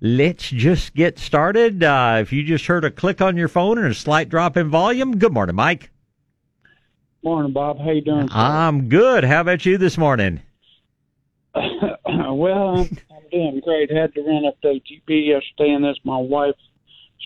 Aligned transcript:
let's 0.00 0.50
just 0.50 0.94
get 0.94 1.18
started. 1.18 1.82
Uh, 1.82 2.18
if 2.20 2.32
you 2.32 2.42
just 2.42 2.66
heard 2.66 2.84
a 2.84 2.90
click 2.90 3.20
on 3.20 3.36
your 3.36 3.48
phone 3.48 3.78
and 3.78 3.86
a 3.88 3.94
slight 3.94 4.28
drop 4.28 4.56
in 4.56 4.68
volume, 4.68 5.18
good 5.18 5.32
morning, 5.32 5.56
Mike. 5.56 5.90
Morning, 7.22 7.52
Bob. 7.52 7.78
How 7.78 7.90
you 7.90 8.02
doing? 8.02 8.28
I'm 8.30 8.88
good. 8.88 9.24
How 9.24 9.40
about 9.40 9.66
you 9.66 9.78
this 9.78 9.98
morning? 9.98 10.42
well, 11.54 12.76
I'm, 12.76 12.98
I'm 13.10 13.30
doing 13.32 13.60
great. 13.64 13.90
Had 13.90 14.14
to 14.14 14.22
run 14.22 14.44
up 14.46 14.60
to 14.62 14.74
HEB 14.74 15.08
yesterday, 15.08 15.70
and 15.70 15.84
this 15.84 15.96
my 16.04 16.18
wife's 16.18 16.60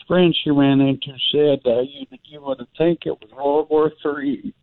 friend 0.07 0.35
she 0.43 0.51
ran 0.51 0.81
into 0.81 1.13
said 1.31 1.61
uh, 1.67 1.83
you 1.83 2.07
you 2.25 2.43
would 2.43 2.67
think 2.77 3.01
it 3.07 3.11
was 3.11 3.31
World 3.31 3.69
War 3.71 3.93
Three. 4.03 4.55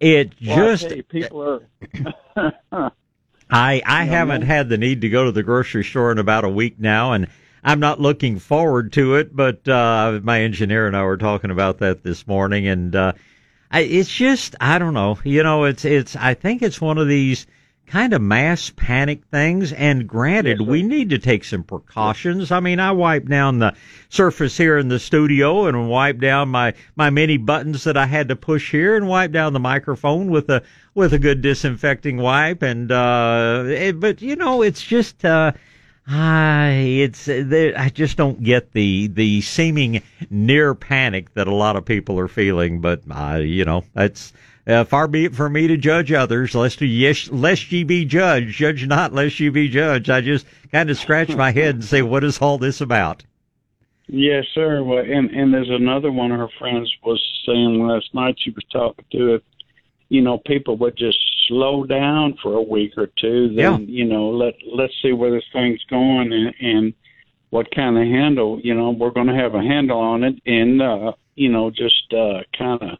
it 0.00 0.32
well, 0.46 0.76
just 0.76 1.08
people 1.08 1.60
are. 2.36 2.92
I 3.50 3.82
I 3.84 4.04
haven't 4.04 4.42
had 4.42 4.68
the 4.68 4.78
need 4.78 5.02
to 5.02 5.08
go 5.08 5.24
to 5.24 5.32
the 5.32 5.42
grocery 5.42 5.84
store 5.84 6.12
in 6.12 6.18
about 6.18 6.44
a 6.44 6.48
week 6.48 6.78
now, 6.78 7.12
and 7.12 7.28
I'm 7.62 7.80
not 7.80 8.00
looking 8.00 8.38
forward 8.38 8.92
to 8.94 9.16
it. 9.16 9.34
But 9.34 9.66
uh, 9.68 10.20
my 10.22 10.40
engineer 10.42 10.86
and 10.86 10.96
I 10.96 11.04
were 11.04 11.16
talking 11.16 11.50
about 11.50 11.78
that 11.78 12.02
this 12.02 12.26
morning, 12.26 12.66
and 12.66 12.94
uh, 12.94 13.12
I, 13.70 13.80
it's 13.80 14.14
just 14.14 14.56
I 14.60 14.78
don't 14.78 14.94
know. 14.94 15.18
You 15.24 15.42
know, 15.42 15.64
it's 15.64 15.84
it's 15.84 16.16
I 16.16 16.34
think 16.34 16.62
it's 16.62 16.80
one 16.80 16.98
of 16.98 17.08
these 17.08 17.46
kind 17.86 18.12
of 18.12 18.22
mass 18.22 18.70
panic 18.74 19.24
things. 19.30 19.72
And 19.72 20.06
granted, 20.08 20.60
Yes, 20.60 20.68
we 20.68 20.82
need 20.82 21.10
to 21.10 21.18
take 21.18 21.44
some 21.44 21.62
precautions. 21.62 22.50
I 22.50 22.60
mean, 22.60 22.80
I 22.80 22.92
wiped 22.92 23.28
down 23.28 23.58
the 23.58 23.74
surface 24.08 24.56
here 24.56 24.78
in 24.78 24.88
the 24.88 24.98
studio 24.98 25.66
and 25.66 25.88
wiped 25.88 26.20
down 26.20 26.48
my, 26.48 26.74
my 26.96 27.10
many 27.10 27.36
buttons 27.36 27.84
that 27.84 27.96
I 27.96 28.06
had 28.06 28.28
to 28.28 28.36
push 28.36 28.70
here 28.70 28.96
and 28.96 29.08
wiped 29.08 29.32
down 29.32 29.52
the 29.52 29.60
microphone 29.60 30.30
with 30.30 30.48
a, 30.50 30.62
with 30.94 31.12
a 31.12 31.18
good 31.18 31.42
disinfecting 31.42 32.16
wipe. 32.16 32.62
And, 32.62 32.90
uh, 32.90 33.64
it, 33.66 34.00
but 34.00 34.22
you 34.22 34.36
know, 34.36 34.62
it's 34.62 34.82
just, 34.82 35.24
uh, 35.24 35.52
I 36.06 36.70
it's 37.00 37.28
I 37.30 37.90
just 37.94 38.18
don't 38.18 38.42
get 38.42 38.72
the 38.72 39.06
the 39.06 39.40
seeming 39.40 40.02
near 40.28 40.74
panic 40.74 41.32
that 41.32 41.46
a 41.46 41.54
lot 41.54 41.76
of 41.76 41.86
people 41.86 42.18
are 42.18 42.28
feeling, 42.28 42.82
but 42.82 43.00
uh, 43.10 43.36
you 43.36 43.64
know 43.64 43.84
that's 43.94 44.34
uh, 44.66 44.84
far 44.84 45.06
be 45.08 45.26
it 45.26 45.34
from 45.34 45.52
me 45.52 45.66
to 45.66 45.76
judge 45.76 46.10
others, 46.12 46.54
lest 46.54 46.80
yes, 46.80 47.30
lest 47.30 47.70
ye 47.70 47.84
be 47.84 48.04
judged. 48.04 48.56
Judge 48.56 48.86
not, 48.86 49.12
lest 49.12 49.38
ye 49.40 49.48
be 49.50 49.68
judged. 49.68 50.08
I 50.10 50.20
just 50.20 50.46
kind 50.72 50.88
of 50.90 50.96
scratch 50.98 51.34
my 51.34 51.50
head 51.52 51.76
and 51.76 51.84
say, 51.84 52.02
what 52.02 52.24
is 52.24 52.38
all 52.38 52.58
this 52.58 52.80
about? 52.80 53.24
Yes, 54.06 54.44
sir. 54.54 54.82
Well, 54.82 54.98
and 54.98 55.30
and 55.30 55.52
there's 55.52 55.70
another 55.70 56.12
one 56.12 56.30
of 56.32 56.38
her 56.38 56.48
friends 56.58 56.92
was 57.02 57.22
saying 57.46 57.86
last 57.86 58.12
night. 58.14 58.36
She 58.38 58.50
was 58.50 58.64
talking 58.70 59.04
to 59.12 59.34
it. 59.36 59.44
You 60.10 60.20
know, 60.20 60.38
people 60.46 60.76
would 60.76 60.96
just 60.96 61.18
slow 61.48 61.84
down 61.84 62.38
for 62.42 62.54
a 62.54 62.62
week 62.62 62.92
or 62.96 63.06
two. 63.18 63.48
Then 63.54 63.56
Yeah. 63.56 63.78
you 63.78 64.04
know, 64.04 64.28
let 64.28 64.54
let's 64.70 64.92
see 65.02 65.12
where 65.12 65.30
this 65.30 65.44
thing's 65.52 65.82
going 65.88 66.32
and, 66.32 66.54
and 66.60 66.94
what 67.50 67.74
kind 67.74 67.96
of 67.96 68.04
handle. 68.04 68.60
You 68.62 68.74
know, 68.74 68.90
we're 68.90 69.10
going 69.10 69.26
to 69.28 69.34
have 69.34 69.54
a 69.54 69.62
handle 69.62 69.98
on 70.00 70.22
it, 70.22 70.34
and 70.44 70.82
uh, 70.82 71.12
you 71.34 71.48
know, 71.50 71.70
just 71.70 72.12
uh, 72.12 72.40
kind 72.56 72.82
of 72.82 72.98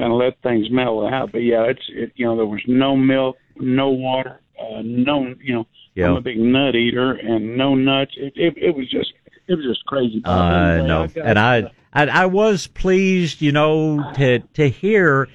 kind 0.00 0.12
of 0.12 0.18
let 0.18 0.40
things 0.42 0.70
mellow 0.70 1.06
out. 1.08 1.30
But 1.32 1.42
yeah, 1.42 1.64
it's 1.64 1.82
it, 1.90 2.12
you 2.16 2.24
know, 2.26 2.36
there 2.36 2.46
was 2.46 2.62
no 2.66 2.96
milk, 2.96 3.36
no 3.56 3.90
water, 3.90 4.40
uh, 4.58 4.80
no 4.82 5.34
you 5.42 5.54
know. 5.54 5.66
I'm 6.10 6.16
a 6.16 6.20
big 6.20 6.38
nut 6.38 6.74
eater, 6.74 7.12
and 7.12 7.56
no 7.56 7.74
nuts. 7.74 8.12
It 8.16 8.32
it, 8.36 8.54
it 8.56 8.76
was 8.76 8.88
just 8.90 9.12
it 9.48 9.54
was 9.54 9.64
just 9.64 9.84
crazy. 9.86 10.22
Uh, 10.24 10.42
Anyway, 10.42 10.88
no, 10.88 11.02
I 11.02 11.06
got, 11.08 11.26
and 11.26 11.38
I, 11.38 11.56
I 11.92 12.06
I 12.22 12.26
was 12.26 12.66
pleased, 12.68 13.42
you 13.42 13.52
know, 13.52 14.10
to 14.14 14.38
to 14.38 14.68
hear 14.68 15.28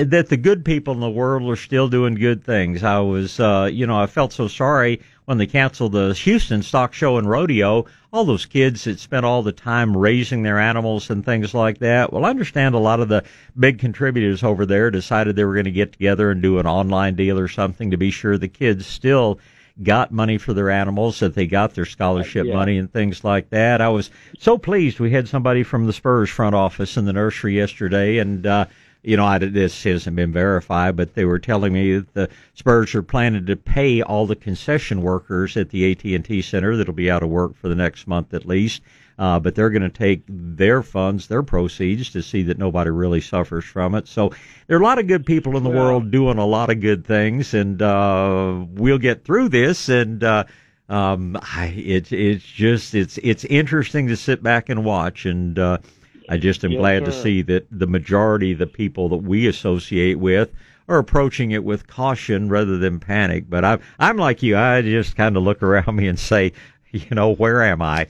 that 0.00 0.28
the 0.28 0.36
good 0.36 0.64
people 0.64 0.94
in 0.94 1.00
the 1.00 1.10
world 1.10 1.42
are 1.50 1.56
still 1.56 1.88
doing 1.88 2.14
good 2.14 2.44
things. 2.44 2.82
I 2.82 2.98
was, 3.00 3.38
uh, 3.40 3.68
you 3.72 3.86
know, 3.86 3.98
I 3.98 4.06
felt 4.06 4.32
so 4.32 4.48
sorry 4.48 5.00
when 5.24 5.38
they 5.38 5.46
canceled 5.46 5.92
the 5.92 6.14
Houston 6.14 6.62
Stock 6.62 6.92
Show 6.94 7.16
and 7.18 7.28
Rodeo. 7.28 7.86
All 8.12 8.24
those 8.24 8.46
kids 8.46 8.84
that 8.84 8.98
spent 8.98 9.24
all 9.24 9.42
the 9.42 9.52
time 9.52 9.96
raising 9.96 10.42
their 10.42 10.58
animals 10.58 11.10
and 11.10 11.24
things 11.24 11.54
like 11.54 11.78
that. 11.78 12.12
Well, 12.12 12.24
I 12.24 12.30
understand 12.30 12.74
a 12.74 12.78
lot 12.78 13.00
of 13.00 13.08
the 13.08 13.24
big 13.58 13.78
contributors 13.78 14.42
over 14.42 14.66
there 14.66 14.90
decided 14.90 15.36
they 15.36 15.44
were 15.44 15.54
going 15.54 15.64
to 15.64 15.70
get 15.70 15.92
together 15.92 16.30
and 16.30 16.42
do 16.42 16.58
an 16.58 16.66
online 16.66 17.14
deal 17.14 17.38
or 17.38 17.48
something 17.48 17.90
to 17.90 17.96
be 17.96 18.10
sure 18.10 18.36
the 18.36 18.48
kids 18.48 18.86
still 18.86 19.38
got 19.82 20.12
money 20.12 20.36
for 20.36 20.52
their 20.52 20.68
animals, 20.68 21.20
that 21.20 21.34
they 21.34 21.46
got 21.46 21.74
their 21.74 21.86
scholarship 21.86 22.46
Yeah. 22.46 22.54
money 22.54 22.76
and 22.76 22.92
things 22.92 23.24
like 23.24 23.48
that. 23.50 23.80
I 23.80 23.88
was 23.88 24.10
so 24.38 24.58
pleased 24.58 25.00
we 25.00 25.10
had 25.10 25.28
somebody 25.28 25.62
from 25.62 25.86
the 25.86 25.94
Spurs 25.94 26.28
front 26.28 26.54
office 26.54 26.98
in 26.98 27.06
the 27.06 27.12
nursery 27.14 27.56
yesterday, 27.56 28.18
and 28.18 28.46
uh, 28.46 28.66
you 29.02 29.16
know, 29.16 29.24
I, 29.24 29.38
this 29.38 29.82
hasn't 29.82 30.16
been 30.16 30.32
verified, 30.32 30.96
but 30.96 31.14
they 31.14 31.24
were 31.24 31.38
telling 31.38 31.72
me 31.72 31.96
that 31.96 32.14
the 32.14 32.28
Spurs 32.54 32.94
are 32.94 33.02
planning 33.02 33.46
to 33.46 33.56
pay 33.56 34.00
all 34.00 34.26
the 34.26 34.36
concession 34.36 35.02
workers 35.02 35.56
at 35.56 35.70
the 35.70 35.90
AT&T 35.90 36.42
Center 36.42 36.76
that'll 36.76 36.94
be 36.94 37.10
out 37.10 37.22
of 37.22 37.28
work 37.28 37.56
for 37.56 37.68
the 37.68 37.74
next 37.74 38.06
month 38.06 38.32
at 38.32 38.46
least. 38.46 38.82
Uh, 39.18 39.38
but 39.38 39.54
they're 39.54 39.70
going 39.70 39.82
to 39.82 39.90
take 39.90 40.22
their 40.26 40.82
funds, 40.82 41.26
their 41.26 41.42
proceeds, 41.42 42.10
to 42.10 42.22
see 42.22 42.42
that 42.42 42.58
nobody 42.58 42.90
really 42.90 43.20
suffers 43.20 43.64
from 43.64 43.94
it. 43.94 44.08
So 44.08 44.32
there 44.66 44.76
are 44.78 44.80
a 44.80 44.84
lot 44.84 44.98
of 44.98 45.06
good 45.06 45.26
people 45.26 45.56
in 45.56 45.64
the 45.64 45.70
Well- 45.70 45.84
world 45.84 46.10
doing 46.10 46.38
a 46.38 46.46
lot 46.46 46.70
of 46.70 46.80
good 46.80 47.04
things, 47.04 47.54
and 47.54 47.80
uh, 47.82 48.64
we'll 48.70 48.98
get 48.98 49.24
through 49.24 49.50
this. 49.50 49.88
And 49.88 50.24
uh, 50.24 50.44
um, 50.88 51.36
I, 51.42 51.66
it's 51.76 52.10
it's 52.10 52.44
just 52.44 52.94
it's 52.94 53.18
it's 53.22 53.44
interesting 53.44 54.08
to 54.08 54.16
sit 54.16 54.42
back 54.42 54.70
and 54.70 54.84
watch, 54.84 55.26
and 55.26 55.58
uh, 55.58 55.78
I 56.28 56.36
just 56.36 56.64
am 56.64 56.72
Yes, 56.72 56.80
glad 56.80 57.04
to 57.04 57.12
see 57.12 57.42
that 57.42 57.66
the 57.70 57.86
majority 57.86 58.52
of 58.52 58.58
the 58.58 58.66
people 58.66 59.08
that 59.10 59.18
we 59.18 59.46
associate 59.46 60.18
with 60.18 60.50
are 60.88 60.98
approaching 60.98 61.50
it 61.52 61.64
with 61.64 61.86
caution 61.86 62.48
rather 62.48 62.78
than 62.78 63.00
panic. 63.00 63.48
But 63.48 63.64
I'm 63.64 63.80
I'm 63.98 64.16
like 64.16 64.42
you, 64.42 64.56
I 64.56 64.82
just 64.82 65.16
kind 65.16 65.36
of 65.36 65.42
look 65.42 65.62
around 65.62 65.94
me 65.96 66.08
and 66.08 66.18
say, 66.18 66.52
you 66.90 67.06
know, 67.10 67.34
where 67.34 67.62
am 67.62 67.82
I? 67.82 68.08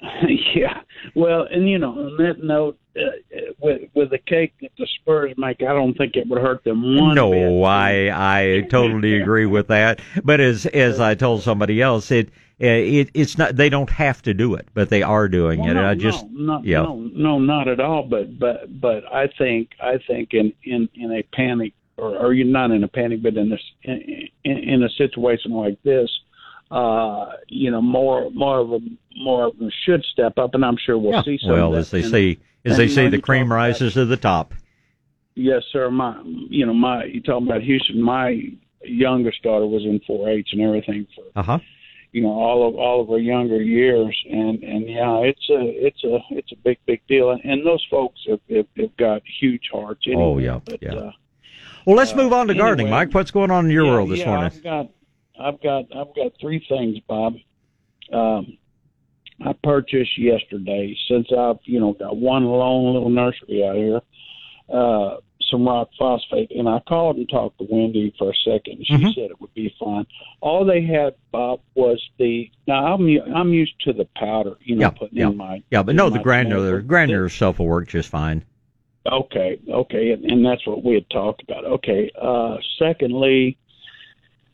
yeah. 0.54 0.80
Well, 1.14 1.46
and 1.50 1.68
you 1.68 1.78
know, 1.78 1.90
on 1.90 2.16
that 2.18 2.42
note, 2.42 2.78
uh, 2.96 3.10
with 3.58 3.82
with 3.94 4.10
the 4.10 4.18
cake 4.18 4.54
that 4.60 4.70
the 4.78 4.86
Spurs 5.00 5.34
make, 5.36 5.62
I 5.62 5.72
don't 5.72 5.94
think 5.94 6.16
it 6.16 6.28
would 6.28 6.40
hurt 6.40 6.64
them 6.64 6.96
one 6.96 7.14
no, 7.14 7.30
bit. 7.30 7.64
I 7.64 8.58
I 8.58 8.60
totally 8.62 9.16
agree 9.20 9.46
with 9.46 9.68
that. 9.68 10.00
But 10.22 10.40
as 10.40 10.66
as 10.66 11.00
I 11.00 11.14
told 11.14 11.42
somebody 11.42 11.82
else, 11.82 12.10
it 12.10 12.30
it 12.72 13.10
it's 13.14 13.36
not 13.38 13.56
they 13.56 13.68
don't 13.68 13.90
have 13.90 14.22
to 14.22 14.34
do 14.34 14.54
it, 14.54 14.68
but 14.74 14.88
they 14.90 15.02
are 15.02 15.28
doing 15.28 15.60
Well, 15.60 15.70
it. 15.70 15.74
no, 15.74 15.88
I 15.90 15.94
just 15.94 16.24
no, 16.30 16.58
no, 16.58 16.62
yeah. 16.64 16.82
no, 16.82 16.96
no, 17.14 17.38
not 17.38 17.68
at 17.68 17.80
all. 17.80 18.02
But 18.04 18.38
but 18.38 18.80
but 18.80 19.04
I 19.12 19.28
think 19.38 19.70
I 19.82 19.98
think 20.06 20.32
in 20.34 20.52
in 20.62 20.88
in 20.94 21.12
a 21.12 21.22
panic, 21.34 21.72
or 21.96 22.16
or 22.16 22.32
you're 22.32 22.46
not 22.46 22.70
in 22.70 22.84
a 22.84 22.88
panic, 22.88 23.22
but 23.22 23.36
in 23.36 23.50
this 23.50 23.60
in, 23.82 24.28
in, 24.44 24.56
in 24.58 24.82
a 24.82 24.88
situation 24.90 25.52
like 25.52 25.82
this, 25.82 26.10
uh, 26.70 27.32
you 27.48 27.70
know, 27.70 27.82
more 27.82 28.30
more 28.30 28.58
of 28.58 28.70
them 28.70 28.98
more 29.16 29.44
of 29.46 29.58
them 29.58 29.70
should 29.84 30.04
step 30.12 30.38
up, 30.38 30.54
and 30.54 30.64
I'm 30.64 30.76
sure 30.76 30.98
we'll 30.98 31.12
yeah. 31.12 31.22
see 31.22 31.38
some. 31.40 31.50
well, 31.52 31.72
of 31.72 31.78
as 31.78 31.90
they 31.90 32.02
And- 32.02 32.10
say, 32.10 32.38
as 32.64 32.76
they 32.76 32.88
say, 32.88 33.08
the 33.08 33.20
cream 33.20 33.52
rises 33.52 33.94
to 33.94 34.04
the 34.04 34.16
top. 34.16 34.54
Yes, 35.36 35.64
sir. 35.72 35.90
My, 35.90 36.20
you 36.24 36.64
know, 36.64 36.72
my 36.74 37.04
you 37.04 37.20
talking 37.20 37.46
about 37.48 37.62
Houston. 37.62 38.00
My 38.00 38.40
youngest 38.84 39.42
daughter 39.42 39.66
was 39.66 39.82
in 39.82 39.98
4-H 40.08 40.50
and 40.52 40.60
everything 40.60 41.06
for 41.14 41.24
Uh 41.34 41.42
huh. 41.42 41.58
You 42.14 42.22
know 42.22 42.30
all 42.30 42.68
of 42.68 42.76
all 42.76 43.00
of 43.02 43.08
her 43.08 43.18
younger 43.18 43.60
years, 43.60 44.16
and 44.30 44.62
and 44.62 44.88
yeah, 44.88 45.18
it's 45.30 45.46
a 45.50 45.60
it's 45.86 46.02
a 46.04 46.18
it's 46.30 46.52
a 46.52 46.56
big 46.66 46.78
big 46.86 47.00
deal, 47.08 47.30
and, 47.32 47.40
and 47.44 47.66
those 47.66 47.84
folks 47.90 48.20
have, 48.28 48.40
have, 48.48 48.66
have 48.76 48.96
got 48.96 49.22
huge 49.40 49.68
hearts. 49.72 50.02
Anyway, 50.06 50.22
Oh, 50.22 50.38
yeah, 50.38 50.60
but, 50.64 50.78
yeah. 50.80 50.94
Uh, 50.94 51.12
Well, 51.86 51.96
let's 51.96 52.12
Uh, 52.12 52.16
move 52.22 52.32
on 52.32 52.46
to 52.46 52.54
gardening, 52.54 52.86
anyway. 52.86 53.04
Mike. 53.06 53.14
What's 53.14 53.32
going 53.32 53.50
on 53.50 53.64
in 53.66 53.72
your 53.72 53.84
yeah, 53.86 53.90
world 53.90 54.10
this 54.10 54.20
yeah, 54.20 54.26
morning? 54.30 54.52
I've 54.54 54.62
got 54.62 54.86
I've 55.38 55.60
got 55.60 55.84
I've 55.96 56.14
got 56.14 56.32
three 56.40 56.64
things, 56.68 56.98
Bob. 57.08 57.34
Um, 58.12 58.58
I 59.44 59.52
purchased 59.64 60.16
yesterday 60.16 60.96
since 61.08 61.26
I've 61.36 61.58
you 61.64 61.80
know 61.80 61.94
got 61.94 62.16
one 62.16 62.44
lone 62.44 62.94
little 62.94 63.10
nursery 63.10 63.64
out 63.66 63.74
here. 63.76 64.00
Uh, 64.72 65.16
some 65.50 65.66
rock 65.66 65.90
phosphate, 65.98 66.50
and 66.50 66.68
I 66.68 66.80
called 66.88 67.16
and 67.16 67.28
talked 67.28 67.58
to 67.58 67.66
Wendy 67.70 68.14
for 68.18 68.30
a 68.30 68.34
second. 68.44 68.84
She 68.86 68.94
Mhm. 68.94 69.14
said 69.14 69.30
it 69.30 69.40
would 69.40 69.54
be 69.54 69.74
fine. 69.78 70.06
All 70.40 70.64
they 70.64 70.82
had, 70.82 71.14
Bob, 71.32 71.60
was 71.74 72.02
the. 72.18 72.50
Now 72.66 72.94
I'm 72.94 73.06
I'm 73.34 73.52
used 73.52 73.78
to 73.82 73.92
the 73.92 74.06
powder, 74.16 74.56
you 74.62 74.76
know, 74.76 74.82
Yeah, 74.82 74.90
putting 74.90 75.18
yeah. 75.18 75.28
in 75.28 75.36
my. 75.36 75.62
Yeah, 75.70 75.82
but 75.82 75.94
no, 75.94 76.08
the 76.10 76.18
granular 76.18 76.70
tomato. 76.80 76.86
granular 76.88 77.28
stuff 77.28 77.58
will 77.58 77.66
work 77.66 77.88
just 77.88 78.08
fine. 78.10 78.44
Okay, 79.10 79.58
okay, 79.68 80.12
and, 80.12 80.24
and 80.24 80.44
that's 80.46 80.66
what 80.66 80.82
we 80.82 80.94
had 80.94 81.08
talked 81.10 81.42
about. 81.42 81.64
Okay. 81.66 82.10
Uh, 82.18 82.56
secondly, 82.78 83.58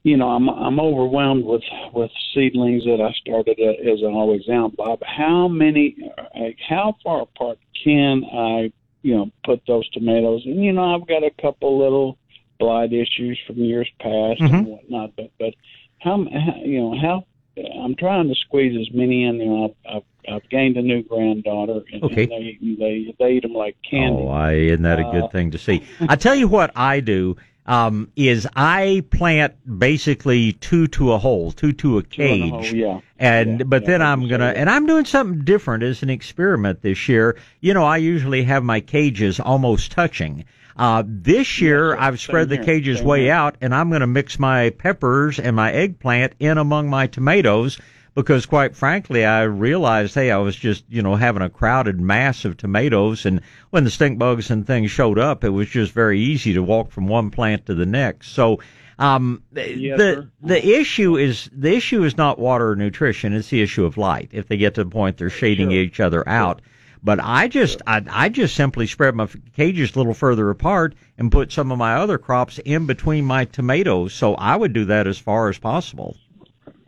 you 0.02 0.16
know, 0.16 0.28
I'm 0.30 0.48
I'm 0.48 0.80
overwhelmed 0.80 1.44
with 1.44 1.62
with 1.92 2.10
seedlings 2.34 2.84
that 2.84 3.00
I 3.00 3.12
started 3.12 3.60
as 3.60 4.00
I 4.02 4.06
always 4.06 4.48
am, 4.48 4.70
Bob. 4.70 5.02
How 5.04 5.46
many? 5.46 5.94
uh, 6.18 6.48
How 6.68 6.96
far 7.04 7.22
apart 7.22 7.58
can 7.84 8.24
I, 8.24 8.72
you 9.02 9.14
know, 9.16 9.30
put 9.44 9.62
those 9.66 9.88
tomatoes? 9.90 10.42
And 10.44 10.62
you 10.62 10.72
know, 10.72 10.94
I've 10.94 11.06
got 11.06 11.22
a 11.24 11.30
couple 11.40 11.78
little 11.78 12.18
blight 12.58 12.92
issues 12.92 13.38
from 13.46 13.56
years 13.56 13.88
past 14.00 14.40
and 14.40 14.50
Mhm. 14.50 14.64
whatnot, 14.66 15.16
but 15.16 15.30
but 15.38 15.54
how, 16.00 16.24
how 16.32 16.56
you 16.64 16.80
know 16.80 16.96
how 16.98 17.24
I'm 17.82 17.94
trying 17.96 18.28
to 18.28 18.34
squeeze 18.34 18.78
as 18.78 18.94
many 18.94 19.24
in 19.24 19.38
there. 19.38 19.64
I've, 19.64 19.96
I've, 19.96 20.34
I've 20.34 20.48
gained 20.50 20.76
a 20.76 20.82
new 20.82 21.02
granddaughter, 21.02 21.82
and, 21.92 22.02
Okay. 22.04 22.22
and 22.22 22.30
they 22.30 22.58
they 22.78 23.14
they 23.18 23.32
eat 23.32 23.42
them 23.42 23.52
like 23.54 23.76
candy. 23.88 24.22
Oh, 24.22 24.28
I 24.28 24.52
isn't 24.52 24.82
that 24.82 24.98
a 24.98 25.04
good 25.04 25.24
Uh, 25.24 25.28
thing 25.28 25.50
to 25.50 25.58
see? 25.58 25.82
I 26.00 26.16
tell 26.16 26.34
you 26.34 26.48
what 26.48 26.70
I 26.76 27.00
do. 27.00 27.36
Um, 27.70 28.10
is 28.16 28.48
I 28.56 29.04
plant 29.10 29.54
basically 29.78 30.54
two 30.54 30.88
to 30.88 31.12
a 31.12 31.18
hole, 31.18 31.52
two 31.52 31.72
to 31.74 31.98
a 31.98 32.02
cage. 32.02 32.50
hole, 32.50 32.64
yeah. 32.64 33.00
And 33.16 33.60
Yeah, 33.60 33.64
but 33.64 33.82
yeah, 33.82 33.86
then 33.86 34.02
I'm 34.02 34.28
gonna 34.28 34.52
and 34.56 34.68
I'm 34.68 34.86
doing 34.86 35.04
something 35.04 35.44
different 35.44 35.84
as 35.84 36.02
an 36.02 36.10
experiment 36.10 36.82
this 36.82 37.08
year. 37.08 37.36
You 37.60 37.72
know, 37.72 37.84
I 37.84 37.98
usually 37.98 38.42
have 38.42 38.64
my 38.64 38.80
cages 38.80 39.38
almost 39.38 39.92
touching. 39.92 40.44
Uh, 40.76 41.04
this 41.06 41.60
year. 41.60 41.94
I've 41.96 42.18
spread 42.18 42.48
the 42.48 42.58
cages 42.58 43.02
way 43.02 43.30
out 43.30 43.56
and 43.60 43.72
I'm 43.72 43.88
gonna 43.90 44.06
mix 44.08 44.38
my 44.38 44.70
peppers 44.70 45.38
and 45.38 45.54
my 45.54 45.72
eggplant 45.72 46.32
in 46.40 46.58
among 46.58 46.90
my 46.90 47.06
tomatoes 47.06 47.78
because 48.14 48.46
quite 48.46 48.74
frankly 48.76 49.24
I 49.24 49.42
realized 49.42 50.14
hey 50.14 50.30
I 50.30 50.38
was 50.38 50.56
just, 50.56 50.84
you 50.88 51.02
know, 51.02 51.16
having 51.16 51.42
a 51.42 51.50
crowded 51.50 52.00
mass 52.00 52.44
of 52.44 52.56
tomatoes 52.56 53.24
and 53.26 53.40
when 53.70 53.84
the 53.84 53.90
stink 53.90 54.18
bugs 54.18 54.50
and 54.50 54.66
things 54.66 54.90
showed 54.90 55.18
up 55.18 55.44
it 55.44 55.50
was 55.50 55.68
just 55.68 55.92
very 55.92 56.20
easy 56.20 56.52
to 56.54 56.62
walk 56.62 56.90
from 56.90 57.06
one 57.08 57.30
plant 57.30 57.66
to 57.66 57.74
the 57.74 57.86
next. 57.86 58.28
So 58.32 58.60
um, 58.98 59.42
Yes, 59.54 59.96
the 59.98 60.14
sir. 60.14 60.30
the 60.42 60.68
issue 60.78 61.16
is 61.16 61.48
the 61.52 61.74
issue 61.74 62.04
is 62.04 62.18
not 62.18 62.38
water 62.38 62.70
or 62.72 62.76
nutrition; 62.76 63.32
it's 63.32 63.48
the 63.48 63.62
issue 63.62 63.86
of 63.86 63.96
light. 63.96 64.28
If 64.32 64.48
they 64.48 64.58
get 64.58 64.74
to 64.74 64.84
the 64.84 64.90
point 64.90 65.16
they're 65.16 65.30
shading 65.30 65.70
Sure. 65.70 65.78
each 65.80 66.00
other 66.00 66.28
out, 66.28 66.60
but 67.02 67.18
I 67.22 67.48
just 67.48 67.80
I, 67.86 68.04
I 68.10 68.28
just 68.28 68.54
simply 68.54 68.86
spread 68.86 69.14
my 69.14 69.26
cages 69.56 69.94
a 69.94 69.98
little 69.98 70.12
further 70.12 70.50
apart 70.50 70.94
and 71.16 71.32
put 71.32 71.50
some 71.50 71.72
of 71.72 71.78
my 71.78 71.94
other 71.94 72.18
crops 72.18 72.58
in 72.58 72.84
between 72.84 73.24
my 73.24 73.46
tomatoes. 73.46 74.12
So 74.12 74.34
I 74.34 74.54
would 74.56 74.74
do 74.74 74.84
that 74.84 75.06
as 75.06 75.18
far 75.18 75.48
as 75.48 75.56
possible. 75.58 76.14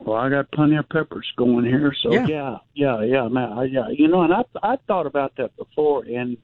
Well, 0.04 0.16
I 0.16 0.28
got 0.28 0.50
plenty 0.52 0.76
of 0.76 0.88
peppers 0.88 1.26
going 1.36 1.64
here, 1.64 1.92
so 2.02 2.12
Yeah. 2.12 2.26
yeah, 2.26 2.56
yeah, 2.74 3.02
yeah, 3.02 3.28
man, 3.28 3.52
I, 3.52 3.64
yeah. 3.64 3.88
You 3.90 4.08
know, 4.08 4.22
and 4.22 4.32
I 4.32 4.42
I 4.62 4.76
thought 4.86 5.06
about 5.06 5.32
that 5.36 5.56
before, 5.56 6.04
and 6.04 6.36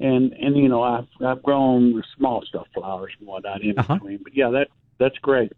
and 0.00 0.32
and 0.32 0.56
you 0.56 0.68
know, 0.68 0.82
I've 0.82 1.08
I've 1.24 1.42
grown 1.42 1.94
the 1.94 2.02
small 2.16 2.42
stuff, 2.42 2.66
flowers 2.74 3.12
and 3.18 3.26
whatnot 3.28 3.62
in 3.62 3.78
Uh-huh. 3.78 3.94
between. 3.94 4.18
But 4.22 4.34
yeah, 4.36 4.50
that 4.50 4.68
that's 4.98 5.16
great. 5.18 5.52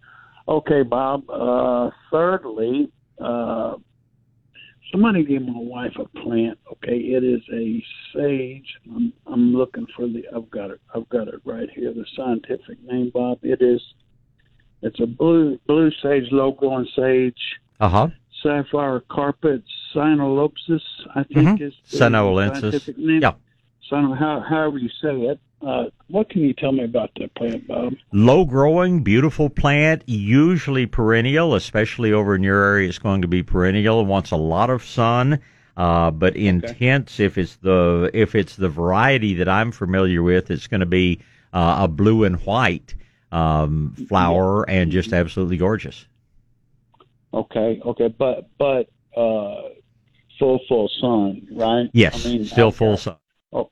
Okay, 0.47 0.83
Bob. 0.83 1.29
Uh, 1.31 1.91
thirdly, 2.11 2.91
uh, 3.21 3.77
somebody 4.93 5.25
gave 5.25 5.43
my 5.43 5.53
wife 5.57 5.97
a 5.99 6.07
plant. 6.21 6.59
Okay, 6.73 6.99
it 6.99 7.25
is 7.25 7.41
a 7.53 7.83
sage. 8.15 8.69
I'm 8.95 9.13
I'm 9.27 9.55
looking 9.57 9.87
for 9.97 10.07
the. 10.07 10.23
I've 10.35 10.51
got 10.51 10.71
it. 10.71 10.81
I've 10.95 11.09
got 11.09 11.29
it 11.29 11.41
right 11.45 11.69
here. 11.75 11.93
The 11.93 12.07
scientific 12.17 12.81
name, 12.85 13.11
Bob. 13.13 13.39
It 13.43 13.61
is. 13.61 13.83
It's 14.85 15.01
a 15.01 15.07
blue 15.07 15.59
blue 15.67 15.91
sage, 16.03 16.31
low 16.31 16.53
growing 16.53 16.87
sage 16.95 17.43
Uh 17.81 17.89
huh. 17.89 18.09
sapphire 18.43 19.01
carpet 19.11 19.63
sinolopsis, 19.95 20.83
I 21.15 21.23
think 21.25 21.59
Mhm. 21.59 21.61
is 21.63 21.75
the 21.91 21.97
Sinaloensis. 21.99 22.97
name. 22.99 23.23
Yeah. 23.23 23.33
Sino, 23.89 24.15
how, 24.15 24.41
however 24.41 24.79
you 24.79 24.89
say 25.03 25.15
it. 25.23 25.39
Uh, 25.63 25.85
what 26.09 26.29
can 26.29 26.43
you 26.43 26.53
tell 26.53 26.73
me 26.73 26.85
about 26.85 27.11
that 27.19 27.35
plant, 27.37 27.67
Bob? 27.67 27.95
Low 28.13 28.45
growing, 28.45 29.03
beautiful 29.03 29.49
plant, 29.49 30.03
usually 30.07 30.85
perennial, 30.85 31.55
especially 31.55 32.13
over 32.13 32.35
in 32.35 32.43
your 32.43 32.63
area. 32.63 32.87
It's 32.89 32.99
going 32.99 33.23
to 33.23 33.29
be 33.29 33.43
perennial. 33.43 34.01
It 34.01 34.07
wants 34.07 34.31
a 34.31 34.37
lot 34.37 34.69
of 34.69 34.85
sun, 34.85 35.39
uh, 35.79 36.11
but 36.11 36.37
intense. 36.37 37.19
If 37.19 37.39
it's 37.39 37.57
the 37.57 38.11
if 38.13 38.35
it's 38.35 38.57
the 38.57 38.69
variety 38.69 39.33
that 39.35 39.49
I'm 39.49 39.73
familiar 39.73 40.23
with, 40.23 40.51
it's 40.51 40.67
going 40.67 40.81
to 40.81 40.87
be 40.87 41.21
uh, 41.55 41.77
a 41.85 41.89
blue 41.89 42.25
and 42.25 42.37
white 42.45 42.95
um, 43.35 43.95
flower 44.09 44.69
and 44.69 44.91
just 44.93 45.13
absolutely 45.13 45.57
gorgeous. 45.57 46.07
Okay, 47.33 47.81
okay, 47.85 48.09
but 48.09 48.49
but 48.59 48.89
uh, 49.17 49.71
full 50.39 50.61
full 50.69 50.89
sun, 51.01 51.47
right? 51.53 51.91
Yes, 51.93 52.25
I 52.25 52.29
mean, 52.29 52.45
still 52.45 52.69
I've 52.69 52.77
full 52.77 52.93
got- 52.93 52.99
sun. 53.01 53.17
Oh, 53.53 53.71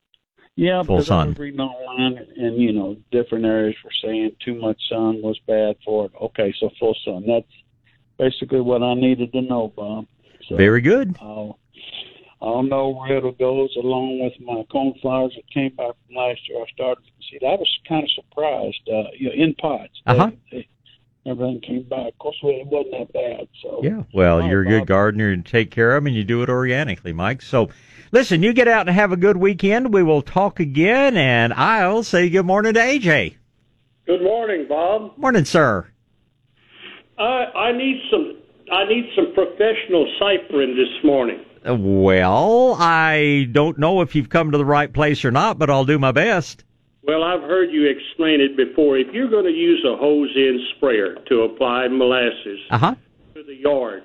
yeah, 0.56 0.82
full 0.82 0.98
I 0.98 1.02
sun. 1.02 1.28
was 1.28 1.38
reading 1.38 1.60
online, 1.60 2.26
and 2.36 2.56
you 2.60 2.72
know, 2.72 2.96
different 3.12 3.44
areas 3.44 3.76
were 3.84 3.90
saying 4.02 4.32
too 4.44 4.54
much 4.60 4.80
sun 4.88 5.22
was 5.22 5.38
bad 5.46 5.76
for 5.84 6.06
it. 6.06 6.12
Okay, 6.20 6.52
so 6.58 6.70
full 6.80 6.96
sun. 7.04 7.24
That's 7.26 7.46
basically 8.18 8.60
what 8.60 8.82
I 8.82 8.94
needed 8.94 9.32
to 9.32 9.42
know, 9.42 9.72
Bob. 9.76 10.06
So, 10.48 10.56
Very 10.56 10.80
good. 10.80 11.16
I'll, 11.20 11.58
I'll 12.42 12.64
know 12.64 12.88
where 12.88 13.18
it'll 13.18 13.30
goes 13.32 13.70
along 13.76 14.18
with 14.20 14.32
my 14.40 14.64
cornflowers 14.70 15.32
that 15.36 15.48
came 15.54 15.76
back 15.76 15.94
from 16.06 16.16
last 16.16 16.40
year. 16.48 16.60
I 16.60 16.66
started 16.74 17.02
to 17.04 17.10
see. 17.30 17.38
I 17.46 17.54
was 17.54 17.78
kind 17.88 18.02
of 18.02 18.10
surprised. 18.10 18.80
Uh, 18.88 19.10
you 19.16 19.28
know, 19.28 19.34
in 19.44 19.54
pots, 19.54 19.92
Uh-huh. 20.06 20.30
they, 20.50 20.66
everything 21.24 21.60
came 21.60 21.82
back. 21.84 22.08
Of 22.08 22.18
course, 22.18 22.36
it 22.42 22.66
wasn't 22.66 22.92
that 22.98 23.12
bad. 23.12 23.48
So 23.62 23.80
Yeah. 23.84 24.02
Well, 24.12 24.34
All 24.34 24.40
right, 24.40 24.50
you're 24.50 24.62
a 24.62 24.66
good 24.66 24.86
gardener 24.88 25.30
and 25.30 25.46
take 25.46 25.70
care 25.70 25.96
of 25.96 26.02
them, 26.02 26.08
and 26.08 26.16
you 26.16 26.24
do 26.24 26.42
it 26.42 26.48
organically, 26.48 27.12
Mike. 27.12 27.42
So, 27.42 27.68
listen, 28.10 28.42
you 28.42 28.52
get 28.52 28.66
out 28.66 28.88
and 28.88 28.96
have 28.96 29.12
a 29.12 29.16
good 29.16 29.36
weekend. 29.36 29.94
We 29.94 30.02
will 30.02 30.22
talk 30.22 30.58
again, 30.58 31.16
and 31.16 31.52
I'll 31.54 32.02
say 32.02 32.28
good 32.28 32.46
morning 32.46 32.74
to 32.74 32.80
AJ. 32.80 33.36
Good 34.04 34.22
morning, 34.22 34.66
Bob. 34.68 35.16
Morning, 35.16 35.44
sir. 35.44 35.86
I 37.18 37.44
I 37.54 37.72
need 37.72 38.02
some 38.10 38.36
I 38.72 38.84
need 38.88 39.08
some 39.14 39.32
professional 39.32 40.06
cyprin 40.20 40.74
this 40.74 41.04
morning. 41.04 41.44
Well, 41.64 42.74
I 42.78 43.48
don't 43.52 43.78
know 43.78 44.00
if 44.00 44.14
you've 44.14 44.28
come 44.28 44.50
to 44.50 44.58
the 44.58 44.64
right 44.64 44.92
place 44.92 45.24
or 45.24 45.30
not, 45.30 45.58
but 45.58 45.70
I'll 45.70 45.84
do 45.84 45.98
my 45.98 46.12
best. 46.12 46.64
Well, 47.04 47.22
I've 47.22 47.42
heard 47.42 47.70
you 47.70 47.86
explain 47.88 48.40
it 48.40 48.56
before. 48.56 48.96
If 48.98 49.12
you're 49.12 49.28
going 49.30 49.44
to 49.44 49.50
use 49.50 49.84
a 49.84 49.96
hose-in 49.96 50.64
sprayer 50.76 51.16
to 51.28 51.42
apply 51.42 51.88
molasses 51.88 52.60
Uh 52.70 52.78
huh. 52.78 52.94
to 53.34 53.42
the 53.42 53.54
yard, 53.56 54.04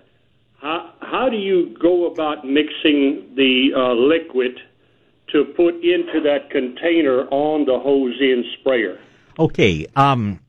how 0.59 0.93
how 1.01 1.29
do 1.29 1.37
you 1.37 1.75
go 1.79 2.07
about 2.11 2.45
mixing 2.45 3.33
the 3.35 3.71
uh, 3.75 3.93
liquid 3.93 4.59
to 5.31 5.45
put 5.55 5.75
into 5.83 6.21
that 6.23 6.49
container 6.49 7.27
on 7.29 7.65
the 7.65 7.79
hose-in 7.79 8.43
sprayer? 8.59 8.99
Okay. 9.37 9.85
Um, 9.95 10.39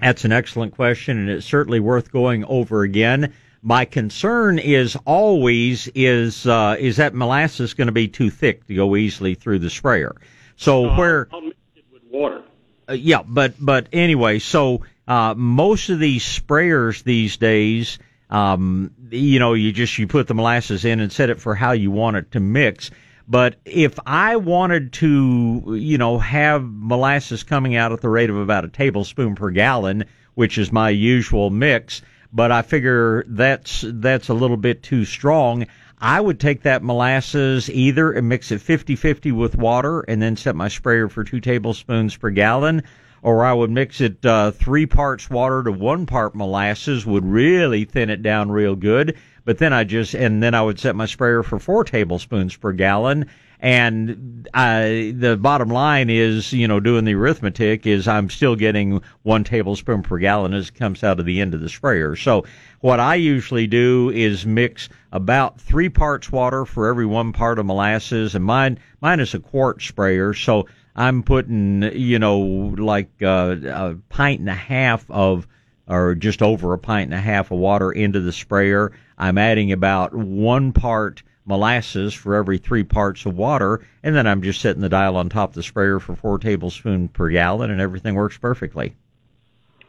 that's 0.00 0.26
an 0.26 0.32
excellent 0.32 0.74
question, 0.74 1.18
and 1.18 1.30
it's 1.30 1.46
certainly 1.46 1.80
worth 1.80 2.12
going 2.12 2.44
over 2.44 2.82
again. 2.82 3.32
My 3.66 3.84
concern 3.84 4.60
is 4.60 4.96
always 5.06 5.88
is 5.92 6.46
uh, 6.46 6.76
is 6.78 6.98
that 6.98 7.14
molasses 7.14 7.74
going 7.74 7.88
to 7.88 7.92
be 7.92 8.06
too 8.06 8.30
thick 8.30 8.64
to 8.68 8.76
go 8.76 8.94
easily 8.94 9.34
through 9.34 9.58
the 9.58 9.70
sprayer. 9.70 10.14
So 10.54 10.94
where 10.96 11.26
I'll 11.32 11.40
mix 11.40 11.56
it 11.74 11.84
with 11.92 12.04
water. 12.08 12.42
Uh, 12.88 12.92
yeah, 12.92 13.24
but 13.26 13.54
but 13.58 13.88
anyway, 13.92 14.38
so 14.38 14.82
uh, 15.08 15.34
most 15.36 15.88
of 15.88 15.98
these 15.98 16.22
sprayers 16.22 17.02
these 17.02 17.38
days, 17.38 17.98
um, 18.30 18.92
you 19.10 19.40
know, 19.40 19.54
you 19.54 19.72
just 19.72 19.98
you 19.98 20.06
put 20.06 20.28
the 20.28 20.34
molasses 20.34 20.84
in 20.84 21.00
and 21.00 21.10
set 21.10 21.28
it 21.28 21.40
for 21.40 21.56
how 21.56 21.72
you 21.72 21.90
want 21.90 22.16
it 22.16 22.30
to 22.30 22.38
mix. 22.38 22.92
But 23.26 23.56
if 23.64 23.98
I 24.06 24.36
wanted 24.36 24.92
to, 24.92 25.76
you 25.76 25.98
know, 25.98 26.20
have 26.20 26.62
molasses 26.64 27.42
coming 27.42 27.74
out 27.74 27.90
at 27.90 28.00
the 28.00 28.08
rate 28.08 28.30
of 28.30 28.36
about 28.36 28.64
a 28.64 28.68
tablespoon 28.68 29.34
per 29.34 29.50
gallon, 29.50 30.04
which 30.34 30.56
is 30.56 30.70
my 30.70 30.90
usual 30.90 31.50
mix, 31.50 32.00
but 32.32 32.52
I 32.52 32.62
figure 32.62 33.24
that's 33.28 33.84
that's 33.86 34.28
a 34.28 34.34
little 34.34 34.56
bit 34.56 34.82
too 34.82 35.04
strong. 35.04 35.66
I 35.98 36.20
would 36.20 36.38
take 36.38 36.62
that 36.62 36.82
molasses 36.82 37.70
either 37.70 38.12
and 38.12 38.28
mix 38.28 38.52
it 38.52 38.60
50-50 38.60 39.32
with 39.32 39.56
water 39.56 40.00
and 40.02 40.20
then 40.20 40.36
set 40.36 40.54
my 40.54 40.68
sprayer 40.68 41.08
for 41.08 41.24
two 41.24 41.40
tablespoons 41.40 42.14
per 42.16 42.28
gallon, 42.28 42.82
or 43.22 43.44
I 43.44 43.54
would 43.54 43.70
mix 43.70 44.02
it 44.02 44.24
uh, 44.24 44.50
three 44.50 44.84
parts 44.84 45.30
water 45.30 45.62
to 45.62 45.72
one 45.72 46.04
part 46.04 46.34
molasses 46.34 47.06
would 47.06 47.24
really 47.24 47.86
thin 47.86 48.10
it 48.10 48.22
down 48.22 48.50
real 48.50 48.76
good. 48.76 49.16
But 49.46 49.58
then 49.58 49.72
I 49.72 49.84
just 49.84 50.12
and 50.12 50.42
then 50.42 50.54
I 50.54 50.60
would 50.60 50.78
set 50.78 50.96
my 50.96 51.06
sprayer 51.06 51.42
for 51.44 51.58
four 51.60 51.84
tablespoons 51.84 52.56
per 52.56 52.72
gallon. 52.72 53.26
And 53.60 54.46
I, 54.52 55.14
the 55.16 55.36
bottom 55.36 55.70
line 55.70 56.10
is, 56.10 56.52
you 56.52 56.68
know, 56.68 56.78
doing 56.78 57.06
the 57.06 57.14
arithmetic 57.14 57.86
is 57.86 58.06
I'm 58.06 58.28
still 58.28 58.54
getting 58.54 59.00
one 59.22 59.44
tablespoon 59.44 60.02
per 60.02 60.18
gallon 60.18 60.52
as 60.52 60.68
it 60.68 60.74
comes 60.74 61.02
out 61.02 61.20
of 61.20 61.26
the 61.26 61.40
end 61.40 61.54
of 61.54 61.60
the 61.60 61.70
sprayer. 61.70 62.16
So 62.16 62.44
what 62.80 63.00
I 63.00 63.14
usually 63.14 63.66
do 63.66 64.10
is 64.10 64.44
mix 64.44 64.90
about 65.10 65.58
three 65.58 65.88
parts 65.88 66.30
water 66.30 66.66
for 66.66 66.88
every 66.88 67.06
one 67.06 67.32
part 67.32 67.58
of 67.58 67.66
molasses, 67.66 68.34
and 68.34 68.44
mine 68.44 68.78
mine 69.00 69.20
is 69.20 69.32
a 69.32 69.38
quart 69.38 69.80
sprayer, 69.80 70.34
so 70.34 70.66
I'm 70.96 71.22
putting 71.22 71.82
you 71.94 72.18
know 72.18 72.40
like 72.76 73.10
uh, 73.22 73.56
a 73.64 73.94
pint 74.08 74.40
and 74.40 74.50
a 74.50 74.54
half 74.54 75.08
of 75.10 75.46
or 75.88 76.16
just 76.16 76.42
over 76.42 76.72
a 76.72 76.78
pint 76.78 77.12
and 77.12 77.14
a 77.14 77.22
half 77.22 77.52
of 77.52 77.58
water 77.58 77.92
into 77.92 78.20
the 78.20 78.32
sprayer. 78.32 78.92
I'm 79.18 79.38
adding 79.38 79.72
about 79.72 80.14
one 80.14 80.72
part 80.72 81.22
molasses 81.46 82.12
for 82.12 82.34
every 82.34 82.58
three 82.58 82.84
parts 82.84 83.24
of 83.24 83.36
water, 83.36 83.86
and 84.02 84.14
then 84.14 84.26
I'm 84.26 84.42
just 84.42 84.60
setting 84.60 84.82
the 84.82 84.88
dial 84.88 85.16
on 85.16 85.28
top 85.28 85.50
of 85.50 85.54
the 85.54 85.62
sprayer 85.62 86.00
for 86.00 86.16
four 86.16 86.38
tablespoons 86.38 87.10
per 87.12 87.30
gallon, 87.30 87.70
and 87.70 87.80
everything 87.80 88.14
works 88.14 88.36
perfectly. 88.36 88.94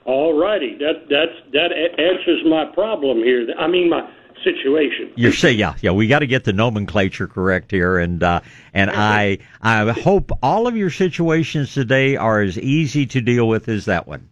All 0.05 0.39
righty, 0.39 0.77
that 0.77 1.09
that's 1.09 1.33
that 1.51 1.71
answers 1.73 2.41
my 2.45 2.65
problem 2.73 3.17
here. 3.17 3.47
I 3.57 3.67
mean 3.67 3.89
my 3.89 4.09
situation. 4.43 5.11
You're 5.15 5.33
saying, 5.33 5.59
yeah, 5.59 5.75
yeah. 5.81 5.91
We 5.91 6.07
got 6.07 6.19
to 6.19 6.27
get 6.27 6.43
the 6.43 6.53
nomenclature 6.53 7.27
correct 7.27 7.71
here, 7.71 7.97
and 7.97 8.21
uh, 8.23 8.41
and 8.73 8.89
I 8.89 9.39
I 9.61 9.91
hope 9.91 10.31
all 10.41 10.67
of 10.67 10.77
your 10.77 10.89
situations 10.89 11.73
today 11.73 12.15
are 12.15 12.41
as 12.41 12.57
easy 12.57 13.05
to 13.07 13.21
deal 13.21 13.47
with 13.47 13.67
as 13.67 13.85
that 13.85 14.07
one. 14.07 14.29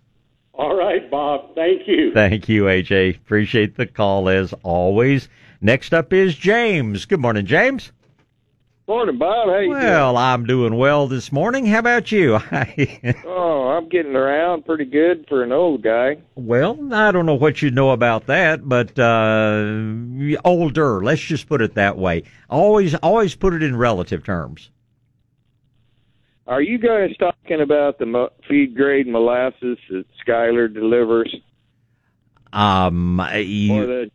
All 0.58 0.76
right, 0.76 1.10
Bob. 1.12 1.54
Thank 1.54 1.88
you. 1.88 2.14
Thank 2.14 2.48
you, 2.48 2.64
AJ. 2.64 3.18
Appreciate 3.18 3.76
the 3.76 3.86
call 3.86 4.30
as 4.30 4.54
always. 4.64 5.28
Next 5.60 5.94
up 5.94 6.14
is 6.14 6.36
James. 6.36 7.06
Good 7.06 7.20
morning, 7.20 7.46
James. 7.46 7.92
Morning, 8.88 9.18
Bob. 9.18 9.50
How 9.50 9.58
you 9.58 9.72
well, 9.72 10.16
I'm 10.16 10.46
doing 10.46 10.78
well 10.78 11.08
this 11.08 11.32
morning. 11.32 11.66
How 11.66 11.80
about 11.80 12.12
you? 12.12 12.36
oh, 13.26 13.76
I'm 13.76 13.90
getting 13.90 14.16
around 14.16 14.64
pretty 14.64 14.86
good 14.86 15.26
for 15.28 15.42
an 15.42 15.52
old 15.52 15.82
guy. 15.82 16.18
well, 16.36 16.94
I 16.94 17.12
don't 17.12 17.26
know 17.26 17.34
what 17.34 17.64
you 17.64 17.72
know 17.72 17.90
about 17.90 18.28
that, 18.28 18.70
but 18.70 18.98
uh 19.00 20.38
older. 20.46 21.04
Let's 21.04 21.22
just 21.22 21.50
put 21.50 21.64
it 21.64 21.74
that 21.74 21.98
way. 21.98 22.24
Always, 22.48 22.94
always 22.96 23.34
put 23.36 23.56
it 23.56 23.64
in 23.64 23.76
relative 23.76 24.24
terms. 24.24 24.70
Are 26.48 26.62
you 26.62 26.78
guys 26.78 27.12
talking 27.18 27.62
about 27.62 27.98
the 27.98 28.06
mo- 28.06 28.30
feed 28.48 28.76
grade 28.76 29.08
molasses 29.08 29.78
that 29.90 30.06
Skyler 30.26 30.72
delivers, 30.72 31.36
Um, 32.54 33.20
or 33.20 33.26
the 33.26 34.12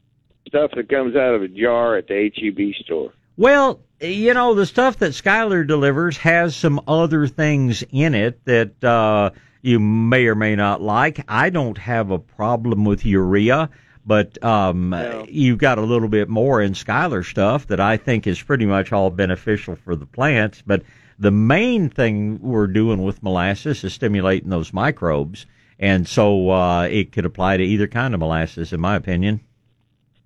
stuff 0.47 0.71
that 0.77 0.89
comes 0.89 1.17
out 1.17 1.35
of 1.35 1.43
a 1.43 1.49
jar 1.49 1.97
at 1.97 2.07
the 2.07 2.31
HEB 2.35 2.75
store? 2.85 3.13
well, 3.37 3.81
you 4.01 4.33
know, 4.33 4.55
the 4.55 4.65
stuff 4.67 4.99
that 4.99 5.11
Skyler 5.13 5.67
delivers 5.67 6.17
has 6.19 6.55
some 6.57 6.81
other 6.89 7.27
things 7.27 7.85
in 7.91 8.15
it 8.15 8.43
that 8.47 8.83
uh 8.83 9.31
you 9.63 9.79
may 9.79 10.27
or 10.27 10.35
may 10.35 10.57
not 10.57 10.81
like. 10.81 11.23
I 11.29 11.51
don't 11.51 11.77
have 11.77 12.11
a 12.11 12.19
problem 12.19 12.85
with 12.87 13.05
urea. 13.05 13.69
But 14.07 14.43
um, 14.43 14.95
you've 15.29 15.59
got 15.59 15.77
a 15.77 15.83
little 15.83 16.09
bit 16.09 16.31
more 16.31 16.63
in 16.63 16.73
Skyler 16.73 17.23
stuff 17.23 17.67
that 17.67 17.79
I 17.79 17.99
think 17.99 18.27
is 18.27 18.43
pretty 18.43 18.65
much 18.65 18.91
all 18.93 19.11
beneficial 19.11 19.77
for 19.77 19.95
the 19.95 20.07
plants. 20.07 20.63
But 20.67 20.83
the 21.21 21.31
main 21.31 21.91
thing 21.91 22.41
we're 22.41 22.67
doing 22.67 23.05
with 23.05 23.23
molasses 23.23 23.85
is 23.85 23.93
stimulating 23.93 24.49
those 24.49 24.73
microbes, 24.73 25.47
and 25.79 26.09
so 26.09 26.51
uh, 26.51 26.89
it 26.91 27.13
could 27.13 27.27
apply 27.27 27.59
to 27.59 27.63
either 27.63 27.87
kind 27.87 28.15
of 28.15 28.21
molasses, 28.21 28.73
in 28.73 28.81
my 28.81 28.97
opinion. 28.97 29.41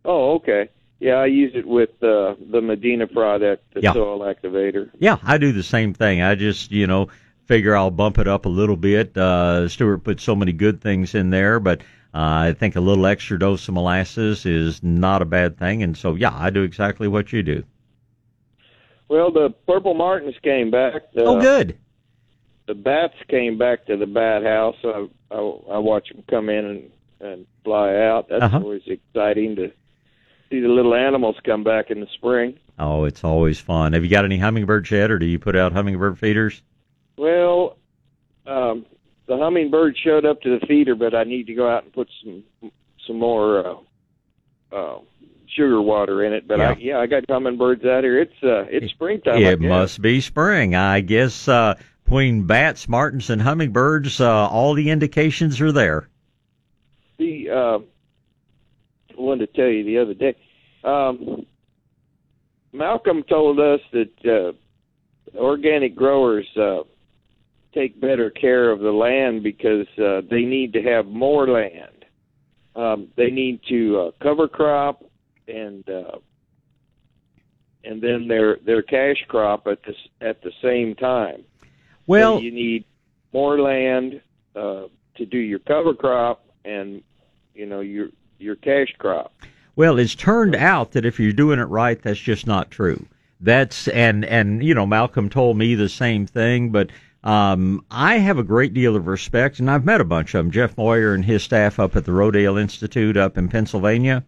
Oh, 0.04 0.34
okay. 0.34 0.70
Yeah, 1.00 1.14
I 1.14 1.26
use 1.26 1.52
it 1.54 1.66
with 1.66 1.90
uh, 2.02 2.36
the 2.50 2.60
Medina 2.62 3.06
product, 3.06 3.74
the 3.74 3.82
Yeah. 3.82 3.92
soil 3.92 4.20
activator. 4.20 4.90
Yeah, 4.98 5.18
I 5.24 5.38
do 5.38 5.52
the 5.52 5.62
same 5.62 5.92
thing. 5.92 6.22
I 6.22 6.36
just, 6.36 6.70
you 6.70 6.86
know, 6.86 7.08
figure 7.46 7.76
I'll 7.76 7.90
bump 7.90 8.18
it 8.18 8.28
up 8.28 8.46
a 8.46 8.48
little 8.48 8.76
bit. 8.76 9.16
Uh, 9.16 9.68
Stuart 9.68 9.98
put 9.98 10.20
so 10.20 10.36
many 10.36 10.52
good 10.52 10.80
things 10.80 11.14
in 11.14 11.30
there, 11.30 11.58
but 11.58 11.80
uh, 12.14 12.48
I 12.48 12.52
think 12.52 12.76
a 12.76 12.80
little 12.80 13.06
extra 13.06 13.38
dose 13.38 13.66
of 13.66 13.74
molasses 13.74 14.46
is 14.46 14.82
not 14.82 15.20
a 15.20 15.26
bad 15.26 15.58
thing. 15.58 15.82
And 15.82 15.96
so, 15.96 16.14
yeah, 16.14 16.32
I 16.32 16.50
do 16.50 16.62
exactly 16.62 17.08
what 17.08 17.32
you 17.32 17.42
do. 17.42 17.64
Well, 19.08 19.30
the 19.30 19.50
purple 19.66 19.94
martins 19.94 20.34
came 20.42 20.70
back. 20.70 21.12
The, 21.14 21.24
oh, 21.24 21.40
good. 21.40 21.78
The 22.66 22.74
bats 22.74 23.14
came 23.28 23.58
back 23.58 23.86
to 23.86 23.96
the 23.96 24.06
bat 24.06 24.42
house. 24.42 24.76
I 24.84 25.06
I, 25.30 25.36
I 25.36 25.78
watch 25.78 26.08
them 26.08 26.24
come 26.28 26.48
in 26.48 26.64
and 26.64 26.90
and 27.20 27.46
fly 27.64 27.94
out. 27.96 28.28
That's 28.28 28.42
Uh-huh. 28.44 28.58
always 28.60 28.82
exciting 28.86 29.56
to 29.56 29.70
see 30.50 30.60
the 30.60 30.68
little 30.68 30.94
animals 30.94 31.36
come 31.44 31.62
back 31.64 31.90
in 31.90 32.00
the 32.00 32.06
spring. 32.14 32.58
Oh, 32.78 33.04
it's 33.04 33.22
always 33.22 33.60
fun. 33.60 33.92
Have 33.92 34.02
you 34.04 34.10
got 34.10 34.24
any 34.24 34.38
hummingbirds 34.38 34.90
yet, 34.90 35.10
or 35.10 35.18
do 35.18 35.26
you 35.26 35.38
put 35.38 35.54
out 35.56 35.72
hummingbird 35.72 36.18
feeders? 36.18 36.62
Well, 37.16 37.76
um, 38.46 38.84
the 39.26 39.36
hummingbird 39.38 39.96
showed 39.96 40.24
up 40.26 40.40
to 40.42 40.58
the 40.58 40.66
feeder, 40.66 40.94
but 40.94 41.14
I 41.14 41.24
need 41.24 41.46
to 41.46 41.54
go 41.54 41.68
out 41.70 41.84
and 41.84 41.92
put 41.92 42.08
some 42.22 42.42
some 43.06 43.18
more 43.18 43.66
uh, 44.72 44.76
uh, 44.76 44.98
sugar 45.54 45.80
water 45.80 46.24
in 46.24 46.32
it. 46.32 46.46
But 46.46 46.60
I, 46.60 46.70
Yeah. 46.70 46.76
yeah, 46.78 46.98
I 46.98 47.06
got 47.06 47.24
hummingbirds 47.28 47.84
out 47.84 48.04
here. 48.04 48.20
It's 48.20 48.42
uh, 48.42 48.64
it's 48.70 48.92
springtime. 48.92 49.42
It 49.42 49.60
must 49.60 50.00
be 50.00 50.20
spring. 50.20 50.74
I 50.74 51.00
guess 51.00 51.48
uh, 51.48 51.74
between 52.04 52.46
bats, 52.46 52.88
martins, 52.88 53.30
and 53.30 53.40
hummingbirds, 53.40 54.20
uh, 54.20 54.48
all 54.48 54.74
the 54.74 54.90
indications 54.90 55.60
are 55.60 55.72
there. 55.72 56.08
The 57.18 57.50
uh, 57.50 57.78
I 59.16 59.20
wanted 59.20 59.52
to 59.52 59.56
tell 59.60 59.70
you 59.70 59.84
the 59.84 59.98
other 59.98 60.14
day. 60.14 60.36
Um, 60.82 61.46
Malcolm 62.72 63.22
told 63.22 63.60
us 63.60 63.80
that 63.92 64.10
uh, 64.26 65.38
organic 65.38 65.94
growers 65.94 66.46
uh, 66.56 66.82
take 67.72 68.00
better 68.00 68.30
care 68.30 68.70
of 68.70 68.80
the 68.80 68.90
land 68.90 69.42
because 69.42 69.86
uh, 69.98 70.22
they 70.28 70.42
need 70.42 70.72
to 70.72 70.82
have 70.82 71.06
more 71.06 71.48
land. 71.48 72.04
Um, 72.76 73.08
they 73.16 73.30
need 73.30 73.60
to 73.68 74.00
uh, 74.00 74.10
cover 74.22 74.48
crop 74.48 75.04
and 75.48 75.88
uh, 75.88 76.18
and 77.84 78.00
then 78.02 78.28
their 78.28 78.56
their 78.64 78.82
cash 78.82 79.24
crop 79.28 79.66
at 79.66 79.78
the 79.82 79.94
at 80.26 80.42
the 80.42 80.52
same 80.62 80.94
time. 80.94 81.44
Well, 82.06 82.36
So 82.36 82.42
you 82.42 82.50
need 82.50 82.84
more 83.32 83.60
land 83.60 84.20
uh, 84.54 84.84
to 85.16 85.26
do 85.26 85.38
your 85.38 85.58
cover 85.60 85.94
crop 85.94 86.44
and 86.64 87.02
you 87.54 87.66
know 87.66 87.80
your 87.80 88.08
your 88.38 88.56
cash 88.56 88.94
crop. 88.98 89.32
Well, 89.76 89.98
it's 89.98 90.14
turned 90.14 90.54
out 90.54 90.92
that 90.92 91.04
if 91.04 91.18
you're 91.18 91.32
doing 91.32 91.58
it 91.58 91.64
right, 91.64 92.00
that's 92.00 92.20
just 92.20 92.46
not 92.46 92.70
true. 92.70 93.06
That's 93.40 93.88
and 93.88 94.24
and 94.24 94.62
you 94.62 94.74
know 94.74 94.86
Malcolm 94.86 95.28
told 95.28 95.56
me 95.56 95.74
the 95.74 95.88
same 95.88 96.26
thing, 96.26 96.70
but 96.70 96.90
um, 97.24 97.84
I 97.90 98.18
have 98.18 98.38
a 98.38 98.44
great 98.44 98.74
deal 98.74 98.96
of 98.96 99.06
respect, 99.06 99.58
and 99.58 99.70
I've 99.70 99.84
met 99.84 100.00
a 100.00 100.04
bunch 100.04 100.34
of 100.34 100.44
them. 100.44 100.50
Jeff 100.50 100.76
Moyer 100.76 101.14
and 101.14 101.24
his 101.24 101.42
staff 101.42 101.78
up 101.78 101.96
at 101.96 102.04
the 102.04 102.12
Rodale 102.12 102.60
Institute 102.60 103.16
up 103.16 103.36
in 103.36 103.48
Pennsylvania, 103.48 104.24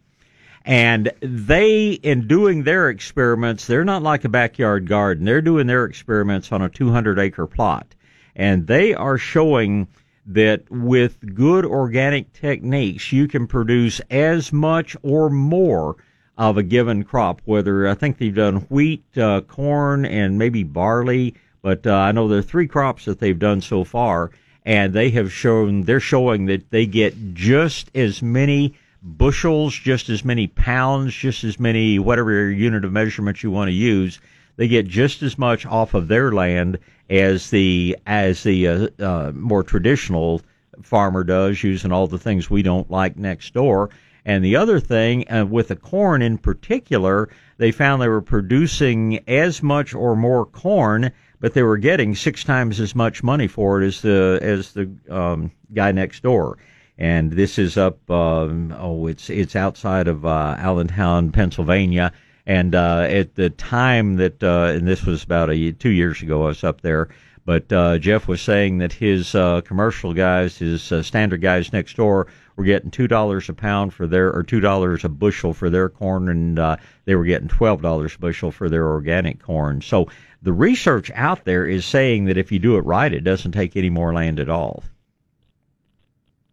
and 0.66 1.12
they, 1.20 1.92
in 1.92 2.26
doing 2.26 2.64
their 2.64 2.90
experiments, 2.90 3.66
they're 3.68 3.85
not 3.85 4.02
like 4.02 4.25
a 4.25 4.28
backyard 4.28 4.88
garden. 4.88 5.25
They're 5.25 5.40
doing 5.40 5.68
their 5.68 5.85
experiments 5.85 6.50
on 6.50 6.61
a 6.61 6.68
200 6.68 7.20
acre 7.20 7.46
plot, 7.46 7.94
and 8.35 8.66
they 8.66 8.92
are 8.92 9.16
showing 9.16 9.87
that 10.26 10.68
with 10.68 11.35
good 11.37 11.64
organic 11.64 12.32
techniques, 12.32 13.12
you 13.12 13.28
can 13.28 13.46
produce 13.46 14.00
as 14.11 14.52
much 14.52 14.96
or 15.02 15.30
more 15.30 15.96
of 16.37 16.58
a 16.58 16.64
given 16.64 17.04
crop. 17.04 17.40
Whether 17.44 17.87
I 17.87 17.94
think 17.94 18.18
they've 18.18 18.35
done 18.35 18.66
wheat, 18.68 19.04
uh, 19.16 19.42
corn, 19.42 20.04
and 20.04 20.37
maybe 20.37 20.64
barley, 20.64 21.37
but 21.62 21.87
uh, 21.87 21.94
I 21.94 22.11
know 22.11 22.26
there 22.26 22.40
are 22.40 22.42
three 22.42 22.66
crops 22.66 23.04
that 23.04 23.20
they've 23.20 23.38
done 23.38 23.61
so 23.61 23.85
far, 23.85 24.32
and 24.64 24.92
they 24.92 25.11
have 25.11 25.32
shown 25.32 25.82
they're 25.82 26.00
showing 26.00 26.46
that 26.46 26.70
they 26.70 26.87
get 26.87 27.35
just 27.35 27.88
as 27.94 28.20
many 28.20 28.75
bushels, 29.07 29.75
just 29.75 30.09
as 30.09 30.25
many 30.25 30.49
pounds, 30.49 31.15
just 31.15 31.45
as 31.45 31.61
many 31.61 31.99
whatever 31.99 32.51
unit 32.51 32.85
of 32.85 32.93
measurement 32.93 33.43
you 33.43 33.51
want 33.51 33.69
to 33.69 33.73
use. 33.73 34.21
They 34.57 34.69
get 34.69 34.87
just 34.87 35.23
as 35.23 35.39
much 35.39 35.65
off 35.65 35.95
of 35.95 36.09
their 36.09 36.33
land 36.33 36.79
as 37.09 37.51
the 37.51 37.97
as 38.07 38.43
the 38.43 38.69
uh, 38.69 38.89
uh, 38.99 39.33
more 39.35 39.63
traditional 39.63 40.43
farmer 40.83 41.25
does, 41.25 41.63
using 41.63 41.93
all 41.93 42.07
the 42.07 42.19
things 42.19 42.51
we 42.51 42.63
don't 42.63 42.91
like 42.91 43.17
next 43.17 43.55
door. 43.55 43.91
And 44.25 44.45
the 44.45 44.57
other 44.57 44.81
thing, 44.81 45.31
uh, 45.31 45.47
with 45.47 45.69
the 45.69 45.77
corn 45.77 46.21
in 46.21 46.37
particular, 46.37 47.29
they 47.59 47.71
found 47.71 48.03
they 48.03 48.09
were 48.09 48.21
producing 48.21 49.21
as 49.29 49.63
much 49.63 49.95
or 49.95 50.17
more 50.17 50.45
corn, 50.45 51.13
but 51.39 51.55
they 51.55 51.63
were 51.63 51.79
getting 51.79 52.15
six 52.17 52.43
times 52.43 52.81
as 52.81 52.95
much 52.95 53.23
money 53.23 53.47
for 53.47 53.81
it 53.81 53.87
as 53.87 54.01
the 54.03 54.39
as 54.43 54.73
the 54.73 54.91
um, 55.09 55.53
guy 55.73 55.93
next 55.93 56.25
door. 56.25 56.59
And 56.99 57.33
this 57.33 57.59
is 57.59 57.76
up. 57.76 58.11
Um, 58.11 58.75
oh, 58.79 59.07
it's 59.07 59.29
it's 59.29 59.55
outside 59.55 60.09
of 60.09 60.25
uh, 60.25 60.57
Allentown, 60.59 61.31
Pennsylvania. 61.31 62.12
And 62.47 62.75
uh, 62.75 63.07
at 63.09 63.35
the 63.35 63.50
time 63.50 64.17
that, 64.17 64.43
uh, 64.43 64.73
and 64.75 64.87
this 64.87 65.05
was 65.05 65.25
about 65.25 65.50
a 65.50 65.73
two 65.73 65.91
years 65.91 66.23
ago, 66.23 66.45
I 66.45 66.47
was 66.47 66.65
up 66.65 66.81
there. 66.81 67.09
But 67.45 67.73
uh, 67.73 67.99
Jeff 67.99 68.26
was 68.26 68.41
saying 68.41 68.79
that 68.79 68.93
his 68.93 69.35
uh, 69.35 69.61
commercial 69.61 70.12
guys, 70.12 70.59
his 70.59 70.91
uh, 70.91 71.03
standard 71.03 71.41
guys 71.41 71.73
next 71.73 71.97
door, 71.97 72.26
were 72.57 72.65
getting 72.65 72.91
two 72.91 73.07
dollars 73.07 73.49
a 73.49 73.53
pound 73.53 73.95
for 73.95 74.07
their, 74.07 74.33
or 74.33 74.43
two 74.43 74.61
dollars 74.61 75.05
a 75.05 75.09
bushel 75.09 75.53
for 75.53 75.71
their 75.71 75.88
corn, 75.88 76.29
and 76.29 76.59
uh, 76.59 76.76
they 77.05 77.15
were 77.15 77.25
getting 77.25 77.49
twelve 77.49 77.83
dollars 77.83 78.17
a 78.17 78.19
bushel 78.19 78.50
for 78.50 78.69
their 78.69 78.88
organic 78.88 79.41
corn. 79.41 79.81
So 79.81 80.09
the 80.43 80.53
research 80.53 81.11
out 81.15 81.45
there 81.45 81.67
is 81.67 81.85
saying 81.85 82.25
that 82.25 82.37
if 82.37 82.50
you 82.50 82.59
do 82.59 82.76
it 82.76 82.85
right, 82.85 83.12
it 83.12 83.23
doesn't 83.23 83.53
take 83.53 83.76
any 83.76 83.91
more 83.91 84.12
land 84.12 84.41
at 84.41 84.49
all. 84.49 84.83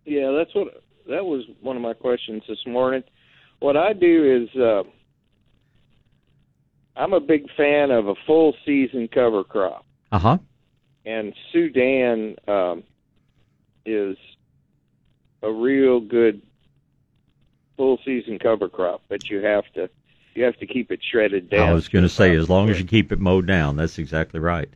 Yeah, 0.06 0.32
that's 0.32 0.54
what 0.54 0.84
that 1.10 1.26
was 1.26 1.44
one 1.62 1.76
of 1.76 1.82
my 1.82 1.94
questions 1.94 2.44
this 2.48 2.66
morning. 2.66 3.04
What 3.60 3.78
I 3.78 3.94
do 3.94 4.48
is 4.54 4.60
uh, 4.60 4.84
I'm 6.96 7.14
a 7.14 7.20
big 7.20 7.46
fan 7.56 7.92
of 7.92 8.08
a 8.08 8.16
full 8.28 8.54
season 8.66 9.08
cover 9.08 9.44
crop, 9.44 9.86
Uh 10.12 10.20
huh. 10.20 10.38
and 11.06 11.34
Sudan 11.52 12.36
um, 12.48 12.84
is 13.86 14.18
a 15.42 15.52
real 15.52 16.00
good 16.00 16.42
full 17.78 17.98
season 18.06 18.40
cover 18.40 18.70
crop, 18.70 19.02
but 19.10 19.30
you 19.30 19.44
have 19.44 19.64
to 19.76 19.90
you 20.36 20.44
have 20.44 20.58
to 20.58 20.66
keep 20.66 20.92
it 20.92 21.00
shredded 21.12 21.50
down. 21.50 21.70
I 21.70 21.74
was 21.74 21.88
going 21.88 22.04
to 22.04 22.10
say, 22.10 22.36
as 22.36 22.50
long 22.50 22.70
as 22.70 22.80
you 22.80 22.86
keep 22.86 23.12
it 23.12 23.20
mowed 23.20 23.46
down, 23.46 23.76
that's 23.76 24.00
exactly 24.00 24.40
right. 24.40 24.70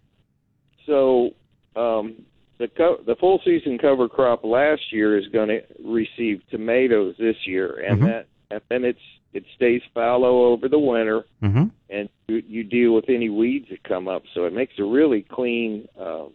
So 0.85 1.31
um, 1.75 2.23
the 2.59 2.67
co- 2.67 3.01
the 3.05 3.15
full 3.15 3.39
season 3.45 3.77
cover 3.77 4.07
crop 4.09 4.43
last 4.43 4.91
year 4.91 5.17
is 5.17 5.27
going 5.27 5.49
to 5.49 5.61
receive 5.83 6.41
tomatoes 6.49 7.15
this 7.19 7.35
year, 7.45 7.79
and 7.87 8.01
Mhm. 8.01 8.05
that 8.05 8.27
and 8.49 8.61
then 8.69 8.83
it's 8.85 8.99
it 9.33 9.43
stays 9.55 9.81
fallow 9.93 10.45
over 10.45 10.67
the 10.69 10.79
winter, 10.79 11.25
Mm-hmm. 11.43 11.65
and 11.89 12.09
you, 12.27 12.41
you 12.47 12.63
deal 12.63 12.93
with 12.95 13.09
any 13.09 13.29
weeds 13.29 13.67
that 13.69 13.83
come 13.83 14.07
up. 14.07 14.23
So 14.33 14.45
it 14.45 14.53
makes 14.53 14.73
a 14.79 14.83
really 14.83 15.21
clean 15.21 15.87
uh, 15.99 16.25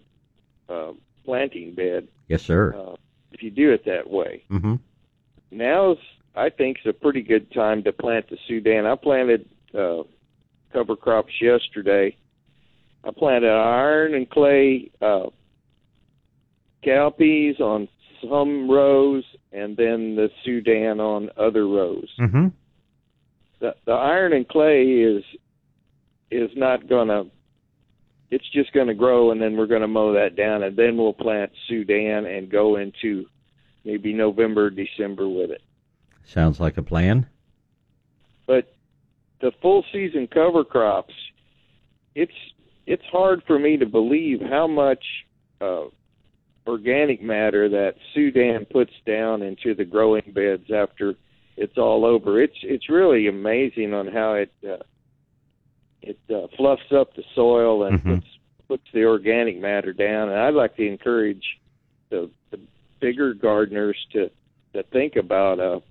uh, 0.68 0.92
planting 1.24 1.74
bed 1.74 2.06
Yes, 2.28 2.42
sir. 2.42 2.74
uh, 2.76 2.94
if 3.32 3.42
you 3.42 3.50
do 3.50 3.72
it 3.72 3.84
that 3.86 4.08
way. 4.08 4.44
Mm-hmm. 4.50 4.74
Now's 5.50 5.98
I 6.34 6.48
think 6.50 6.78
is 6.80 6.86
a 6.86 6.92
pretty 6.92 7.22
good 7.22 7.50
time 7.52 7.82
to 7.84 7.92
plant 7.92 8.28
the 8.30 8.38
Sudan. 8.46 8.86
I 8.86 8.94
planted 8.94 9.48
uh, 9.74 10.02
cover 10.72 10.94
crops 10.96 11.32
yesterday, 11.40 12.16
I 13.04 13.10
planted 13.10 13.50
iron 13.50 14.14
and 14.14 14.28
clay 14.30 14.90
uh, 15.00 15.26
cowpeas 16.84 17.60
on 17.60 17.88
some 18.22 18.70
rows, 18.70 19.24
and 19.52 19.76
then 19.76 20.16
the 20.16 20.30
Sudan 20.44 21.00
on 21.00 21.30
other 21.36 21.66
rows. 21.66 22.08
Mm-hmm. 22.20 22.48
The, 23.60 23.74
the 23.84 23.92
iron 23.92 24.32
and 24.32 24.48
clay 24.48 24.82
is 24.84 25.24
is 26.30 26.50
not 26.56 26.88
gonna. 26.88 27.24
It's 28.30 28.48
just 28.50 28.72
going 28.72 28.86
to 28.86 28.94
grow, 28.94 29.30
and 29.30 29.42
then 29.42 29.58
we're 29.58 29.66
going 29.66 29.82
to 29.82 29.88
mow 29.88 30.14
that 30.14 30.36
down, 30.36 30.62
and 30.62 30.74
then 30.74 30.96
we'll 30.96 31.12
plant 31.12 31.52
Sudan 31.68 32.24
and 32.24 32.50
go 32.50 32.76
into 32.76 33.26
maybe 33.84 34.14
November, 34.14 34.70
December 34.70 35.28
with 35.28 35.50
it. 35.50 35.60
Sounds 36.24 36.58
like 36.58 36.78
a 36.78 36.82
plan. 36.82 37.26
But 38.46 38.74
the 39.42 39.52
full 39.60 39.84
season 39.92 40.28
cover 40.32 40.64
crops, 40.64 41.12
it's 42.14 42.32
it's 42.86 43.04
hard 43.12 43.42
for 43.46 43.58
me 43.58 43.76
to 43.76 43.86
believe 43.86 44.40
how 44.40 44.66
much 44.66 45.04
uh, 45.60 45.84
organic 46.66 47.22
matter 47.22 47.68
that 47.68 47.94
Sudan 48.14 48.64
puts 48.66 48.92
down 49.06 49.42
into 49.42 49.74
the 49.74 49.84
growing 49.84 50.32
beds 50.34 50.70
after 50.74 51.14
it's 51.56 51.76
all 51.76 52.04
over. 52.04 52.40
It's 52.40 52.56
it's 52.62 52.88
really 52.88 53.28
amazing 53.28 53.92
on 53.92 54.06
how 54.06 54.34
it 54.34 54.52
uh, 54.64 54.82
it 56.02 56.18
uh, 56.30 56.46
fluffs 56.56 56.92
up 56.92 57.14
the 57.14 57.24
soil 57.34 57.84
and 57.84 58.00
Mhm. 58.00 58.14
puts 58.16 58.26
puts 58.68 58.92
the 58.92 59.04
organic 59.04 59.58
matter 59.58 59.92
down. 59.92 60.28
And 60.30 60.38
I'd 60.38 60.54
like 60.54 60.76
to 60.76 60.86
encourage 60.86 61.44
the, 62.10 62.30
the 62.50 62.58
bigger 63.00 63.34
gardeners 63.34 63.96
to 64.12 64.30
to 64.74 64.82
think 64.84 65.16
about 65.16 65.58
a 65.58 65.82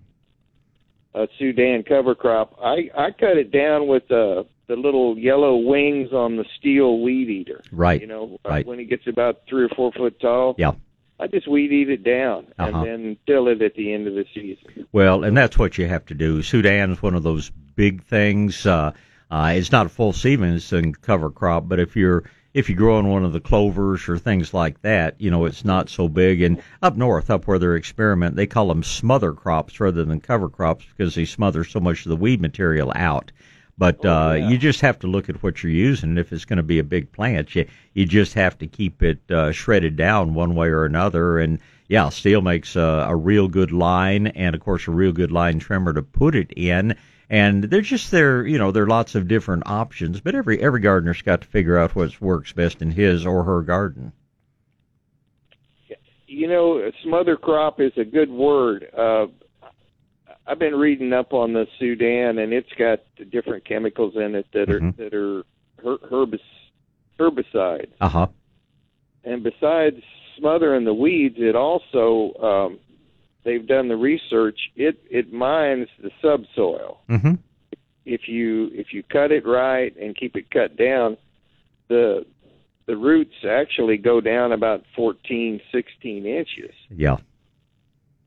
a 1.13 1.27
Sudan 1.37 1.83
cover 1.83 2.15
crop. 2.15 2.57
I 2.61 2.89
I 2.97 3.11
cut 3.11 3.37
it 3.37 3.51
down 3.51 3.87
with 3.87 4.09
uh, 4.11 4.43
the 4.71 4.77
little 4.77 5.17
yellow 5.17 5.57
wings 5.57 6.13
on 6.13 6.37
the 6.37 6.45
Stihl 6.45 7.03
weed 7.03 7.29
eater. 7.29 7.61
Right. 7.73 7.99
You 7.99 8.07
know, 8.07 8.39
uh, 8.45 8.49
right. 8.49 8.65
when 8.65 8.79
it 8.79 8.85
gets 8.85 9.05
about 9.05 9.41
three 9.49 9.65
or 9.65 9.69
four 9.69 9.91
foot 9.91 10.17
tall. 10.21 10.55
Yeah. 10.57 10.71
I 11.19 11.27
just 11.27 11.45
weed 11.45 11.73
eat 11.73 11.89
it 11.89 12.05
down 12.05 12.47
Uh-huh. 12.57 12.77
and 12.77 12.87
then 12.87 13.17
till 13.27 13.49
it 13.49 13.61
at 13.61 13.75
the 13.75 13.93
end 13.93 14.07
of 14.07 14.13
the 14.13 14.25
season. 14.33 14.87
Well, 14.93 15.25
and 15.25 15.35
that's 15.35 15.59
what 15.59 15.77
you 15.77 15.87
have 15.87 16.05
to 16.05 16.13
do. 16.13 16.41
Sudan 16.41 16.91
is 16.91 17.03
one 17.03 17.15
of 17.15 17.23
those 17.23 17.51
big 17.75 18.01
things. 18.05 18.65
Uh, 18.65 18.93
uh, 19.29 19.51
it's 19.55 19.73
not 19.73 19.87
a 19.87 19.89
full 19.89 20.13
season 20.13 20.53
it's 20.53 20.71
a 20.71 20.81
cover 21.01 21.29
crop, 21.29 21.67
but 21.67 21.79
if 21.79 21.97
you're 21.97 22.23
if 22.53 22.69
you 22.69 22.75
grow 22.75 22.97
on 22.97 23.09
one 23.09 23.25
of 23.25 23.33
the 23.33 23.39
clovers 23.41 24.07
or 24.09 24.17
things 24.17 24.53
like 24.53 24.81
that, 24.83 25.15
you 25.19 25.29
know 25.29 25.45
it's 25.45 25.65
not 25.65 25.89
so 25.89 26.07
big. 26.07 26.41
And 26.41 26.61
up 26.81 26.95
north, 26.95 27.29
up 27.29 27.45
where 27.45 27.59
they're 27.59 27.75
experiment, 27.75 28.37
they 28.37 28.47
call 28.47 28.69
them 28.69 28.83
smother 28.83 29.33
crops 29.33 29.81
rather 29.81 30.05
than 30.05 30.21
cover 30.21 30.47
crops 30.49 30.85
because 30.85 31.15
they 31.15 31.25
smother 31.25 31.65
so 31.65 31.81
much 31.81 32.05
of 32.05 32.09
the 32.09 32.15
weed 32.15 32.41
material 32.41 32.91
out. 32.95 33.33
But 33.77 34.05
Oh, 34.05 34.09
uh, 34.09 34.33
yeah. 34.33 34.49
you 34.49 34.57
just 34.57 34.81
have 34.81 34.99
to 34.99 35.07
look 35.07 35.29
at 35.29 35.41
what 35.41 35.63
you're 35.63 35.71
using. 35.71 36.17
If 36.17 36.31
it's 36.31 36.45
going 36.45 36.57
to 36.57 36.63
be 36.63 36.79
a 36.79 36.83
big 36.83 37.11
plant, 37.11 37.55
you 37.55 37.65
you 37.93 38.05
just 38.05 38.33
have 38.35 38.57
to 38.59 38.67
keep 38.67 39.01
it 39.01 39.19
uh, 39.31 39.51
shredded 39.51 39.95
down 39.95 40.33
one 40.33 40.55
way 40.55 40.67
or 40.67 40.85
another. 40.85 41.39
And 41.39 41.59
yeah, 41.87 42.05
Stihl 42.05 42.43
makes 42.43 42.75
a, 42.75 43.05
a 43.09 43.15
real 43.15 43.47
good 43.47 43.71
line, 43.71 44.27
and 44.27 44.55
of 44.55 44.61
course 44.61 44.87
a 44.87 44.91
real 44.91 45.11
good 45.11 45.31
line 45.31 45.59
trimmer 45.59 45.93
to 45.93 46.03
put 46.03 46.35
it 46.35 46.51
in. 46.55 46.95
And 47.29 47.63
they're 47.63 47.81
just 47.81 48.11
there, 48.11 48.45
you 48.45 48.57
know, 48.57 48.71
there 48.71 48.83
are 48.83 48.87
lots 48.87 49.15
of 49.15 49.27
different 49.27 49.63
options, 49.65 50.19
but 50.19 50.35
every 50.35 50.61
every 50.61 50.81
gardener's 50.81 51.21
got 51.21 51.41
to 51.41 51.47
figure 51.47 51.77
out 51.77 51.95
what 51.95 52.19
works 52.21 52.51
best 52.51 52.81
in 52.81 52.91
his 52.91 53.25
or 53.25 53.43
her 53.45 53.61
garden. 53.61 54.11
You 56.27 56.47
know, 56.47 56.89
smother 57.03 57.35
crop 57.35 57.81
is 57.81 57.91
a 57.97 58.05
good 58.05 58.29
word. 58.29 58.87
Uh, 58.97 59.27
I've 60.47 60.59
been 60.59 60.75
reading 60.75 61.13
up 61.13 61.33
on 61.33 61.53
the 61.53 61.67
Sudan, 61.79 62.39
and 62.39 62.51
it's 62.53 62.71
got 62.77 62.99
the 63.17 63.25
different 63.25 63.63
chemicals 63.65 64.15
in 64.15 64.35
it 64.35 64.47
that 64.53 64.69
are 64.69 64.79
Mhm. 64.79 64.95
that 64.97 65.13
are 65.13 65.43
her, 65.83 65.97
herbis, 66.09 66.41
herbicides. 67.19 67.91
Uh 68.01 68.09
huh. 68.09 68.27
And 69.23 69.43
besides 69.43 70.01
smothering 70.37 70.83
the 70.85 70.93
weeds, 70.93 71.35
it 71.37 71.55
also 71.55 72.33
um, 72.41 72.79
they've 73.43 73.65
done 73.65 73.87
the 73.87 73.95
research. 73.97 74.59
It 74.75 74.99
it 75.09 75.31
mines 75.31 75.87
the 76.01 76.11
subsoil. 76.21 76.99
Mm-hmm. 77.09 77.35
if 78.05 78.27
you 78.27 78.71
if 78.73 78.93
you 78.93 79.03
cut 79.03 79.31
it 79.31 79.45
right 79.45 79.95
and 79.97 80.15
keep 80.17 80.35
it 80.35 80.49
cut 80.49 80.75
down, 80.75 81.17
the 81.87 82.25
the 82.87 82.97
roots 82.97 83.35
actually 83.47 83.95
go 83.97 84.19
down 84.19 84.51
about 84.51 84.83
14, 84.95 85.61
16 85.71 86.25
inches, 86.25 86.73
Yeah. 86.89 87.17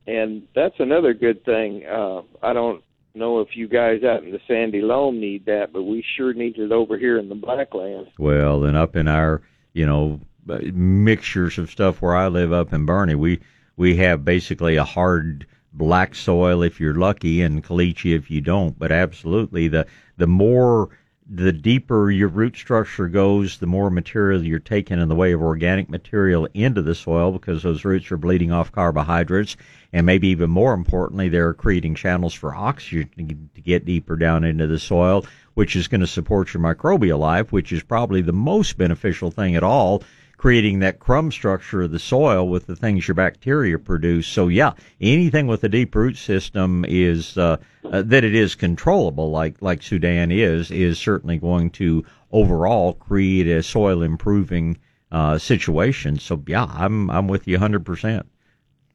And 0.06 0.42
that's 0.54 0.78
another 0.78 1.14
good 1.14 1.44
thing. 1.44 1.86
Uh, 1.86 2.22
I 2.42 2.52
don't 2.52 2.82
know 3.14 3.40
if 3.40 3.56
you 3.56 3.68
guys 3.68 4.02
out 4.02 4.24
in 4.24 4.32
the 4.32 4.40
sandy 4.46 4.82
loam 4.82 5.20
need 5.20 5.46
that, 5.46 5.72
but 5.72 5.84
we 5.84 6.04
sure 6.16 6.34
need 6.34 6.58
it 6.58 6.72
over 6.72 6.98
here 6.98 7.18
in 7.18 7.28
the 7.28 7.34
Blacklands. 7.34 8.10
Well, 8.18 8.64
and 8.64 8.76
up 8.76 8.96
in 8.96 9.08
our, 9.08 9.42
you 9.72 9.86
know, 9.86 10.20
mixtures 10.46 11.58
of 11.58 11.70
stuff 11.70 12.02
where 12.02 12.14
I 12.14 12.28
live 12.28 12.52
up 12.52 12.72
in 12.72 12.86
Boerne, 12.86 13.16
we 13.16 13.40
we 13.76 13.96
have 13.96 14.24
basically 14.24 14.76
a 14.76 14.84
hard 14.84 15.46
black 15.72 16.14
soil 16.14 16.62
if 16.62 16.78
you're 16.78 16.94
lucky 16.94 17.42
and 17.42 17.64
caliche 17.64 18.14
if 18.14 18.30
you 18.30 18.40
don't. 18.40 18.78
But 18.78 18.92
absolutely, 18.92 19.68
the 19.68 19.86
the 20.16 20.26
more 20.26 20.90
the 21.26 21.52
deeper 21.52 22.10
your 22.10 22.28
root 22.28 22.54
structure 22.54 23.08
goes, 23.08 23.58
the 23.58 23.66
more 23.66 23.90
material 23.90 24.44
you're 24.44 24.58
taking 24.58 25.00
in 25.00 25.08
the 25.08 25.14
way 25.14 25.32
of 25.32 25.40
organic 25.40 25.88
material 25.88 26.46
into 26.52 26.82
the 26.82 26.94
soil 26.94 27.32
because 27.32 27.62
those 27.62 27.84
roots 27.84 28.12
are 28.12 28.18
bleeding 28.18 28.52
off 28.52 28.70
carbohydrates. 28.72 29.56
And 29.92 30.04
maybe 30.04 30.28
even 30.28 30.50
more 30.50 30.74
importantly, 30.74 31.28
they're 31.28 31.54
creating 31.54 31.94
channels 31.94 32.34
for 32.34 32.54
oxygen 32.54 33.48
to 33.54 33.60
get 33.60 33.86
deeper 33.86 34.16
down 34.16 34.44
into 34.44 34.66
the 34.66 34.78
soil, 34.78 35.24
which 35.54 35.76
is 35.76 35.88
going 35.88 36.02
to 36.02 36.06
support 36.06 36.52
your 36.52 36.62
microbial 36.62 37.18
life, 37.18 37.52
which 37.52 37.72
is 37.72 37.82
probably 37.82 38.20
the 38.20 38.32
most 38.32 38.76
beneficial 38.76 39.30
thing 39.30 39.56
at 39.56 39.62
all 39.62 40.02
creating 40.44 40.80
that 40.80 40.98
crumb 40.98 41.32
structure 41.32 41.80
of 41.80 41.90
the 41.90 41.98
soil 41.98 42.46
with 42.46 42.66
the 42.66 42.76
things 42.76 43.08
your 43.08 43.14
bacteria 43.14 43.78
produce. 43.78 44.26
So 44.26 44.48
yeah, 44.48 44.74
anything 45.00 45.46
with 45.46 45.64
a 45.64 45.70
deep 45.70 45.94
root 45.94 46.18
system 46.18 46.84
is 46.86 47.38
uh, 47.38 47.56
uh, 47.90 48.02
that 48.02 48.24
it 48.24 48.34
is 48.34 48.54
controllable, 48.54 49.30
like 49.30 49.62
like 49.62 49.82
Sudan 49.82 50.30
is, 50.30 50.70
is 50.70 50.98
certainly 50.98 51.38
going 51.38 51.70
to 51.70 52.04
overall 52.30 52.92
create 52.92 53.46
a 53.46 53.62
soil 53.62 54.02
improving 54.02 54.76
uh, 55.10 55.38
situation. 55.38 56.18
So 56.18 56.42
yeah, 56.46 56.66
I'm 56.68 57.10
I'm 57.10 57.26
with 57.26 57.48
you 57.48 57.54
100. 57.54 57.86
percent 57.86 58.26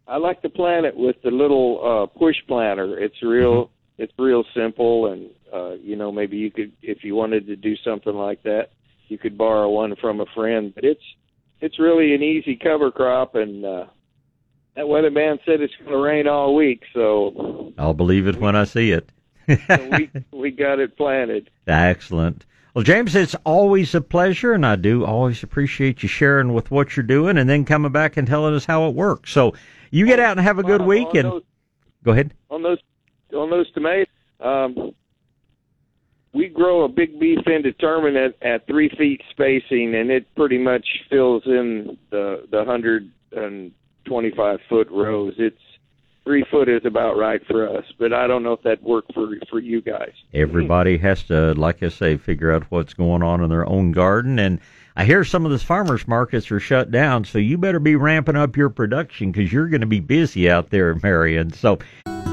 I 0.07 0.17
like 0.17 0.43
to 0.43 0.49
plant 0.49 0.85
it 0.85 0.95
with 0.95 1.15
the 1.23 1.31
little 1.31 1.81
uh, 1.83 2.19
push 2.19 2.35
planter. 2.47 2.99
It's 2.99 3.23
real. 3.23 3.71
It's 3.97 4.13
real 4.19 4.43
simple, 4.55 5.11
and 5.11 5.31
uh, 5.51 5.71
you 5.81 5.95
know 5.95 6.11
maybe 6.11 6.37
you 6.37 6.51
could, 6.51 6.73
if 6.83 7.03
you 7.03 7.15
wanted 7.15 7.47
to 7.47 7.55
do 7.55 7.75
something 7.77 8.13
like 8.13 8.43
that, 8.43 8.69
you 9.07 9.17
could 9.17 9.35
borrow 9.35 9.67
one 9.67 9.95
from 9.95 10.19
a 10.19 10.27
friend. 10.35 10.75
But 10.75 10.83
it's 10.83 11.01
it's 11.61 11.79
really 11.79 12.13
an 12.13 12.23
easy 12.23 12.55
cover 12.55 12.91
crop, 12.91 13.35
and 13.35 13.65
uh, 13.65 13.85
that 14.75 14.85
weatherman 14.85 15.39
said 15.45 15.61
it's 15.61 15.75
going 15.77 15.91
to 15.91 15.97
rain 15.97 16.27
all 16.27 16.55
week, 16.55 16.83
so, 16.93 17.73
I'll 17.77 17.93
believe 17.93 18.27
it 18.27 18.37
when 18.37 18.55
I 18.55 18.63
see 18.63 18.91
it. 18.91 19.09
so 19.67 19.89
we 19.91 20.09
we 20.31 20.51
got 20.51 20.79
it 20.79 20.95
planted. 20.95 21.49
Excellent. 21.67 22.45
Well, 22.73 22.83
James, 22.83 23.15
it's 23.15 23.35
always 23.45 23.95
a 23.95 24.01
pleasure, 24.01 24.53
and 24.53 24.65
I 24.65 24.75
do 24.75 25.03
always 25.03 25.41
appreciate 25.41 26.03
you 26.03 26.09
sharing 26.09 26.53
with 26.53 26.69
what 26.69 26.95
you're 26.95 27.03
doing 27.03 27.37
and 27.37 27.49
then 27.49 27.65
coming 27.65 27.91
back 27.91 28.15
and 28.15 28.27
telling 28.27 28.53
us 28.53 28.65
how 28.65 28.87
it 28.87 28.95
works. 28.95 29.31
So 29.31 29.53
you 29.89 30.05
get 30.05 30.19
out 30.19 30.37
and 30.37 30.45
have 30.45 30.59
a 30.59 30.63
good 30.63 30.83
week, 30.83 31.07
and 31.15 31.25
those, 31.25 31.43
go 32.03 32.11
ahead. 32.11 32.33
on 32.51 32.61
those 32.61 32.77
on 33.33 33.49
those 33.49 33.71
tomatoes. 33.71 34.07
Um, 34.39 34.93
we 36.33 36.47
grow 36.47 36.83
a 36.83 36.87
big 36.87 37.19
beef 37.19 37.39
indeterminate 37.47 38.37
at 38.41 38.67
three 38.67 38.89
feet 38.89 39.21
spacing, 39.31 39.95
and 39.95 40.11
it 40.11 40.27
pretty 40.35 40.57
much 40.57 40.85
fills 41.09 41.43
in 41.45 41.97
the 42.11 42.47
the 42.51 42.63
hundred 42.65 43.09
and 43.31 43.71
twenty 44.05 44.31
five 44.31 44.59
foot 44.69 44.87
rows. 44.91 45.33
It's 45.37 45.57
three 46.23 46.45
foot 46.51 46.69
is 46.69 46.85
about 46.85 47.17
right 47.17 47.41
for 47.47 47.67
us, 47.67 47.85
but 47.97 48.13
I 48.13 48.27
don't 48.27 48.43
know 48.43 48.53
if 48.53 48.61
that 48.61 48.83
worked 48.83 49.13
for 49.13 49.29
for 49.49 49.59
you 49.59 49.81
guys. 49.81 50.11
Everybody 50.33 50.97
hmm. 50.97 51.03
has 51.03 51.23
to, 51.23 51.53
like 51.53 51.81
I 51.81 51.89
say, 51.89 52.17
figure 52.17 52.51
out 52.51 52.63
what's 52.69 52.93
going 52.93 53.23
on 53.23 53.41
in 53.41 53.49
their 53.49 53.67
own 53.67 53.91
garden. 53.91 54.37
And 54.37 54.59
I 54.95 55.05
hear 55.05 55.23
some 55.23 55.45
of 55.45 55.51
the 55.51 55.57
farmers 55.57 56.07
markets 56.07 56.51
are 56.51 56.59
shut 56.59 56.91
down, 56.91 57.25
so 57.25 57.39
you 57.39 57.57
better 57.57 57.79
be 57.79 57.95
ramping 57.95 58.35
up 58.35 58.55
your 58.55 58.69
production 58.69 59.31
because 59.31 59.51
you're 59.51 59.69
going 59.69 59.81
to 59.81 59.87
be 59.87 60.01
busy 60.01 60.49
out 60.49 60.69
there, 60.69 60.93
Marion. 61.01 61.51
So, 61.51 61.79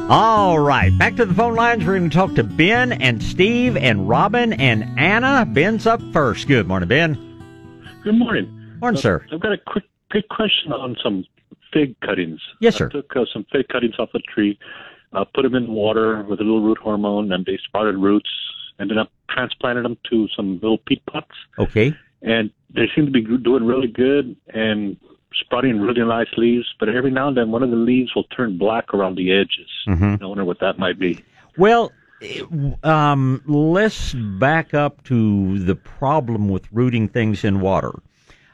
all 0.09 0.59
right, 0.61 0.97
back 0.99 1.17
to 1.17 1.25
the 1.27 1.35
phone 1.35 1.57
lines. 1.57 1.85
We're 1.85 1.99
going 1.99 2.09
to 2.11 2.17
talk 2.17 2.35
to 2.37 2.45
Ben 2.45 2.93
and 2.93 3.21
Steve 3.21 3.77
and 3.77 4.09
Robin 4.09 4.53
and 4.53 4.85
Anna. 4.99 5.45
Ben's 5.45 5.85
up 5.87 6.01
first. 6.13 6.47
Good 6.47 6.69
morning, 6.69 6.89
Ben. 6.89 7.15
Good 8.05 8.15
morning. 8.17 8.77
Morning, 8.81 9.01
sir. 9.01 9.27
I've 9.33 9.41
got 9.41 9.53
a 9.53 9.59
quick 9.67 9.85
quick 10.13 10.29
question 10.29 10.73
on 10.73 10.97
some 11.03 11.25
fig 11.73 11.99
cuttings. 12.01 12.41
Yes, 12.61 12.77
sir. 12.77 12.87
I 12.87 12.91
took 12.91 13.17
uh, 13.17 13.25
some 13.33 13.45
fig 13.51 13.67
cuttings 13.69 13.95
off 13.99 14.11
the 14.13 14.21
tree, 14.33 14.57
uh, 15.13 15.25
put 15.35 15.43
them 15.43 15.57
in 15.57 15.73
water 15.73 16.23
with 16.23 16.39
a 16.41 16.45
little 16.45 16.63
root 16.63 16.79
hormone, 16.79 17.33
and 17.33 17.45
they 17.45 17.59
sprouted 17.67 17.97
roots. 17.97 18.31
Ended 18.79 18.99
up 18.99 19.11
transplanted 19.31 19.85
them 19.85 19.99
to 20.11 20.29
some 20.37 20.55
little 20.63 20.79
peat 20.79 21.05
pots, 21.07 21.35
Okay. 21.59 21.95
and 22.23 22.51
they 22.73 22.89
seem 22.95 23.07
to 23.07 23.11
be 23.11 23.23
doing 23.39 23.65
really 23.65 23.89
good 23.89 24.37
and 24.55 24.97
sprouting 25.41 25.81
really 25.81 26.05
nice 26.05 26.29
leaves. 26.37 26.67
But 26.79 26.89
every 26.89 27.11
now 27.11 27.29
and 27.29 27.37
then, 27.37 27.51
one 27.51 27.63
of 27.63 27.71
the 27.71 27.77
leaves 27.77 28.15
will 28.15 28.25
turn 28.25 28.59
black 28.59 28.93
around 28.95 29.17
the 29.17 29.33
edges. 29.33 29.71
Mm-hmm. 29.87 30.23
I 30.23 30.27
wonder 30.27 30.45
what 30.45 30.61
that 30.61 30.79
might 30.79 30.99
be. 30.99 31.25
Well, 31.57 31.93
um, 32.83 33.43
let's 33.47 34.15
back 34.15 34.75
up 34.75 35.03
to 35.05 35.59
the 35.59 35.77
problem 35.77 36.49
with 36.49 36.71
rooting 36.73 37.09
things 37.09 37.45
in 37.45 37.61
water. 37.61 37.93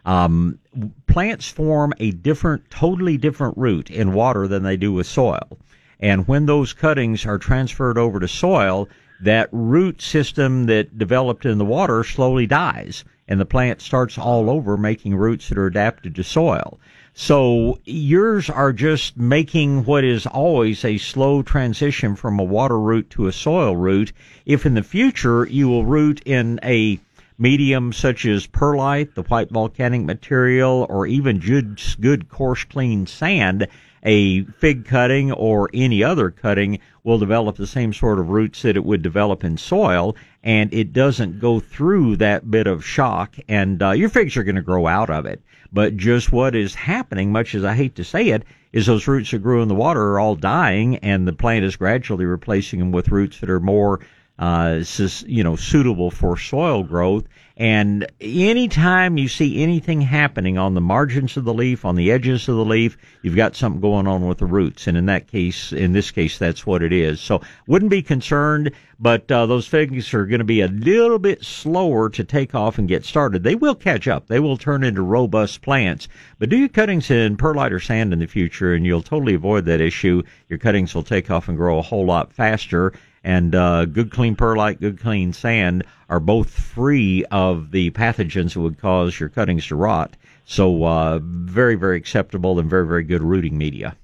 Um, 0.05 0.59
plants 1.07 1.49
form 1.49 1.95
a 1.99 2.11
different, 2.11 2.71
totally 2.71 3.17
different 3.17 3.57
root 3.57 3.91
in 3.91 4.13
water 4.13 4.49
than 4.49 4.65
they 4.65 4.77
do 4.77 4.93
with 4.93 5.07
soil. 5.07 5.59
And 6.01 6.27
when 6.27 6.47
those 6.47 6.73
cuttings 6.73 7.25
are 7.25 7.39
transferred 7.39 7.97
over 7.97 8.19
to 8.19 8.27
soil, 8.27 8.89
that 9.21 9.49
root 9.53 10.03
system 10.03 10.67
that 10.67 10.99
developed 10.99 11.47
in 11.47 11.59
the 11.59 11.65
water 11.65 12.03
slowly 12.03 12.47
dies 12.47 13.05
and 13.33 13.41
the 13.41 13.47
plant 13.47 13.81
starts 13.81 14.19
all 14.19 14.51
over 14.51 14.77
making 14.77 15.17
roots 15.17 15.49
that 15.49 15.57
are 15.57 15.65
adapted 15.65 16.15
to 16.15 16.23
soil. 16.23 16.79
So 17.15 17.79
yours 17.87 18.51
are 18.51 18.75
just 18.75 19.17
making 19.17 19.87
what 19.87 20.05
is 20.05 20.27
always 20.27 20.85
a 20.85 20.99
slow 20.99 21.41
transition 21.41 22.15
from 22.15 22.39
a 22.39 22.45
water 22.45 22.79
root 22.79 23.09
to 23.13 23.29
a 23.29 23.33
soil 23.33 23.75
root. 23.75 24.13
If 24.45 24.67
in 24.67 24.75
the 24.75 24.83
future 24.83 25.47
you 25.47 25.67
will 25.67 25.87
root 25.87 26.21
in 26.27 26.61
a 26.63 27.01
medium 27.39 27.95
such 27.95 28.27
as 28.27 28.47
perlite, 28.47 29.15
the 29.15 29.23
white 29.23 29.51
volcanic 29.51 30.03
material, 30.03 30.87
or 30.91 31.07
even 31.07 31.39
good, 31.39 31.81
good 32.03 32.29
coarse 32.29 32.65
clean 32.65 33.07
sand, 33.07 33.67
a 34.03 34.45
fig 34.45 34.85
cutting 34.85 35.33
or 35.33 35.71
any 35.73 36.03
other 36.03 36.31
cutting 36.31 36.79
will 37.05 37.19
develop 37.19 37.57
the 37.57 37.67
same 37.67 37.93
sort 37.93 38.19
of 38.19 38.29
roots 38.29 38.63
that 38.63 38.77
it 38.77 38.85
would 38.85 39.03
develop 39.03 39.45
in 39.45 39.57
soil, 39.57 40.17
and 40.43 40.73
it 40.73 40.93
doesn't 40.93 41.41
go 41.41 41.61
through 41.61 42.17
that 42.17 42.51
bit 42.51 42.67
of 42.67 42.85
shock, 42.85 43.37
and 43.49 43.83
uh, 43.83 43.91
your 43.91 44.09
figs 44.09 44.37
are 44.37 44.45
going 44.45 44.57
to 44.57 44.63
grow 44.63 44.87
out 44.87 45.11
of 45.11 45.27
it. 45.27 45.43
But 45.73 45.97
just 45.97 46.33
what 46.33 46.55
is 46.55 46.75
happening, 46.75 47.33
much 47.33 47.55
as 47.55 47.65
I 47.65 47.75
hate 47.75 47.95
to 47.97 48.05
say 48.05 48.29
it, 48.29 48.45
is 48.73 48.87
those 48.87 49.07
roots 49.07 49.31
that 49.31 49.43
grew 49.43 49.63
in 49.63 49.69
the 49.69 49.75
water 49.75 50.03
are 50.13 50.21
all 50.21 50.37
dying, 50.37 50.97
and 50.97 51.27
the 51.27 51.33
plant 51.33 51.65
is 51.65 51.77
gradually 51.77 52.25
replacing 52.25 52.79
them 52.79 52.93
with 52.93 53.09
roots 53.09 53.41
that 53.41 53.51
are 53.51 53.61
more 53.61 54.01
uh, 54.39 54.83
you 55.27 55.45
know, 55.45 55.57
suitable 55.57 56.11
for 56.11 56.37
soil 56.37 56.83
growth. 56.83 57.25
And 57.57 58.07
anytime 58.21 59.19
you 59.19 59.29
see 59.29 59.63
anything 59.63 60.01
happening 60.01 60.57
on 60.57 60.75
the 60.75 60.81
margins 60.81 61.37
of 61.37 61.45
the 61.45 61.53
leaf, 61.53 61.85
on 61.85 61.97
the 61.97 62.11
edges 62.11 62.49
of 62.49 62.57
the 62.57 62.65
leaf, 62.65 62.97
you've 63.21 63.37
got 63.37 63.55
something 63.55 63.81
going 63.81 64.07
on 64.07 64.27
with 64.27 64.39
the 64.39 64.47
roots. 64.47 64.87
And 64.87 64.97
in 64.97 65.07
that 65.07 65.29
case, 65.29 65.73
in 65.73 65.93
this 65.93 66.11
case, 66.11 66.39
that's 66.39 66.67
what 66.67 66.83
it 66.83 66.93
is. 66.93 67.21
So 67.21 67.43
wouldn't 67.67 67.91
be 67.91 68.03
concerned, 68.03 68.73
but 68.99 69.31
uh, 69.31 69.45
those 69.45 69.67
figs 69.67 70.15
are 70.15 70.25
going 70.25 70.39
to 70.39 70.45
be 70.45 70.63
a 70.63 70.69
little 70.69 71.19
bit 71.19 71.45
slower 71.45 72.09
to 72.11 72.25
take 72.25 72.55
off 72.55 72.79
and 72.79 72.89
get 72.89 73.05
started. 73.05 73.43
They 73.43 73.55
will 73.55 73.75
catch 73.75 74.09
up. 74.09 74.29
They 74.29 74.41
will 74.41 74.57
turn 74.57 74.83
into 74.83 75.03
robust 75.03 75.61
plants. 75.61 76.09
But 76.39 76.49
do 76.49 76.57
your 76.57 76.69
cuttings 76.69 77.11
in 77.11 77.37
perlite 77.37 77.73
or 77.73 77.81
sand 77.81 78.13
in 78.15 78.21
the 78.21 78.27
future, 78.27 78.73
and 78.73 78.87
you'll 78.87 79.03
totally 79.03 79.35
avoid 79.35 79.67
that 79.67 79.81
issue. 79.81 80.23
Your 80.49 80.59
cuttings 80.59 80.95
will 80.95 81.03
take 81.03 81.31
off 81.31 81.49
and 81.49 81.59
grow 81.59 81.79
a 81.79 81.83
whole 81.83 82.07
lot 82.07 82.33
faster 82.33 82.93
and 83.25 83.55
uh, 83.55 83.85
good 83.85 84.11
clean 84.11 84.37
perlite, 84.37 84.81
good 84.81 85.01
clean 85.01 85.33
sand 85.33 85.85
are 86.09 86.21
both 86.21 86.51
free 86.51 87.25
of 87.31 87.71
the 87.71 87.91
pathogens 87.93 88.55
that 88.55 88.61
would 88.61 88.79
cause 88.79 89.19
your 89.19 89.29
cuttings 89.29 89.67
to 89.69 89.77
rot. 89.77 90.17
So 90.45 90.85
uh, 90.85 91.21
very, 91.23 91.77
very 91.77 91.97
acceptable 91.97 92.59
and 92.59 92.69
very, 92.69 92.87
very 92.87 93.05
good 93.05 93.23
rooting 93.23 93.57
media. 93.57 93.97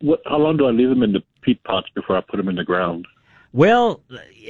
What, 0.00 0.20
how 0.26 0.38
long 0.38 0.56
do 0.56 0.66
I 0.66 0.70
leave 0.70 0.88
them 0.88 1.02
in 1.02 1.12
the 1.12 1.22
peat 1.42 1.62
pots 1.64 1.88
before 1.94 2.16
I 2.16 2.20
put 2.20 2.36
them 2.36 2.48
in 2.48 2.56
the 2.56 2.64
ground? 2.64 3.06
Well, 3.56 4.02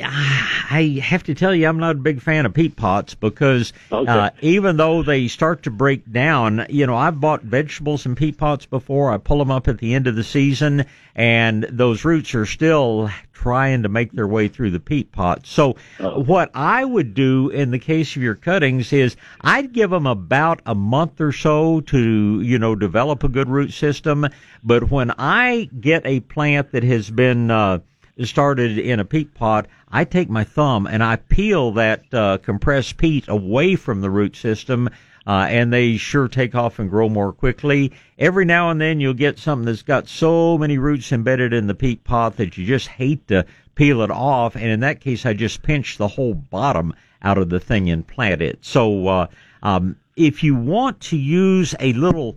I 0.03 1.01
have 1.01 1.23
to 1.23 1.35
tell 1.37 1.55
you, 1.55 1.69
I'm 1.69 1.79
not 1.79 1.95
a 1.95 1.99
big 2.01 2.21
fan 2.21 2.45
of 2.45 2.53
peat 2.53 2.75
pots 2.75 3.15
because 3.15 3.73
okay. 3.93 4.11
uh, 4.11 4.31
even 4.41 4.79
though 4.79 5.05
they 5.05 5.29
start 5.29 5.63
to 5.63 5.71
break 5.71 6.11
down, 6.11 6.67
you 6.69 6.89
know, 6.89 6.97
I've 6.97 7.21
bought 7.21 7.43
vegetables 7.43 8.05
in 8.05 8.17
peat 8.17 8.37
pots 8.37 8.67
before. 8.67 9.13
I 9.13 9.19
pull 9.19 9.39
them 9.39 9.53
up 9.53 9.69
at 9.69 9.79
the 9.79 9.95
end 9.95 10.09
of 10.09 10.17
the 10.17 10.25
season, 10.25 10.87
and 11.15 11.69
those 11.71 12.05
roots 12.05 12.35
are 12.35 12.47
still 12.47 13.09
trying 13.33 13.85
to 13.85 13.89
make 13.89 14.11
their 14.11 14.27
way 14.27 14.49
through 14.49 14.73
the 14.73 14.81
peat 14.81 15.13
pot. 15.13 15.47
So, 15.47 15.77
oh. 16.01 16.19
what 16.19 16.51
I 16.53 16.85
would 16.85 17.15
do 17.15 17.49
in 17.51 17.71
the 17.71 17.79
case 17.79 18.17
of 18.17 18.23
your 18.23 18.35
cuttings 18.35 18.93
is 18.93 19.15
I'd 19.41 19.73
give 19.73 19.91
them 19.91 20.09
about 20.09 20.63
a 20.67 20.75
month 20.75 21.21
or 21.21 21.31
so 21.31 21.81
to, 21.83 22.41
you 22.41 22.59
know, 22.59 22.75
develop 22.75 23.23
a 23.23 23.29
good 23.29 23.49
root 23.49 23.73
system. 23.73 24.27
But 24.65 24.91
when 24.91 25.13
I 25.17 25.71
get 25.81 26.05
a 26.05 26.19
plant 26.19 26.73
that 26.73 26.83
has 26.83 27.09
been 27.09 27.53
uh, 27.53 27.79
started 28.25 28.79
in 28.79 29.01
a 29.01 29.05
peat 29.05 29.35
pot, 29.35 29.67
I 29.91 30.05
take 30.05 30.31
my 30.31 30.45
thumb 30.45 30.87
and 30.87 31.03
I 31.03 31.17
peel 31.17 31.73
that 31.73 32.13
uh, 32.13 32.39
compressed 32.39 32.97
peat 32.97 33.29
away 33.29 33.77
from 33.77 34.01
the 34.01 34.11
root 34.11 34.37
system. 34.37 34.89
Uh, 35.27 35.45
and 35.51 35.73
they 35.73 35.97
sure 35.97 36.29
take 36.29 36.55
off 36.55 36.79
and 36.79 36.89
grow 36.89 37.09
more 37.09 37.33
quickly. 37.33 37.91
Every 38.17 38.45
now 38.45 38.71
and 38.71 38.81
then 38.81 39.01
you'll 39.01 39.13
get 39.13 39.41
something 39.41 39.67
that's 39.67 39.83
got 39.83 40.07
so 40.07 40.57
many 40.57 40.79
roots 40.79 41.11
embedded 41.11 41.53
in 41.53 41.67
the 41.67 41.75
peat 41.75 42.05
pot 42.05 42.37
that 42.37 42.57
you 42.57 42.65
just 42.65 42.87
hate 42.87 43.27
to 43.27 43.45
peel 43.75 44.03
it 44.03 44.11
off. 44.13 44.55
And 44.55 44.67
in 44.67 44.81
that 44.81 45.01
case, 45.01 45.27
I 45.27 45.33
just 45.33 45.65
pinch 45.65 45.99
the 45.99 46.07
whole 46.07 46.35
bottom 46.35 46.95
out 47.23 47.39
of 47.39 47.49
the 47.49 47.59
thing 47.59 47.91
and 47.91 48.07
plant 48.07 48.41
it. 48.41 48.59
So, 48.61 49.09
uh, 49.09 49.27
um, 49.65 49.97
if 50.15 50.45
you 50.45 50.55
want 50.55 51.01
to 51.01 51.17
use 51.17 51.75
a 51.81 51.93
little 51.95 52.37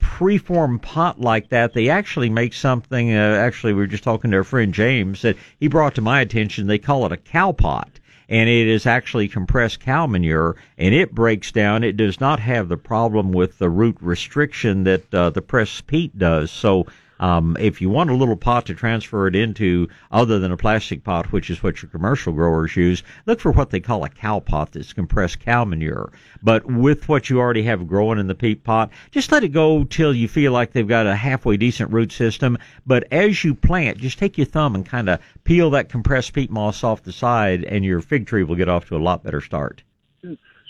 preform 0.00 0.82
pot 0.82 1.20
like 1.20 1.48
that, 1.50 1.72
they 1.72 1.88
actually 1.88 2.30
make 2.30 2.52
something. 2.52 3.14
Uh, 3.14 3.36
actually, 3.36 3.72
we 3.72 3.80
were 3.80 3.86
just 3.86 4.04
talking 4.04 4.30
to 4.30 4.38
our 4.38 4.44
friend 4.44 4.74
James 4.74 5.22
that 5.22 5.36
he 5.58 5.68
brought 5.68 5.94
to 5.94 6.00
my 6.00 6.20
attention. 6.20 6.66
They 6.66 6.78
call 6.78 7.06
it 7.06 7.12
a 7.12 7.16
cow 7.16 7.52
pot. 7.52 7.90
And 8.28 8.48
it 8.48 8.68
is 8.68 8.86
actually 8.86 9.26
compressed 9.26 9.80
cow 9.80 10.06
manure, 10.06 10.54
and 10.78 10.94
it 10.94 11.12
breaks 11.12 11.50
down. 11.50 11.82
It 11.82 11.96
does 11.96 12.20
not 12.20 12.38
have 12.38 12.68
the 12.68 12.76
problem 12.76 13.32
with 13.32 13.58
the 13.58 13.68
root 13.68 13.96
restriction 14.00 14.84
that 14.84 15.12
uh, 15.12 15.30
the 15.30 15.42
pressed 15.42 15.88
peat 15.88 16.16
does. 16.16 16.52
So 16.52 16.86
um, 17.20 17.56
if 17.60 17.80
you 17.80 17.90
want 17.90 18.10
a 18.10 18.14
little 18.14 18.36
pot 18.36 18.66
to 18.66 18.74
transfer 18.74 19.26
it 19.26 19.36
into 19.36 19.88
other 20.10 20.38
than 20.38 20.50
a 20.50 20.56
plastic 20.56 21.04
pot, 21.04 21.30
which 21.30 21.50
is 21.50 21.62
what 21.62 21.82
your 21.82 21.90
commercial 21.90 22.32
growers 22.32 22.74
use, 22.74 23.02
look 23.26 23.40
for 23.40 23.52
what 23.52 23.70
they 23.70 23.78
call 23.78 24.04
a 24.04 24.08
cow 24.08 24.40
pot 24.40 24.72
that's 24.72 24.94
compressed 24.94 25.38
cow 25.38 25.64
manure. 25.64 26.10
But 26.42 26.64
with 26.66 27.08
what 27.08 27.28
you 27.28 27.38
already 27.38 27.62
have 27.64 27.86
growing 27.86 28.18
in 28.18 28.26
the 28.26 28.34
peat 28.34 28.64
pot, 28.64 28.90
just 29.10 29.30
let 29.30 29.44
it 29.44 29.48
go 29.48 29.84
till 29.84 30.14
you 30.14 30.28
feel 30.28 30.52
like 30.52 30.72
they've 30.72 30.88
got 30.88 31.06
a 31.06 31.14
halfway 31.14 31.58
decent 31.58 31.92
root 31.92 32.10
system. 32.10 32.56
But 32.86 33.04
as 33.12 33.44
you 33.44 33.54
plant, 33.54 33.98
just 33.98 34.18
take 34.18 34.38
your 34.38 34.46
thumb 34.46 34.74
and 34.74 34.86
kind 34.86 35.10
of 35.10 35.20
peel 35.44 35.70
that 35.70 35.90
compressed 35.90 36.32
peat 36.32 36.50
moss 36.50 36.82
off 36.82 37.02
the 37.02 37.12
side, 37.12 37.64
and 37.64 37.84
your 37.84 38.00
fig 38.00 38.26
tree 38.26 38.44
will 38.44 38.56
get 38.56 38.68
off 38.70 38.86
to 38.86 38.96
a 38.96 38.98
lot 38.98 39.22
better 39.22 39.42
start. 39.42 39.82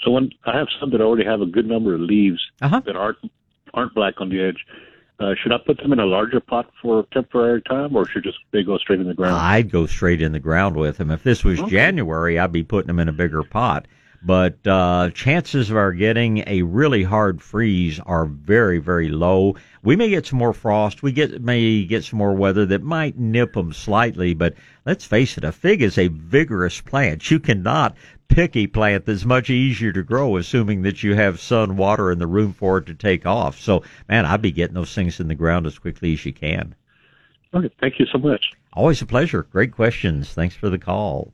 So 0.02 0.10
when 0.10 0.30
I 0.46 0.56
have 0.56 0.68
some 0.80 0.90
that 0.90 1.00
already 1.00 1.24
have 1.24 1.42
a 1.42 1.46
good 1.46 1.66
number 1.66 1.94
of 1.94 2.00
leaves 2.00 2.40
uh-huh. 2.60 2.80
that 2.86 2.96
aren't 2.96 3.18
aren't 3.72 3.94
black 3.94 4.14
on 4.20 4.30
the 4.30 4.40
edge, 4.42 4.66
uh, 5.20 5.34
should 5.40 5.52
I 5.52 5.58
put 5.58 5.78
them 5.78 5.92
in 5.92 6.00
a 6.00 6.06
larger 6.06 6.40
pot 6.40 6.70
for 6.80 7.00
a 7.00 7.04
temporary 7.12 7.60
time, 7.62 7.94
or 7.94 8.06
should 8.06 8.24
just 8.24 8.38
they 8.52 8.62
go 8.62 8.78
straight 8.78 9.00
in 9.00 9.06
the 9.06 9.14
ground? 9.14 9.36
I'd 9.36 9.70
go 9.70 9.86
straight 9.86 10.22
in 10.22 10.32
the 10.32 10.40
ground 10.40 10.76
with 10.76 10.96
them. 10.96 11.10
If 11.10 11.22
this 11.22 11.44
was 11.44 11.60
okay. 11.60 11.70
January, 11.70 12.38
I'd 12.38 12.52
be 12.52 12.62
putting 12.62 12.86
them 12.86 12.98
in 12.98 13.08
a 13.08 13.12
bigger 13.12 13.42
pot. 13.42 13.86
But 14.22 14.66
uh, 14.66 15.10
chances 15.14 15.70
of 15.70 15.76
our 15.76 15.92
getting 15.92 16.44
a 16.46 16.60
really 16.62 17.02
hard 17.02 17.40
freeze 17.40 17.98
are 18.00 18.26
very, 18.26 18.78
very 18.78 19.08
low. 19.08 19.56
We 19.82 19.96
may 19.96 20.10
get 20.10 20.26
some 20.26 20.38
more 20.38 20.52
frost. 20.52 21.02
We 21.02 21.12
get 21.12 21.42
may 21.42 21.84
get 21.84 22.04
some 22.04 22.18
more 22.18 22.34
weather 22.34 22.66
that 22.66 22.82
might 22.82 23.18
nip 23.18 23.54
them 23.54 23.72
slightly. 23.72 24.34
But 24.34 24.54
let's 24.84 25.06
face 25.06 25.38
it, 25.38 25.44
a 25.44 25.52
fig 25.52 25.80
is 25.80 25.96
a 25.96 26.08
vigorous 26.08 26.82
plant. 26.82 27.30
You 27.30 27.40
cannot 27.40 27.96
picky 28.30 28.66
plant 28.66 29.04
that's 29.04 29.24
much 29.24 29.50
easier 29.50 29.92
to 29.92 30.02
grow, 30.02 30.36
assuming 30.36 30.82
that 30.82 31.02
you 31.02 31.14
have 31.14 31.40
sun, 31.40 31.76
water, 31.76 32.10
and 32.10 32.20
the 32.20 32.26
room 32.26 32.52
for 32.52 32.78
it 32.78 32.86
to 32.86 32.94
take 32.94 33.26
off. 33.26 33.60
So, 33.60 33.82
man, 34.08 34.24
I'd 34.24 34.42
be 34.42 34.52
getting 34.52 34.74
those 34.74 34.94
things 34.94 35.20
in 35.20 35.28
the 35.28 35.34
ground 35.34 35.66
as 35.66 35.78
quickly 35.78 36.12
as 36.12 36.24
you 36.24 36.32
can. 36.32 36.74
Okay, 37.52 37.70
thank 37.80 37.98
you 37.98 38.06
so 38.06 38.18
much. 38.18 38.44
Always 38.72 39.02
a 39.02 39.06
pleasure. 39.06 39.42
Great 39.42 39.72
questions. 39.72 40.32
Thanks 40.32 40.54
for 40.54 40.70
the 40.70 40.78
call. 40.78 41.32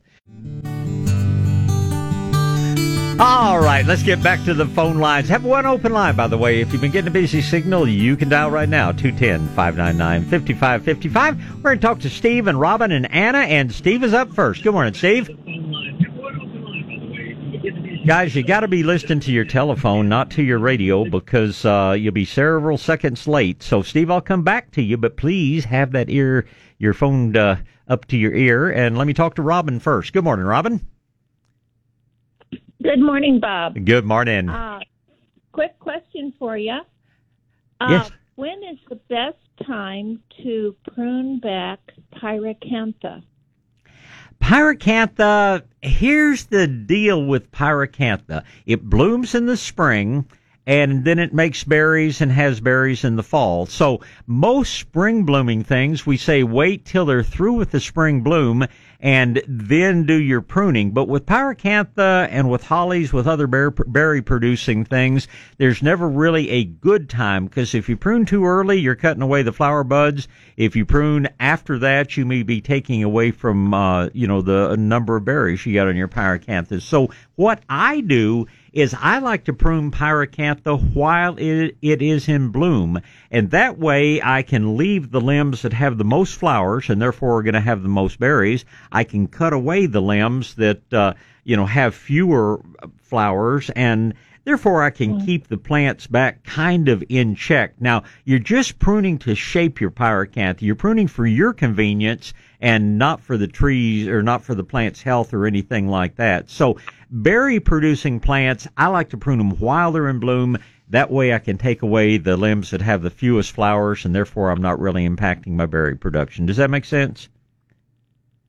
All 3.18 3.58
right, 3.58 3.84
let's 3.86 4.02
get 4.02 4.22
back 4.22 4.44
to 4.44 4.52
the 4.52 4.66
phone 4.66 4.98
lines. 4.98 5.30
Have 5.30 5.42
one 5.44 5.64
open 5.64 5.92
line, 5.92 6.16
by 6.16 6.26
the 6.26 6.36
way. 6.36 6.60
If 6.60 6.72
you've 6.72 6.82
been 6.82 6.90
getting 6.90 7.08
a 7.08 7.12
busy 7.12 7.40
signal, 7.40 7.88
you 7.88 8.14
can 8.14 8.28
dial 8.28 8.50
right 8.50 8.68
now, 8.68 8.92
210 8.92 9.48
599 9.54 10.24
5555. 10.24 11.56
We're 11.56 11.62
going 11.62 11.78
to 11.78 11.86
talk 11.86 12.00
to 12.00 12.10
Steve 12.10 12.46
and 12.46 12.60
Robin 12.60 12.92
and 12.92 13.10
Anna, 13.10 13.38
and 13.38 13.72
Steve 13.72 14.02
is 14.02 14.12
up 14.12 14.34
first. 14.34 14.62
Good 14.62 14.72
morning, 14.72 14.92
Steve. 14.92 15.30
Guys, 18.06 18.36
you 18.36 18.44
got 18.44 18.60
to 18.60 18.68
be 18.68 18.84
listening 18.84 19.18
to 19.18 19.32
your 19.32 19.44
telephone, 19.44 20.08
not 20.08 20.30
to 20.30 20.40
your 20.40 20.60
radio, 20.60 21.04
because 21.04 21.64
uh, 21.64 21.92
you'll 21.98 22.12
be 22.12 22.24
several 22.24 22.78
seconds 22.78 23.26
late. 23.26 23.64
So, 23.64 23.82
Steve, 23.82 24.12
I'll 24.12 24.20
come 24.20 24.44
back 24.44 24.70
to 24.72 24.82
you, 24.82 24.96
but 24.96 25.16
please 25.16 25.64
have 25.64 25.90
that 25.90 26.08
ear, 26.08 26.46
your 26.78 26.94
phone 26.94 27.36
uh, 27.36 27.56
up 27.88 28.04
to 28.06 28.16
your 28.16 28.32
ear, 28.32 28.70
and 28.70 28.96
let 28.96 29.08
me 29.08 29.12
talk 29.12 29.34
to 29.34 29.42
Robin 29.42 29.80
first. 29.80 30.12
Good 30.12 30.22
morning, 30.22 30.46
Robin. 30.46 30.86
Good 32.80 33.00
morning, 33.00 33.40
Bob. 33.40 33.84
Good 33.84 34.04
morning. 34.04 34.50
Uh, 34.50 34.78
quick 35.50 35.76
question 35.80 36.32
for 36.38 36.56
you. 36.56 36.78
Uh, 37.80 37.86
yes. 37.90 38.10
When 38.36 38.62
is 38.70 38.78
the 38.88 39.00
best 39.08 39.66
time 39.66 40.22
to 40.44 40.76
prune 40.94 41.40
back 41.40 41.80
pyracantha? 42.14 43.24
Pyracantha, 44.40 45.62
here's 45.82 46.44
the 46.46 46.66
deal 46.66 47.24
with 47.24 47.50
pyracantha. 47.50 48.44
It 48.64 48.84
blooms 48.84 49.34
in 49.34 49.46
the 49.46 49.56
spring 49.56 50.26
and 50.66 51.04
then 51.04 51.18
it 51.18 51.32
makes 51.32 51.62
berries 51.62 52.20
and 52.20 52.32
has 52.32 52.60
berries 52.60 53.04
in 53.04 53.16
the 53.16 53.22
fall. 53.22 53.66
So 53.66 54.00
most 54.26 54.74
spring 54.74 55.22
blooming 55.24 55.62
things, 55.62 56.04
we 56.04 56.16
say 56.16 56.42
wait 56.42 56.84
till 56.84 57.06
they're 57.06 57.22
through 57.22 57.54
with 57.54 57.70
the 57.70 57.80
spring 57.80 58.22
bloom 58.22 58.66
and 59.00 59.42
then 59.46 60.04
do 60.04 60.14
your 60.14 60.40
pruning. 60.40 60.90
But 60.90 61.08
with 61.08 61.26
pyracantha 61.26 62.28
and 62.30 62.50
with 62.50 62.64
hollies, 62.64 63.12
with 63.12 63.26
other 63.26 63.46
berry 63.46 64.22
producing 64.22 64.84
things, 64.84 65.28
there's 65.58 65.82
never 65.82 66.08
really 66.08 66.50
a 66.50 66.64
good 66.64 67.08
time 67.08 67.46
because 67.46 67.74
if 67.74 67.88
you 67.88 67.96
prune 67.96 68.26
too 68.26 68.44
early, 68.44 68.78
you're 68.78 68.94
cutting 68.94 69.22
away 69.22 69.42
the 69.42 69.52
flower 69.52 69.84
buds. 69.84 70.28
If 70.56 70.76
you 70.76 70.86
prune 70.86 71.28
after 71.38 71.78
that, 71.80 72.16
you 72.16 72.24
may 72.24 72.42
be 72.42 72.60
taking 72.60 73.02
away 73.02 73.30
from, 73.30 73.74
uh, 73.74 74.08
you 74.12 74.26
know, 74.26 74.42
the 74.42 74.76
number 74.76 75.16
of 75.16 75.24
berries 75.24 75.64
you 75.66 75.74
got 75.74 75.88
on 75.88 75.96
your 75.96 76.08
pyracanthus. 76.08 76.82
So 76.82 77.10
what 77.34 77.62
I 77.68 78.00
do 78.00 78.46
is 78.76 78.94
I 79.00 79.20
like 79.20 79.44
to 79.44 79.54
prune 79.54 79.90
pyracantha 79.90 80.76
while 80.92 81.34
it, 81.38 81.78
it 81.80 82.02
is 82.02 82.28
in 82.28 82.50
bloom. 82.50 83.00
And 83.30 83.50
that 83.50 83.78
way 83.78 84.20
I 84.22 84.42
can 84.42 84.76
leave 84.76 85.10
the 85.10 85.20
limbs 85.20 85.62
that 85.62 85.72
have 85.72 85.96
the 85.96 86.04
most 86.04 86.34
flowers 86.34 86.90
and 86.90 87.00
therefore 87.00 87.38
are 87.38 87.42
going 87.42 87.54
to 87.54 87.60
have 87.60 87.82
the 87.82 87.88
most 87.88 88.20
berries. 88.20 88.66
I 88.92 89.04
can 89.04 89.28
cut 89.28 89.54
away 89.54 89.86
the 89.86 90.02
limbs 90.02 90.56
that, 90.56 90.92
uh, 90.92 91.14
you 91.42 91.56
know, 91.56 91.64
have 91.64 91.94
fewer 91.94 92.60
flowers 92.98 93.70
and 93.70 94.12
Therefore, 94.44 94.84
I 94.84 94.90
can 94.90 95.18
mm. 95.18 95.26
keep 95.26 95.48
the 95.48 95.56
plants 95.56 96.06
back 96.06 96.44
kind 96.44 96.88
of 96.88 97.02
in 97.08 97.34
check. 97.34 97.80
Now, 97.80 98.04
you're 98.24 98.38
just 98.38 98.78
pruning 98.78 99.18
to 99.18 99.34
shape 99.34 99.80
your 99.80 99.90
pyracantha. 99.90 100.62
You're 100.62 100.76
pruning 100.76 101.08
for 101.08 101.26
your 101.26 101.52
convenience 101.52 102.32
and 102.60 102.98
not 102.98 103.20
for 103.20 103.36
the 103.36 103.46
trees 103.46 104.08
or 104.08 104.22
not 104.22 104.42
for 104.42 104.54
the 104.54 104.64
plant's 104.64 105.02
health 105.02 105.32
or 105.34 105.46
anything 105.46 105.88
like 105.88 106.16
that. 106.16 106.50
So, 106.50 106.78
berry 107.10 107.60
producing 107.60 108.20
plants, 108.20 108.66
I 108.76 108.88
like 108.88 109.10
to 109.10 109.16
prune 109.16 109.38
them 109.38 109.58
while 109.58 109.92
they're 109.92 110.08
in 110.08 110.20
bloom. 110.20 110.58
That 110.88 111.10
way 111.10 111.34
I 111.34 111.38
can 111.38 111.58
take 111.58 111.82
away 111.82 112.16
the 112.16 112.36
limbs 112.36 112.70
that 112.70 112.80
have 112.82 113.02
the 113.02 113.10
fewest 113.10 113.52
flowers 113.52 114.04
and 114.04 114.14
therefore 114.14 114.50
I'm 114.50 114.62
not 114.62 114.78
really 114.78 115.08
impacting 115.08 115.48
my 115.48 115.66
berry 115.66 115.96
production. 115.96 116.46
Does 116.46 116.58
that 116.58 116.70
make 116.70 116.84
sense? 116.84 117.28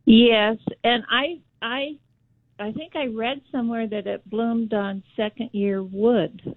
Yes, 0.05 0.57
and 0.83 1.03
I 1.09 1.39
I 1.61 1.97
I 2.59 2.71
think 2.71 2.95
I 2.95 3.07
read 3.07 3.41
somewhere 3.51 3.87
that 3.87 4.07
it 4.07 4.27
bloomed 4.29 4.73
on 4.73 5.03
second 5.15 5.49
year 5.51 5.83
wood. 5.83 6.55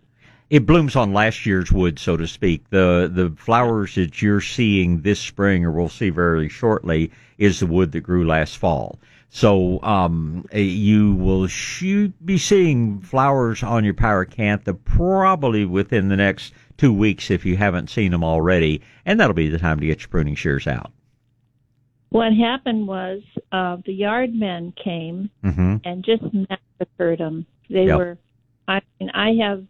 It 0.51 0.67
blooms 0.67 0.97
on 0.97 1.13
last 1.13 1.47
year's 1.47 1.71
wood, 1.71 1.99
so 2.01 2.17
to 2.17 2.27
speak. 2.27 2.69
The 2.71 3.11
the 3.13 3.33
flowers 3.37 3.95
that 3.95 4.21
you're 4.21 4.41
seeing 4.41 5.03
this 5.03 5.21
spring, 5.21 5.65
or 5.65 5.71
we'll 5.71 5.89
see 5.89 6.11
very 6.11 6.49
shortly, 6.49 7.13
is 7.39 7.61
the 7.61 7.67
wood 7.67 7.93
that 7.93 8.01
grew 8.01 8.27
last 8.27 8.59
fall. 8.59 8.99
So 9.31 9.81
um, 9.83 10.45
eh, 10.51 10.59
you 10.59 11.15
will 11.15 11.47
shoot, 11.47 12.13
be 12.27 12.37
seeing 12.37 13.01
flowers 13.01 13.63
on 13.63 13.85
your 13.85 13.95
pyracantha 13.95 14.77
probably 14.85 15.65
within 15.65 16.09
the 16.09 16.17
next 16.17 16.53
two 16.77 16.93
weeks 16.93 17.31
if 17.31 17.47
you 17.47 17.57
haven't 17.57 17.91
seen 17.91 18.11
them 18.11 18.25
already, 18.25 18.83
and 19.07 19.21
that'll 19.21 19.35
be 19.35 19.49
the 19.49 19.59
time 19.59 19.79
to 19.79 19.87
get 19.87 20.01
your 20.01 20.09
pruning 20.09 20.35
shears 20.35 20.67
out. 20.67 20.91
What 22.09 22.33
happened 22.33 22.89
was 22.89 23.23
uh, 23.53 23.77
the 23.87 23.93
yard 23.93 24.35
men 24.35 24.73
came 24.73 25.31
mm-hmm. 25.45 25.77
and 25.85 26.05
just 26.05 26.25
massacred 26.33 27.21
them. 27.21 27.47
They 27.69 27.85
yep. 27.85 27.99
were, 27.99 28.19
I 28.67 28.81
mean, 28.99 29.11
I 29.11 29.35
have 29.47 29.65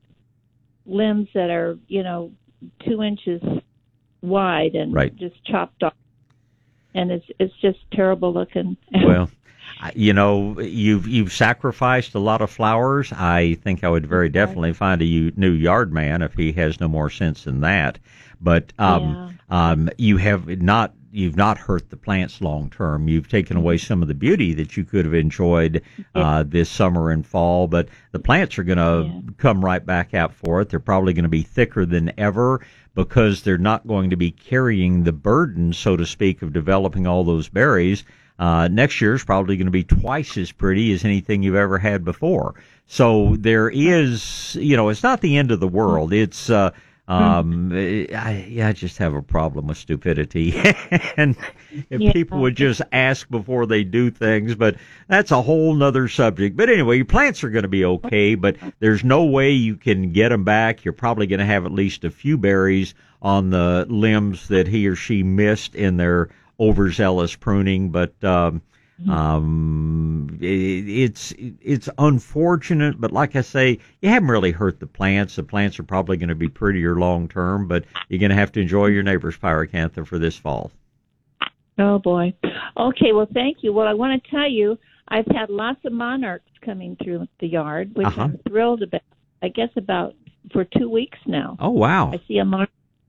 limbs 0.86 1.28
that 1.34 1.50
are, 1.50 1.78
you 1.88 2.02
know, 2.02 2.32
two 2.84 3.02
inches 3.02 3.42
wide 4.22 4.74
and 4.74 4.92
right. 4.92 5.14
just 5.16 5.42
chopped 5.44 5.82
off, 5.82 5.94
and 6.94 7.10
it's 7.10 7.26
it's 7.38 7.54
just 7.60 7.78
terrible 7.92 8.32
looking. 8.32 8.76
Well, 8.92 9.30
you 9.94 10.12
know, 10.12 10.60
you've 10.60 11.06
you've 11.08 11.32
sacrificed 11.32 12.14
a 12.14 12.18
lot 12.18 12.42
of 12.42 12.50
flowers. 12.50 13.12
I 13.12 13.54
think 13.62 13.84
I 13.84 13.88
would 13.88 14.06
very 14.06 14.28
definitely 14.28 14.72
find 14.72 15.00
a 15.00 15.04
new 15.04 15.52
yard 15.52 15.92
man 15.92 16.22
if 16.22 16.34
he 16.34 16.52
has 16.52 16.80
no 16.80 16.88
more 16.88 17.08
sense 17.08 17.44
than 17.44 17.60
that. 17.60 17.98
But 18.40 18.72
um, 18.78 19.38
yeah. 19.50 19.70
um, 19.70 19.90
you 19.96 20.16
have 20.16 20.48
not 20.62 20.94
you've 21.12 21.36
not 21.36 21.58
hurt 21.58 21.90
the 21.90 21.96
plants 21.96 22.40
long 22.40 22.70
term. 22.70 23.08
You've 23.08 23.28
taken 23.28 23.56
away 23.56 23.76
mm-hmm. 23.76 23.86
some 23.86 24.02
of 24.02 24.08
the 24.08 24.14
beauty 24.14 24.54
that 24.54 24.76
you 24.76 24.84
could 24.84 25.04
have 25.04 25.14
enjoyed 25.14 25.82
uh, 26.14 26.44
this 26.46 26.70
summer 26.70 27.10
and 27.10 27.26
fall, 27.26 27.66
but 27.66 27.88
the 28.12 28.18
plants 28.18 28.58
are 28.58 28.64
going 28.64 28.78
to 28.78 29.10
yeah. 29.12 29.32
come 29.38 29.64
right 29.64 29.84
back 29.84 30.14
out 30.14 30.34
for 30.34 30.60
it. 30.60 30.68
They're 30.68 30.80
probably 30.80 31.12
going 31.12 31.24
to 31.24 31.28
be 31.28 31.42
thicker 31.42 31.84
than 31.84 32.12
ever 32.18 32.60
because 32.94 33.42
they're 33.42 33.58
not 33.58 33.86
going 33.86 34.10
to 34.10 34.16
be 34.16 34.30
carrying 34.30 35.04
the 35.04 35.12
burden, 35.12 35.72
so 35.72 35.96
to 35.96 36.06
speak, 36.06 36.42
of 36.42 36.52
developing 36.52 37.06
all 37.06 37.24
those 37.24 37.48
berries. 37.48 38.04
Uh, 38.38 38.68
next 38.68 39.00
year 39.00 39.14
is 39.14 39.24
probably 39.24 39.56
going 39.56 39.66
to 39.66 39.70
be 39.70 39.84
twice 39.84 40.36
as 40.38 40.50
pretty 40.50 40.92
as 40.92 41.04
anything 41.04 41.42
you've 41.42 41.54
ever 41.54 41.78
had 41.78 42.04
before. 42.04 42.54
So 42.86 43.36
there 43.38 43.68
is, 43.68 44.56
you 44.58 44.76
know, 44.76 44.88
it's 44.88 45.02
not 45.02 45.20
the 45.20 45.36
end 45.36 45.50
of 45.50 45.60
the 45.60 45.68
world. 45.68 46.12
It's, 46.12 46.50
uh, 46.50 46.70
um, 47.10 47.72
I, 47.72 48.62
I 48.62 48.72
just 48.72 48.98
have 48.98 49.14
a 49.14 49.22
problem 49.22 49.66
with 49.66 49.78
stupidity, 49.78 50.54
and 51.16 51.36
if 51.90 52.00
yeah. 52.00 52.12
people 52.12 52.38
would 52.38 52.54
just 52.54 52.82
ask 52.92 53.28
before 53.28 53.66
they 53.66 53.82
do 53.82 54.12
things, 54.12 54.54
but 54.54 54.76
that's 55.08 55.32
a 55.32 55.42
whole 55.42 55.74
nother 55.74 56.06
subject. 56.06 56.56
But 56.56 56.70
anyway, 56.70 56.96
your 56.96 57.04
plants 57.04 57.42
are 57.42 57.50
going 57.50 57.64
to 57.64 57.68
be 57.68 57.84
okay, 57.84 58.36
but 58.36 58.56
there's 58.78 59.02
no 59.02 59.24
way 59.24 59.50
you 59.50 59.74
can 59.74 60.12
get 60.12 60.28
them 60.28 60.44
back. 60.44 60.84
You're 60.84 60.92
probably 60.92 61.26
going 61.26 61.40
to 61.40 61.46
have 61.46 61.66
at 61.66 61.72
least 61.72 62.04
a 62.04 62.10
few 62.10 62.38
berries 62.38 62.94
on 63.20 63.50
the 63.50 63.86
limbs 63.88 64.46
that 64.46 64.68
he 64.68 64.86
or 64.86 64.94
she 64.94 65.24
missed 65.24 65.74
in 65.74 65.96
their 65.96 66.28
overzealous 66.60 67.34
pruning, 67.34 67.90
but 67.90 68.22
um. 68.22 68.62
Um, 69.08 70.38
it, 70.40 70.88
it's 70.88 71.32
it's 71.38 71.88
unfortunate, 71.98 73.00
but 73.00 73.12
like 73.12 73.36
I 73.36 73.40
say, 73.40 73.78
you 74.02 74.08
haven't 74.08 74.28
really 74.28 74.50
hurt 74.50 74.80
the 74.80 74.86
plants. 74.86 75.36
The 75.36 75.42
plants 75.42 75.78
are 75.78 75.84
probably 75.84 76.16
going 76.16 76.28
to 76.28 76.34
be 76.34 76.48
prettier 76.48 76.96
long 76.96 77.28
term, 77.28 77.66
but 77.66 77.84
you're 78.08 78.20
going 78.20 78.30
to 78.30 78.36
have 78.36 78.52
to 78.52 78.60
enjoy 78.60 78.86
your 78.86 79.02
neighbor's 79.02 79.36
pyracantha 79.38 80.06
for 80.06 80.18
this 80.18 80.36
fall. 80.36 80.70
Oh 81.78 81.98
boy. 81.98 82.34
Okay, 82.76 83.12
well, 83.12 83.28
thank 83.32 83.58
you. 83.62 83.72
Well, 83.72 83.86
I 83.86 83.94
want 83.94 84.22
to 84.22 84.30
tell 84.30 84.48
you, 84.48 84.78
I've 85.08 85.26
had 85.26 85.48
lots 85.48 85.80
of 85.84 85.92
monarchs 85.92 86.50
coming 86.62 86.96
through 87.02 87.26
the 87.40 87.46
yard, 87.46 87.94
which 87.94 88.06
uh-huh. 88.06 88.22
I'm 88.22 88.40
thrilled 88.48 88.82
about. 88.82 89.02
I 89.42 89.48
guess 89.48 89.70
about 89.76 90.14
for 90.52 90.64
two 90.64 90.90
weeks 90.90 91.18
now. 91.26 91.56
Oh 91.58 91.70
wow! 91.70 92.12
I 92.12 92.20
see 92.28 92.36
a 92.38 92.44
monarch. 92.44 92.68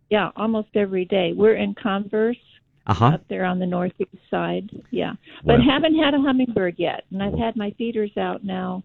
Yeah, 0.09 0.29
almost 0.37 0.69
every 0.75 1.05
day. 1.05 1.33
We're 1.35 1.55
in 1.55 1.73
Converse 1.73 2.37
uh-huh. 2.87 3.05
up 3.05 3.27
there 3.29 3.45
on 3.45 3.59
the 3.59 3.65
northeast 3.65 4.11
side. 4.29 4.69
Yeah, 4.91 5.13
but 5.43 5.59
well, 5.59 5.69
haven't 5.69 5.95
had 5.95 6.13
a 6.13 6.19
hummingbird 6.19 6.75
yet, 6.77 7.03
and 7.11 7.21
I've 7.21 7.37
had 7.37 7.55
my 7.55 7.71
feeders 7.77 8.11
out 8.17 8.43
now. 8.43 8.83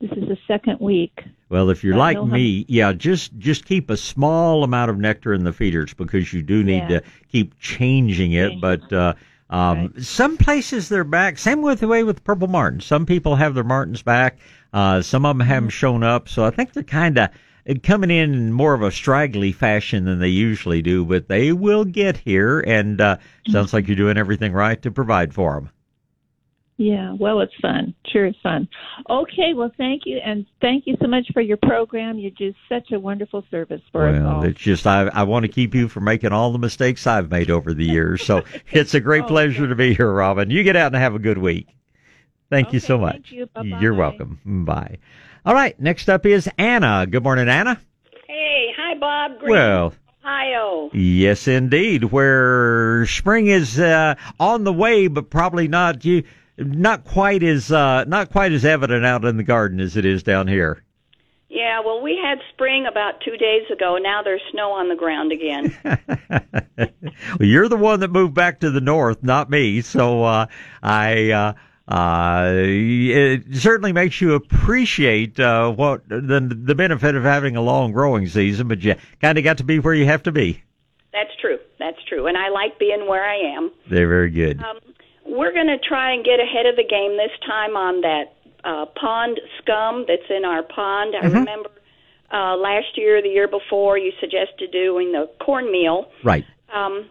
This 0.00 0.10
is 0.12 0.28
the 0.28 0.38
second 0.48 0.80
week. 0.80 1.20
Well, 1.50 1.68
if 1.68 1.84
you're 1.84 1.96
like 1.96 2.16
no 2.16 2.24
me, 2.24 2.60
hum- 2.60 2.66
yeah, 2.68 2.92
just 2.92 3.36
just 3.38 3.66
keep 3.66 3.90
a 3.90 3.96
small 3.96 4.64
amount 4.64 4.90
of 4.90 4.98
nectar 4.98 5.34
in 5.34 5.44
the 5.44 5.52
feeders 5.52 5.92
because 5.92 6.32
you 6.32 6.42
do 6.42 6.62
need 6.64 6.88
yeah. 6.88 7.00
to 7.00 7.02
keep 7.28 7.58
changing 7.58 8.32
it. 8.32 8.50
Change. 8.50 8.60
But 8.62 8.92
uh, 8.92 9.14
um, 9.50 9.78
right. 9.78 10.02
some 10.02 10.36
places 10.36 10.88
they're 10.88 11.04
back. 11.04 11.36
Same 11.36 11.60
with 11.60 11.80
the 11.80 11.88
way 11.88 12.02
with 12.02 12.24
purple 12.24 12.48
martins. 12.48 12.86
Some 12.86 13.04
people 13.04 13.36
have 13.36 13.54
their 13.54 13.64
martins 13.64 14.02
back. 14.02 14.38
Uh, 14.72 15.02
some 15.02 15.26
of 15.26 15.36
them 15.36 15.46
haven't 15.46 15.68
mm-hmm. 15.68 15.76
shown 15.76 16.02
up, 16.02 16.28
so 16.28 16.44
I 16.44 16.50
think 16.50 16.72
they're 16.72 16.82
kind 16.82 17.18
of 17.18 17.30
coming 17.82 18.10
in 18.10 18.34
in 18.34 18.52
more 18.52 18.74
of 18.74 18.82
a 18.82 18.90
straggly 18.90 19.52
fashion 19.52 20.04
than 20.04 20.18
they 20.18 20.28
usually 20.28 20.82
do, 20.82 21.04
but 21.04 21.28
they 21.28 21.52
will 21.52 21.84
get 21.84 22.16
here, 22.16 22.60
and 22.60 23.00
uh, 23.00 23.16
sounds 23.48 23.72
like 23.72 23.86
you're 23.86 23.96
doing 23.96 24.18
everything 24.18 24.52
right 24.52 24.80
to 24.82 24.90
provide 24.90 25.34
for 25.34 25.54
them. 25.54 25.70
Yeah, 26.80 27.14
well, 27.20 27.42
it's 27.42 27.52
fun. 27.60 27.94
Sure, 28.06 28.24
it's 28.24 28.38
fun. 28.42 28.66
Okay, 29.10 29.52
well, 29.54 29.70
thank 29.76 30.06
you, 30.06 30.18
and 30.24 30.46
thank 30.62 30.86
you 30.86 30.96
so 30.98 31.08
much 31.08 31.26
for 31.34 31.42
your 31.42 31.58
program. 31.58 32.16
You 32.16 32.30
do 32.30 32.54
such 32.70 32.90
a 32.92 32.98
wonderful 32.98 33.44
service 33.50 33.82
for 33.92 34.10
well, 34.10 34.26
us 34.26 34.34
all. 34.34 34.44
It's 34.44 34.58
just 34.58 34.86
I, 34.86 35.08
I 35.08 35.24
want 35.24 35.44
to 35.44 35.52
keep 35.52 35.74
you 35.74 35.88
from 35.88 36.04
making 36.04 36.32
all 36.32 36.52
the 36.52 36.58
mistakes 36.58 37.06
I've 37.06 37.30
made 37.30 37.50
over 37.50 37.74
the 37.74 37.84
years. 37.84 38.24
So 38.24 38.44
it's 38.72 38.94
a 38.94 39.00
great 39.00 39.24
oh, 39.24 39.28
pleasure 39.28 39.68
to 39.68 39.74
be 39.74 39.92
here, 39.92 40.10
Robin. 40.10 40.48
You 40.48 40.62
get 40.62 40.74
out 40.74 40.86
and 40.86 40.96
have 40.96 41.14
a 41.14 41.18
good 41.18 41.36
week. 41.36 41.68
Thank 42.48 42.68
okay, 42.68 42.76
you 42.76 42.80
so 42.80 42.96
much. 42.96 43.30
You. 43.30 43.46
You're 43.62 43.92
welcome. 43.92 44.40
Bye. 44.64 45.00
All 45.44 45.54
right, 45.54 45.78
next 45.80 46.10
up 46.10 46.26
is 46.26 46.48
Anna. 46.58 47.06
Good 47.06 47.22
morning, 47.22 47.48
Anna. 47.48 47.80
Hey, 48.26 48.66
hi, 48.76 48.94
Bob. 48.98 49.38
Greetings. 49.38 49.50
Well, 49.50 49.94
Ohio. 50.22 50.90
Yes, 50.92 51.48
indeed. 51.48 52.04
Where 52.04 53.06
spring 53.06 53.46
is 53.46 53.80
uh, 53.80 54.16
on 54.38 54.64
the 54.64 54.72
way, 54.72 55.06
but 55.08 55.30
probably 55.30 55.66
not 55.66 56.04
you, 56.04 56.24
not 56.58 57.04
quite 57.04 57.42
as 57.42 57.72
uh, 57.72 58.04
not 58.04 58.30
quite 58.30 58.52
as 58.52 58.66
evident 58.66 59.06
out 59.06 59.24
in 59.24 59.38
the 59.38 59.42
garden 59.42 59.80
as 59.80 59.96
it 59.96 60.04
is 60.04 60.22
down 60.22 60.46
here. 60.46 60.82
Yeah, 61.48 61.80
well, 61.80 62.02
we 62.02 62.20
had 62.22 62.38
spring 62.52 62.86
about 62.86 63.22
two 63.22 63.38
days 63.38 63.62
ago. 63.72 63.96
Now 63.96 64.22
there's 64.22 64.42
snow 64.52 64.72
on 64.72 64.90
the 64.90 64.94
ground 64.94 65.32
again. 65.32 65.74
well, 66.78 66.90
you're 67.40 67.68
the 67.68 67.78
one 67.78 68.00
that 68.00 68.12
moved 68.12 68.34
back 68.34 68.60
to 68.60 68.70
the 68.70 68.80
north, 68.82 69.22
not 69.22 69.48
me. 69.48 69.80
So 69.80 70.22
uh, 70.22 70.46
I. 70.82 71.54
Uh, 71.90 72.52
it 72.54 73.42
certainly 73.54 73.92
makes 73.92 74.20
you 74.20 74.34
appreciate 74.34 75.40
uh, 75.40 75.72
what 75.72 76.08
the 76.08 76.40
the 76.40 76.74
benefit 76.74 77.16
of 77.16 77.24
having 77.24 77.56
a 77.56 77.60
long 77.60 77.90
growing 77.90 78.28
season, 78.28 78.68
but 78.68 78.80
you 78.80 78.94
kind 79.20 79.36
of 79.36 79.42
got 79.42 79.58
to 79.58 79.64
be 79.64 79.80
where 79.80 79.94
you 79.94 80.06
have 80.06 80.22
to 80.22 80.30
be. 80.30 80.62
That's 81.12 81.34
true. 81.40 81.58
That's 81.80 81.98
true, 82.08 82.28
and 82.28 82.38
I 82.38 82.48
like 82.50 82.78
being 82.78 83.08
where 83.08 83.24
I 83.24 83.56
am. 83.56 83.72
They're 83.88 84.06
very 84.06 84.30
good. 84.30 84.62
Um, 84.62 84.78
we're 85.26 85.52
going 85.52 85.66
to 85.66 85.78
try 85.78 86.12
and 86.12 86.24
get 86.24 86.38
ahead 86.38 86.66
of 86.66 86.76
the 86.76 86.84
game 86.84 87.16
this 87.16 87.32
time 87.44 87.76
on 87.76 88.00
that 88.02 88.36
uh, 88.62 88.86
pond 88.94 89.40
scum 89.60 90.04
that's 90.06 90.30
in 90.30 90.44
our 90.44 90.62
pond. 90.62 91.14
I 91.16 91.26
mm-hmm. 91.26 91.38
remember 91.38 91.70
uh, 92.32 92.56
last 92.56 92.96
year, 92.96 93.20
the 93.20 93.28
year 93.28 93.48
before, 93.48 93.98
you 93.98 94.12
suggested 94.20 94.70
doing 94.70 95.12
the 95.12 95.28
cornmeal. 95.44 96.08
Right. 96.22 96.44
Um, 96.72 97.08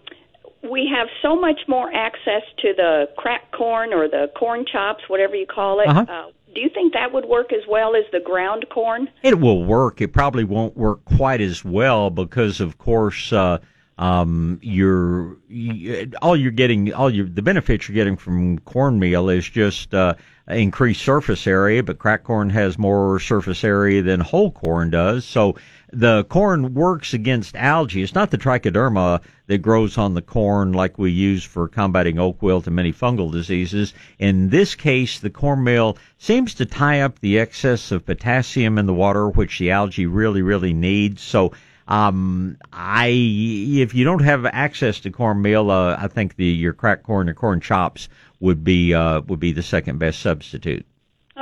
we 0.64 0.90
have 0.94 1.08
so 1.22 1.36
much 1.40 1.62
more 1.68 1.92
access 1.94 2.44
to 2.60 2.74
the 2.76 3.10
cracked 3.18 3.52
corn 3.52 3.94
or 3.94 4.08
the 4.08 4.32
corn 4.38 4.66
chops, 4.66 5.04
whatever 5.08 5.36
you 5.36 5.46
call 5.46 5.80
it. 5.80 5.88
Uh-huh. 5.88 6.06
Uh, 6.08 6.32
do 6.54 6.62
you 6.62 6.70
think 6.70 6.94
that 6.94 7.14
would 7.14 7.26
work 7.26 7.54
as 7.54 7.62
well 7.68 7.96
as 7.96 8.04
the 8.12 8.20
ground 8.20 8.66
corn? 8.70 9.08
It 9.24 9.40
will 9.40 9.64
work. 9.64 10.02
It 10.02 10.10
probably 10.10 10.44
won't 10.44 10.76
work 10.76 11.04
quite 11.06 11.42
as 11.42 11.64
well 11.64 12.10
because, 12.10 12.60
of 12.60 12.78
course, 12.78 13.32
uh, 13.32 13.60
um, 14.00 14.60
you're 14.64 15.38
you, 15.48 16.12
all 16.22 16.36
you're 16.36 16.52
getting, 16.52 16.94
all 16.94 17.14
you 17.14 17.28
the 17.28 17.42
benefits 17.42 17.88
you're 17.88 17.96
getting 17.96 18.18
from 18.18 18.60
cornmeal 18.60 19.30
is 19.30 19.48
just 19.48 19.94
uh, 19.94 20.16
increased 20.48 21.04
surface 21.04 21.46
area. 21.46 21.84
But 21.84 22.00
cracked 22.00 22.24
corn 22.24 22.50
has 22.50 22.78
more 22.78 23.20
surface 23.20 23.64
area 23.64 24.02
than 24.02 24.20
whole 24.20 24.52
corn 24.52 24.90
does, 24.90 25.26
so 25.26 25.56
the 25.92 26.24
corn 26.26 26.74
works 26.74 27.14
against 27.14 27.56
algae. 27.56 28.04
It's 28.04 28.16
not 28.16 28.32
the 28.32 28.38
trichoderma 28.38 29.22
that 29.48 29.58
grows 29.60 29.98
on 29.98 30.14
the 30.14 30.22
corn 30.22 30.74
like 30.74 30.98
we 30.98 31.12
use 31.12 31.44
for 31.44 31.68
combating 31.68 32.20
oak 32.20 32.42
wilt 32.42 32.68
and 32.68 32.76
many 32.76 32.94
fungal 32.94 33.32
diseases. 33.32 33.94
In 34.20 34.50
this 34.50 34.76
case, 34.76 35.20
the 35.20 35.30
cornmeal 35.30 35.98
seems 36.18 36.54
to 36.56 36.66
tie 36.66 37.02
up 37.02 37.20
the 37.20 37.40
excess 37.40 37.92
of 37.92 38.06
potassium 38.06 38.78
in 38.78 38.86
the 38.86 38.94
water, 38.94 39.30
which 39.30 39.58
the 39.58 39.72
algae 39.72 40.06
really, 40.06 40.42
really 40.42 40.74
needs. 40.74 41.22
So, 41.22 41.54
um, 41.88 42.58
I, 42.72 43.08
if 43.08 43.96
you 43.96 44.06
don't 44.06 44.24
have 44.24 44.46
access 44.46 45.00
to 45.00 45.10
cornmeal, 45.10 45.72
uh, 45.72 45.98
I 46.00 46.08
think 46.08 46.36
the, 46.36 46.46
your 46.46 46.74
cracked 46.74 47.04
corn 47.04 47.28
or 47.28 47.34
corn 47.34 47.62
chops 47.62 48.10
would 48.40 48.64
be, 48.64 48.94
uh, 48.94 49.22
would 49.22 49.40
be 49.40 49.54
the 49.54 49.64
second 49.64 49.98
best 49.98 50.20
substitute. 50.20 50.86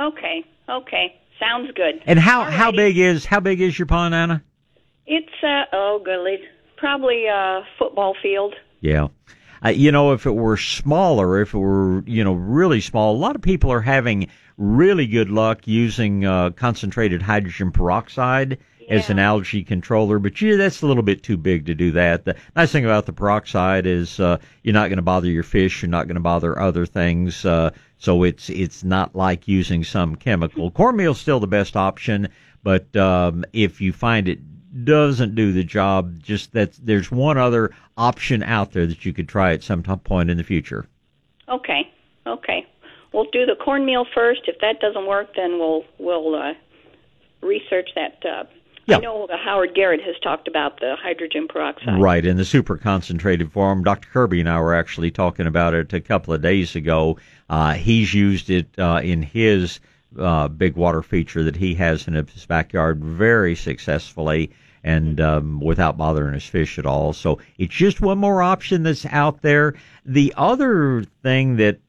Okay. 0.00 0.44
Okay. 0.70 1.20
Sounds 1.38 1.70
good. 1.74 2.02
And 2.06 2.18
how 2.18 2.44
Alrighty. 2.44 2.50
how 2.50 2.72
big 2.72 2.98
is 2.98 3.24
how 3.24 3.40
big 3.40 3.60
is 3.60 3.78
your 3.78 3.86
pond, 3.86 4.14
Anna? 4.14 4.42
It's 5.06 5.28
uh 5.42 5.64
oh 5.72 6.00
goodly, 6.04 6.38
probably 6.76 7.26
a 7.26 7.62
football 7.78 8.14
field. 8.20 8.54
Yeah. 8.80 9.08
Uh, 9.64 9.70
you 9.70 9.90
know, 9.90 10.12
if 10.12 10.24
it 10.26 10.36
were 10.36 10.56
smaller, 10.56 11.40
if 11.40 11.52
it 11.52 11.58
were, 11.58 12.04
you 12.06 12.22
know, 12.22 12.32
really 12.32 12.80
small, 12.80 13.14
a 13.14 13.18
lot 13.18 13.34
of 13.34 13.42
people 13.42 13.72
are 13.72 13.80
having 13.80 14.28
really 14.56 15.06
good 15.06 15.30
luck 15.30 15.66
using 15.66 16.24
uh, 16.24 16.50
concentrated 16.50 17.22
hydrogen 17.22 17.72
peroxide 17.72 18.58
yeah. 18.80 18.94
as 18.94 19.10
an 19.10 19.18
algae 19.18 19.64
controller. 19.64 20.20
But 20.20 20.40
yeah, 20.40 20.56
that's 20.56 20.82
a 20.82 20.86
little 20.86 21.02
bit 21.02 21.22
too 21.24 21.36
big 21.36 21.66
to 21.66 21.74
do 21.74 21.90
that. 21.92 22.24
The 22.24 22.36
nice 22.54 22.70
thing 22.70 22.84
about 22.84 23.06
the 23.06 23.12
peroxide 23.12 23.86
is 23.86 24.20
uh, 24.20 24.38
you're 24.62 24.74
not 24.74 24.88
going 24.88 24.98
to 24.98 25.02
bother 25.02 25.28
your 25.28 25.42
fish. 25.42 25.82
You're 25.82 25.90
not 25.90 26.06
going 26.06 26.16
to 26.16 26.20
bother 26.20 26.58
other 26.58 26.86
things. 26.86 27.44
Uh, 27.44 27.70
so 27.98 28.22
it's 28.22 28.48
it's 28.48 28.84
not 28.84 29.14
like 29.14 29.48
using 29.48 29.84
some 29.84 30.16
chemical. 30.16 30.70
Cornmeal's 30.70 31.20
still 31.20 31.40
the 31.40 31.46
best 31.46 31.76
option, 31.76 32.28
but 32.62 32.94
um, 32.96 33.44
if 33.52 33.80
you 33.80 33.92
find 33.92 34.28
it 34.28 34.38
doesn't 34.84 35.34
do 35.34 35.52
the 35.52 35.64
job, 35.64 36.22
just 36.22 36.52
that 36.52 36.72
there's 36.82 37.10
one 37.10 37.36
other 37.36 37.70
option 37.96 38.42
out 38.42 38.72
there 38.72 38.86
that 38.86 39.04
you 39.04 39.12
could 39.12 39.28
try 39.28 39.52
at 39.52 39.62
some 39.62 39.82
point 39.82 40.30
in 40.30 40.36
the 40.36 40.44
future. 40.44 40.86
Okay, 41.48 41.90
okay. 42.26 42.66
We'll 43.12 43.30
do 43.32 43.46
the 43.46 43.56
cornmeal 43.56 44.06
first. 44.14 44.42
If 44.46 44.60
that 44.60 44.80
doesn't 44.80 45.06
work, 45.06 45.34
then 45.34 45.58
we'll 45.58 45.84
we'll 45.98 46.34
uh, 46.34 46.54
research 47.40 47.90
that. 47.94 48.24
Uh, 48.24 48.44
yeah. 48.88 48.96
I 48.96 49.00
know 49.00 49.28
Howard 49.44 49.74
Garrett 49.74 50.00
has 50.02 50.16
talked 50.22 50.48
about 50.48 50.80
the 50.80 50.96
hydrogen 51.00 51.46
peroxide. 51.48 52.00
Right, 52.00 52.24
in 52.24 52.36
the 52.36 52.44
super 52.44 52.76
concentrated 52.76 53.52
form. 53.52 53.84
Dr. 53.84 54.08
Kirby 54.08 54.40
and 54.40 54.48
I 54.48 54.60
were 54.60 54.74
actually 54.74 55.10
talking 55.10 55.46
about 55.46 55.74
it 55.74 55.92
a 55.92 56.00
couple 56.00 56.32
of 56.32 56.40
days 56.40 56.74
ago. 56.74 57.18
Uh, 57.50 57.74
he's 57.74 58.14
used 58.14 58.50
it 58.50 58.66
uh, 58.78 59.00
in 59.02 59.22
his 59.22 59.80
uh, 60.18 60.48
big 60.48 60.76
water 60.76 61.02
feature 61.02 61.44
that 61.44 61.56
he 61.56 61.74
has 61.74 62.08
in 62.08 62.14
his 62.14 62.46
backyard 62.46 63.04
very 63.04 63.54
successfully 63.54 64.50
and 64.84 65.20
um, 65.20 65.60
without 65.60 65.98
bothering 65.98 66.34
his 66.34 66.46
fish 66.46 66.78
at 66.78 66.86
all. 66.86 67.12
So 67.12 67.38
it's 67.58 67.74
just 67.74 68.00
one 68.00 68.18
more 68.18 68.42
option 68.42 68.84
that's 68.84 69.04
out 69.06 69.42
there. 69.42 69.74
The 70.06 70.32
other 70.36 71.04
thing 71.22 71.56
that 71.56 71.80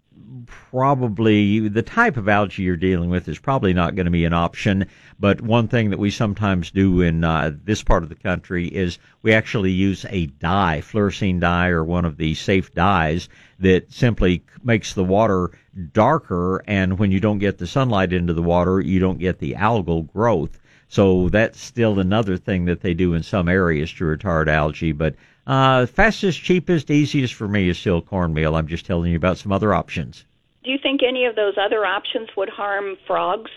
probably 0.45 1.67
the 1.67 1.81
type 1.81 2.17
of 2.17 2.29
algae 2.29 2.63
you're 2.63 2.75
dealing 2.75 3.09
with 3.09 3.27
is 3.27 3.39
probably 3.39 3.73
not 3.73 3.95
going 3.95 4.05
to 4.05 4.11
be 4.11 4.25
an 4.25 4.33
option. 4.33 4.85
But 5.19 5.41
one 5.41 5.67
thing 5.67 5.89
that 5.89 5.99
we 5.99 6.11
sometimes 6.11 6.71
do 6.71 7.01
in 7.01 7.23
uh, 7.23 7.51
this 7.63 7.83
part 7.83 8.03
of 8.03 8.09
the 8.09 8.15
country 8.15 8.67
is 8.67 8.99
we 9.21 9.33
actually 9.33 9.71
use 9.71 10.05
a 10.09 10.27
dye, 10.27 10.81
fluorescein 10.81 11.39
dye, 11.39 11.69
or 11.69 11.83
one 11.83 12.05
of 12.05 12.17
the 12.17 12.33
safe 12.35 12.73
dyes 12.73 13.29
that 13.59 13.91
simply 13.91 14.43
makes 14.63 14.93
the 14.93 15.03
water 15.03 15.51
darker. 15.93 16.63
And 16.67 16.99
when 16.99 17.11
you 17.11 17.19
don't 17.19 17.39
get 17.39 17.57
the 17.57 17.67
sunlight 17.67 18.13
into 18.13 18.33
the 18.33 18.41
water, 18.41 18.79
you 18.79 18.99
don't 18.99 19.19
get 19.19 19.39
the 19.39 19.53
algal 19.53 20.11
growth. 20.11 20.59
So 20.87 21.29
that's 21.29 21.61
still 21.61 21.99
another 21.99 22.35
thing 22.35 22.65
that 22.65 22.81
they 22.81 22.93
do 22.93 23.13
in 23.13 23.21
some 23.21 23.47
areas 23.47 23.93
to 23.93 24.05
retard 24.05 24.47
algae. 24.47 24.91
But 24.91 25.15
uh, 25.45 25.85
fastest, 25.85 26.41
cheapest, 26.41 26.91
easiest 26.91 27.33
for 27.33 27.47
me 27.47 27.69
is 27.69 27.77
still 27.77 28.01
cornmeal. 28.01 28.55
I'm 28.55 28.67
just 28.67 28.85
telling 28.85 29.11
you 29.11 29.17
about 29.17 29.37
some 29.37 29.51
other 29.51 29.73
options. 29.73 30.25
Do 30.63 30.71
you 30.71 30.77
think 30.81 31.01
any 31.07 31.25
of 31.25 31.35
those 31.35 31.53
other 31.57 31.85
options 31.85 32.29
would 32.35 32.49
harm 32.49 32.97
frogs 33.07 33.51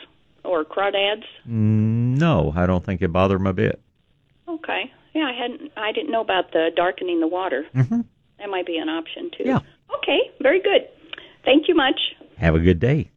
or 0.45 0.65
crawdads? 0.65 1.25
Mm, 1.49 2.19
no, 2.19 2.53
I 2.55 2.67
don't 2.67 2.85
think 2.85 3.03
it 3.03 3.09
bothered 3.09 3.41
them 3.41 3.47
a 3.47 3.53
bit. 3.53 3.81
Okay. 4.49 4.93
Yeah, 5.15 5.25
I 5.25 5.33
hadn't. 5.33 5.73
I 5.77 5.93
didn't 5.93 6.11
know 6.11 6.21
about 6.21 6.53
the 6.53 6.71
darkening 6.75 7.21
the 7.21 7.27
water. 7.27 7.67
Mm-hmm. 7.75 8.01
That 8.39 8.49
might 8.49 8.67
be 8.67 8.77
an 8.79 8.89
option 8.89 9.31
too. 9.37 9.45
Yeah. 9.45 9.61
Okay. 9.99 10.31
Very 10.41 10.63
good. 10.63 10.89
Thank 11.45 11.69
you 11.69 11.75
much. 11.75 12.01
Have 12.39 12.55
a 12.55 12.61
good 12.61 12.81
day. 12.81 13.11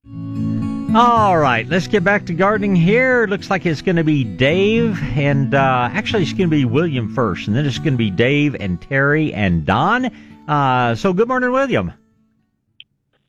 All 0.95 1.37
right, 1.37 1.67
let's 1.67 1.87
get 1.87 2.05
back 2.05 2.25
to 2.27 2.33
gardening 2.33 2.73
here. 2.73 3.27
Looks 3.27 3.49
like 3.49 3.65
it's 3.65 3.81
going 3.81 3.97
to 3.97 4.03
be 4.05 4.23
Dave, 4.23 4.97
and 5.17 5.53
uh, 5.53 5.89
actually, 5.91 6.23
it's 6.23 6.31
going 6.31 6.49
to 6.49 6.55
be 6.55 6.63
William 6.63 7.13
first, 7.13 7.47
and 7.47 7.55
then 7.55 7.65
it's 7.65 7.79
going 7.79 7.95
to 7.95 7.97
be 7.97 8.09
Dave 8.09 8.55
and 8.57 8.81
Terry 8.81 9.33
and 9.33 9.65
Don. 9.65 10.09
Uh, 10.47 10.95
so, 10.95 11.11
good 11.11 11.27
morning, 11.27 11.51
William. 11.51 11.91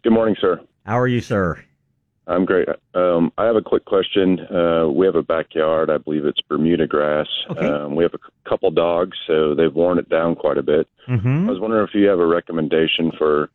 Good 0.06 0.12
morning, 0.12 0.36
sir. 0.40 0.60
How 0.84 1.00
are 1.00 1.08
you, 1.08 1.20
sir? 1.20 1.64
I'm 2.28 2.44
great. 2.44 2.68
Um, 2.94 3.32
I 3.38 3.44
have 3.46 3.56
a 3.56 3.60
quick 3.60 3.86
question. 3.86 4.38
Uh, 4.38 4.86
we 4.88 5.04
have 5.04 5.16
a 5.16 5.22
backyard. 5.24 5.90
I 5.90 5.98
believe 5.98 6.24
it's 6.24 6.40
Bermuda 6.42 6.86
grass. 6.86 7.26
Okay. 7.50 7.66
Um, 7.66 7.96
we 7.96 8.04
have 8.04 8.14
a 8.14 8.48
couple 8.48 8.70
dogs, 8.70 9.18
so 9.26 9.56
they've 9.56 9.74
worn 9.74 9.98
it 9.98 10.08
down 10.08 10.36
quite 10.36 10.58
a 10.58 10.62
bit. 10.62 10.86
Mm-hmm. 11.08 11.48
I 11.48 11.50
was 11.50 11.58
wondering 11.58 11.88
if 11.88 11.92
you 11.92 12.06
have 12.06 12.20
a 12.20 12.26
recommendation 12.26 13.10
for 13.18 13.50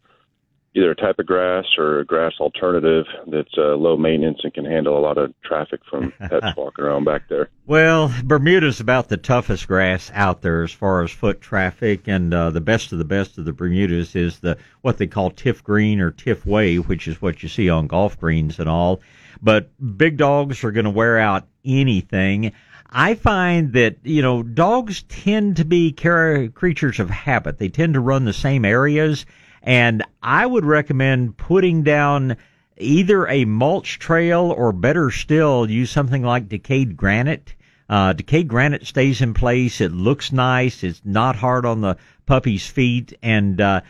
either 0.74 0.92
a 0.92 0.96
type 0.96 1.20
of 1.20 1.26
grass 1.26 1.66
or 1.78 2.00
a 2.00 2.06
grass 2.06 2.34
alternative 2.40 3.06
that's 3.28 3.54
uh, 3.58 3.76
low 3.76 3.98
maintenance 3.98 4.40
and 4.44 4.54
can 4.54 4.64
handle 4.64 4.98
a 4.98 5.02
lot 5.02 5.18
of 5.18 5.34
traffic 5.44 5.82
from 5.90 6.14
pets 6.20 6.56
walking 6.56 6.86
around 6.86 7.04
back 7.04 7.28
there. 7.28 7.50
Well, 7.66 8.14
Bermuda's 8.24 8.80
about 8.80 9.10
the 9.10 9.18
toughest 9.18 9.68
grass 9.68 10.10
out 10.14 10.42
there 10.42 10.64
as 10.64 10.72
far 10.72 11.04
as 11.04 11.12
foot 11.12 11.42
traffic, 11.42 12.08
and 12.08 12.34
uh, 12.34 12.52
the 12.52 12.62
best 12.62 12.94
of 12.94 13.00
the 13.00 13.06
best 13.06 13.38
of 13.38 13.46
the 13.46 13.54
Bermudas 13.54 14.16
is 14.16 14.40
the 14.40 14.58
what 14.82 14.98
they 14.98 15.08
call 15.08 15.32
Tifgreen 15.32 16.00
or 16.00 16.12
Tifway, 16.12 16.78
which 16.86 17.08
is 17.08 17.22
what 17.22 17.44
you 17.44 17.50
see 17.50 17.70
on 17.70 17.88
golf 17.88 18.18
greens 18.20 18.60
and 18.60 18.70
all. 18.70 19.02
But 19.42 19.70
big 19.98 20.18
dogs 20.18 20.64
are 20.64 20.72
going 20.72 20.86
to 20.86 20.92
wear 20.92 21.18
out 21.18 21.48
anything. 21.66 22.54
I 22.90 23.16
find 23.16 23.74
that, 23.74 23.98
you 24.04 24.22
know, 24.22 24.44
dogs 24.44 25.04
tend 25.04 25.58
to 25.58 25.66
be 25.66 25.94
creatures 25.94 27.00
of 27.00 27.10
habit. 27.10 27.58
They 27.58 27.70
tend 27.70 27.94
to 27.94 28.02
run 28.02 28.26
the 28.26 28.34
same 28.34 28.66
areas 28.66 29.26
and 29.64 30.04
I 30.22 30.46
would 30.46 30.66
recommend 30.66 31.38
putting 31.38 31.84
down 31.84 32.38
either 32.78 33.28
a 33.28 33.46
mulch 33.46 34.00
trail 34.00 34.52
or 34.52 34.72
better 34.72 35.12
still, 35.12 35.70
use 35.70 35.92
something 35.92 36.24
like 36.24 36.50
decayed 36.50 36.98
granite. 36.98 37.56
Uh, 37.90 38.14
decayed 38.14 38.48
granite 38.48 38.88
stays 38.88 39.22
in 39.22 39.34
place. 39.34 39.82
It 39.82 39.92
looks 39.92 40.32
nice. 40.32 40.84
It's 40.84 41.02
not 41.04 41.36
hard 41.36 41.66
on 41.66 41.82
the 41.82 41.98
puppy's 42.26 42.66
feet. 42.66 43.14
And, 43.22 43.60
uh, 43.60 43.82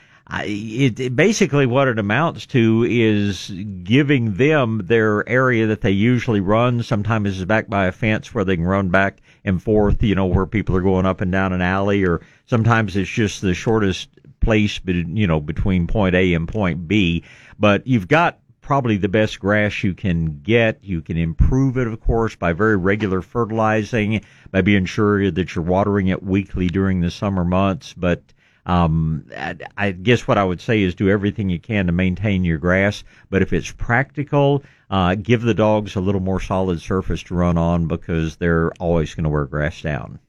it, 0.44 1.00
it, 1.00 1.16
basically 1.16 1.66
what 1.66 1.88
it 1.88 2.00
amounts 2.00 2.46
to 2.48 2.86
is 2.90 3.50
giving 3.84 4.36
them 4.36 4.82
their 4.86 5.28
area 5.28 5.68
that 5.68 5.82
they 5.82 5.92
usually 5.92 6.40
run. 6.40 6.84
Sometimes 6.84 7.30
it's 7.30 7.46
back 7.46 7.68
by 7.70 7.88
a 7.88 7.92
fence 7.92 8.34
where 8.34 8.46
they 8.46 8.56
can 8.56 8.66
run 8.66 8.90
back 8.90 9.22
and 9.44 9.62
forth, 9.62 10.02
you 10.02 10.16
know, 10.16 10.26
where 10.26 10.46
people 10.46 10.76
are 10.76 10.82
going 10.82 11.06
up 11.06 11.22
and 11.22 11.32
down 11.32 11.54
an 11.54 11.62
alley, 11.62 12.04
or 12.06 12.22
sometimes 12.46 12.96
it's 12.96 13.10
just 13.10 13.42
the 13.42 13.54
shortest 13.54 14.10
place, 14.42 14.80
you 14.86 15.28
know, 15.28 15.40
between 15.40 15.88
point 15.88 16.16
A 16.16 16.34
and 16.34 16.48
point 16.48 16.88
B. 16.88 17.24
But 17.58 17.88
you've 17.88 18.08
got 18.08 18.40
probably 18.62 18.98
the 18.98 19.10
best 19.10 19.40
grass 19.40 19.84
you 19.84 19.94
can 19.94 20.42
get. 20.42 20.84
You 20.84 21.02
can 21.02 21.18
improve 21.18 21.78
it, 21.78 21.88
of 21.88 22.00
course, 22.00 22.36
by 22.36 22.54
very 22.54 22.78
regular 22.78 23.22
fertilizing, 23.22 24.22
by 24.52 24.62
being 24.62 24.86
sure 24.86 25.32
that 25.32 25.56
you're 25.56 25.64
watering 25.64 26.08
it 26.08 26.24
weekly 26.24 26.68
during 26.68 27.02
the 27.02 27.12
summer 27.12 27.44
months. 27.44 27.94
But 27.94 28.22
um, 28.66 29.26
I 29.78 29.92
guess 29.92 30.28
what 30.28 30.38
I 30.38 30.44
would 30.44 30.62
say 30.62 30.84
is 30.84 30.94
do 30.96 31.10
everything 31.10 31.50
you 31.50 31.60
can 31.60 31.88
to 31.88 31.92
maintain 31.92 32.44
your 32.44 32.60
grass. 32.60 33.04
But 33.30 33.42
if 33.42 33.54
it's 33.54 33.72
practical, 33.72 34.64
uh, 34.90 35.16
give 35.16 35.42
the 35.42 35.54
dogs 35.54 35.96
a 35.96 36.02
little 36.02 36.22
more 36.22 36.40
solid 36.40 36.82
surface 36.82 37.24
to 37.24 37.36
run 37.36 37.58
on 37.58 37.88
because 37.88 38.36
they're 38.36 38.72
always 38.80 39.16
going 39.16 39.24
to 39.24 39.30
wear 39.30 39.46
grass 39.46 39.82
down. 39.82 40.20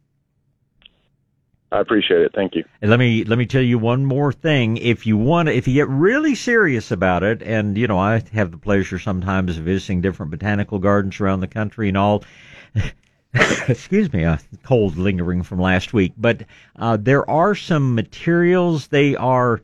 I 1.73 1.81
appreciate 1.81 2.21
it. 2.21 2.33
Thank 2.35 2.55
you. 2.55 2.65
And 2.83 2.91
let 2.91 2.99
me 2.99 3.25
let 3.25 3.39
me 3.39 3.47
tell 3.47 3.63
you 3.63 3.79
one 3.79 4.05
more 4.05 4.31
thing. 4.31 4.77
If 4.77 5.07
you 5.07 5.17
want, 5.17 5.49
if 5.49 5.67
you 5.67 5.73
get 5.73 5.89
really 5.89 6.35
serious 6.35 6.91
about 6.91 7.23
it, 7.23 7.43
and 7.43 7.79
you 7.79 7.87
know, 7.87 7.99
I 7.99 8.23
have 8.35 8.51
the 8.51 8.59
pleasure 8.59 8.99
sometimes 8.99 9.57
of 9.57 9.65
visiting 9.65 10.03
different 10.03 10.31
botanical 10.31 10.79
gardens 10.79 11.19
around 11.19 11.41
the 11.41 11.49
country 11.49 11.89
and 11.89 11.97
all. 11.97 12.25
excuse 13.69 14.13
me, 14.13 14.25
a 14.25 14.39
cold 14.63 14.99
lingering 14.99 15.43
from 15.43 15.59
last 15.59 15.95
week. 15.95 16.13
But 16.19 16.45
uh, 16.77 16.99
there 17.01 17.29
are 17.31 17.55
some 17.55 17.95
materials. 17.95 18.89
They 18.89 19.17
are, 19.17 19.63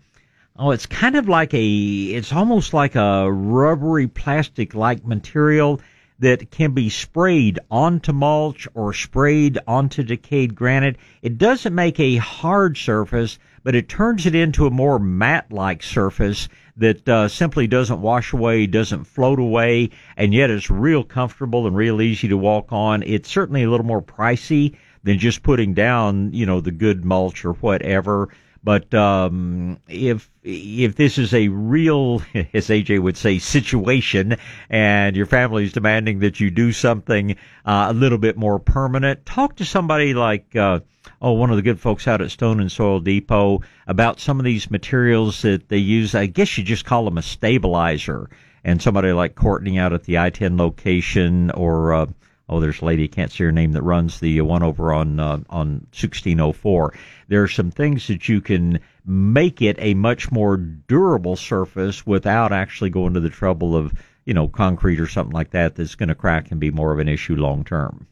oh, 0.56 0.70
it's 0.70 0.86
kind 0.86 1.16
of 1.16 1.28
like 1.28 1.52
a, 1.52 1.66
it's 2.04 2.32
almost 2.32 2.72
like 2.72 2.94
a 2.94 3.30
rubbery 3.30 4.06
plastic 4.06 4.74
like 4.74 5.04
material 5.04 5.82
that 6.18 6.50
can 6.50 6.72
be 6.72 6.88
sprayed 6.88 7.58
onto 7.70 8.12
mulch 8.12 8.66
or 8.74 8.92
sprayed 8.92 9.58
onto 9.66 10.02
decayed 10.02 10.54
granite. 10.54 10.96
It 11.22 11.38
doesn't 11.38 11.74
make 11.74 12.00
a 12.00 12.16
hard 12.16 12.76
surface, 12.76 13.38
but 13.62 13.74
it 13.74 13.88
turns 13.88 14.26
it 14.26 14.34
into 14.34 14.66
a 14.66 14.70
more 14.70 14.98
matte 14.98 15.52
like 15.52 15.82
surface 15.82 16.48
that 16.76 17.08
uh, 17.08 17.28
simply 17.28 17.66
doesn't 17.66 18.00
wash 18.00 18.32
away, 18.32 18.66
doesn't 18.66 19.04
float 19.04 19.38
away, 19.38 19.90
and 20.16 20.32
yet 20.34 20.50
is 20.50 20.70
real 20.70 21.04
comfortable 21.04 21.66
and 21.66 21.76
real 21.76 22.00
easy 22.00 22.28
to 22.28 22.36
walk 22.36 22.72
on. 22.72 23.02
It's 23.04 23.28
certainly 23.28 23.62
a 23.64 23.70
little 23.70 23.86
more 23.86 24.02
pricey 24.02 24.76
than 25.04 25.18
just 25.18 25.42
putting 25.42 25.74
down, 25.74 26.32
you 26.32 26.46
know, 26.46 26.60
the 26.60 26.70
good 26.70 27.04
mulch 27.04 27.44
or 27.44 27.52
whatever. 27.54 28.28
But 28.62 28.92
um, 28.92 29.78
if 29.88 30.28
if 30.42 30.96
this 30.96 31.16
is 31.16 31.32
a 31.32 31.48
real, 31.48 32.22
as 32.54 32.68
AJ 32.68 33.00
would 33.00 33.16
say, 33.16 33.38
situation, 33.38 34.36
and 34.68 35.16
your 35.16 35.26
family 35.26 35.64
is 35.64 35.72
demanding 35.72 36.18
that 36.20 36.40
you 36.40 36.50
do 36.50 36.72
something 36.72 37.36
uh, 37.64 37.86
a 37.90 37.92
little 37.92 38.18
bit 38.18 38.36
more 38.36 38.58
permanent, 38.58 39.24
talk 39.24 39.56
to 39.56 39.64
somebody 39.64 40.12
like 40.12 40.56
uh, 40.56 40.80
oh 41.22 41.32
one 41.32 41.50
of 41.50 41.56
the 41.56 41.62
good 41.62 41.80
folks 41.80 42.08
out 42.08 42.20
at 42.20 42.30
Stone 42.30 42.60
and 42.60 42.70
Soil 42.70 43.00
Depot 43.00 43.62
about 43.86 44.20
some 44.20 44.38
of 44.38 44.44
these 44.44 44.70
materials 44.70 45.42
that 45.42 45.68
they 45.68 45.78
use. 45.78 46.14
I 46.14 46.26
guess 46.26 46.58
you 46.58 46.64
just 46.64 46.84
call 46.84 47.04
them 47.04 47.18
a 47.18 47.22
stabilizer. 47.22 48.28
And 48.64 48.82
somebody 48.82 49.12
like 49.12 49.36
Courtney 49.36 49.78
out 49.78 49.92
at 49.92 50.02
the 50.02 50.18
I-10 50.18 50.58
location, 50.58 51.52
or 51.52 51.94
uh, 51.94 52.06
oh, 52.48 52.60
there's 52.60 52.80
a 52.80 52.84
lady 52.84 53.04
I 53.04 53.08
can't 53.08 53.30
see 53.30 53.44
her 53.44 53.52
name 53.52 53.72
that 53.72 53.82
runs 53.82 54.20
the 54.20 54.40
one 54.40 54.62
over 54.62 54.92
on 54.92 55.20
uh, 55.20 55.38
on 55.50 55.86
1604. 55.92 56.94
There 57.28 57.42
are 57.42 57.48
some 57.48 57.70
things 57.70 58.06
that 58.08 58.28
you 58.28 58.40
can 58.40 58.80
make 59.04 59.62
it 59.62 59.76
a 59.78 59.94
much 59.94 60.30
more 60.30 60.56
durable 60.56 61.36
surface 61.36 62.06
without 62.06 62.52
actually 62.52 62.90
going 62.90 63.14
to 63.14 63.20
the 63.20 63.30
trouble 63.30 63.76
of 63.76 63.92
you 64.24 64.34
know 64.34 64.48
concrete 64.48 65.00
or 65.00 65.06
something 65.06 65.34
like 65.34 65.50
that 65.50 65.74
that's 65.74 65.94
going 65.94 66.08
to 66.08 66.14
crack 66.14 66.50
and 66.50 66.60
be 66.60 66.70
more 66.70 66.92
of 66.92 66.98
an 66.98 67.08
issue 67.08 67.34
long 67.34 67.64
term. 67.64 68.06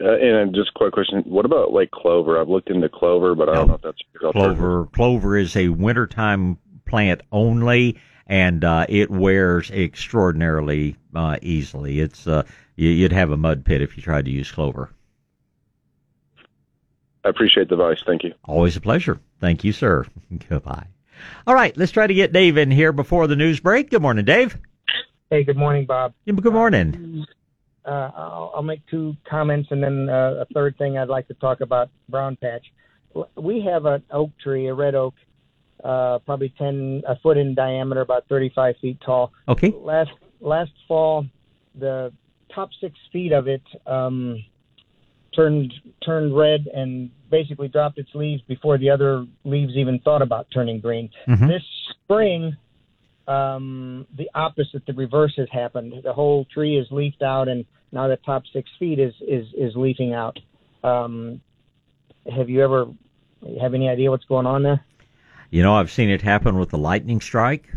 Uh, 0.00 0.12
and 0.12 0.54
just 0.54 0.70
a 0.74 0.78
quick 0.78 0.92
question: 0.92 1.22
What 1.26 1.44
about 1.44 1.72
like 1.72 1.90
clover? 1.90 2.40
I've 2.40 2.48
looked 2.48 2.70
into 2.70 2.88
clover, 2.88 3.34
but 3.34 3.48
I 3.48 3.54
don't 3.54 3.68
know 3.68 3.74
if 3.74 3.82
that's 3.82 4.02
clover. 4.32 4.86
Clover 4.86 5.36
is 5.36 5.56
a 5.56 5.68
wintertime 5.68 6.58
plant 6.86 7.22
only 7.32 7.98
and 8.28 8.62
uh, 8.64 8.86
it 8.88 9.10
wears 9.10 9.70
extraordinarily 9.70 10.96
uh, 11.14 11.38
easily. 11.42 12.00
It's 12.00 12.26
uh, 12.26 12.44
you'd 12.76 13.12
have 13.12 13.30
a 13.30 13.36
mud 13.36 13.64
pit 13.64 13.82
if 13.82 13.96
you 13.96 14.02
tried 14.02 14.26
to 14.26 14.30
use 14.30 14.50
clover. 14.50 14.90
I 17.24 17.30
appreciate 17.30 17.68
the 17.68 17.74
advice. 17.74 18.02
Thank 18.06 18.24
you. 18.24 18.34
Always 18.44 18.76
a 18.76 18.80
pleasure. 18.80 19.18
Thank 19.40 19.64
you, 19.64 19.72
sir. 19.72 20.04
Goodbye. 20.48 20.86
All 21.46 21.54
right, 21.54 21.76
let's 21.76 21.92
try 21.92 22.06
to 22.06 22.14
get 22.14 22.32
Dave 22.32 22.56
in 22.56 22.70
here 22.70 22.92
before 22.92 23.26
the 23.26 23.34
news 23.34 23.58
break. 23.58 23.90
Good 23.90 24.02
morning, 24.02 24.24
Dave. 24.24 24.56
Hey, 25.30 25.42
good 25.44 25.56
morning, 25.56 25.84
Bob. 25.84 26.14
Good 26.24 26.52
morning. 26.52 27.26
Uh, 27.84 28.10
I'll, 28.14 28.52
I'll, 28.56 28.62
make 28.62 28.86
two 28.86 29.16
comments 29.28 29.68
and 29.70 29.82
then 29.82 30.08
uh, 30.10 30.44
a 30.44 30.46
third 30.52 30.76
thing 30.76 30.98
I'd 30.98 31.08
like 31.08 31.26
to 31.28 31.34
talk 31.34 31.60
about 31.62 31.88
brown 32.08 32.36
patch. 32.36 32.66
We 33.34 33.62
have 33.62 33.86
an 33.86 34.02
oak 34.10 34.30
tree, 34.38 34.66
a 34.66 34.74
red 34.74 34.94
oak, 34.94 35.14
uh, 35.84 36.18
probably 36.20 36.52
10 36.58 37.02
a 37.06 37.16
foot 37.16 37.36
in 37.36 37.54
diameter, 37.54 38.00
about 38.00 38.26
35 38.28 38.76
feet 38.80 38.98
tall. 39.04 39.32
Okay. 39.48 39.72
Last 39.76 40.10
last 40.40 40.72
fall, 40.86 41.26
the 41.74 42.12
top 42.54 42.70
six 42.80 42.94
feet 43.12 43.32
of 43.32 43.48
it 43.48 43.62
um, 43.86 44.42
turned 45.34 45.72
turned 46.04 46.36
red 46.36 46.66
and 46.72 47.10
basically 47.30 47.68
dropped 47.68 47.98
its 47.98 48.10
leaves 48.14 48.42
before 48.42 48.78
the 48.78 48.90
other 48.90 49.26
leaves 49.44 49.72
even 49.76 49.98
thought 50.00 50.22
about 50.22 50.46
turning 50.52 50.80
green. 50.80 51.10
Mm-hmm. 51.26 51.46
This 51.46 51.62
spring, 51.90 52.56
um, 53.26 54.06
the 54.16 54.30
opposite, 54.34 54.86
the 54.86 54.94
reverse 54.94 55.34
has 55.36 55.48
happened. 55.52 55.94
The 56.02 56.12
whole 56.12 56.46
tree 56.46 56.78
is 56.78 56.86
leafed 56.90 57.22
out, 57.22 57.48
and 57.48 57.64
now 57.92 58.08
the 58.08 58.16
top 58.16 58.44
six 58.52 58.70
feet 58.78 58.98
is 58.98 59.14
is 59.20 59.46
is 59.56 59.76
leafing 59.76 60.14
out. 60.14 60.38
Um, 60.82 61.40
have 62.34 62.48
you 62.48 62.62
ever 62.62 62.86
have 63.60 63.74
any 63.74 63.88
idea 63.88 64.10
what's 64.10 64.24
going 64.24 64.46
on 64.46 64.62
there? 64.62 64.84
You 65.50 65.62
know, 65.62 65.76
I've 65.76 65.90
seen 65.90 66.10
it 66.10 66.22
happen 66.22 66.58
with 66.58 66.70
the 66.70 66.78
lightning 66.78 67.20
strike. 67.20 67.68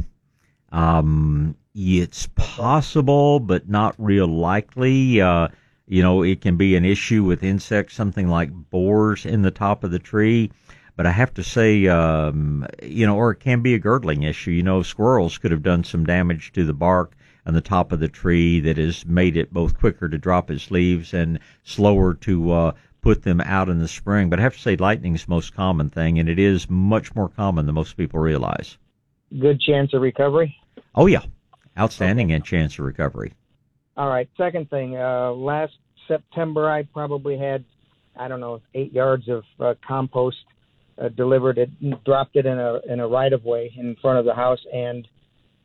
Um, 0.71 1.55
it's 1.73 2.27
possible, 2.35 3.39
but 3.39 3.69
not 3.69 3.95
real 3.97 4.27
likely. 4.27 5.21
Uh, 5.21 5.47
you 5.87 6.01
know, 6.01 6.21
it 6.21 6.41
can 6.41 6.57
be 6.57 6.75
an 6.75 6.83
issue 6.83 7.23
with 7.23 7.43
insects, 7.43 7.95
something 7.95 8.27
like 8.27 8.51
borers 8.51 9.25
in 9.25 9.41
the 9.41 9.51
top 9.51 9.83
of 9.83 9.91
the 9.91 9.99
tree. 9.99 10.51
But 10.97 11.05
I 11.05 11.11
have 11.11 11.33
to 11.35 11.43
say, 11.43 11.87
um, 11.87 12.67
you 12.83 13.05
know, 13.05 13.15
or 13.15 13.31
it 13.31 13.39
can 13.39 13.61
be 13.61 13.73
a 13.73 13.79
girdling 13.79 14.23
issue. 14.23 14.51
You 14.51 14.63
know, 14.63 14.83
squirrels 14.83 15.37
could 15.37 15.51
have 15.51 15.63
done 15.63 15.85
some 15.85 16.05
damage 16.05 16.51
to 16.53 16.65
the 16.65 16.73
bark 16.73 17.15
on 17.45 17.53
the 17.53 17.61
top 17.61 17.91
of 17.91 17.99
the 17.99 18.07
tree 18.09 18.59
that 18.59 18.77
has 18.77 19.05
made 19.05 19.37
it 19.37 19.53
both 19.53 19.77
quicker 19.79 20.09
to 20.09 20.17
drop 20.17 20.51
its 20.51 20.71
leaves 20.71 21.13
and 21.13 21.39
slower 21.63 22.13
to 22.15 22.51
uh, 22.51 22.71
put 23.01 23.23
them 23.23 23.41
out 23.41 23.69
in 23.69 23.79
the 23.79 23.87
spring. 23.87 24.29
But 24.29 24.39
I 24.39 24.43
have 24.43 24.55
to 24.55 24.61
say, 24.61 24.75
lightning's 24.75 25.25
the 25.25 25.31
most 25.31 25.55
common 25.55 25.89
thing, 25.89 26.19
and 26.19 26.29
it 26.29 26.39
is 26.39 26.69
much 26.69 27.13
more 27.15 27.29
common 27.29 27.65
than 27.65 27.75
most 27.75 27.97
people 27.97 28.19
realize. 28.19 28.77
Good 29.39 29.59
chance 29.61 29.93
of 29.93 30.01
recovery. 30.01 30.55
Oh 30.93 31.05
yeah, 31.05 31.23
outstanding 31.77 32.31
okay. 32.31 32.41
chance 32.41 32.77
of 32.77 32.85
recovery. 32.85 33.33
All 33.97 34.09
right. 34.09 34.29
Second 34.37 34.69
thing, 34.69 34.97
uh, 34.97 35.31
last 35.31 35.73
September 36.07 36.69
I 36.69 36.83
probably 36.83 37.37
had, 37.37 37.63
I 38.15 38.27
don't 38.27 38.39
know, 38.39 38.61
eight 38.73 38.93
yards 38.93 39.27
of 39.29 39.43
uh, 39.59 39.73
compost 39.85 40.37
uh, 41.01 41.09
delivered. 41.09 41.57
It 41.57 41.69
dropped 42.03 42.35
it 42.35 42.45
in 42.45 42.59
a 42.59 42.79
in 42.87 42.99
a 42.99 43.07
right 43.07 43.31
of 43.31 43.43
way 43.45 43.71
in 43.75 43.95
front 44.01 44.19
of 44.19 44.25
the 44.25 44.33
house, 44.33 44.59
and 44.73 45.07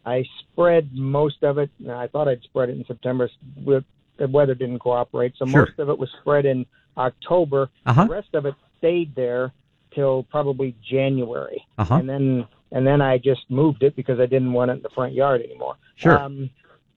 I 0.04 0.24
spread 0.40 0.90
most 0.92 1.42
of 1.42 1.58
it. 1.58 1.70
I 1.90 2.06
thought 2.06 2.28
I'd 2.28 2.42
spread 2.42 2.68
it 2.68 2.76
in 2.76 2.84
September. 2.86 3.28
With 3.56 3.84
the 4.18 4.28
weather 4.28 4.54
didn't 4.54 4.78
cooperate, 4.78 5.34
so 5.36 5.46
sure. 5.46 5.66
most 5.66 5.78
of 5.78 5.88
it 5.88 5.98
was 5.98 6.08
spread 6.20 6.46
in 6.46 6.66
October. 6.96 7.68
Uh-huh. 7.84 8.04
The 8.04 8.10
rest 8.10 8.34
of 8.34 8.46
it 8.46 8.54
stayed 8.78 9.14
there 9.14 9.52
till 9.94 10.24
probably 10.24 10.74
January, 10.88 11.64
uh-huh. 11.78 11.96
and 11.96 12.08
then 12.08 12.46
and 12.72 12.86
then 12.86 13.00
I 13.00 13.18
just 13.18 13.42
moved 13.48 13.82
it 13.82 13.96
because 13.96 14.20
I 14.20 14.26
didn't 14.26 14.52
want 14.52 14.70
it 14.70 14.74
in 14.74 14.82
the 14.82 14.90
front 14.90 15.14
yard 15.14 15.40
anymore. 15.42 15.76
Sure. 15.96 16.18
Um, 16.18 16.50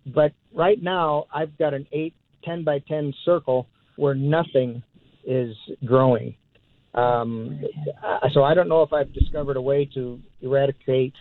but 0.05 0.33
right 0.53 0.81
now 0.81 1.25
I've 1.33 1.57
got 1.57 1.73
an 1.73 1.87
eight 1.91 2.13
ten 2.43 2.63
by 2.63 2.79
ten 2.79 3.13
circle 3.23 3.67
where 3.95 4.15
nothing 4.15 4.81
is 5.25 5.55
growing. 5.85 6.35
Um, 6.93 7.61
so 8.33 8.43
I 8.43 8.53
don't 8.53 8.67
know 8.67 8.81
if 8.81 8.91
I've 8.91 9.13
discovered 9.13 9.57
a 9.57 9.61
way 9.61 9.85
to 9.93 10.19
eradicate 10.41 11.13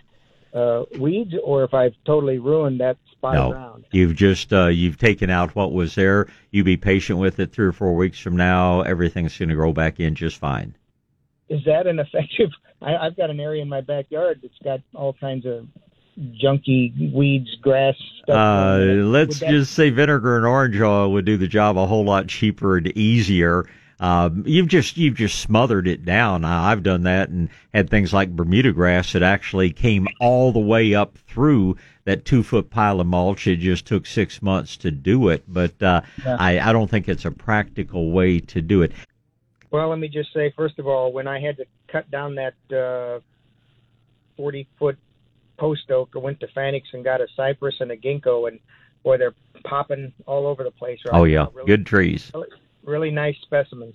uh, 0.55 0.85
weeds 0.99 1.35
or 1.43 1.65
if 1.65 1.75
I've 1.75 1.95
totally 2.05 2.39
ruined 2.39 2.81
that 2.81 2.97
spot 3.13 3.35
no, 3.35 3.53
around. 3.53 3.85
You've 3.91 4.17
just 4.17 4.53
uh, 4.53 4.67
you've 4.67 4.99
taken 4.99 5.31
out 5.31 5.55
what 5.55 5.73
was 5.73 5.95
there. 5.95 6.29
You 6.51 6.65
be 6.65 6.77
patient 6.77 7.19
with 7.19 7.39
it. 7.41 7.53
Three 7.53 7.67
or 7.67 7.73
four 7.73 7.95
weeks 7.95 8.19
from 8.19 8.37
now, 8.37 8.83
everything's 8.83 9.37
going 9.37 9.49
to 9.49 9.55
grow 9.55 9.73
back 9.73 10.01
in 10.01 10.15
just 10.15 10.37
fine. 10.39 10.75
Is 11.49 11.65
that 11.65 11.87
an 11.87 11.99
effective? 11.99 12.51
I, 12.83 12.97
I've 12.97 13.17
got 13.17 13.31
an 13.31 13.41
area 13.41 13.63
in 13.63 13.69
my 13.69 13.81
backyard 13.81 14.41
that's 14.43 14.59
got 14.63 14.81
all 14.95 15.13
kinds 15.13 15.47
of 15.47 15.67
junky 16.43 17.13
weeds, 17.13 17.57
grass. 17.61 17.95
Stuff 18.23 18.37
uh, 18.37 18.79
let's 18.79 19.41
that... 19.41 19.51
just 19.51 19.75
say 19.75 19.91
vinegar 19.91 20.37
and 20.37 20.47
orange 20.47 20.81
oil 20.81 21.13
would 21.13 21.25
do 21.25 21.37
the 21.37 21.49
job 21.49 21.77
a 21.77 21.87
whole 21.87 22.05
lot 22.05 22.29
cheaper 22.29 22.77
and 22.77 22.87
easier. 22.97 23.69
Um, 24.01 24.45
you've 24.47 24.69
just 24.69 24.97
you've 24.97 25.17
just 25.17 25.41
smothered 25.41 25.89
it 25.89 26.05
down. 26.05 26.45
I've 26.45 26.83
done 26.83 27.03
that 27.03 27.31
and 27.31 27.49
had 27.75 27.91
things 27.91 28.13
like 28.13 28.35
Bermuda 28.35 28.73
grass 28.73 29.13
that 29.13 29.23
actually 29.23 29.73
came 29.73 30.07
all 30.21 30.53
the 30.53 30.61
way 30.61 30.95
up 30.95 31.19
through 31.27 31.77
that 32.05 32.25
two 32.25 32.43
foot 32.43 32.71
pile 32.71 33.01
of 33.01 33.07
mulch. 33.07 33.47
It 33.47 33.57
just 33.57 33.87
took 33.87 34.07
six 34.07 34.41
months 34.41 34.77
to 34.79 34.91
do 34.91 35.29
it, 35.29 35.43
but 35.49 35.83
uh, 35.83 36.03
yeah. 36.25 36.37
I, 36.39 36.61
I 36.61 36.73
don't 36.73 36.89
think 36.89 37.09
it's 37.09 37.25
a 37.25 37.33
practical 37.33 38.13
way 38.13 38.39
to 38.41 38.63
do 38.63 38.83
it. 38.83 38.93
Well, 39.71 39.89
let 39.89 39.99
me 39.99 40.09
just 40.09 40.33
say 40.33 40.53
first 40.57 40.79
of 40.79 40.87
all, 40.87 41.13
when 41.13 41.27
I 41.27 41.41
had 41.41 41.57
to 41.57 41.65
cut 41.89 42.09
down 42.11 42.37
that 42.37 42.55
uh, 42.75 43.21
forty 44.37 44.69
foot 44.79 44.97
post 45.59 45.91
oak, 45.91 46.11
I 46.15 46.19
went 46.19 46.39
to 46.41 46.49
Phoenix 46.55 46.89
and 46.93 47.03
got 47.03 47.21
a 47.21 47.27
cypress 47.37 47.75
and 47.81 47.91
a 47.91 47.97
ginkgo, 47.97 48.47
and 48.47 48.61
boy, 49.03 49.19
they're 49.19 49.35
popping 49.65 50.13
all 50.25 50.47
over 50.47 50.63
the 50.63 50.71
place 50.71 51.01
right 51.05 51.19
Oh 51.19 51.25
yeah, 51.25 51.47
really, 51.53 51.67
good 51.67 51.85
trees. 51.85 52.31
Really, 52.33 52.49
really 52.89 53.11
nice 53.11 53.37
specimens. 53.43 53.95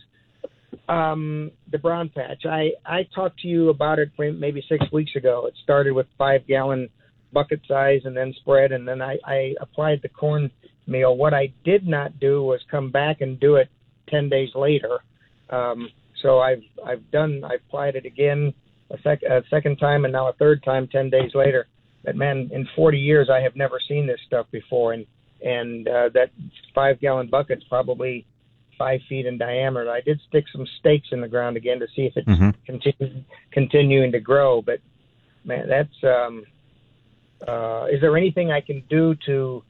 Um, 0.87 1.51
the 1.71 1.77
brown 1.77 2.09
patch. 2.09 2.45
I 2.45 2.71
I 2.85 3.07
talked 3.15 3.39
to 3.41 3.47
you 3.47 3.69
about 3.69 3.99
it 3.99 4.09
maybe 4.17 4.63
six 4.67 4.85
weeks 4.91 5.15
ago. 5.15 5.45
It 5.47 5.53
started 5.63 5.93
with 5.93 6.07
five 6.17 6.47
gallon 6.47 6.89
bucket 7.31 7.61
size 7.67 8.01
and 8.05 8.15
then 8.15 8.33
spread, 8.39 8.71
and 8.71 8.87
then 8.87 9.01
I, 9.01 9.17
I 9.25 9.55
applied 9.59 10.01
the 10.01 10.09
corn 10.09 10.51
meal. 10.87 11.15
What 11.15 11.33
I 11.33 11.53
did 11.63 11.87
not 11.87 12.19
do 12.19 12.43
was 12.43 12.59
come 12.69 12.91
back 12.91 13.21
and 13.21 13.39
do 13.39 13.55
it 13.55 13.69
ten 14.09 14.29
days 14.29 14.49
later. 14.55 14.99
Um, 15.49 15.89
so 16.21 16.39
I've 16.39 16.63
I've 16.85 17.09
done 17.11 17.43
I 17.43 17.55
applied 17.55 17.95
it 17.95 18.05
again 18.05 18.53
a, 18.89 18.97
sec- 19.03 19.23
a 19.23 19.43
second 19.49 19.77
time 19.77 20.05
and 20.05 20.13
now 20.13 20.29
a 20.29 20.33
third 20.33 20.63
time 20.63 20.87
ten 20.87 21.09
days 21.09 21.31
later. 21.33 21.67
But 22.03 22.15
man, 22.15 22.49
in 22.51 22.67
40 22.75 22.97
years 22.97 23.29
I 23.31 23.39
have 23.41 23.55
never 23.55 23.79
seen 23.87 24.07
this 24.07 24.19
stuff 24.27 24.47
before, 24.51 24.93
and 24.93 25.05
and 25.41 25.87
uh, 25.87 26.09
that 26.13 26.31
five 26.73 26.99
gallon 26.99 27.29
bucket's 27.29 27.63
probably 27.69 28.25
five 28.77 29.01
feet 29.07 29.25
in 29.25 29.37
diameter. 29.37 29.89
I 29.89 30.01
did 30.01 30.19
stick 30.27 30.45
some 30.51 30.67
stakes 30.79 31.09
in 31.11 31.21
the 31.21 31.27
ground 31.27 31.57
again 31.57 31.79
to 31.79 31.87
see 31.95 32.03
if 32.05 32.13
it's 32.15 32.27
mm-hmm. 32.27 32.49
continu- 32.71 33.23
continuing 33.51 34.11
to 34.11 34.19
grow, 34.19 34.61
but 34.61 34.79
man, 35.43 35.67
that's. 35.67 36.03
Um, 36.03 36.45
uh, 37.47 37.87
is 37.91 37.99
there 37.99 38.15
anything 38.15 38.51
I 38.51 38.61
can 38.61 38.83
do 38.89 39.15
to 39.25 39.63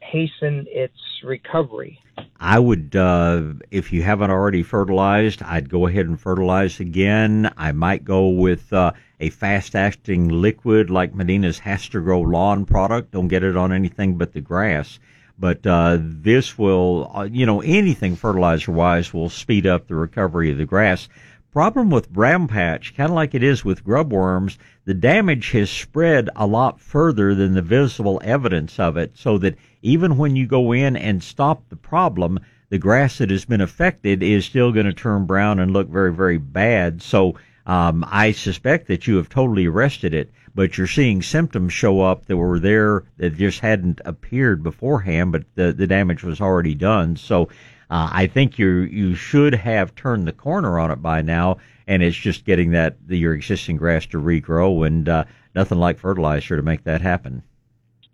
hasten 0.00 0.66
its 0.68 0.98
recovery? 1.22 2.00
I 2.40 2.58
would, 2.58 2.96
uh, 2.96 3.54
if 3.70 3.92
you 3.92 4.02
haven't 4.02 4.30
already 4.30 4.62
fertilized, 4.62 5.42
I'd 5.42 5.70
go 5.70 5.86
ahead 5.86 6.06
and 6.06 6.20
fertilize 6.20 6.80
again. 6.80 7.52
I 7.56 7.72
might 7.72 8.04
go 8.04 8.28
with 8.28 8.72
uh, 8.72 8.92
a 9.20 9.30
fast-acting 9.30 10.28
liquid 10.28 10.90
like 10.90 11.14
Medina's 11.14 11.60
HastaGro 11.60 12.30
lawn 12.30 12.64
product. 12.64 13.12
Don't 13.12 13.28
get 13.28 13.44
it 13.44 13.56
on 13.56 13.72
anything 13.72 14.16
but 14.16 14.32
the 14.32 14.40
grass. 14.40 14.98
But 15.42 15.66
uh, 15.66 15.98
this 16.00 16.56
will, 16.56 17.10
uh, 17.12 17.24
you 17.24 17.46
know, 17.46 17.60
anything 17.62 18.14
fertilizer-wise 18.14 19.12
will 19.12 19.28
speed 19.28 19.66
up 19.66 19.88
the 19.88 19.96
recovery 19.96 20.52
of 20.52 20.56
the 20.56 20.64
grass. 20.64 21.08
Problem 21.50 21.90
with 21.90 22.12
brown 22.12 22.46
patch, 22.46 22.94
kind 22.96 23.10
of 23.10 23.16
like 23.16 23.34
it 23.34 23.42
is 23.42 23.64
with 23.64 23.82
grub 23.82 24.12
worms, 24.12 24.56
the 24.84 24.94
damage 24.94 25.50
has 25.50 25.68
spread 25.68 26.30
a 26.36 26.46
lot 26.46 26.80
further 26.80 27.34
than 27.34 27.54
the 27.54 27.60
visible 27.60 28.20
evidence 28.22 28.78
of 28.78 28.96
it, 28.96 29.18
so 29.18 29.36
that 29.38 29.56
even 29.82 30.16
when 30.16 30.36
you 30.36 30.46
go 30.46 30.70
in 30.70 30.96
and 30.96 31.24
stop 31.24 31.68
the 31.70 31.76
problem, 31.76 32.38
the 32.68 32.78
grass 32.78 33.18
that 33.18 33.30
has 33.30 33.44
been 33.44 33.60
affected 33.60 34.22
is 34.22 34.44
still 34.44 34.70
going 34.70 34.86
to 34.86 34.92
turn 34.92 35.26
brown 35.26 35.58
and 35.58 35.72
look 35.72 35.88
very, 35.88 36.14
very 36.14 36.38
bad. 36.38 37.02
So 37.02 37.34
um, 37.66 38.06
I 38.08 38.30
suspect 38.30 38.86
that 38.86 39.08
you 39.08 39.16
have 39.16 39.28
totally 39.28 39.66
arrested 39.66 40.14
it, 40.14 40.30
but 40.54 40.76
you're 40.76 40.86
seeing 40.86 41.22
symptoms 41.22 41.72
show 41.72 42.00
up 42.00 42.26
that 42.26 42.36
were 42.36 42.58
there 42.58 43.04
that 43.16 43.36
just 43.36 43.60
hadn't 43.60 44.00
appeared 44.04 44.62
beforehand, 44.62 45.32
but 45.32 45.44
the, 45.54 45.72
the 45.72 45.86
damage 45.86 46.22
was 46.22 46.40
already 46.40 46.74
done. 46.74 47.16
So 47.16 47.48
uh, 47.90 48.08
I 48.10 48.26
think 48.26 48.58
you 48.58 48.68
you 48.68 49.14
should 49.14 49.54
have 49.54 49.94
turned 49.94 50.26
the 50.26 50.32
corner 50.32 50.78
on 50.78 50.90
it 50.90 51.02
by 51.02 51.22
now, 51.22 51.58
and 51.86 52.02
it's 52.02 52.16
just 52.16 52.44
getting 52.44 52.70
that 52.70 52.96
the, 53.06 53.18
your 53.18 53.34
existing 53.34 53.76
grass 53.76 54.06
to 54.06 54.20
regrow, 54.20 54.86
and 54.86 55.08
uh, 55.08 55.24
nothing 55.54 55.78
like 55.78 55.98
fertilizer 55.98 56.56
to 56.56 56.62
make 56.62 56.84
that 56.84 57.00
happen. 57.00 57.42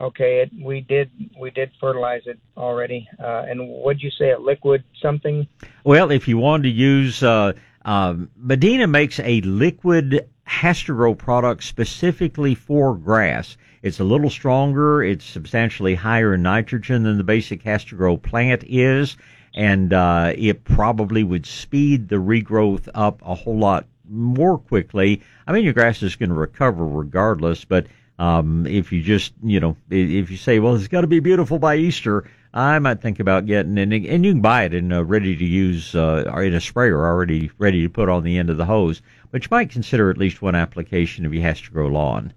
Okay, 0.01 0.43
it, 0.43 0.51
we 0.65 0.81
did 0.81 1.11
we 1.41 1.51
did 1.51 1.71
fertilize 1.81 2.23
it 2.27 2.39
already, 2.57 3.09
uh, 3.21 3.45
and 3.49 3.69
what'd 3.69 4.03
you 4.03 4.11
say? 4.11 4.31
A 4.31 4.39
liquid 4.39 4.85
something? 5.03 5.47
Well, 5.85 6.11
if 6.13 6.29
you 6.29 6.39
wanted 6.39 6.65
to 6.65 6.71
use, 6.71 7.23
uh, 7.23 7.53
um, 7.85 8.31
Medina 8.37 8.87
makes 8.87 9.19
a 9.21 9.41
liquid 9.43 10.29
HastaGro 10.47 11.17
product 11.17 11.65
specifically 11.65 12.55
for 12.55 12.95
grass. 12.95 13.57
It's 13.83 14.01
a 14.01 14.05
little 14.05 14.31
stronger. 14.31 15.03
It's 15.03 15.25
substantially 15.25 15.95
higher 15.95 16.35
in 16.35 16.43
nitrogen 16.43 17.05
than 17.05 17.19
the 17.19 17.25
basic 17.25 17.63
HastaGro 17.63 18.21
plant 18.23 18.65
is 18.67 19.17
and 19.55 19.93
uh, 19.93 20.33
it 20.37 20.65
probably 20.65 21.25
would 21.25 21.47
speed 21.47 22.09
the 22.09 22.17
regrowth 22.17 22.89
up 22.95 23.21
a 23.25 23.35
whole 23.35 23.59
lot 23.59 23.87
more 24.09 24.59
quickly. 24.59 25.21
I 25.47 25.53
mean, 25.53 25.65
your 25.65 25.73
grass 25.73 26.03
is 26.03 26.17
going 26.17 26.29
to 26.29 26.35
recover 26.35 26.87
regardless, 26.87 27.65
but 27.65 27.87
um, 28.19 28.67
if 28.67 28.93
you 28.93 29.03
just, 29.03 29.33
you 29.43 29.61
know, 29.61 29.77
if 29.91 30.31
you 30.31 30.37
say, 30.37 30.59
well, 30.59 30.77
it's 30.77 30.89
got 30.89 31.03
to 31.03 31.07
be 31.07 31.21
beautiful 31.21 31.59
by 31.59 31.77
Easter, 31.77 32.31
I 32.59 32.79
might 32.81 33.01
think 33.01 33.21
about 33.21 33.47
getting 33.47 33.79
and 33.79 33.93
and 33.93 34.25
you 34.25 34.33
can 34.33 34.41
buy 34.41 34.65
it 34.65 34.75
in 34.75 34.91
a 34.91 35.05
ready 35.05 35.37
to 35.37 35.45
use 35.45 35.95
uh, 35.95 36.25
in 36.39 36.55
a 36.55 36.61
sprayer 36.61 37.07
already 37.07 37.53
ready 37.59 37.83
to 37.83 37.89
put 37.89 38.09
on 38.09 38.25
the 38.25 38.37
end 38.37 38.51
of 38.51 38.57
the 38.57 38.65
hose. 38.65 39.01
But 39.31 39.45
you 39.45 39.49
might 39.51 39.71
consider 39.71 40.11
at 40.11 40.19
least 40.19 40.43
one 40.43 40.57
application 40.57 41.25
if 41.25 41.33
you 41.33 41.41
HastaGro 41.41 41.93
lawn. 41.93 42.33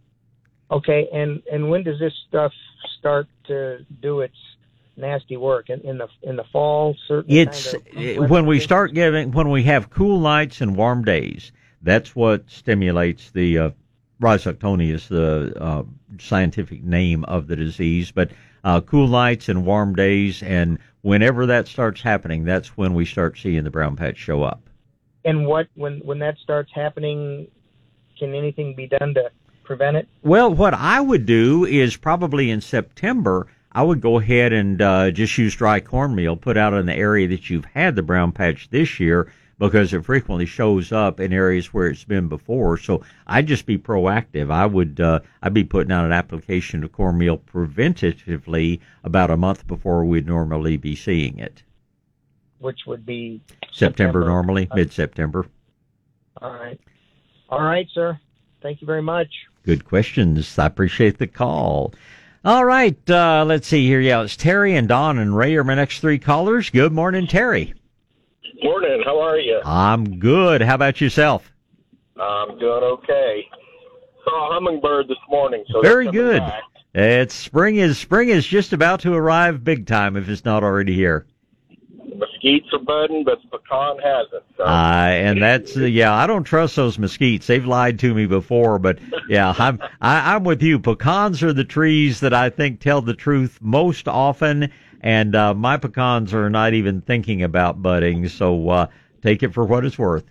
Okay, 0.69 1.09
and 1.11 1.41
and 1.51 1.71
when 1.71 1.83
does 1.83 1.99
this 1.99 2.13
stuff 2.27 2.51
start 2.99 3.27
to 3.47 3.83
do 3.99 4.19
its 4.21 4.35
nasty 4.95 5.37
work 5.37 5.71
in, 5.71 5.81
in 5.81 5.97
the 5.97 6.07
in 6.21 6.35
the 6.35 6.45
fall. 6.51 6.95
Certain 7.07 7.31
it's 7.31 7.73
kind 7.73 8.19
of 8.19 8.29
when 8.29 8.45
we 8.45 8.59
start 8.59 8.93
getting 8.93 9.31
when 9.31 9.49
we 9.49 9.63
have 9.63 9.89
cool 9.89 10.19
nights 10.19 10.61
and 10.61 10.75
warm 10.75 11.03
days. 11.03 11.51
That's 11.81 12.15
what 12.15 12.47
stimulates 12.47 13.31
the 13.31 13.57
uh, 13.57 13.71
rhizoctonia 14.21 14.93
is 14.93 15.09
the 15.09 15.53
uh, 15.59 15.83
scientific 16.19 16.83
name 16.83 17.25
of 17.25 17.47
the 17.47 17.55
disease. 17.55 18.11
But 18.11 18.31
uh, 18.63 18.79
cool 18.81 19.07
nights 19.07 19.49
and 19.49 19.65
warm 19.65 19.95
days, 19.95 20.41
and 20.43 20.77
whenever 21.01 21.45
that 21.47 21.67
starts 21.67 22.01
happening, 22.01 22.45
that's 22.45 22.77
when 22.77 22.93
we 22.93 23.05
start 23.05 23.37
seeing 23.37 23.63
the 23.63 23.71
brown 23.71 23.95
patch 23.95 24.17
show 24.17 24.43
up. 24.43 24.61
And 25.25 25.45
what 25.45 25.67
when 25.75 25.99
when 25.99 26.19
that 26.19 26.37
starts 26.37 26.71
happening, 26.73 27.47
can 28.17 28.33
anything 28.33 28.75
be 28.75 28.87
done 28.87 29.13
to 29.15 29.31
prevent 29.63 29.97
it? 29.97 30.07
Well, 30.23 30.53
what 30.53 30.73
I 30.73 31.01
would 31.01 31.25
do 31.25 31.65
is 31.65 31.97
probably 31.97 32.49
in 32.49 32.61
September 32.61 33.47
I 33.73 33.83
would 33.83 34.01
go 34.01 34.19
ahead 34.19 34.51
and 34.51 34.81
uh, 34.81 35.11
just 35.11 35.37
use 35.37 35.55
dry 35.55 35.79
cornmeal 35.79 36.35
put 36.35 36.57
out 36.57 36.73
in 36.73 36.85
the 36.85 36.95
area 36.95 37.27
that 37.29 37.49
you've 37.49 37.65
had 37.65 37.95
the 37.95 38.03
brown 38.03 38.31
patch 38.31 38.69
this 38.69 38.99
year 38.99 39.31
because 39.61 39.93
it 39.93 40.03
frequently 40.03 40.47
shows 40.47 40.91
up 40.91 41.19
in 41.19 41.31
areas 41.31 41.71
where 41.71 41.85
it's 41.85 42.03
been 42.03 42.27
before. 42.27 42.77
So 42.77 43.03
I'd 43.27 43.45
just 43.45 43.67
be 43.67 43.77
proactive. 43.77 44.51
I 44.51 44.65
would 44.65 44.99
uh, 44.99 45.19
I'd 45.43 45.53
be 45.53 45.63
putting 45.63 45.91
out 45.91 46.03
an 46.03 46.11
application 46.11 46.83
of 46.83 46.91
cornmeal 46.91 47.37
preventatively 47.37 48.79
about 49.03 49.29
a 49.29 49.37
month 49.37 49.67
before 49.67 50.03
we'd 50.03 50.25
normally 50.25 50.77
be 50.77 50.95
seeing 50.95 51.37
it. 51.37 51.61
Which 52.57 52.79
would 52.87 53.05
be 53.05 53.41
September, 53.71 53.75
September. 53.75 54.25
normally, 54.25 54.67
uh, 54.71 54.75
mid 54.75 54.91
September. 54.91 55.45
All 56.41 56.53
right. 56.53 56.79
All 57.49 57.61
right, 57.63 57.87
sir. 57.93 58.19
Thank 58.63 58.81
you 58.81 58.87
very 58.87 59.03
much. 59.03 59.29
Good 59.63 59.85
questions. 59.85 60.57
I 60.57 60.65
appreciate 60.65 61.19
the 61.19 61.27
call. 61.27 61.93
All 62.43 62.65
right, 62.65 62.97
uh, 63.07 63.45
let's 63.47 63.67
see 63.67 63.85
here. 63.85 63.99
Yeah, 63.99 64.23
it's 64.23 64.35
Terry 64.35 64.75
and 64.75 64.87
Don 64.87 65.19
and 65.19 65.37
Ray 65.37 65.55
are 65.55 65.63
my 65.63 65.75
next 65.75 65.99
three 65.99 66.17
callers. 66.17 66.71
Good 66.71 66.91
morning, 66.91 67.27
Terry. 67.27 67.75
Morning. 68.63 69.01
How 69.03 69.19
are 69.19 69.39
you? 69.39 69.59
I'm 69.65 70.19
good. 70.19 70.61
How 70.61 70.75
about 70.75 71.01
yourself? 71.01 71.51
I'm 72.19 72.59
doing 72.59 72.83
okay. 72.83 73.47
Saw 74.23 74.49
a 74.49 74.53
hummingbird 74.53 75.07
this 75.07 75.17
morning. 75.29 75.63
So 75.71 75.81
very 75.81 76.11
good. 76.11 76.39
Back. 76.39 76.63
It's 76.93 77.33
spring 77.33 77.77
is 77.77 77.97
spring 77.97 78.29
is 78.29 78.45
just 78.45 78.73
about 78.73 78.99
to 79.01 79.13
arrive 79.13 79.63
big 79.63 79.87
time 79.87 80.15
if 80.15 80.29
it's 80.29 80.45
not 80.45 80.63
already 80.63 80.93
here 80.93 81.25
mesquites 82.41 82.73
are 82.73 82.79
budding, 82.79 83.23
but 83.23 83.39
pecan 83.51 83.97
hasn't. 83.99 84.43
So. 84.57 84.63
Uh, 84.63 85.09
and 85.11 85.41
that's 85.41 85.75
uh, 85.77 85.81
yeah. 85.81 86.13
I 86.13 86.27
don't 86.27 86.43
trust 86.43 86.75
those 86.75 86.97
mesquites. 86.97 87.45
They've 87.45 87.65
lied 87.65 87.99
to 87.99 88.13
me 88.13 88.25
before, 88.25 88.79
but 88.79 88.99
yeah, 89.27 89.53
I'm 89.57 89.79
I, 90.01 90.35
I'm 90.35 90.43
with 90.43 90.61
you. 90.61 90.79
Pecans 90.79 91.43
are 91.43 91.53
the 91.53 91.63
trees 91.63 92.19
that 92.21 92.33
I 92.33 92.49
think 92.49 92.79
tell 92.79 93.01
the 93.01 93.13
truth 93.13 93.59
most 93.61 94.07
often, 94.07 94.71
and 95.01 95.35
uh, 95.35 95.53
my 95.53 95.77
pecans 95.77 96.33
are 96.33 96.49
not 96.49 96.73
even 96.73 97.01
thinking 97.01 97.43
about 97.43 97.81
budding. 97.81 98.27
So 98.27 98.69
uh, 98.69 98.87
take 99.21 99.43
it 99.43 99.53
for 99.53 99.65
what 99.65 99.85
it's 99.85 99.97
worth. 99.97 100.25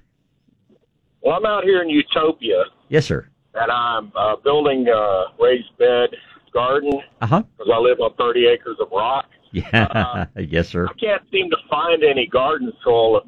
Well, 1.23 1.37
I'm 1.37 1.47
out 1.47 1.65
here 1.65 1.83
in 1.83 1.91
Utopia. 1.91 2.65
Yes, 2.89 3.07
sir. 3.07 3.27
And 3.55 3.71
I'm 3.71 4.13
uh, 4.17 4.37
building 4.37 4.89
a 4.89 5.25
raised 5.39 5.77
bed 5.79 6.11
garden 6.53 6.93
uh-huh. 7.21 7.43
because 7.43 7.69
uh-huh. 7.69 7.79
I 7.79 7.79
live 7.79 8.01
on 8.01 8.15
30 8.15 8.47
acres 8.47 8.77
of 8.81 8.89
rock. 8.91 9.27
Yeah. 9.53 9.85
Uh, 9.91 10.27
yes, 10.41 10.69
sir. 10.69 10.87
I 10.87 10.93
can't 10.95 11.23
seem 11.31 11.51
to 11.51 11.57
find 11.69 12.03
any 12.03 12.27
garden 12.27 12.73
soil 12.85 13.23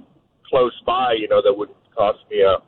close 0.48 0.78
by, 0.86 1.14
you 1.18 1.28
know, 1.28 1.42
that 1.42 1.52
would 1.52 1.70
cost 1.96 2.18
me 2.30 2.42
a 2.42 2.58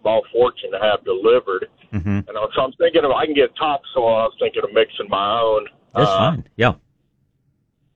small 0.00 0.22
fortune 0.32 0.70
to 0.72 0.78
have 0.78 1.04
delivered. 1.04 1.68
Mm-hmm. 1.92 2.08
And 2.08 2.28
so 2.54 2.62
I'm 2.62 2.72
thinking 2.72 3.04
of 3.04 3.10
I 3.10 3.26
can 3.26 3.34
get 3.34 3.54
topsoil. 3.56 4.08
I 4.08 4.24
was 4.24 4.36
thinking 4.38 4.62
of 4.64 4.72
mixing 4.72 5.08
my 5.08 5.40
own. 5.40 5.66
That's 5.94 6.10
uh, 6.10 6.18
fine. 6.18 6.48
Yeah. 6.56 6.74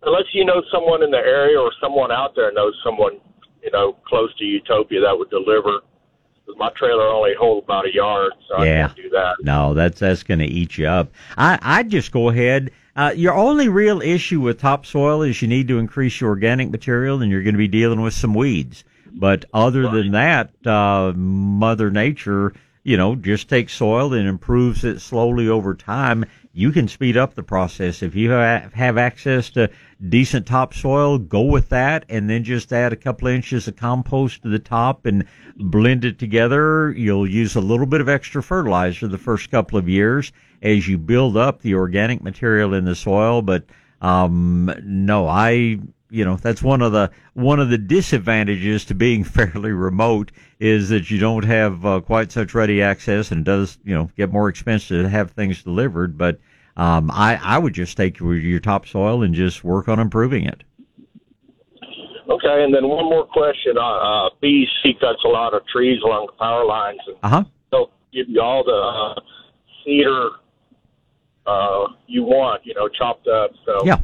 Unless 0.02 0.26
you 0.32 0.44
know 0.44 0.62
someone 0.72 1.02
in 1.02 1.10
the 1.10 1.18
area 1.18 1.58
or 1.58 1.72
someone 1.80 2.12
out 2.12 2.34
there 2.36 2.52
knows 2.52 2.74
someone, 2.84 3.18
you 3.62 3.70
know, 3.72 3.96
close 4.06 4.34
to 4.38 4.44
Utopia 4.44 5.00
that 5.00 5.18
would 5.18 5.30
deliver. 5.30 5.80
Because 6.46 6.58
my 6.58 6.70
trailer 6.76 7.08
only 7.08 7.32
holds 7.38 7.64
about 7.64 7.86
a 7.86 7.92
yard, 7.92 8.32
so 8.48 8.62
yeah. 8.62 8.84
I 8.84 8.86
can't 8.86 8.96
do 8.96 9.10
that. 9.10 9.36
No, 9.42 9.74
that's 9.74 9.98
that's 9.98 10.22
going 10.22 10.38
to 10.38 10.46
eat 10.46 10.78
you 10.78 10.86
up. 10.86 11.12
I 11.36 11.58
I'd 11.60 11.90
just 11.90 12.12
go 12.12 12.30
ahead 12.30 12.70
uh, 12.98 13.12
your 13.12 13.34
only 13.34 13.68
real 13.68 14.02
issue 14.02 14.40
with 14.40 14.58
topsoil 14.58 15.22
is 15.22 15.40
you 15.40 15.46
need 15.46 15.68
to 15.68 15.78
increase 15.78 16.20
your 16.20 16.30
organic 16.30 16.68
material, 16.68 17.22
and 17.22 17.30
you're 17.30 17.44
going 17.44 17.54
to 17.54 17.58
be 17.58 17.68
dealing 17.68 18.00
with 18.00 18.12
some 18.12 18.34
weeds. 18.34 18.82
But 19.12 19.44
other 19.54 19.84
right. 19.84 19.94
than 19.94 20.10
that, 20.12 20.66
uh, 20.66 21.12
Mother 21.14 21.92
Nature, 21.92 22.54
you 22.82 22.96
know, 22.96 23.14
just 23.14 23.48
takes 23.48 23.72
soil 23.72 24.12
and 24.14 24.26
improves 24.26 24.82
it 24.82 25.00
slowly 25.00 25.48
over 25.48 25.76
time. 25.76 26.24
You 26.58 26.72
can 26.72 26.88
speed 26.88 27.16
up 27.16 27.34
the 27.34 27.44
process 27.44 28.02
if 28.02 28.16
you 28.16 28.30
have 28.30 28.98
access 28.98 29.48
to 29.50 29.70
decent 30.08 30.44
topsoil. 30.44 31.18
Go 31.18 31.42
with 31.42 31.68
that, 31.68 32.04
and 32.08 32.28
then 32.28 32.42
just 32.42 32.72
add 32.72 32.92
a 32.92 32.96
couple 32.96 33.28
of 33.28 33.34
inches 33.34 33.68
of 33.68 33.76
compost 33.76 34.42
to 34.42 34.48
the 34.48 34.58
top 34.58 35.06
and 35.06 35.24
blend 35.54 36.04
it 36.04 36.18
together. 36.18 36.90
You'll 36.90 37.30
use 37.30 37.54
a 37.54 37.60
little 37.60 37.86
bit 37.86 38.00
of 38.00 38.08
extra 38.08 38.42
fertilizer 38.42 39.06
the 39.06 39.18
first 39.18 39.52
couple 39.52 39.78
of 39.78 39.88
years 39.88 40.32
as 40.60 40.88
you 40.88 40.98
build 40.98 41.36
up 41.36 41.62
the 41.62 41.74
organic 41.74 42.24
material 42.24 42.74
in 42.74 42.86
the 42.86 42.96
soil. 42.96 43.40
But 43.40 43.62
um, 44.02 44.74
no, 44.82 45.28
I 45.28 45.78
you 46.10 46.24
know 46.24 46.34
that's 46.36 46.60
one 46.62 46.82
of 46.82 46.90
the 46.90 47.08
one 47.34 47.60
of 47.60 47.70
the 47.70 47.78
disadvantages 47.78 48.84
to 48.86 48.96
being 48.96 49.22
fairly 49.38 49.70
remote 49.70 50.32
is 50.58 50.88
that 50.88 51.08
you 51.08 51.18
don't 51.18 51.44
have 51.44 51.86
uh, 51.86 52.00
quite 52.00 52.32
such 52.32 52.52
ready 52.52 52.82
access 52.82 53.30
and 53.30 53.42
it 53.42 53.44
does 53.44 53.78
you 53.84 53.94
know 53.94 54.10
get 54.16 54.32
more 54.32 54.48
expensive 54.48 55.04
to 55.04 55.08
have 55.08 55.30
things 55.30 55.62
delivered 55.62 56.18
but 56.18 56.40
um, 56.78 57.10
I 57.10 57.38
I 57.42 57.58
would 57.58 57.74
just 57.74 57.96
take 57.96 58.18
your, 58.18 58.36
your 58.36 58.60
topsoil 58.60 59.22
and 59.22 59.34
just 59.34 59.64
work 59.64 59.88
on 59.88 59.98
improving 59.98 60.44
it. 60.44 60.62
Okay, 62.30 62.62
and 62.62 62.74
then 62.74 62.86
one 62.88 63.06
more 63.06 63.26
question. 63.26 63.76
Uh, 63.76 63.80
uh, 63.80 64.30
BEC 64.40 65.00
cuts 65.00 65.24
a 65.24 65.28
lot 65.28 65.54
of 65.54 65.66
trees 65.66 66.00
along 66.04 66.26
the 66.26 66.38
power 66.38 66.64
lines, 66.64 67.00
and 67.06 67.16
uh-huh. 67.22 67.44
they'll 67.70 67.90
give 68.12 68.28
you 68.28 68.40
all 68.40 68.62
the 68.64 68.72
uh, 68.72 69.20
cedar 69.84 70.30
uh, 71.46 71.86
you 72.06 72.22
want, 72.22 72.64
you 72.64 72.74
know, 72.74 72.88
chopped 72.88 73.26
up. 73.26 73.50
So 73.64 73.84
yeah. 73.84 73.98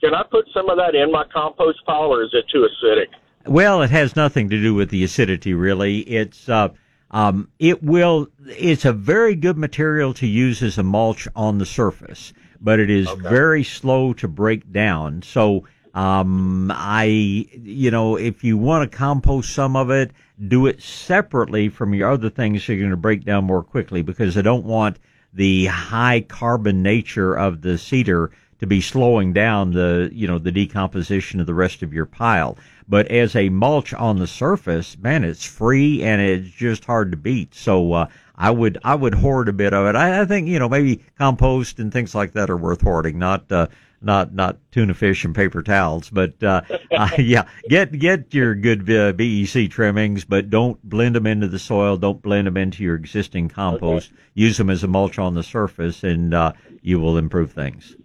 Can 0.00 0.14
I 0.14 0.22
put 0.30 0.46
some 0.52 0.68
of 0.68 0.76
that 0.76 0.94
in 0.94 1.10
my 1.10 1.24
compost 1.32 1.78
pile, 1.86 2.12
or 2.12 2.22
is 2.22 2.30
it 2.32 2.44
too 2.52 2.66
acidic? 2.66 3.06
Well, 3.46 3.82
it 3.82 3.90
has 3.90 4.14
nothing 4.14 4.48
to 4.50 4.60
do 4.60 4.74
with 4.74 4.90
the 4.90 5.02
acidity, 5.02 5.54
really. 5.54 6.00
It's 6.00 6.48
uh, 6.48 6.68
um, 7.10 7.48
it 7.58 7.82
will. 7.82 8.28
It's 8.46 8.84
a 8.84 8.92
very 8.92 9.34
good 9.34 9.56
material 9.56 10.12
to 10.14 10.26
use 10.26 10.62
as 10.62 10.78
a 10.78 10.82
mulch 10.82 11.28
on 11.36 11.58
the 11.58 11.66
surface, 11.66 12.32
but 12.60 12.80
it 12.80 12.90
is 12.90 13.06
okay. 13.08 13.22
very 13.22 13.64
slow 13.64 14.12
to 14.14 14.28
break 14.28 14.72
down. 14.72 15.22
So 15.22 15.64
um, 15.94 16.70
I, 16.74 17.04
you 17.04 17.90
know, 17.90 18.16
if 18.16 18.44
you 18.44 18.58
want 18.58 18.90
to 18.90 18.96
compost 18.96 19.54
some 19.54 19.76
of 19.76 19.90
it, 19.90 20.10
do 20.46 20.66
it 20.66 20.82
separately 20.82 21.70
from 21.70 21.94
your 21.94 22.12
other 22.12 22.28
things 22.28 22.68
you're 22.68 22.76
going 22.76 22.90
to 22.90 22.96
break 22.96 23.24
down 23.24 23.44
more 23.44 23.62
quickly 23.62 24.02
because 24.02 24.36
I 24.36 24.42
don't 24.42 24.64
want 24.64 24.98
the 25.32 25.66
high 25.66 26.20
carbon 26.20 26.82
nature 26.82 27.34
of 27.34 27.62
the 27.62 27.78
cedar 27.78 28.30
to 28.58 28.66
be 28.66 28.80
slowing 28.80 29.32
down 29.32 29.72
the, 29.72 30.10
you 30.12 30.26
know, 30.26 30.38
the 30.38 30.52
decomposition 30.52 31.40
of 31.40 31.46
the 31.46 31.54
rest 31.54 31.82
of 31.82 31.92
your 31.92 32.06
pile. 32.06 32.56
But 32.88 33.08
as 33.08 33.34
a 33.34 33.48
mulch 33.48 33.92
on 33.94 34.18
the 34.18 34.26
surface, 34.26 34.96
man, 34.98 35.24
it's 35.24 35.44
free 35.44 36.02
and 36.02 36.20
it's 36.20 36.48
just 36.48 36.84
hard 36.84 37.10
to 37.10 37.16
beat. 37.16 37.54
So, 37.54 37.92
uh, 37.92 38.06
I 38.38 38.50
would, 38.50 38.78
I 38.84 38.94
would 38.94 39.14
hoard 39.14 39.48
a 39.48 39.52
bit 39.52 39.72
of 39.72 39.86
it. 39.86 39.96
I, 39.96 40.20
I 40.20 40.24
think, 40.26 40.46
you 40.46 40.58
know, 40.58 40.68
maybe 40.68 41.02
compost 41.18 41.78
and 41.78 41.92
things 41.92 42.14
like 42.14 42.32
that 42.32 42.50
are 42.50 42.56
worth 42.56 42.82
hoarding, 42.82 43.18
not, 43.18 43.50
uh, 43.50 43.66
not 44.02 44.34
not 44.34 44.58
tuna 44.70 44.94
fish 44.94 45.24
and 45.24 45.34
paper 45.34 45.62
towels, 45.62 46.10
but 46.10 46.40
uh, 46.42 46.62
uh, 46.96 47.10
yeah, 47.18 47.46
get 47.68 47.98
get 47.98 48.32
your 48.32 48.54
good 48.54 48.90
uh, 48.90 49.12
BEC 49.12 49.70
trimmings, 49.70 50.24
but 50.24 50.50
don't 50.50 50.82
blend 50.88 51.14
them 51.14 51.26
into 51.26 51.48
the 51.48 51.58
soil. 51.58 51.96
Don't 51.96 52.22
blend 52.22 52.46
them 52.46 52.56
into 52.56 52.82
your 52.82 52.94
existing 52.94 53.48
compost. 53.48 54.10
Okay. 54.12 54.22
Use 54.34 54.56
them 54.58 54.70
as 54.70 54.84
a 54.84 54.88
mulch 54.88 55.18
on 55.18 55.34
the 55.34 55.42
surface, 55.42 56.04
and 56.04 56.34
uh, 56.34 56.52
you 56.82 57.00
will 57.00 57.16
improve 57.18 57.52
things. 57.52 57.96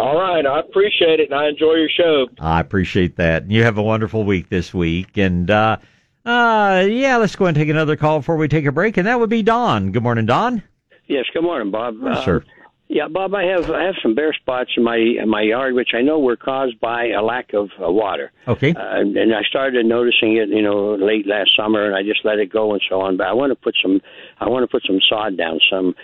All 0.00 0.18
right, 0.18 0.46
I 0.46 0.60
appreciate 0.60 1.20
it, 1.20 1.30
and 1.30 1.38
I 1.38 1.48
enjoy 1.48 1.74
your 1.74 1.90
show. 1.94 2.26
I 2.38 2.58
appreciate 2.60 3.16
that. 3.16 3.50
You 3.50 3.64
have 3.64 3.76
a 3.76 3.82
wonderful 3.82 4.24
week 4.24 4.48
this 4.48 4.72
week, 4.72 5.18
and 5.18 5.50
uh, 5.50 5.76
uh, 6.24 6.86
yeah, 6.88 7.18
let's 7.18 7.36
go 7.36 7.44
and 7.44 7.54
take 7.54 7.68
another 7.68 7.96
call 7.96 8.20
before 8.20 8.36
we 8.36 8.48
take 8.48 8.64
a 8.64 8.72
break, 8.72 8.96
and 8.96 9.06
that 9.06 9.20
would 9.20 9.28
be 9.28 9.42
Don. 9.42 9.92
Good 9.92 10.02
morning, 10.02 10.24
Don. 10.24 10.62
Yes, 11.06 11.26
good 11.34 11.42
morning, 11.42 11.70
Bob. 11.70 11.96
Yes, 12.02 12.24
sir. 12.24 12.42
Yeah, 12.88 13.08
Bob, 13.08 13.34
I 13.34 13.44
have 13.44 13.70
I 13.70 13.84
have 13.84 13.94
some 14.02 14.14
bare 14.14 14.32
spots 14.32 14.70
in 14.74 14.84
my 14.84 14.96
in 14.96 15.28
my 15.28 15.42
yard, 15.42 15.74
which 15.74 15.90
I 15.94 16.00
know 16.00 16.18
were 16.18 16.36
caused 16.36 16.80
by 16.80 17.08
a 17.08 17.22
lack 17.22 17.52
of 17.52 17.68
uh, 17.78 17.92
water. 17.92 18.32
Okay. 18.48 18.72
Uh, 18.74 19.00
and 19.00 19.34
I 19.34 19.42
started 19.42 19.84
noticing 19.84 20.38
it, 20.38 20.48
you 20.48 20.62
know, 20.62 20.94
late 20.94 21.26
last 21.26 21.54
summer, 21.54 21.84
and 21.84 21.94
I 21.94 22.02
just 22.02 22.24
let 22.24 22.38
it 22.38 22.50
go 22.50 22.72
and 22.72 22.82
so 22.88 23.02
on. 23.02 23.18
But 23.18 23.26
I 23.26 23.34
want 23.34 23.50
to 23.50 23.54
put 23.54 23.76
some 23.82 24.00
I 24.40 24.48
want 24.48 24.64
to 24.64 24.66
put 24.66 24.82
some 24.86 24.98
sod 25.08 25.36
down, 25.36 25.60
some 25.70 25.94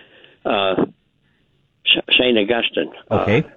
uh, 0.45 0.85
Saint 2.17 2.39
Augustine. 2.39 2.93
Okay. 3.11 3.43
Uh, 3.43 3.56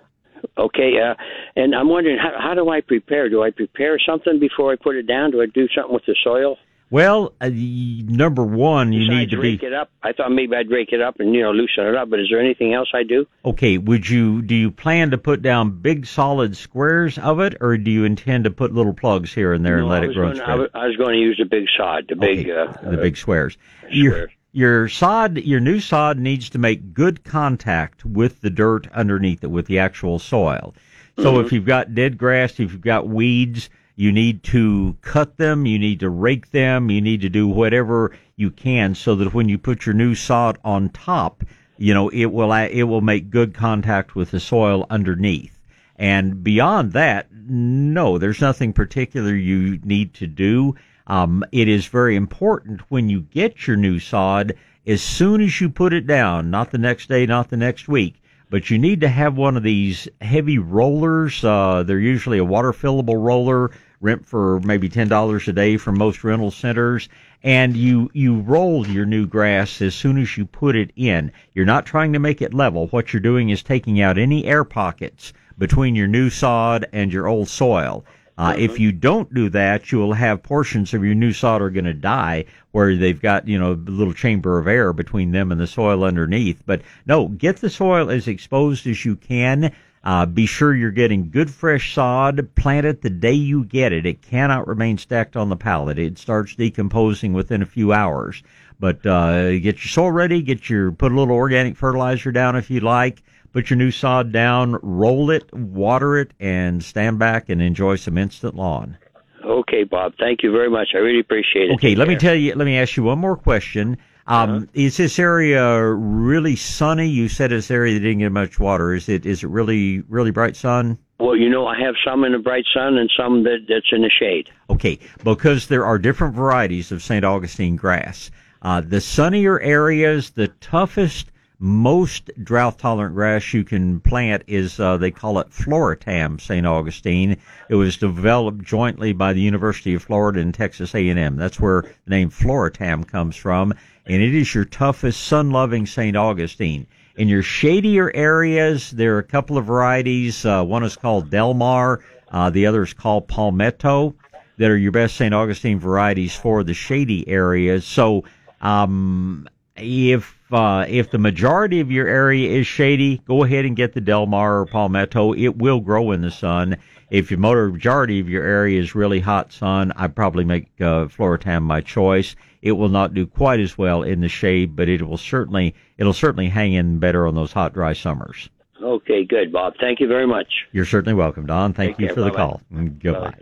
okay, 0.57 0.99
uh, 0.99 1.15
and 1.55 1.75
I'm 1.75 1.89
wondering 1.89 2.17
how, 2.17 2.39
how 2.39 2.53
do 2.53 2.69
I 2.69 2.81
prepare? 2.81 3.29
Do 3.29 3.43
I 3.43 3.51
prepare 3.51 3.99
something 3.99 4.39
before 4.39 4.71
I 4.71 4.75
put 4.75 4.95
it 4.95 5.07
down? 5.07 5.31
Do 5.31 5.41
I 5.41 5.45
do 5.45 5.67
something 5.75 5.93
with 5.93 6.05
the 6.05 6.15
soil? 6.23 6.57
Well, 6.91 7.33
uh, 7.39 7.49
number 7.51 8.43
one, 8.43 8.93
you 8.93 9.01
Besides 9.01 9.19
need 9.19 9.29
to 9.31 9.37
rake 9.39 9.61
be. 9.61 9.67
it 9.67 9.73
up. 9.73 9.91
I 10.01 10.11
thought 10.11 10.31
maybe 10.31 10.55
I'd 10.55 10.71
rake 10.71 10.89
it 10.91 11.01
up 11.01 11.19
and 11.19 11.35
you 11.35 11.41
know 11.41 11.51
loosen 11.51 11.85
it 11.85 11.95
up. 11.95 12.09
But 12.09 12.19
is 12.19 12.27
there 12.31 12.39
anything 12.39 12.73
else 12.73 12.89
I 12.95 13.03
do? 13.03 13.27
Okay, 13.45 13.77
would 13.77 14.09
you 14.09 14.41
do 14.41 14.55
you 14.55 14.71
plan 14.71 15.11
to 15.11 15.17
put 15.17 15.43
down 15.43 15.81
big 15.81 16.07
solid 16.07 16.57
squares 16.57 17.19
of 17.19 17.39
it, 17.41 17.57
or 17.61 17.77
do 17.77 17.91
you 17.91 18.05
intend 18.05 18.45
to 18.45 18.51
put 18.51 18.73
little 18.73 18.93
plugs 18.93 19.33
here 19.33 19.53
and 19.53 19.63
there 19.63 19.77
no, 19.77 19.83
and 19.83 19.89
let 19.89 20.03
it 20.03 20.15
grow? 20.15 20.33
Going, 20.33 20.41
I, 20.41 20.55
was, 20.55 20.69
I 20.73 20.87
was 20.87 20.95
going 20.97 21.13
to 21.13 21.19
use 21.19 21.37
the 21.37 21.45
big 21.45 21.65
sod, 21.77 22.05
the 22.09 22.15
okay, 22.15 22.43
big, 22.43 22.49
uh, 22.49 22.73
the 22.89 22.97
big 22.97 23.17
squares. 23.17 23.55
Your 23.91 24.31
your 24.59 24.89
sod, 24.89 25.37
your 25.37 25.61
new 25.61 25.79
sod 25.79 26.19
needs 26.19 26.49
to 26.49 26.57
make 26.57 26.93
good 26.93 27.23
contact 27.23 28.03
with 28.03 28.41
the 28.41 28.49
dirt 28.49 28.87
underneath 28.91 29.43
it, 29.43 29.51
with 29.51 29.67
the 29.67 29.79
actual 29.79 30.19
soil. 30.19 30.75
So 31.17 31.23
Mm-hmm. 31.23 31.45
if 31.45 31.53
you've 31.53 31.65
got 31.65 31.95
dead 31.95 32.17
grass, 32.17 32.51
if 32.53 32.59
you've 32.59 32.81
got 32.81 33.07
weeds, 33.07 33.69
you 33.95 34.11
need 34.11 34.43
to 34.43 34.95
cut 35.01 35.37
them, 35.37 35.65
you 35.65 35.79
need 35.79 35.99
to 36.01 36.09
rake 36.09 36.51
them, 36.51 36.89
you 36.89 37.01
need 37.01 37.21
to 37.21 37.29
do 37.29 37.47
whatever 37.47 38.15
you 38.35 38.51
can 38.51 38.95
so 38.95 39.15
that 39.15 39.33
when 39.33 39.49
you 39.49 39.57
put 39.57 39.85
your 39.85 39.95
new 39.95 40.15
sod 40.15 40.57
on 40.63 40.89
top, 40.89 41.43
you 41.77 41.93
know, 41.93 42.09
it 42.09 42.27
will, 42.27 42.51
it 42.53 42.83
will 42.83 43.01
make 43.01 43.29
good 43.29 43.53
contact 43.53 44.15
with 44.15 44.31
the 44.31 44.39
soil 44.39 44.85
underneath. 44.89 45.57
And 45.97 46.43
beyond 46.43 46.93
that, 46.93 47.27
no, 47.33 48.17
there's 48.17 48.39
nothing 48.39 48.71
particular 48.71 49.35
you 49.35 49.79
need 49.83 50.13
to 50.15 50.27
do. 50.27 50.75
Um, 51.09 51.43
it 51.51 51.67
is 51.67 51.87
very 51.87 52.15
important 52.15 52.81
when 52.89 53.09
you 53.09 53.21
get 53.21 53.65
your 53.65 53.77
new 53.77 53.97
sod, 53.99 54.53
as 54.85 55.01
soon 55.01 55.41
as 55.41 55.59
you 55.59 55.69
put 55.69 55.91
it 55.91 56.05
down, 56.05 56.51
not 56.51 56.69
the 56.71 56.77
next 56.77 57.09
day, 57.09 57.25
not 57.25 57.49
the 57.49 57.57
next 57.57 57.87
week, 57.87 58.21
but 58.51 58.69
you 58.69 58.77
need 58.77 59.01
to 59.01 59.09
have 59.09 59.35
one 59.35 59.57
of 59.57 59.63
these 59.63 60.07
heavy 60.21 60.59
rollers. 60.59 61.43
Uh, 61.43 61.83
they're 61.83 61.99
usually 61.99 62.37
a 62.37 62.45
water 62.45 62.71
fillable 62.71 63.23
roller, 63.23 63.71
rent 64.01 64.25
for 64.25 64.59
maybe 64.61 64.87
ten 64.87 65.07
dollars 65.07 65.47
a 65.47 65.53
day 65.53 65.77
from 65.77 65.97
most 65.97 66.23
rental 66.23 66.51
centers. 66.51 67.09
And 67.43 67.75
you 67.75 68.09
you 68.13 68.39
roll 68.41 68.87
your 68.87 69.05
new 69.05 69.25
grass 69.25 69.81
as 69.81 69.95
soon 69.95 70.17
as 70.17 70.37
you 70.37 70.45
put 70.45 70.75
it 70.75 70.91
in. 70.95 71.31
You're 71.53 71.65
not 71.65 71.85
trying 71.85 72.13
to 72.13 72.19
make 72.19 72.41
it 72.41 72.53
level. 72.53 72.87
What 72.87 73.13
you're 73.13 73.19
doing 73.19 73.49
is 73.49 73.63
taking 73.63 74.01
out 74.01 74.17
any 74.17 74.45
air 74.45 74.63
pockets 74.63 75.33
between 75.57 75.95
your 75.95 76.07
new 76.07 76.29
sod 76.29 76.85
and 76.93 77.11
your 77.11 77.27
old 77.27 77.49
soil. 77.49 78.05
Uh, 78.39 78.55
if 78.57 78.79
you 78.79 78.93
don't 78.93 79.33
do 79.33 79.49
that, 79.49 79.91
you 79.91 79.97
will 79.97 80.13
have 80.13 80.41
portions 80.41 80.93
of 80.93 81.03
your 81.03 81.13
new 81.13 81.33
sod 81.33 81.61
are 81.61 81.69
going 81.69 81.83
to 81.83 81.93
die 81.93 82.45
where 82.71 82.95
they've 82.95 83.21
got, 83.21 83.45
you 83.49 83.59
know, 83.59 83.73
a 83.73 83.91
little 83.91 84.13
chamber 84.13 84.57
of 84.57 84.65
air 84.65 84.93
between 84.93 85.31
them 85.31 85.51
and 85.51 85.59
the 85.59 85.67
soil 85.67 86.05
underneath. 86.05 86.63
But 86.65 86.81
no, 87.05 87.27
get 87.27 87.57
the 87.57 87.69
soil 87.69 88.09
as 88.09 88.29
exposed 88.29 88.87
as 88.87 89.03
you 89.03 89.17
can. 89.17 89.75
Uh, 90.05 90.25
be 90.25 90.45
sure 90.45 90.73
you're 90.73 90.89
getting 90.89 91.29
good 91.29 91.49
fresh 91.51 91.93
sod. 91.93 92.55
Plant 92.55 92.85
it 92.85 93.01
the 93.01 93.09
day 93.09 93.33
you 93.33 93.65
get 93.65 93.91
it. 93.91 94.05
It 94.05 94.21
cannot 94.21 94.69
remain 94.69 94.97
stacked 94.97 95.35
on 95.35 95.49
the 95.49 95.57
pallet. 95.57 95.99
It 95.99 96.17
starts 96.17 96.55
decomposing 96.55 97.33
within 97.33 97.61
a 97.61 97.65
few 97.65 97.91
hours. 97.91 98.41
But 98.79 99.05
uh, 99.05 99.59
get 99.59 99.83
your 99.83 99.89
soil 99.89 100.11
ready. 100.13 100.41
Get 100.41 100.69
your 100.69 100.93
put 100.93 101.11
a 101.11 101.15
little 101.15 101.35
organic 101.35 101.75
fertilizer 101.75 102.31
down 102.31 102.55
if 102.55 102.71
you 102.71 102.79
like. 102.79 103.21
Put 103.51 103.69
your 103.69 103.77
new 103.77 103.91
sod 103.91 104.31
down. 104.31 104.77
Roll 104.81 105.31
it, 105.31 105.51
water 105.53 106.17
it, 106.17 106.31
and 106.39 106.83
stand 106.83 107.17
back 107.19 107.49
and 107.49 107.61
enjoy 107.61 107.95
some 107.95 108.17
instant 108.17 108.55
lawn. 108.55 108.97
Okay, 109.43 109.83
Bob. 109.83 110.13
Thank 110.19 110.43
you 110.43 110.51
very 110.51 110.69
much. 110.69 110.89
I 110.93 110.97
really 110.97 111.19
appreciate 111.19 111.69
it. 111.69 111.73
Okay, 111.75 111.89
Take 111.89 111.97
let 111.97 112.07
me 112.07 112.15
tell 112.15 112.35
you. 112.35 112.53
Let 112.55 112.65
me 112.65 112.77
ask 112.77 112.95
you 112.97 113.03
one 113.03 113.19
more 113.19 113.35
question. 113.37 113.97
Um, 114.27 114.49
Uh-huh. 114.49 114.65
Is 114.73 114.97
this 114.97 115.17
area 115.17 115.83
really 115.91 116.55
sunny? 116.55 117.07
You 117.07 117.27
said 117.29 117.49
this 117.49 117.71
area 117.71 117.93
that 117.95 118.01
didn't 118.01 118.19
get 118.19 118.31
much 118.31 118.59
water. 118.59 118.93
Is 118.93 119.09
it? 119.09 119.25
Is 119.25 119.43
it 119.43 119.49
really, 119.49 120.01
really 120.07 120.31
bright 120.31 120.55
sun? 120.55 120.99
Well, 121.19 121.35
you 121.35 121.49
know, 121.49 121.65
I 121.65 121.79
have 121.79 121.95
some 122.05 122.23
in 122.23 122.33
the 122.33 122.37
bright 122.37 122.65
sun 122.73 122.97
and 122.97 123.09
some 123.17 123.43
that 123.43 123.65
that's 123.67 123.87
in 123.91 124.03
the 124.03 124.09
shade. 124.09 124.49
Okay, 124.69 124.99
because 125.23 125.67
there 125.67 125.85
are 125.85 125.97
different 125.97 126.35
varieties 126.35 126.91
of 126.91 127.01
St. 127.01 127.25
Augustine 127.25 127.75
grass. 127.75 128.29
Uh, 128.61 128.81
the 128.81 129.01
sunnier 129.01 129.59
areas, 129.61 130.31
the 130.31 130.49
toughest, 130.49 131.31
most 131.59 132.31
drought 132.41 132.79
tolerant 132.79 133.13
grass 133.13 133.53
you 133.53 133.65
can 133.65 133.99
plant 133.99 134.43
is, 134.47 134.79
uh, 134.79 134.95
they 134.95 135.11
call 135.11 135.39
it 135.39 135.49
Floratam 135.49 136.39
St. 136.39 136.65
Augustine. 136.65 137.37
It 137.69 137.75
was 137.75 137.97
developed 137.97 138.63
jointly 138.63 139.11
by 139.11 139.33
the 139.33 139.41
University 139.41 139.93
of 139.93 140.03
Florida 140.03 140.39
and 140.39 140.53
Texas 140.53 140.95
A&M. 140.95 141.35
That's 141.35 141.59
where 141.59 141.81
the 141.81 142.09
name 142.09 142.29
Floratam 142.29 143.05
comes 143.05 143.35
from. 143.35 143.73
And 144.05 144.21
it 144.21 144.33
is 144.33 144.55
your 144.55 144.65
toughest 144.65 145.21
sun 145.21 145.51
loving 145.51 145.85
St. 145.85 146.15
Augustine. 146.15 146.87
In 147.17 147.27
your 147.27 147.43
shadier 147.43 148.09
areas, 148.15 148.91
there 148.91 149.15
are 149.15 149.19
a 149.19 149.23
couple 149.23 149.57
of 149.57 149.65
varieties. 149.65 150.45
Uh, 150.45 150.63
one 150.63 150.85
is 150.85 150.95
called 150.95 151.29
Delmar. 151.29 152.01
Uh, 152.31 152.49
the 152.49 152.65
other 152.65 152.83
is 152.83 152.93
called 152.93 153.27
Palmetto 153.27 154.15
that 154.57 154.71
are 154.71 154.77
your 154.77 154.93
best 154.93 155.17
St. 155.17 155.33
Augustine 155.33 155.79
varieties 155.79 156.35
for 156.35 156.63
the 156.63 156.73
shady 156.73 157.27
areas. 157.27 157.85
So, 157.85 158.23
um, 158.61 159.49
if 159.81 160.37
uh, 160.51 160.85
if 160.87 161.11
the 161.11 161.17
majority 161.17 161.79
of 161.79 161.91
your 161.91 162.07
area 162.07 162.49
is 162.49 162.65
shady, 162.65 163.21
go 163.27 163.43
ahead 163.43 163.65
and 163.65 163.75
get 163.75 163.93
the 163.93 164.01
Delmar 164.01 164.61
or 164.61 164.65
Palmetto. 164.65 165.33
It 165.33 165.57
will 165.57 165.79
grow 165.79 166.11
in 166.11 166.21
the 166.21 166.31
sun. 166.31 166.77
If 167.11 167.31
your 167.31 167.39
majority 167.39 168.19
of 168.19 168.29
your 168.29 168.43
area 168.43 168.79
is 168.79 168.95
really 168.95 169.19
hot 169.19 169.51
sun, 169.51 169.91
I'd 169.95 170.15
probably 170.15 170.43
make 170.45 170.67
uh, 170.79 171.05
Floratam 171.05 171.63
my 171.63 171.81
choice. 171.81 172.35
It 172.61 172.73
will 172.73 172.89
not 172.89 173.13
do 173.13 173.25
quite 173.25 173.59
as 173.59 173.77
well 173.77 174.03
in 174.03 174.21
the 174.21 174.29
shade, 174.29 174.75
but 174.75 174.89
it 174.89 175.01
will 175.07 175.17
certainly 175.17 175.75
it'll 175.97 176.13
certainly 176.13 176.49
hang 176.49 176.73
in 176.73 176.99
better 176.99 177.27
on 177.27 177.35
those 177.35 177.53
hot, 177.53 177.73
dry 177.73 177.93
summers. 177.93 178.49
Okay, 178.81 179.25
good, 179.25 179.51
Bob. 179.51 179.73
Thank 179.79 179.99
you 179.99 180.07
very 180.07 180.27
much. 180.27 180.47
You're 180.71 180.85
certainly 180.85 181.13
welcome, 181.13 181.45
Don. 181.45 181.73
Thank 181.73 181.97
Take 181.97 181.99
you 181.99 182.07
care. 182.07 182.15
for 182.15 182.21
the 182.21 182.29
Bye-bye. 182.29 182.37
call. 182.37 182.61
And 182.71 182.99
Goodbye. 183.01 183.33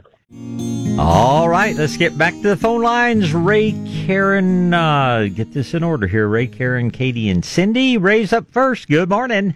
All 1.00 1.48
right, 1.48 1.74
let's 1.76 1.96
get 1.96 2.18
back 2.18 2.34
to 2.34 2.50
the 2.50 2.58
phone 2.58 2.82
lines. 2.82 3.34
Ray, 3.34 3.72
Karen, 4.06 4.74
uh, 4.74 5.30
get 5.34 5.54
this 5.54 5.74
in 5.74 5.84
order 5.84 6.06
here. 6.06 6.28
Ray, 6.28 6.48
Karen, 6.48 6.92
Katie, 6.92 7.30
and 7.30 7.46
Cindy. 7.46 7.98
Ray's 7.98 8.34
up 8.34 8.52
first. 8.52 8.90
Good 8.90 9.08
morning. 9.08 9.56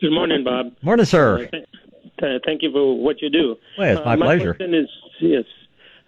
Good 0.00 0.12
morning, 0.12 0.44
Bob. 0.44 0.72
Morning, 0.82 1.04
sir. 1.04 1.46
Uh, 1.46 1.50
th- 1.50 1.66
th- 2.20 2.42
thank 2.46 2.62
you 2.62 2.70
for 2.70 2.96
what 2.96 3.20
you 3.20 3.28
do. 3.28 3.56
Well, 3.76 3.96
it's 3.96 4.04
my 4.04 4.12
uh, 4.12 4.16
my 4.18 4.26
pleasure. 4.26 4.54
Question 4.54 4.74
is 4.74 4.88
yes. 5.20 5.44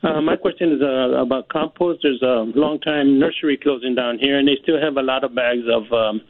Uh, 0.05 0.21
my 0.21 0.37
question 0.37 0.73
is 0.73 0.81
uh, 0.81 1.21
about 1.21 1.49
compost. 1.49 2.01
There's 2.05 2.23
a 2.23 2.45
long 2.55 2.79
time 2.79 3.19
nursery 3.19 3.57
closing 3.57 3.97
down 3.97 4.21
here, 4.21 4.39
and 4.39 4.47
they 4.47 4.57
still 4.63 4.81
have 4.81 4.97
a 4.99 5.03
lot 5.03 5.25
of 5.25 5.35
bags 5.35 5.65
of 5.69 5.93
um, 5.93 6.21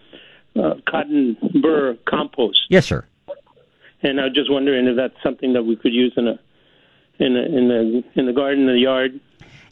uh, 0.56 0.74
cotton 0.88 1.36
burr 1.60 1.98
compost. 2.08 2.58
Yes, 2.70 2.86
sir. 2.86 3.04
And 4.02 4.18
I'm 4.18 4.32
just 4.32 4.50
wondering 4.50 4.86
if 4.86 4.96
that's 4.96 5.22
something 5.22 5.52
that 5.52 5.64
we 5.64 5.76
could 5.76 5.92
use 5.92 6.14
in 6.16 6.26
a 6.26 6.38
in 7.20 7.36
a, 7.36 7.42
in 7.42 7.68
the 7.68 8.04
in 8.14 8.26
the 8.26 8.32
garden, 8.32 8.68
in 8.68 8.74
the 8.74 8.80
yard. 8.80 9.20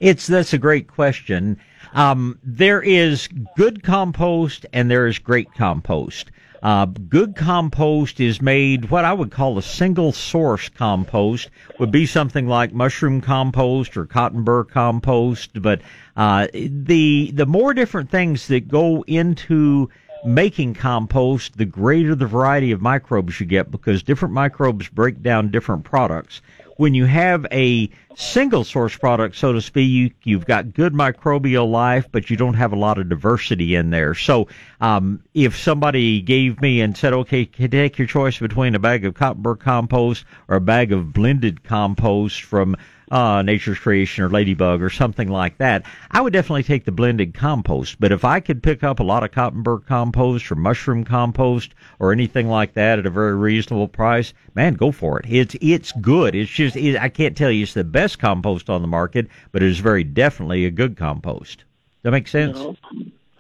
It's 0.00 0.26
that's 0.26 0.52
a 0.52 0.58
great 0.58 0.86
question. 0.86 1.58
Um, 1.94 2.38
there 2.44 2.82
is 2.82 3.28
good 3.56 3.82
compost 3.82 4.66
and 4.72 4.90
there 4.90 5.06
is 5.06 5.18
great 5.18 5.52
compost. 5.54 6.30
Uh, 6.62 6.86
good 6.86 7.36
compost 7.36 8.18
is 8.18 8.42
made 8.42 8.90
what 8.90 9.04
I 9.04 9.12
would 9.12 9.30
call 9.30 9.58
a 9.58 9.62
single 9.62 10.10
source 10.10 10.68
compost 10.68 11.50
would 11.78 11.92
be 11.92 12.04
something 12.04 12.48
like 12.48 12.72
mushroom 12.72 13.20
compost 13.20 13.96
or 13.96 14.06
cotton 14.06 14.42
burr 14.42 14.64
compost. 14.64 15.62
But 15.62 15.80
uh, 16.16 16.48
the 16.52 17.30
the 17.32 17.46
more 17.46 17.74
different 17.74 18.10
things 18.10 18.48
that 18.48 18.68
go 18.68 19.04
into 19.06 19.88
making 20.24 20.74
compost, 20.74 21.56
the 21.56 21.64
greater 21.64 22.14
the 22.14 22.26
variety 22.26 22.72
of 22.72 22.82
microbes 22.82 23.38
you 23.38 23.46
get 23.46 23.70
because 23.70 24.02
different 24.02 24.34
microbes 24.34 24.88
break 24.88 25.22
down 25.22 25.50
different 25.50 25.84
products. 25.84 26.42
When 26.78 26.94
you 26.94 27.06
have 27.06 27.44
a 27.50 27.90
single 28.18 28.64
source 28.64 28.96
product, 28.96 29.36
so 29.36 29.52
to 29.52 29.62
speak, 29.62 29.88
you, 29.88 30.10
you've 30.24 30.44
got 30.44 30.74
good 30.74 30.92
microbial 30.92 31.70
life, 31.70 32.08
but 32.10 32.28
you 32.28 32.36
don't 32.36 32.54
have 32.54 32.72
a 32.72 32.76
lot 32.76 32.98
of 32.98 33.08
diversity 33.08 33.76
in 33.76 33.90
there. 33.90 34.12
So, 34.12 34.48
um, 34.80 35.22
if 35.34 35.56
somebody 35.56 36.20
gave 36.20 36.60
me 36.60 36.80
and 36.80 36.96
said, 36.96 37.12
okay, 37.12 37.44
take 37.44 37.96
your 37.96 38.08
choice 38.08 38.38
between 38.38 38.74
a 38.74 38.80
bag 38.80 39.04
of 39.04 39.14
cotton 39.14 39.44
compost 39.56 40.24
or 40.48 40.56
a 40.56 40.60
bag 40.60 40.90
of 40.90 41.12
blended 41.12 41.62
compost 41.62 42.42
from 42.42 42.76
uh, 43.10 43.42
Nature's 43.42 43.78
Creation 43.78 44.24
or 44.24 44.28
Ladybug 44.28 44.82
or 44.82 44.90
something 44.90 45.28
like 45.28 45.58
that, 45.58 45.84
I 46.10 46.20
would 46.20 46.32
definitely 46.32 46.62
take 46.62 46.84
the 46.84 46.92
blended 46.92 47.34
compost. 47.34 47.98
But 47.98 48.12
if 48.12 48.24
I 48.24 48.40
could 48.40 48.62
pick 48.62 48.84
up 48.84 49.00
a 49.00 49.04
lot 49.04 49.24
of 49.24 49.32
cotton 49.32 49.64
compost 49.86 50.50
or 50.50 50.56
mushroom 50.56 51.04
compost 51.04 51.74
or 51.98 52.12
anything 52.12 52.48
like 52.48 52.74
that 52.74 52.98
at 52.98 53.06
a 53.06 53.10
very 53.10 53.34
reasonable 53.34 53.88
price, 53.88 54.34
man, 54.54 54.74
go 54.74 54.92
for 54.92 55.18
it. 55.20 55.26
It's 55.28 55.56
it's 55.60 55.92
good. 55.92 56.34
It's 56.34 56.50
just 56.50 56.76
it, 56.76 56.98
I 56.98 57.08
can't 57.08 57.36
tell 57.36 57.50
you 57.50 57.62
it's 57.62 57.74
the 57.74 57.84
best 57.84 58.07
compost 58.16 58.70
on 58.70 58.82
the 58.82 58.88
market, 58.88 59.28
but 59.52 59.62
it 59.62 59.68
is 59.68 59.78
very 59.78 60.04
definitely 60.04 60.64
a 60.64 60.70
good 60.70 60.96
compost. 60.96 61.58
Does 61.58 62.02
that 62.04 62.10
make 62.12 62.28
sense? 62.28 62.58
No. 62.58 62.76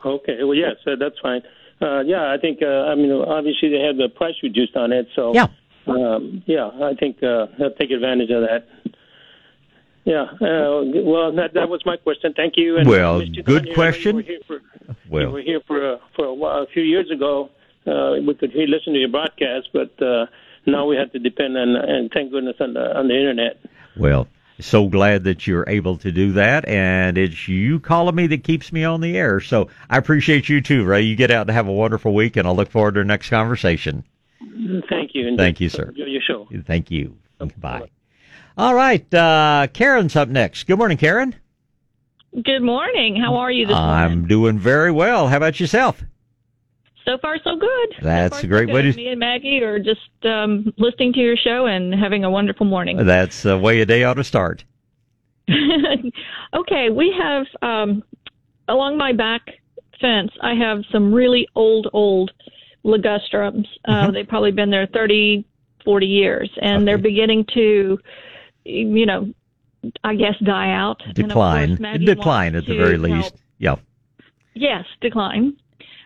Okay. 0.04 0.42
Well, 0.42 0.54
yes, 0.54 0.76
uh, 0.86 0.96
that's 0.98 1.18
fine. 1.20 1.42
Uh, 1.80 2.00
yeah, 2.00 2.32
I 2.32 2.38
think. 2.38 2.60
Uh, 2.62 2.66
I 2.66 2.94
mean, 2.94 3.12
obviously 3.12 3.68
they 3.68 3.80
have 3.80 3.96
the 3.96 4.08
price 4.08 4.34
reduced 4.42 4.76
on 4.76 4.92
it, 4.92 5.06
so 5.14 5.32
yeah, 5.32 5.46
um, 5.86 6.42
yeah. 6.46 6.70
I 6.82 6.94
think 6.94 7.22
uh, 7.22 7.46
I'll 7.60 7.70
take 7.78 7.90
advantage 7.90 8.30
of 8.30 8.42
that. 8.42 8.66
Yeah. 10.04 10.22
Uh, 10.22 10.82
well, 11.04 11.32
that 11.36 11.54
that 11.54 11.68
was 11.68 11.82
my 11.84 11.96
question. 11.96 12.32
Thank 12.34 12.54
you. 12.56 12.78
And 12.78 12.88
well, 12.88 13.20
good 13.20 13.44
Dunn, 13.44 13.74
question. 13.74 14.16
You 14.16 14.22
were 14.22 14.22
here 14.22 14.40
for, 14.46 14.60
well, 15.08 15.22
you 15.22 15.30
were 15.30 15.42
here 15.42 15.60
for 15.66 15.94
uh, 15.94 15.98
for 16.16 16.24
a, 16.24 16.34
while, 16.34 16.62
a 16.62 16.66
few 16.66 16.82
years 16.82 17.10
ago. 17.10 17.50
Uh, 17.86 18.16
we 18.26 18.34
could 18.34 18.50
hear, 18.50 18.66
listen 18.66 18.92
to 18.92 18.98
your 18.98 19.08
broadcast, 19.08 19.68
but 19.72 19.90
uh, 20.02 20.26
now 20.66 20.84
we 20.86 20.96
have 20.96 21.12
to 21.12 21.18
depend 21.18 21.56
on 21.56 21.76
and 21.76 22.10
thank 22.12 22.32
goodness 22.32 22.56
on 22.58 22.74
the 22.74 22.96
on 22.98 23.08
the 23.08 23.14
internet. 23.14 23.58
Well, 23.96 24.26
so 24.60 24.88
glad 24.88 25.24
that 25.24 25.46
you're 25.46 25.64
able 25.68 25.96
to 25.98 26.10
do 26.10 26.32
that, 26.32 26.66
and 26.68 27.16
it's 27.16 27.48
you 27.48 27.80
calling 27.80 28.14
me 28.14 28.26
that 28.28 28.44
keeps 28.44 28.72
me 28.72 28.84
on 28.84 29.00
the 29.00 29.16
air. 29.16 29.40
So 29.40 29.68
I 29.88 29.98
appreciate 29.98 30.48
you 30.48 30.60
too, 30.60 30.84
Ray. 30.84 31.02
You 31.02 31.16
get 31.16 31.30
out 31.30 31.42
and 31.42 31.50
have 31.50 31.68
a 31.68 31.72
wonderful 31.72 32.14
week, 32.14 32.36
and 32.36 32.46
I'll 32.46 32.56
look 32.56 32.70
forward 32.70 32.94
to 32.94 33.00
our 33.00 33.04
next 33.04 33.30
conversation. 33.30 34.04
Thank 34.88 35.14
you. 35.14 35.28
And 35.28 35.36
Thank 35.36 35.60
you, 35.60 35.68
sir. 35.68 35.84
Enjoy 35.90 36.04
your 36.04 36.22
show. 36.22 36.48
Thank 36.66 36.90
you. 36.90 37.16
Bye. 37.58 37.90
All 38.56 38.74
right, 38.74 39.14
uh, 39.14 39.68
Karen's 39.72 40.16
up 40.16 40.28
next. 40.28 40.64
Good 40.66 40.78
morning, 40.78 40.98
Karen. 40.98 41.36
Good 42.34 42.62
morning. 42.62 43.16
How 43.16 43.36
are 43.36 43.50
you 43.50 43.66
this 43.66 43.76
morning? 43.76 43.94
I'm 43.94 44.26
doing 44.26 44.58
very 44.58 44.90
well. 44.90 45.28
How 45.28 45.36
about 45.36 45.60
yourself? 45.60 46.02
So 47.08 47.16
far, 47.22 47.38
so 47.42 47.56
good. 47.56 47.94
That's 48.02 48.36
so 48.36 48.42
far, 48.42 48.44
a 48.44 48.48
great 48.48 48.68
so 48.68 48.74
way 48.74 48.82
to. 48.82 48.92
Me 48.92 49.08
and 49.08 49.18
Maggie 49.18 49.62
are 49.62 49.78
just 49.78 50.10
um, 50.24 50.74
listening 50.76 51.14
to 51.14 51.20
your 51.20 51.36
show 51.36 51.64
and 51.64 51.94
having 51.94 52.24
a 52.24 52.30
wonderful 52.30 52.66
morning. 52.66 52.98
That's 53.06 53.42
the 53.42 53.56
way 53.56 53.80
a 53.80 53.86
day 53.86 54.04
ought 54.04 54.14
to 54.14 54.24
start. 54.24 54.64
okay, 55.48 56.90
we 56.90 57.14
have 57.18 57.46
um, 57.62 58.04
along 58.68 58.98
my 58.98 59.14
back 59.14 59.40
fence. 60.02 60.30
I 60.42 60.52
have 60.52 60.84
some 60.92 61.14
really 61.14 61.48
old, 61.54 61.88
old 61.94 62.30
ligustrums. 62.84 63.66
Uh, 63.86 63.92
Mm-hmm. 63.92 64.12
They've 64.12 64.28
probably 64.28 64.52
been 64.52 64.70
there 64.70 64.86
30, 64.92 65.46
40 65.86 66.06
years, 66.06 66.50
and 66.60 66.86
they're 66.86 66.98
beginning 66.98 67.46
to, 67.54 67.98
you 68.64 69.06
know, 69.06 69.32
I 70.04 70.14
guess 70.14 70.34
die 70.44 70.72
out. 70.74 71.00
Decline. 71.14 71.76
Decline 72.04 72.54
at 72.54 72.66
the 72.66 72.76
very 72.76 72.98
help 72.98 73.22
least. 73.22 73.34
Yeah. 73.56 73.76
Yes, 74.54 74.84
decline. 75.00 75.56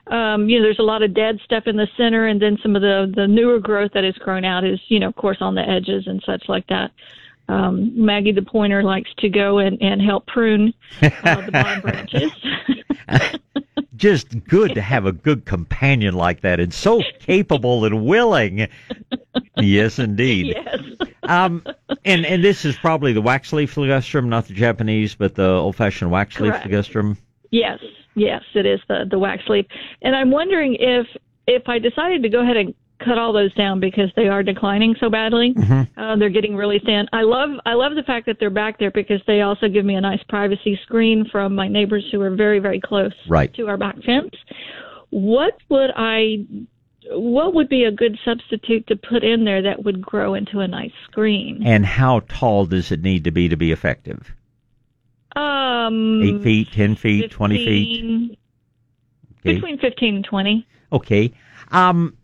Um, 0.08 0.48
you 0.48 0.58
know, 0.58 0.64
there's 0.64 0.78
a 0.78 0.82
lot 0.82 1.02
of 1.02 1.14
dead 1.14 1.38
stuff 1.44 1.64
in 1.66 1.76
the 1.76 1.88
center, 1.96 2.26
and 2.26 2.40
then 2.42 2.58
some 2.62 2.74
of 2.74 2.82
the 2.82 3.12
the 3.14 3.26
newer 3.26 3.60
growth 3.60 3.92
that 3.94 4.04
has 4.04 4.14
grown 4.16 4.44
out 4.44 4.64
is, 4.64 4.80
you 4.88 4.98
know, 4.98 5.08
of 5.08 5.16
course, 5.16 5.38
on 5.40 5.54
the 5.54 5.62
edges 5.62 6.06
and 6.06 6.22
such 6.26 6.48
like 6.48 6.66
that. 6.68 6.90
Um, 7.48 7.92
Maggie 8.04 8.32
the 8.32 8.42
pointer 8.42 8.82
likes 8.82 9.10
to 9.18 9.28
go 9.28 9.58
and, 9.58 9.80
and 9.82 10.00
help 10.00 10.26
prune 10.26 10.72
uh, 11.02 11.40
the 11.42 11.50
bottom 11.52 11.80
branches. 11.82 12.32
Just 13.96 14.44
good 14.44 14.74
to 14.74 14.80
have 14.80 15.06
a 15.06 15.12
good 15.12 15.44
companion 15.44 16.14
like 16.14 16.40
that, 16.40 16.58
and 16.60 16.72
so 16.74 17.02
capable 17.20 17.84
and 17.84 18.04
willing. 18.04 18.68
Yes, 19.56 19.98
indeed. 19.98 20.56
yes. 20.56 20.80
Um, 21.22 21.64
and 22.04 22.26
and 22.26 22.42
this 22.42 22.64
is 22.64 22.76
probably 22.76 23.12
the 23.12 23.22
wax 23.22 23.52
leaf 23.52 23.76
ligustrum, 23.76 24.26
not 24.26 24.46
the 24.46 24.54
Japanese, 24.54 25.14
but 25.14 25.34
the 25.36 25.46
old 25.46 25.76
fashioned 25.76 26.10
wax 26.10 26.36
Correct. 26.36 26.66
leaf 26.66 26.72
ligustrum. 26.72 27.16
Yes, 27.50 27.78
yes, 28.14 28.42
it 28.54 28.66
is 28.66 28.80
the 28.88 29.04
the 29.10 29.18
wax 29.18 29.42
leaf. 29.48 29.66
And 30.02 30.14
I'm 30.16 30.30
wondering 30.30 30.76
if 30.78 31.06
if 31.46 31.68
I 31.68 31.78
decided 31.78 32.22
to 32.22 32.28
go 32.28 32.40
ahead 32.40 32.56
and 32.56 32.74
cut 33.04 33.18
all 33.18 33.32
those 33.32 33.52
down 33.54 33.80
because 33.80 34.10
they 34.14 34.28
are 34.28 34.44
declining 34.44 34.94
so 35.00 35.10
badly, 35.10 35.54
Mm-hmm. 35.54 36.00
uh, 36.00 36.14
they're 36.16 36.30
getting 36.30 36.54
really 36.54 36.78
thin. 36.84 37.08
I 37.12 37.22
love 37.22 37.50
I 37.66 37.74
love 37.74 37.94
the 37.96 38.04
fact 38.04 38.26
that 38.26 38.36
they're 38.38 38.48
back 38.50 38.78
there 38.78 38.92
because 38.92 39.20
they 39.26 39.40
also 39.40 39.68
give 39.68 39.84
me 39.84 39.96
a 39.96 40.00
nice 40.00 40.22
privacy 40.28 40.78
screen 40.84 41.26
from 41.32 41.54
my 41.54 41.66
neighbors 41.68 42.06
who 42.12 42.20
are 42.20 42.30
very 42.30 42.60
very 42.60 42.80
close 42.80 43.12
Right. 43.28 43.52
to 43.54 43.66
our 43.66 43.76
back 43.76 43.96
fence. 44.04 44.34
What 45.10 45.54
would 45.68 45.90
I 45.96 46.46
what 47.10 47.52
would 47.54 47.68
be 47.68 47.82
a 47.84 47.90
good 47.90 48.16
substitute 48.24 48.86
to 48.86 48.94
put 48.96 49.24
in 49.24 49.44
there 49.44 49.60
that 49.62 49.84
would 49.84 50.00
grow 50.00 50.34
into 50.34 50.60
a 50.60 50.68
nice 50.68 50.92
screen? 51.10 51.60
And 51.64 51.84
how 51.84 52.20
tall 52.28 52.66
does 52.66 52.92
it 52.92 53.02
need 53.02 53.24
to 53.24 53.32
be 53.32 53.48
to 53.48 53.56
be 53.56 53.72
effective? 53.72 54.32
Um, 55.34 56.22
Eight 56.22 56.42
feet, 56.42 56.72
ten 56.72 56.94
feet, 56.94 57.30
twenty 57.30 57.64
feet. 57.64 58.38
Okay. 59.40 59.54
Between 59.54 59.78
fifteen 59.78 60.16
and 60.16 60.24
twenty. 60.24 60.66
Okay. 60.92 61.32
Um, 61.70 62.16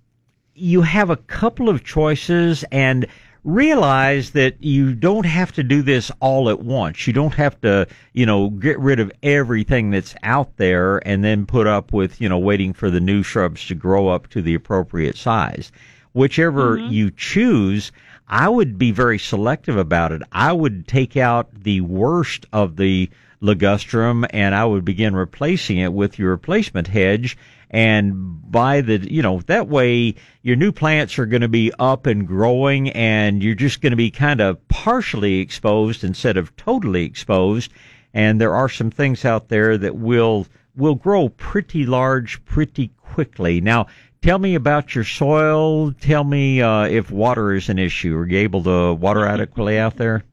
you 0.54 0.82
have 0.82 1.11
a 1.11 1.16
couple 1.16 1.68
of 1.68 1.84
choices 1.84 2.64
and 2.70 3.06
realize 3.44 4.32
that 4.32 4.62
you 4.62 4.92
don't 4.92 5.24
have 5.24 5.52
to 5.52 5.62
do 5.62 5.80
this 5.80 6.11
all 6.20 6.50
at 6.50 6.61
once. 6.61 7.06
You 7.06 7.12
don't 7.14 7.34
have 7.34 7.59
to, 7.62 7.86
you 8.12 8.26
know, 8.26 8.50
get 8.50 8.78
rid 8.78 9.00
of 9.00 9.11
everything 9.22 9.90
that's 9.90 10.14
out 10.22 10.56
there 10.56 10.98
and 11.09 11.24
then 11.24 11.46
put 11.46 11.66
up 11.66 11.92
with, 11.92 12.20
you 12.20 12.28
know, 12.28 12.38
waiting 12.38 12.74
for 12.74 12.90
the 12.90 13.00
new 13.00 13.22
shrubs 13.22 13.66
to 13.68 13.74
grow 13.74 14.09
up 14.09 14.28
to 14.28 14.42
the 14.42 14.54
appropriate 14.54 15.16
size. 15.16 15.72
Whichever 16.12 16.76
you 16.78 17.11
choose, 17.12 17.92
I 18.29 18.49
would 18.49 18.79
be 18.79 18.91
very 18.91 19.18
selective 19.18 19.76
about 19.76 20.12
it. 20.12 20.22
I 20.31 20.53
would 20.53 20.87
take 20.87 21.16
out 21.16 21.49
the 21.62 21.81
worst 21.81 22.47
of 22.53 22.76
the 22.76 23.09
ligustrum 23.43 24.26
and 24.31 24.55
I 24.55 24.64
would 24.64 24.85
begin 24.85 25.14
replacing 25.16 25.79
it 25.79 25.93
with 25.93 26.18
your 26.18 26.31
replacement 26.31 26.89
hedge 26.89 27.39
and 27.70 28.51
by 28.51 28.81
the 28.81 28.99
you 29.11 29.22
know 29.22 29.41
that 29.47 29.68
way 29.68 30.14
your 30.43 30.57
new 30.57 30.72
plants 30.72 31.18
are 31.18 31.26
going 31.26 31.43
to 31.43 31.49
be 31.49 31.72
up 31.79 32.07
and 32.07 32.26
growing 32.26 32.91
and 32.91 33.43
you're 33.43 33.55
just 33.55 33.81
going 33.81 33.93
to 33.93 33.97
be 33.97 34.11
kind 34.11 34.41
of 34.41 34.66
partially 34.68 35.39
exposed 35.39 36.03
instead 36.03 36.37
of 36.37 36.55
totally 36.57 37.05
exposed 37.05 37.72
and 38.12 38.41
there 38.41 38.55
are 38.55 38.68
some 38.68 38.91
things 38.91 39.24
out 39.24 39.49
there 39.49 39.79
that 39.79 39.97
will 39.97 40.47
will 40.74 40.95
grow 40.95 41.29
pretty 41.29 41.87
large 41.87 42.45
pretty 42.45 42.91
quickly 42.97 43.61
now 43.61 43.87
tell 44.22 44.38
me 44.38 44.54
about 44.54 44.94
your 44.94 45.04
soil. 45.04 45.92
Tell 45.92 46.24
me 46.24 46.60
uh, 46.62 46.84
if 46.84 47.10
water 47.10 47.52
is 47.54 47.68
an 47.68 47.78
issue. 47.78 48.16
Are 48.16 48.26
you 48.26 48.38
able 48.38 48.62
to 48.64 48.94
water 48.94 49.26
adequately 49.26 49.78
out 49.78 49.96
there? 49.96 50.24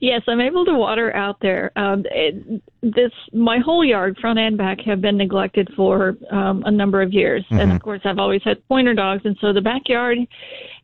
Yes, 0.00 0.22
I'm 0.26 0.40
able 0.40 0.64
to 0.64 0.74
water 0.74 1.14
out 1.14 1.36
there. 1.40 1.70
Um, 1.76 2.04
it, 2.10 2.62
this 2.82 3.12
my 3.32 3.58
whole 3.58 3.84
yard, 3.84 4.18
front 4.20 4.38
and 4.38 4.58
back, 4.58 4.80
have 4.80 5.00
been 5.00 5.16
neglected 5.16 5.68
for 5.76 6.16
um, 6.32 6.64
a 6.66 6.70
number 6.70 7.00
of 7.00 7.12
years, 7.12 7.44
and 7.50 7.70
Mhm. 7.70 7.76
of 7.76 7.82
course, 7.82 8.00
I've 8.04 8.18
always 8.18 8.42
had 8.42 8.66
pointer 8.66 8.94
dogs, 8.94 9.22
and 9.24 9.36
so 9.40 9.52
the 9.52 9.60
backyard 9.60 10.18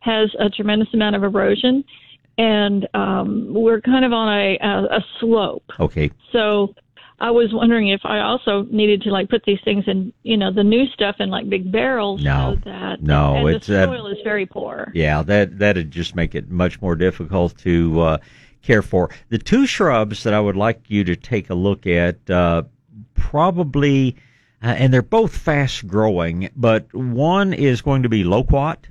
has 0.01 0.31
a 0.39 0.49
tremendous 0.49 0.93
amount 0.95 1.17
of 1.17 1.25
erosion, 1.25 1.83
and 2.37 2.87
um, 2.95 3.49
we're 3.53 3.81
kind 3.81 4.05
of 4.05 4.13
on 4.13 4.29
a, 4.29 4.59
a, 4.59 4.99
a 4.99 5.05
slope. 5.19 5.65
okay. 5.81 6.11
So 6.31 6.73
I 7.21 7.31
was 7.31 7.53
wondering 7.53 7.89
if 7.89 8.03
I 8.05 8.21
also 8.21 8.63
needed 8.71 9.03
to 9.03 9.11
like 9.11 9.29
put 9.29 9.45
these 9.45 9.59
things 9.65 9.85
in, 9.89 10.13
you 10.23 10.37
know, 10.37 10.53
the 10.53 10.63
new 10.63 10.87
stuff 10.87 11.17
in 11.19 11.31
like 11.31 11.49
big 11.49 11.73
barrels. 11.73 12.23
No, 12.23 12.55
so 12.55 12.71
that 12.71 13.03
no, 13.03 13.49
it's 13.49 13.67
the 13.67 13.83
uh, 13.83 13.87
soil 13.87 14.07
is 14.07 14.19
very 14.23 14.47
poor. 14.47 14.93
Yeah, 14.95 15.23
that 15.23 15.59
that'd 15.59 15.91
just 15.91 16.15
make 16.15 16.35
it 16.37 16.49
much 16.49 16.81
more 16.81 16.95
difficult 16.95 17.59
to 17.59 18.01
uh, 18.01 18.19
care 18.63 18.83
for. 18.83 19.11
The 19.31 19.39
two 19.39 19.67
shrubs 19.67 20.23
that 20.23 20.33
I 20.33 20.41
would 20.41 20.57
like 20.57 20.83
you 20.89 21.03
to 21.05 21.17
take 21.17 21.51
a 21.51 21.55
look 21.55 21.89
at, 21.89 22.31
uh, 22.31 22.63
probably, 23.15 24.15
uh, 24.63 24.67
and 24.67 24.95
they're 24.95 25.03
both 25.03 25.37
fast 25.37 25.89
growing, 25.89 26.51
but 26.55 26.93
one 26.95 27.53
is 27.53 27.83
going 27.83 28.05
to 28.05 28.09
be 28.09 28.23
loquat, 28.23 28.87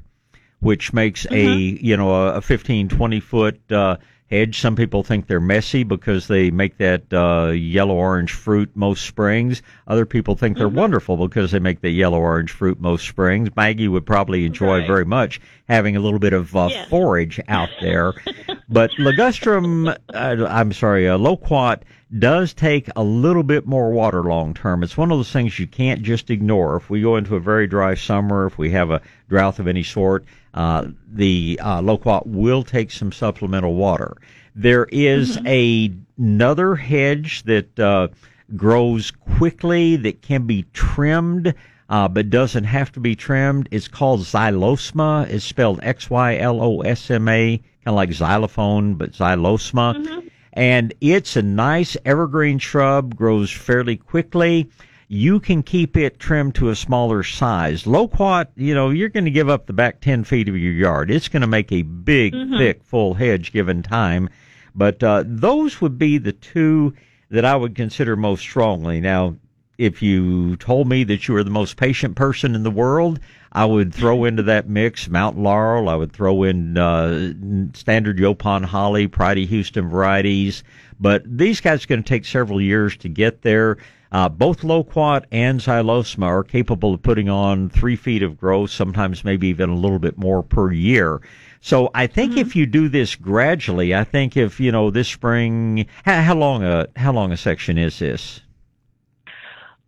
which 0.60 0.92
makes 0.92 1.26
a 1.32 1.50
you 1.56 1.96
know 1.96 2.14
a, 2.14 2.34
a 2.36 2.42
15, 2.42 2.90
20 2.90 3.20
foot 3.22 3.72
uh, 3.72 3.96
hedge. 4.30 4.60
Some 4.60 4.76
people 4.76 5.04
think 5.04 5.28
they're 5.28 5.40
messy 5.40 5.84
because 5.84 6.28
they 6.28 6.52
make 6.52 6.78
that 6.78 7.12
uh, 7.14 7.52
yellow 7.52 7.96
orange 7.96 8.34
fruit 8.34 8.70
most 8.76 9.06
springs. 9.06 9.62
Other 9.88 10.06
people 10.06 10.36
think 10.36 10.58
they're 10.58 10.68
wonderful 10.68 11.18
because 11.18 11.52
they 11.52 11.60
make 11.60 11.82
the 11.82 11.90
yellow 11.90 12.20
orange 12.20 12.52
fruit 12.52 12.80
most 12.80 13.08
springs. 13.08 13.50
Maggie 13.56 13.88
would 13.88 14.06
probably 14.06 14.46
enjoy 14.46 14.86
very 14.86 15.06
much 15.06 15.40
having 15.70 15.96
a 15.96 16.00
little 16.00 16.20
bit 16.20 16.34
of 16.34 16.56
uh, 16.56 16.70
forage 16.86 17.40
out 17.48 17.70
there. 17.82 18.14
but 18.70 18.92
ligustrum, 18.92 19.96
uh, 20.14 20.46
I'm 20.48 20.74
sorry, 20.74 21.08
uh, 21.08 21.18
loquat 21.18 21.84
does 22.20 22.54
take 22.54 22.90
a 22.96 23.04
little 23.04 23.44
bit 23.44 23.66
more 23.66 23.92
water 23.92 24.24
long 24.24 24.54
term. 24.54 24.84
It's 24.84 24.98
one 24.98 25.12
of 25.12 25.18
those 25.18 25.32
things 25.32 25.60
you 25.60 25.68
can't 25.68 26.02
just 26.02 26.30
ignore. 26.30 26.78
If 26.78 26.90
we 26.90 27.02
go 27.02 27.18
into 27.18 27.36
a 27.36 27.40
very 27.40 27.68
dry 27.68 27.96
summer, 27.96 28.46
if 28.46 28.58
we 28.58 28.72
have 28.72 28.92
a 28.92 29.02
drought 29.30 29.60
of 29.60 29.68
any 29.68 29.84
sort, 29.84 30.26
uh, 30.58 30.88
the 31.14 31.60
uh, 31.64 31.82
loquat 31.82 32.28
will 32.28 32.64
take 32.64 32.92
some 32.92 33.12
supplemental 33.12 33.76
water. 33.76 34.18
There 34.56 34.86
is 34.92 35.38
a, 35.46 35.94
another 36.18 36.76
hedge 36.76 37.44
that 37.44 37.80
uh, 37.80 38.08
grows 38.56 39.12
quickly 39.12 39.96
that 39.98 40.22
can 40.22 40.48
be 40.48 40.66
trimmed. 40.74 41.54
Uh, 41.90 42.06
but 42.06 42.30
doesn't 42.30 42.66
have 42.66 42.92
to 42.92 43.00
be 43.00 43.16
trimmed. 43.16 43.70
It's 43.72 43.88
called 43.88 44.20
xylosma. 44.20 45.30
It's 45.30 45.46
spelled 45.46 45.80
X 45.84 46.10
Y 46.10 46.36
L 46.36 46.62
O 46.62 46.82
S 46.82 47.10
M 47.10 47.30
A, 47.30 47.56
kind 47.58 47.66
of 47.86 47.96
like 47.96 48.12
xylophone, 48.12 48.96
but 48.96 49.14
xylosma. 49.14 50.30
And 50.52 50.94
it's 51.00 51.38
a 51.38 51.42
nice 51.42 51.96
evergreen 52.04 52.60
shrub, 52.60 53.16
grows 53.16 53.50
fairly 53.52 53.96
quickly. 53.96 54.70
You 55.10 55.40
can 55.40 55.64
keep 55.64 55.96
it 55.96 56.20
trimmed 56.20 56.56
to 56.56 56.70
a 56.70 56.76
smaller 56.76 57.24
size. 57.24 57.88
Loquat, 57.88 58.50
you 58.58 58.76
know, 58.76 58.90
you're 58.90 59.08
going 59.10 59.24
to 59.26 59.32
give 59.32 59.48
up 59.50 59.66
the 59.66 59.74
back 59.74 60.02
10 60.02 60.26
feet 60.26 60.50
of 60.50 60.58
your 60.58 60.74
yard. 60.74 61.10
It's 61.10 61.30
going 61.30 61.42
to 61.42 61.48
make 61.48 61.72
a 61.72 61.84
big, 61.84 62.34
Mhm. 62.34 62.58
thick, 62.58 62.84
full 62.84 63.14
hedge 63.14 63.54
given 63.54 63.84
time. 63.84 64.30
But 64.76 65.02
uh, 65.02 65.24
those 65.26 65.80
would 65.80 65.98
be 65.98 66.18
the 66.18 66.34
two 66.34 66.94
that 67.32 67.46
I 67.46 67.56
would 67.56 67.74
consider 67.74 68.16
most 68.18 68.42
strongly. 68.42 69.00
Now, 69.00 69.36
if 69.78 70.02
you 70.02 70.56
told 70.58 70.90
me 70.90 71.04
that 71.06 71.28
you 71.28 71.36
were 71.36 71.44
the 71.44 71.50
most 71.52 71.78
patient 71.78 72.16
person 72.16 72.54
in 72.54 72.64
the 72.64 72.72
world, 72.72 73.20
I 73.54 73.64
would 73.66 73.94
throw 73.94 74.26
into 74.26 74.44
that 74.44 74.68
mix 74.68 75.08
Mount 75.10 75.38
Laurel. 75.40 75.88
I 75.88 75.96
would 75.96 76.12
throw 76.12 76.44
in 76.44 76.78
uh, 76.78 77.32
standard 77.74 78.18
Yaupon 78.18 78.66
holly, 78.66 79.08
Pride 79.08 79.38
of 79.38 79.48
Houston 79.50 79.88
varieties. 79.90 80.64
But 81.00 81.24
these 81.26 81.62
guys 81.62 81.84
are 81.84 81.88
going 81.88 82.04
to 82.04 82.08
take 82.10 82.26
several 82.26 82.60
years 82.60 82.98
to 82.98 83.10
get 83.10 83.42
there. 83.44 83.78
Uh, 84.12 84.30
both 84.30 84.64
loquat 84.64 85.26
and 85.32 85.60
xylosma 85.60 86.26
are 86.26 86.44
capable 86.44 86.94
of 86.94 87.02
putting 87.02 87.30
on 87.30 87.70
three 87.70 87.96
feet 87.96 88.24
of 88.24 88.38
growth, 88.38 88.72
sometimes 88.72 89.24
maybe 89.24 89.48
even 89.48 89.70
a 89.70 89.76
little 89.76 90.00
bit 90.00 90.18
more 90.18 90.42
per 90.42 90.72
year. 90.72 91.22
So 91.60 91.90
I 91.94 92.08
think 92.08 92.38
if 92.38 92.56
you 92.56 92.66
do 92.66 92.88
this 92.88 93.16
gradually, 93.16 93.94
I 93.94 94.04
think 94.04 94.38
if 94.38 94.60
you 94.60 94.72
know 94.72 94.90
this 94.90 95.08
spring, 95.08 95.88
how, 96.06 96.22
how 96.22 96.36
long 96.36 96.64
a 96.64 96.88
how 96.96 97.12
long 97.12 97.32
a 97.32 97.38
section 97.38 97.78
is 97.78 98.00
this? 98.00 98.42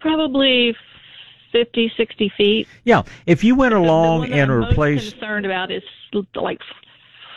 Probably 0.02 0.76
50, 1.52 1.92
60 1.96 2.34
feet. 2.38 2.68
Yeah, 2.84 3.04
if 3.26 3.44
you 3.44 3.56
went 3.56 3.74
The 3.74 3.80
along 3.80 4.22
that 4.22 4.32
and 4.32 4.52
I'm 4.52 4.60
most 4.60 4.70
replaced 4.72 5.12
concerned 5.14 5.46
about 5.46 5.72
is 5.72 5.84
like, 6.36 6.60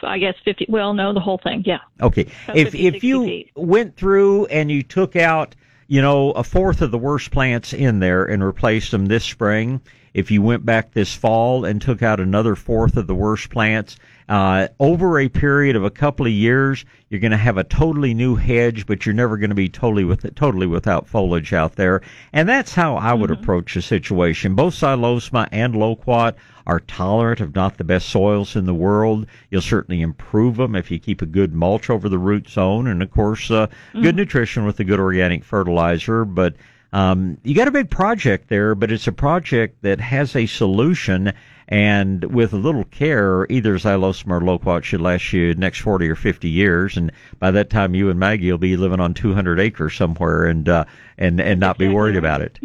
I 0.02 0.18
guess 0.18 0.34
50. 0.44 0.66
Well, 0.68 0.94
no, 0.94 1.12
the 1.12 1.20
whole 1.20 1.40
thing. 1.42 1.62
Yeah. 1.66 1.78
Okay. 2.00 2.22
If 2.54 2.72
50, 2.72 2.86
if 2.86 3.04
you 3.04 3.24
feet. 3.24 3.50
went 3.54 3.96
through 3.96 4.46
and 4.46 4.70
you 4.70 4.82
took 4.82 5.16
out, 5.16 5.54
you 5.92 6.00
know, 6.00 6.30
a 6.30 6.42
fourth 6.42 6.80
of 6.80 6.90
the 6.90 6.96
worst 6.96 7.30
plants 7.30 7.74
in 7.74 8.00
there 8.00 8.24
and 8.24 8.42
replaced 8.42 8.92
them 8.92 9.04
this 9.04 9.24
spring, 9.24 9.78
if 10.14 10.30
you 10.30 10.40
went 10.40 10.64
back 10.64 10.92
this 10.92 11.14
fall 11.14 11.66
and 11.66 11.82
took 11.82 12.02
out 12.02 12.18
another 12.18 12.56
fourth 12.56 12.96
of 12.96 13.06
the 13.06 13.14
worst 13.14 13.50
plants, 13.50 13.96
uh, 14.28 14.68
over 14.80 15.18
a 15.18 15.28
period 15.28 15.76
of 15.76 15.84
a 15.84 15.90
couple 15.90 16.26
of 16.26 16.32
years, 16.32 16.84
you're 17.08 17.20
going 17.20 17.32
to 17.32 17.36
have 17.36 17.58
a 17.58 17.64
totally 17.64 18.14
new 18.14 18.36
hedge, 18.36 18.86
but 18.86 19.04
you're 19.04 19.14
never 19.14 19.36
going 19.36 19.50
to 19.50 19.56
be 19.56 19.68
totally 19.68 20.04
with 20.04 20.34
totally 20.34 20.66
without 20.66 21.06
foliage 21.06 21.52
out 21.52 21.76
there. 21.76 22.00
And 22.32 22.48
that's 22.48 22.74
how 22.74 22.96
I 22.96 23.12
would 23.14 23.30
approach 23.30 23.74
the 23.74 23.82
situation. 23.82 24.54
Both 24.54 24.74
xylosma 24.74 25.48
and 25.52 25.76
loquat 25.76 26.36
are 26.66 26.80
tolerant 26.80 27.40
of 27.40 27.54
not 27.54 27.76
the 27.76 27.84
best 27.84 28.08
soils 28.08 28.56
in 28.56 28.64
the 28.66 28.74
world. 28.74 29.26
You'll 29.50 29.60
certainly 29.62 30.00
improve 30.00 30.56
them 30.56 30.76
if 30.76 30.90
you 30.90 30.98
keep 30.98 31.20
a 31.20 31.26
good 31.26 31.52
mulch 31.52 31.90
over 31.90 32.08
the 32.08 32.18
root 32.18 32.48
zone, 32.48 32.86
and 32.86 33.02
of 33.02 33.10
course, 33.10 33.50
uh, 33.50 33.66
good 33.92 34.14
Mhm. 34.14 34.18
nutrition 34.18 34.64
with 34.64 34.78
a 34.80 34.84
good 34.84 35.00
organic 35.00 35.44
fertilizer. 35.44 36.24
But 36.24 36.54
um, 36.94 37.38
you 37.42 37.54
got 37.54 37.68
a 37.68 37.72
big 37.72 37.88
project 37.90 38.48
there, 38.48 38.74
but 38.74 38.92
it's 38.92 39.06
a 39.06 39.12
project 39.12 39.82
that 39.82 39.98
has 39.98 40.36
a 40.36 40.44
solution. 40.46 41.32
And 41.72 42.24
with 42.34 42.52
a 42.52 42.58
little 42.58 42.84
care, 42.84 43.46
either 43.48 43.78
xylosma 43.78 44.32
or 44.32 44.40
loquat 44.42 44.84
should 44.84 45.00
last 45.00 45.32
you 45.32 45.54
next 45.54 45.78
40 45.78 46.06
or 46.06 46.14
50 46.14 46.46
years. 46.46 46.98
And 46.98 47.10
by 47.38 47.50
that 47.50 47.70
time, 47.70 47.94
you 47.94 48.10
and 48.10 48.20
Maggie 48.20 48.50
will 48.50 48.58
be 48.58 48.76
living 48.76 49.00
on 49.00 49.14
200 49.14 49.58
acres 49.58 49.94
somewhere 49.96 50.44
and, 50.44 50.68
uh, 50.68 50.84
and, 51.16 51.40
and 51.40 51.58
not 51.58 51.78
be 51.78 51.88
worried 51.88 52.16
about 52.16 52.42
it. 52.42 52.58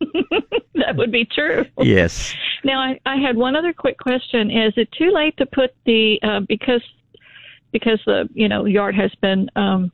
that 0.74 0.96
would 0.96 1.12
be 1.12 1.24
true. 1.24 1.66
Yes. 1.80 2.34
Now, 2.64 2.80
I, 2.80 2.98
I 3.06 3.18
had 3.18 3.36
one 3.36 3.54
other 3.54 3.72
quick 3.72 3.96
question. 3.96 4.50
Is 4.50 4.72
it 4.76 4.90
too 4.90 5.12
late 5.12 5.36
to 5.36 5.46
put 5.46 5.76
the 5.86 6.18
uh, 6.24 6.40
because 6.40 6.82
because 7.70 8.00
the 8.06 8.28
you 8.34 8.48
know 8.48 8.64
yard 8.64 8.96
has 8.96 9.14
been 9.20 9.48
um, 9.54 9.92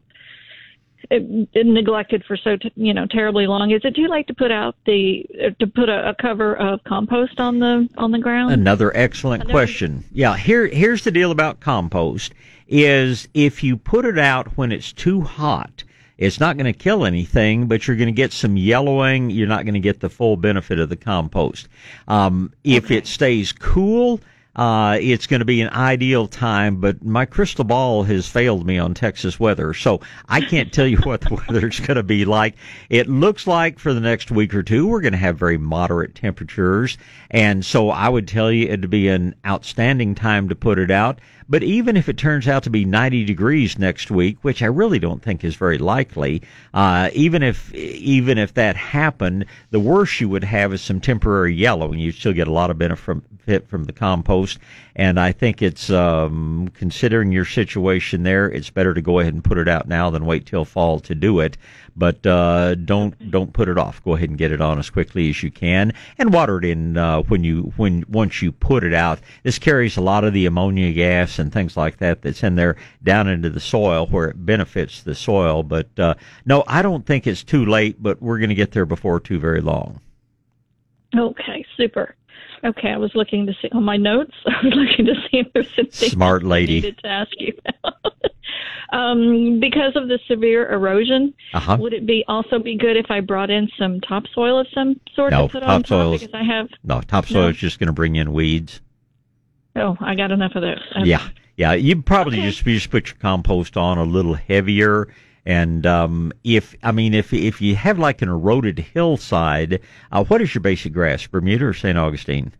neglected 1.10 2.24
for 2.26 2.36
so 2.36 2.56
t- 2.56 2.72
you 2.76 2.94
know 2.94 3.06
terribly 3.06 3.46
long? 3.46 3.70
Is 3.70 3.82
it 3.84 3.94
too 3.94 4.08
late 4.08 4.26
to 4.28 4.34
put 4.34 4.50
out 4.50 4.76
the 4.86 5.24
uh, 5.44 5.50
to 5.58 5.66
put 5.66 5.88
a, 5.88 6.10
a 6.10 6.14
cover 6.14 6.56
of 6.56 6.82
compost 6.84 7.40
on 7.40 7.58
the 7.58 7.88
on 7.96 8.10
the 8.12 8.18
ground? 8.18 8.52
Another 8.52 8.96
excellent 8.96 9.48
question. 9.48 10.04
Yeah, 10.12 10.36
here 10.36 10.66
here's 10.66 11.04
the 11.04 11.10
deal 11.10 11.30
about 11.30 11.60
compost 11.60 12.34
is 12.68 13.28
if 13.34 13.62
you 13.62 13.76
put 13.76 14.04
it 14.04 14.18
out 14.18 14.56
when 14.56 14.72
it's 14.72 14.92
too 14.92 15.20
hot, 15.20 15.84
it's 16.16 16.40
not 16.40 16.56
going 16.56 16.72
to 16.72 16.78
kill 16.78 17.04
anything, 17.04 17.66
but 17.66 17.86
you're 17.86 17.96
going 17.96 18.06
to 18.06 18.12
get 18.12 18.32
some 18.32 18.56
yellowing. 18.56 19.30
You're 19.30 19.48
not 19.48 19.64
going 19.64 19.74
to 19.74 19.80
get 19.80 20.00
the 20.00 20.08
full 20.08 20.36
benefit 20.36 20.78
of 20.78 20.88
the 20.88 20.96
compost. 20.96 21.68
Um, 22.08 22.52
if 22.62 22.90
it 22.90 23.06
stays 23.06 23.52
cool, 23.52 24.20
uh, 24.56 24.98
it's 25.00 25.26
going 25.26 25.40
to 25.40 25.44
be 25.44 25.60
an 25.60 25.70
ideal 25.70 26.28
time, 26.28 26.80
but 26.80 27.04
my 27.04 27.24
crystal 27.24 27.64
ball 27.64 28.04
has 28.04 28.28
failed 28.28 28.66
me 28.66 28.78
on 28.78 28.94
Texas 28.94 29.40
weather, 29.40 29.74
so 29.74 30.00
I 30.28 30.40
can't 30.40 30.72
tell 30.72 30.86
you 30.86 30.98
what 31.02 31.22
the 31.22 31.34
weather's 31.34 31.80
going 31.80 31.96
to 31.96 32.02
be 32.02 32.24
like. 32.24 32.54
It 32.88 33.08
looks 33.08 33.46
like 33.46 33.78
for 33.78 33.92
the 33.92 34.00
next 34.00 34.30
week 34.30 34.54
or 34.54 34.62
two, 34.62 34.86
we're 34.86 35.00
going 35.00 35.12
to 35.12 35.18
have 35.18 35.36
very 35.36 35.58
moderate 35.58 36.14
temperatures, 36.14 36.98
and 37.30 37.64
so 37.64 37.90
I 37.90 38.08
would 38.08 38.28
tell 38.28 38.52
you 38.52 38.66
it'd 38.66 38.90
be 38.90 39.08
an 39.08 39.34
outstanding 39.44 40.14
time 40.14 40.48
to 40.48 40.54
put 40.54 40.78
it 40.78 40.90
out. 40.90 41.20
But 41.48 41.62
even 41.62 41.96
if 41.96 42.08
it 42.08 42.16
turns 42.16 42.48
out 42.48 42.62
to 42.62 42.70
be 42.70 42.84
90 42.84 43.24
degrees 43.24 43.78
next 43.78 44.10
week, 44.10 44.38
which 44.42 44.62
I 44.62 44.66
really 44.66 44.98
don't 44.98 45.22
think 45.22 45.44
is 45.44 45.56
very 45.56 45.78
likely, 45.78 46.42
uh, 46.72 47.10
even 47.12 47.42
if 47.42 47.72
even 47.74 48.38
if 48.38 48.54
that 48.54 48.76
happened, 48.76 49.44
the 49.70 49.80
worst 49.80 50.20
you 50.20 50.28
would 50.30 50.44
have 50.44 50.72
is 50.72 50.80
some 50.80 51.00
temporary 51.00 51.54
yellowing. 51.54 51.98
You 51.98 52.12
still 52.12 52.32
get 52.32 52.48
a 52.48 52.52
lot 52.52 52.70
of 52.70 52.78
benefit 52.78 53.68
from 53.68 53.84
the 53.84 53.92
compost, 53.92 54.58
and 54.96 55.18
I 55.18 55.32
think 55.32 55.60
it's 55.60 55.90
um, 55.90 56.70
considering 56.74 57.32
your 57.32 57.44
situation 57.44 58.22
there, 58.22 58.48
it's 58.48 58.70
better 58.70 58.94
to 58.94 59.02
go 59.02 59.18
ahead 59.18 59.34
and 59.34 59.42
put 59.42 59.58
it 59.58 59.68
out 59.68 59.88
now 59.88 60.08
than 60.10 60.24
wait 60.24 60.46
till 60.46 60.64
fall 60.64 61.00
to 61.00 61.14
do 61.14 61.40
it. 61.40 61.56
But 61.96 62.24
uh, 62.26 62.76
don't 62.76 63.30
don't 63.30 63.52
put 63.52 63.68
it 63.68 63.78
off. 63.78 64.02
Go 64.04 64.14
ahead 64.14 64.28
and 64.28 64.38
get 64.38 64.52
it 64.52 64.60
on 64.60 64.78
as 64.78 64.90
quickly 64.90 65.30
as 65.30 65.42
you 65.42 65.50
can, 65.50 65.92
and 66.18 66.32
water 66.32 66.58
it 66.58 66.64
in 66.64 66.96
uh, 66.96 67.22
when 67.22 67.44
you 67.44 67.72
when 67.76 68.04
once 68.08 68.42
you 68.42 68.52
put 68.52 68.84
it 68.84 68.94
out. 68.94 69.20
This 69.42 69.58
carries 69.58 69.96
a 69.96 70.00
lot 70.00 70.24
of 70.24 70.32
the 70.32 70.46
ammonia 70.46 70.92
gas 70.92 71.38
and 71.38 71.52
things 71.52 71.76
like 71.76 71.98
that 71.98 72.22
that's 72.22 72.42
in 72.42 72.56
there 72.56 72.76
down 73.02 73.28
into 73.28 73.50
the 73.50 73.60
soil 73.60 74.06
where 74.06 74.28
it 74.28 74.44
benefits 74.44 75.02
the 75.02 75.14
soil. 75.14 75.62
But 75.62 75.88
uh, 75.98 76.14
no, 76.44 76.64
I 76.66 76.82
don't 76.82 77.06
think 77.06 77.26
it's 77.26 77.44
too 77.44 77.64
late. 77.64 78.02
But 78.02 78.20
we're 78.20 78.38
going 78.38 78.48
to 78.48 78.56
get 78.56 78.72
there 78.72 78.86
before 78.86 79.20
too 79.20 79.38
very 79.38 79.60
long. 79.60 80.00
Okay, 81.16 81.64
super. 81.76 82.16
Okay, 82.64 82.88
I 82.90 82.96
was 82.96 83.10
looking 83.14 83.46
to 83.46 83.52
see 83.60 83.68
on 83.72 83.84
my 83.84 83.96
notes. 83.96 84.32
I 84.46 84.64
was 84.64 84.72
looking 84.74 85.04
to 85.06 85.14
see 85.30 85.38
if 85.38 85.52
there's 85.52 85.66
anything 85.76 86.10
Smart 86.10 86.42
else 86.42 86.46
I 86.46 86.50
lady. 86.50 86.74
needed 86.74 86.98
to 86.98 87.06
ask 87.08 87.30
you. 87.38 87.52
um, 88.92 89.60
because 89.60 89.94
of 89.96 90.08
the 90.08 90.18
severe 90.28 90.70
erosion, 90.72 91.34
Uh-huh. 91.52 91.76
would 91.80 91.92
it 91.92 92.06
be 92.06 92.24
also 92.28 92.58
be 92.58 92.76
good 92.76 92.96
if 92.96 93.10
I 93.10 93.20
brought 93.20 93.50
in 93.50 93.68
some 93.78 94.00
topsoil 94.00 94.60
of 94.60 94.66
some 94.74 94.98
sort 95.14 95.32
No, 95.32 95.46
to 95.46 95.52
put 95.52 95.62
on 95.62 95.82
top? 95.82 96.12
Because 96.20 96.34
I 96.34 96.42
have. 96.42 96.68
No, 96.82 97.00
topsoil 97.02 97.42
No. 97.42 97.48
is 97.48 97.56
just 97.56 97.78
going 97.78 97.88
to 97.88 97.92
bring 97.92 98.16
in 98.16 98.32
weeds. 98.32 98.80
Oh, 99.76 99.96
I 100.00 100.14
got 100.14 100.30
enough 100.30 100.52
of 100.54 100.62
those. 100.62 100.78
Okay. 100.96 101.08
Yeah, 101.08 101.28
yeah. 101.56 101.72
You 101.72 102.00
probably 102.02 102.40
just 102.40 102.64
you 102.64 102.74
just 102.76 102.90
put 102.90 103.08
your 103.08 103.16
compost 103.16 103.76
on 103.76 103.98
a 103.98 104.04
little 104.04 104.34
heavier, 104.34 105.08
And 105.46 105.84
um, 105.86 106.32
if 106.42 106.74
I 106.82 106.92
mean, 106.92 107.12
if 107.12 107.32
if 107.32 107.60
you 107.60 107.76
have 107.76 107.98
like 107.98 108.22
an 108.22 108.28
eroded 108.28 108.78
hillside, 108.78 109.80
uh, 110.10 110.24
what 110.24 110.40
is 110.40 110.54
your 110.54 110.62
basic 110.62 110.92
grass, 110.92 111.26
Bermuda 111.26 111.66
or 111.66 111.74
St. 111.74 111.98
Augustine? 111.98 112.52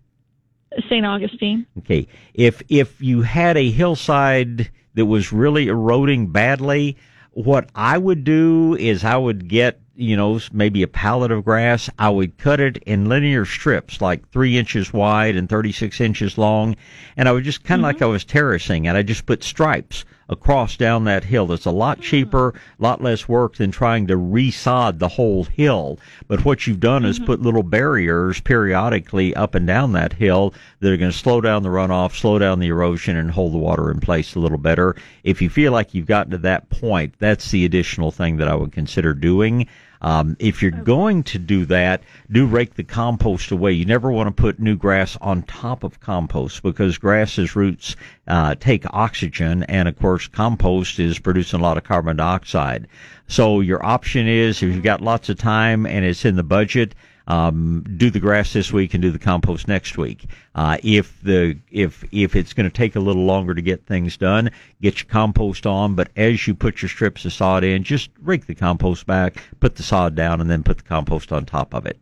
St. 0.88 1.06
Augustine. 1.06 1.66
Okay. 1.78 2.06
If 2.34 2.62
if 2.68 3.00
you 3.00 3.22
had 3.22 3.56
a 3.56 3.70
hillside 3.70 4.70
that 4.94 5.06
was 5.06 5.32
really 5.32 5.68
eroding 5.68 6.28
badly, 6.28 6.96
what 7.32 7.70
I 7.74 7.96
would 7.96 8.22
do 8.24 8.76
is 8.76 9.04
I 9.04 9.16
would 9.16 9.48
get 9.48 9.80
you 9.96 10.16
know, 10.16 10.40
maybe 10.52 10.82
a 10.82 10.88
pallet 10.88 11.30
of 11.30 11.44
grass, 11.44 11.88
I 11.98 12.10
would 12.10 12.36
cut 12.38 12.60
it 12.60 12.78
in 12.78 13.08
linear 13.08 13.44
strips, 13.44 14.00
like 14.00 14.28
three 14.30 14.58
inches 14.58 14.92
wide 14.92 15.36
and 15.36 15.48
36 15.48 16.00
inches 16.00 16.36
long. 16.36 16.76
And 17.16 17.28
I 17.28 17.32
would 17.32 17.44
just 17.44 17.62
kind 17.62 17.80
of 17.80 17.86
mm-hmm. 17.86 17.96
like 17.96 18.02
I 18.02 18.06
was 18.06 18.24
terracing 18.24 18.88
and 18.88 18.96
I 18.96 19.02
just 19.02 19.26
put 19.26 19.44
stripes 19.44 20.04
across 20.28 20.76
down 20.76 21.04
that 21.04 21.24
hill. 21.24 21.52
It's 21.52 21.66
a 21.66 21.70
lot 21.70 21.98
mm-hmm. 21.98 22.04
cheaper, 22.04 22.48
a 22.48 22.82
lot 22.82 23.02
less 23.02 23.28
work 23.28 23.56
than 23.56 23.70
trying 23.70 24.06
to 24.06 24.16
resod 24.16 24.98
the 24.98 25.08
whole 25.08 25.44
hill. 25.44 25.98
But 26.28 26.44
what 26.44 26.66
you've 26.66 26.80
done 26.80 27.02
mm-hmm. 27.02 27.10
is 27.10 27.18
put 27.18 27.42
little 27.42 27.62
barriers 27.62 28.40
periodically 28.40 29.34
up 29.34 29.54
and 29.54 29.66
down 29.66 29.92
that 29.92 30.12
hill 30.12 30.54
that 30.80 30.92
are 30.92 30.96
going 30.96 31.12
to 31.12 31.16
slow 31.16 31.40
down 31.40 31.62
the 31.62 31.68
runoff, 31.68 32.14
slow 32.14 32.38
down 32.38 32.58
the 32.58 32.68
erosion, 32.68 33.16
and 33.16 33.30
hold 33.30 33.52
the 33.52 33.58
water 33.58 33.90
in 33.90 34.00
place 34.00 34.34
a 34.34 34.40
little 34.40 34.58
better. 34.58 34.96
If 35.22 35.40
you 35.40 35.50
feel 35.50 35.72
like 35.72 35.94
you've 35.94 36.06
gotten 36.06 36.30
to 36.32 36.38
that 36.38 36.68
point, 36.70 37.14
that's 37.18 37.50
the 37.50 37.64
additional 37.64 38.10
thing 38.10 38.36
that 38.38 38.48
I 38.48 38.54
would 38.54 38.72
consider 38.72 39.14
doing. 39.14 39.66
Um, 40.02 40.36
if 40.38 40.60
you're 40.60 40.70
going 40.70 41.22
to 41.24 41.38
do 41.38 41.64
that, 41.66 42.02
do 42.30 42.46
rake 42.46 42.74
the 42.74 42.84
compost 42.84 43.50
away. 43.50 43.72
You 43.72 43.84
never 43.84 44.10
want 44.10 44.28
to 44.28 44.42
put 44.42 44.58
new 44.58 44.76
grass 44.76 45.16
on 45.20 45.42
top 45.42 45.82
of 45.84 46.00
compost 46.00 46.62
because 46.62 46.98
grass's 46.98 47.56
roots 47.56 47.96
uh, 48.28 48.54
take 48.56 48.84
oxygen, 48.92 49.62
and 49.64 49.88
of 49.88 49.98
course, 49.98 50.26
compost 50.26 50.98
is 50.98 51.18
producing 51.18 51.60
a 51.60 51.62
lot 51.62 51.78
of 51.78 51.84
carbon 51.84 52.16
dioxide. 52.16 52.86
So 53.26 53.60
your 53.60 53.84
option 53.84 54.26
is 54.26 54.62
if 54.62 54.74
you've 54.74 54.82
got 54.82 55.00
lots 55.00 55.28
of 55.28 55.38
time 55.38 55.86
and 55.86 56.04
it's 56.04 56.24
in 56.24 56.36
the 56.36 56.42
budget 56.42 56.94
um, 57.26 57.84
do 57.96 58.10
the 58.10 58.20
grass 58.20 58.52
this 58.52 58.72
week 58.72 58.94
and 58.94 59.02
do 59.02 59.10
the 59.10 59.18
compost 59.18 59.66
next 59.68 59.96
week. 59.96 60.26
Uh, 60.54 60.78
if 60.82 61.20
the 61.22 61.58
if 61.70 62.04
if 62.12 62.36
it's 62.36 62.52
going 62.52 62.68
to 62.68 62.74
take 62.74 62.96
a 62.96 63.00
little 63.00 63.24
longer 63.24 63.54
to 63.54 63.62
get 63.62 63.86
things 63.86 64.16
done, 64.16 64.50
get 64.82 65.00
your 65.00 65.08
compost 65.08 65.66
on. 65.66 65.94
But 65.94 66.10
as 66.16 66.46
you 66.46 66.54
put 66.54 66.82
your 66.82 66.88
strips 66.88 67.24
of 67.24 67.32
sod 67.32 67.64
in, 67.64 67.82
just 67.82 68.10
rake 68.22 68.46
the 68.46 68.54
compost 68.54 69.06
back, 69.06 69.42
put 69.60 69.76
the 69.76 69.82
sod 69.82 70.14
down, 70.14 70.40
and 70.40 70.50
then 70.50 70.62
put 70.62 70.78
the 70.78 70.84
compost 70.84 71.32
on 71.32 71.44
top 71.44 71.74
of 71.74 71.86
it. 71.86 71.98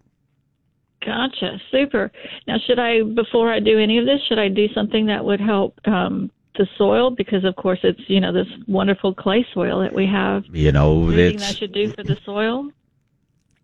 Gotcha, 1.04 1.60
super. 1.70 2.12
Now, 2.46 2.58
should 2.64 2.78
I 2.78 3.02
before 3.02 3.52
I 3.52 3.60
do 3.60 3.78
any 3.78 3.98
of 3.98 4.06
this, 4.06 4.20
should 4.28 4.38
I 4.38 4.48
do 4.48 4.68
something 4.74 5.06
that 5.06 5.24
would 5.24 5.40
help 5.40 5.78
um, 5.86 6.30
the 6.56 6.66
soil 6.76 7.10
because 7.10 7.44
of 7.44 7.56
course 7.56 7.78
it's 7.82 8.00
you 8.08 8.20
know 8.20 8.32
this 8.32 8.46
wonderful 8.66 9.14
clay 9.14 9.46
soil 9.54 9.80
that 9.80 9.94
we 9.94 10.06
have 10.06 10.44
you 10.52 10.70
know 10.70 11.08
anything 11.08 11.38
that 11.38 11.56
should 11.56 11.72
do 11.72 11.90
for 11.92 12.02
the 12.02 12.18
soil 12.24 12.68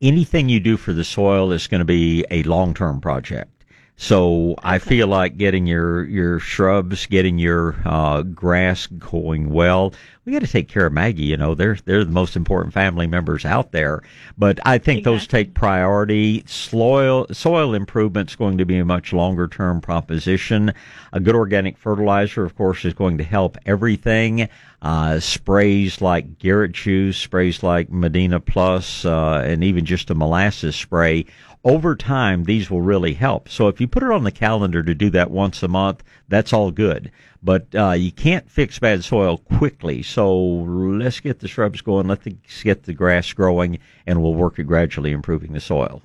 anything 0.01 0.49
you 0.49 0.61
do 0.61 0.77
for 0.77 0.93
the 0.93 1.05
soil 1.05 1.53
is 1.53 1.67
going 1.67 1.81
to 1.81 1.85
be 1.85 2.25
a 2.31 2.43
long 2.45 2.75
term 2.75 3.01
project. 3.01 3.58
So. 3.99 4.55
I 4.69 4.79
feel 4.79 5.07
like 5.07 5.37
getting 5.37 5.67
your 5.67 6.05
your 6.05 6.39
shrubs, 6.39 7.07
getting 7.07 7.39
your 7.39 7.77
uh, 7.85 8.23
grass 8.23 8.87
going 8.87 9.51
well. 9.51 9.95
We 10.25 10.33
got 10.33 10.43
to 10.43 10.47
take 10.47 10.69
care 10.69 10.85
of 10.85 10.93
Maggie. 10.93 11.23
You 11.25 11.39
know, 11.39 11.55
they're 11.55 11.79
they're 11.87 12.05
the 12.05 12.11
most 12.11 12.37
important 12.37 12.75
family 12.75 13.07
members 13.07 13.47
out 13.47 13.73
there. 13.73 14.03
But 14.37 14.61
I 14.67 14.77
think 14.77 14.99
exactly. 14.99 15.17
those 15.17 15.27
take 15.27 15.55
priority. 15.55 16.45
Soil 16.47 17.27
soil 17.33 17.75
improvement 17.75 18.31
is 18.31 18.37
going 18.37 18.59
to 18.59 18.67
be 18.67 18.79
a 18.79 18.85
much 18.85 19.13
longer 19.15 19.49
term 19.49 19.81
proposition. 19.81 20.73
A 21.13 21.21
good 21.21 21.35
organic 21.35 21.79
fertilizer, 21.79 22.45
of 22.45 22.55
course, 22.57 22.85
is 22.85 22.93
going 22.93 23.17
to 23.19 23.25
help 23.25 23.57
everything. 23.65 24.49
Uh, 24.81 25.19
sprays 25.19 26.01
like 26.01 26.39
Garrett 26.39 26.71
Juice, 26.71 27.17
sprays 27.17 27.65
like 27.65 27.91
Medina 27.91 28.39
Plus, 28.39 29.05
uh, 29.05 29.43
and 29.45 29.65
even 29.65 29.85
just 29.85 30.11
a 30.11 30.15
molasses 30.15 30.77
spray 30.77 31.27
over 31.65 31.97
time, 31.97 32.45
these 32.45 32.71
will 32.71 32.83
really 32.83 33.15
help. 33.15 33.49
So 33.49 33.69
if 33.69 33.81
you 33.81 33.89
put 33.89 34.03
it 34.03 34.11
on 34.11 34.25
the 34.25 34.31
calendar 34.31 34.83
to 34.83 34.95
do 34.95 35.11
that 35.11 35.31
once 35.31 35.63
a 35.63 35.69
month, 35.69 36.03
that's 36.29 36.53
all 36.53 36.71
good. 36.71 37.11
But 37.43 37.67
uh, 37.75 37.93
you 37.93 38.13
can't 38.13 38.51
fix 38.51 38.79
bad 38.79 39.05
soil 39.05 39.39
quickly. 39.39 40.03
So 40.03 40.37
let's 40.37 41.21
get 41.21 41.41
the 41.41 41.49
shrubs 41.49 41.81
going. 41.81 42.09
Let's 42.09 42.27
get 42.63 42.85
the 42.85 42.95
grass 42.95 43.33
growing, 43.33 43.79
and 44.07 44.23
we'll 44.23 44.35
work 44.35 44.59
at 44.59 44.67
gradually 44.67 45.13
improving 45.13 45.53
the 45.53 45.61
soil. 45.61 46.03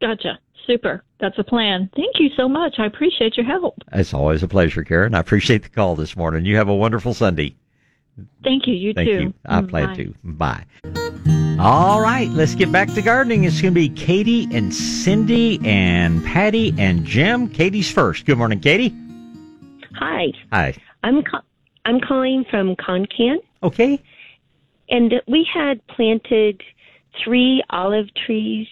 Gotcha. 0.00 0.38
Super. 0.66 1.04
That's 1.20 1.38
a 1.38 1.44
plan. 1.44 1.90
Thank 1.94 2.18
you 2.18 2.30
so 2.36 2.48
much. 2.48 2.76
I 2.78 2.86
appreciate 2.86 3.36
your 3.36 3.46
help. 3.46 3.76
It's 3.92 4.14
always 4.14 4.42
a 4.42 4.48
pleasure, 4.48 4.82
Karen. 4.82 5.14
I 5.14 5.20
appreciate 5.20 5.62
the 5.62 5.68
call 5.68 5.94
this 5.94 6.16
morning. 6.16 6.44
You 6.44 6.56
have 6.56 6.68
a 6.68 6.74
wonderful 6.74 7.14
Sunday. 7.14 7.54
Thank 8.42 8.66
you. 8.66 8.74
You 8.74 8.94
Thank 8.94 9.08
too. 9.08 9.22
You. 9.22 9.34
I 9.44 9.62
plan 9.62 9.88
Bye. 9.88 9.94
to. 9.96 10.64
Bye. 10.84 11.33
All 11.58 12.00
right, 12.00 12.28
let's 12.30 12.56
get 12.56 12.72
back 12.72 12.92
to 12.94 13.00
gardening. 13.00 13.44
It's 13.44 13.60
going 13.62 13.72
to 13.72 13.80
be 13.80 13.88
Katie 13.88 14.48
and 14.52 14.74
Cindy 14.74 15.60
and 15.64 16.22
Patty 16.24 16.74
and 16.76 17.04
Jim. 17.04 17.48
Katie's 17.48 17.88
first. 17.88 18.26
Good 18.26 18.38
morning, 18.38 18.58
Katie. 18.58 18.94
Hi. 19.94 20.32
Hi. 20.52 20.74
I'm 21.04 21.22
ca- 21.22 21.44
I'm 21.84 22.00
calling 22.00 22.44
from 22.50 22.74
Concan. 22.74 23.36
Okay. 23.62 24.02
And 24.90 25.14
we 25.28 25.46
had 25.54 25.86
planted 25.86 26.60
three 27.22 27.62
olive 27.70 28.08
trees 28.26 28.66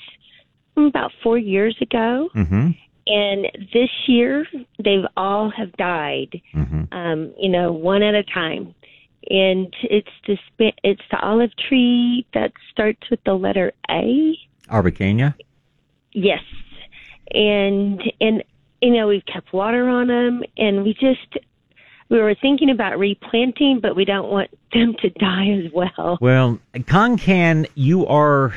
about 0.77 1.13
four 1.23 1.39
years 1.39 1.77
ago. 1.81 2.31
Mm-hmm. 2.35 2.71
And 3.07 3.47
this 3.73 3.91
year, 4.09 4.45
they've 4.83 5.07
all 5.17 5.51
have 5.51 5.73
died. 5.77 6.41
Mm-hmm. 6.53 6.93
Um, 6.93 7.33
you 7.39 7.49
know, 7.49 7.73
one 7.73 8.03
at 8.03 8.15
a 8.15 8.25
time 8.25 8.75
and 9.31 9.75
it's 9.83 10.09
the 10.27 10.73
it's 10.83 11.03
the 11.11 11.19
olive 11.21 11.55
tree 11.57 12.27
that 12.35 12.53
starts 12.71 13.09
with 13.11 13.23
the 13.25 13.35
letter 13.35 13.73
A. 13.91 14.37
Arbequina. 14.69 15.35
Yes, 16.13 16.43
and 17.31 18.03
and 18.21 18.43
you 18.81 18.95
know 18.95 19.07
we've 19.09 19.27
kept 19.27 19.53
water 19.53 19.89
on 19.89 20.09
them, 20.09 20.43
and 20.57 20.83
we 20.83 20.95
just 20.95 21.39
we 22.09 22.21
were 22.21 22.35
thinking 22.35 22.71
about 22.71 22.99
replanting, 22.99 23.81
but 23.81 23.97
we 23.97 24.05
don't 24.05 24.31
want 24.31 24.51
them 24.73 24.95
to 25.01 25.11
die 25.11 25.51
as 25.51 25.73
well. 25.73 26.19
Well, 26.21 26.59
Concan, 26.75 27.67
you 27.75 28.07
are 28.07 28.55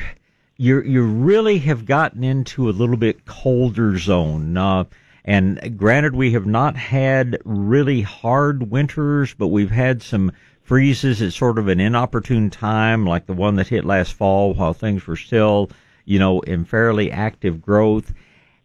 you 0.56 0.82
you 0.82 1.04
really 1.04 1.58
have 1.58 1.86
gotten 1.86 2.24
into 2.24 2.68
a 2.68 2.72
little 2.72 2.96
bit 2.96 3.24
colder 3.24 3.98
zone. 3.98 4.56
Uh, 4.56 4.84
and 5.24 5.76
granted, 5.76 6.14
we 6.14 6.32
have 6.32 6.46
not 6.46 6.76
had 6.76 7.38
really 7.44 8.00
hard 8.02 8.70
winters, 8.70 9.34
but 9.34 9.48
we've 9.48 9.72
had 9.72 10.00
some 10.00 10.30
freezes 10.66 11.22
at 11.22 11.32
sort 11.32 11.60
of 11.60 11.68
an 11.68 11.78
inopportune 11.78 12.50
time, 12.50 13.06
like 13.06 13.26
the 13.26 13.32
one 13.32 13.54
that 13.54 13.68
hit 13.68 13.84
last 13.84 14.12
fall 14.12 14.52
while 14.52 14.72
things 14.72 15.06
were 15.06 15.14
still, 15.14 15.70
you 16.04 16.18
know, 16.18 16.40
in 16.40 16.64
fairly 16.64 17.10
active 17.10 17.62
growth. 17.62 18.12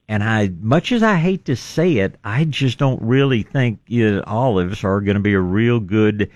And 0.09 0.23
I, 0.23 0.51
much 0.59 0.91
as 0.91 1.03
I 1.03 1.17
hate 1.17 1.45
to 1.45 1.55
say 1.55 1.97
it, 1.97 2.15
I 2.23 2.45
just 2.45 2.79
don't 2.79 3.01
really 3.03 3.43
think 3.43 3.81
you 3.85 4.15
know, 4.15 4.23
olives 4.25 4.83
are 4.83 4.99
going 4.99 5.15
to 5.15 5.21
be 5.21 5.35
a 5.35 5.39
real 5.39 5.79
good 5.79 6.31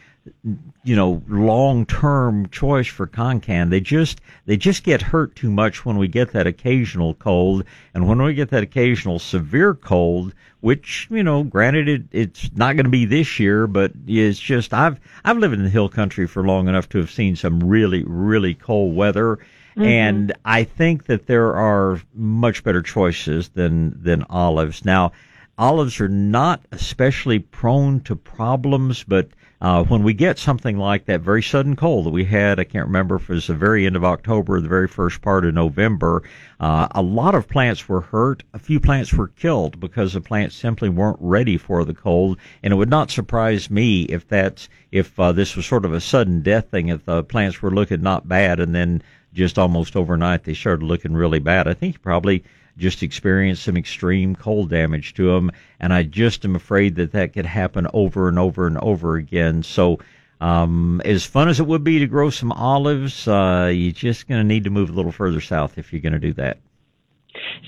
you 0.84 0.96
know 0.96 1.22
long 1.28 1.86
term 1.86 2.48
choice 2.50 2.88
for 2.88 3.08
Concan. 3.08 3.70
They 3.70 3.80
just 3.80 4.22
they 4.46 4.58
just 4.58 4.84
get 4.84 5.02
hurt 5.02 5.36
too 5.36 5.52
much 5.52 5.86
when 5.86 5.98
we 5.98 6.08
get 6.08 6.32
that 6.32 6.48
occasional 6.48 7.14
cold, 7.16 7.64
and 7.94 8.08
when 8.08 8.22
we 8.22 8.34
get 8.34 8.50
that 8.50 8.64
occasional 8.64 9.20
severe 9.20 9.74
cold, 9.74 10.34
which 10.62 11.08
you 11.12 11.24
know, 11.24 11.44
granted 11.44 11.88
it, 11.88 12.04
it's 12.12 12.50
not 12.56 12.76
going 12.76 12.86
to 12.86 12.90
be 12.90 13.06
this 13.06 13.40
year, 13.40 13.68
but 13.68 13.92
it's 14.08 14.40
just 14.40 14.74
I've 14.74 15.00
I've 15.24 15.38
lived 15.38 15.54
in 15.54 15.64
the 15.64 15.70
hill 15.70 15.90
country 15.90 16.28
for 16.28 16.44
long 16.44 16.68
enough 16.68 16.90
to 16.90 16.98
have 16.98 17.12
seen 17.12 17.36
some 17.36 17.60
really 17.60 18.04
really 18.04 18.54
cold 18.56 18.96
weather. 18.96 19.38
Mm-hmm. 19.76 19.84
And 19.84 20.34
I 20.46 20.64
think 20.64 21.06
that 21.08 21.28
there 21.28 21.54
are 21.54 22.02
much 22.14 22.64
better 22.64 22.82
choices 22.82 23.50
than 23.50 24.02
than 24.02 24.24
olives. 24.24 24.86
Now, 24.86 25.12
olives 25.58 26.00
are 26.00 26.10
not 26.10 26.62
especially 26.72 27.40
prone 27.40 28.00
to 28.02 28.16
problems, 28.16 29.04
but 29.04 29.30
uh, 29.66 29.84
when 29.86 30.04
we 30.04 30.14
get 30.14 30.38
something 30.38 30.78
like 30.78 31.06
that 31.06 31.22
very 31.22 31.42
sudden 31.42 31.76
cold 31.76 32.06
that 32.06 32.12
we 32.12 32.24
had, 32.24 32.60
I 32.60 32.64
can't 32.66 32.86
remember 32.86 33.16
if 33.16 33.24
it 33.32 33.34
was 33.34 33.48
the 33.48 33.56
very 33.56 33.88
end 33.88 33.96
of 33.96 34.06
October 34.06 34.58
or 34.58 34.62
the 34.62 34.68
very 34.68 34.88
first 34.88 35.24
part 35.24 35.44
of 35.44 35.56
November, 35.56 36.22
uh, 36.60 36.88
a 36.92 37.02
lot 37.02 37.34
of 37.34 37.48
plants 37.48 37.90
were 37.90 38.02
hurt. 38.02 38.44
A 38.54 38.60
few 38.60 38.80
plants 38.80 39.12
were 39.12 39.30
killed 39.30 39.80
because 39.80 40.14
the 40.14 40.22
plants 40.22 40.56
simply 40.56 40.88
weren't 40.88 41.18
ready 41.20 41.58
for 41.58 41.84
the 41.84 41.96
cold. 41.96 42.38
And 42.62 42.74
it 42.74 42.76
would 42.76 42.92
not 42.92 43.10
surprise 43.10 43.72
me 43.72 44.04
if 44.04 44.28
that's 44.28 44.70
if 44.92 45.20
uh, 45.20 45.32
this 45.32 45.56
was 45.56 45.66
sort 45.66 45.84
of 45.84 45.94
a 45.94 46.00
sudden 46.00 46.44
death 46.44 46.70
thing. 46.70 46.90
If 46.90 47.06
the 47.06 47.24
plants 47.24 47.64
were 47.64 47.72
looking 47.72 48.04
not 48.04 48.28
bad 48.28 48.60
and 48.60 48.76
then 48.76 49.02
just 49.34 49.58
almost 49.58 49.96
overnight 49.96 50.44
they 50.44 50.54
started 50.54 50.86
looking 50.86 51.16
really 51.16 51.40
bad. 51.40 51.68
I 51.68 51.74
think 51.74 52.04
probably 52.04 52.44
just 52.78 53.04
experienced 53.04 53.64
some 53.64 53.78
extreme 53.78 54.36
cold 54.36 54.70
damage 54.70 55.14
to 55.16 55.34
them, 55.34 55.52
and 55.80 55.94
I 55.94 56.04
just 56.04 56.46
am 56.46 56.56
afraid 56.56 56.96
that 56.96 57.12
that 57.14 57.34
could 57.34 57.46
happen 57.46 57.88
over 57.94 58.28
and 58.28 58.38
over 58.38 58.68
and 58.68 58.78
over 58.80 59.16
again. 59.16 59.64
So, 59.64 60.00
um, 60.42 61.02
as 61.06 61.26
fun 61.26 61.48
as 61.48 61.60
it 61.60 61.68
would 61.68 61.84
be 61.84 62.00
to 62.00 62.08
grow 62.08 62.30
some 62.30 62.52
olives, 62.52 63.28
uh, 63.28 63.72
you're 63.74 63.92
just 63.92 64.28
going 64.28 64.42
to 64.42 64.48
need 64.48 64.66
to 64.66 64.70
move 64.70 64.90
a 64.90 64.94
little 64.94 65.12
further 65.12 65.42
south 65.42 65.78
if 65.78 65.94
you're 65.94 66.02
going 66.02 66.14
to 66.14 66.20
do 66.20 66.34
that. 66.34 66.58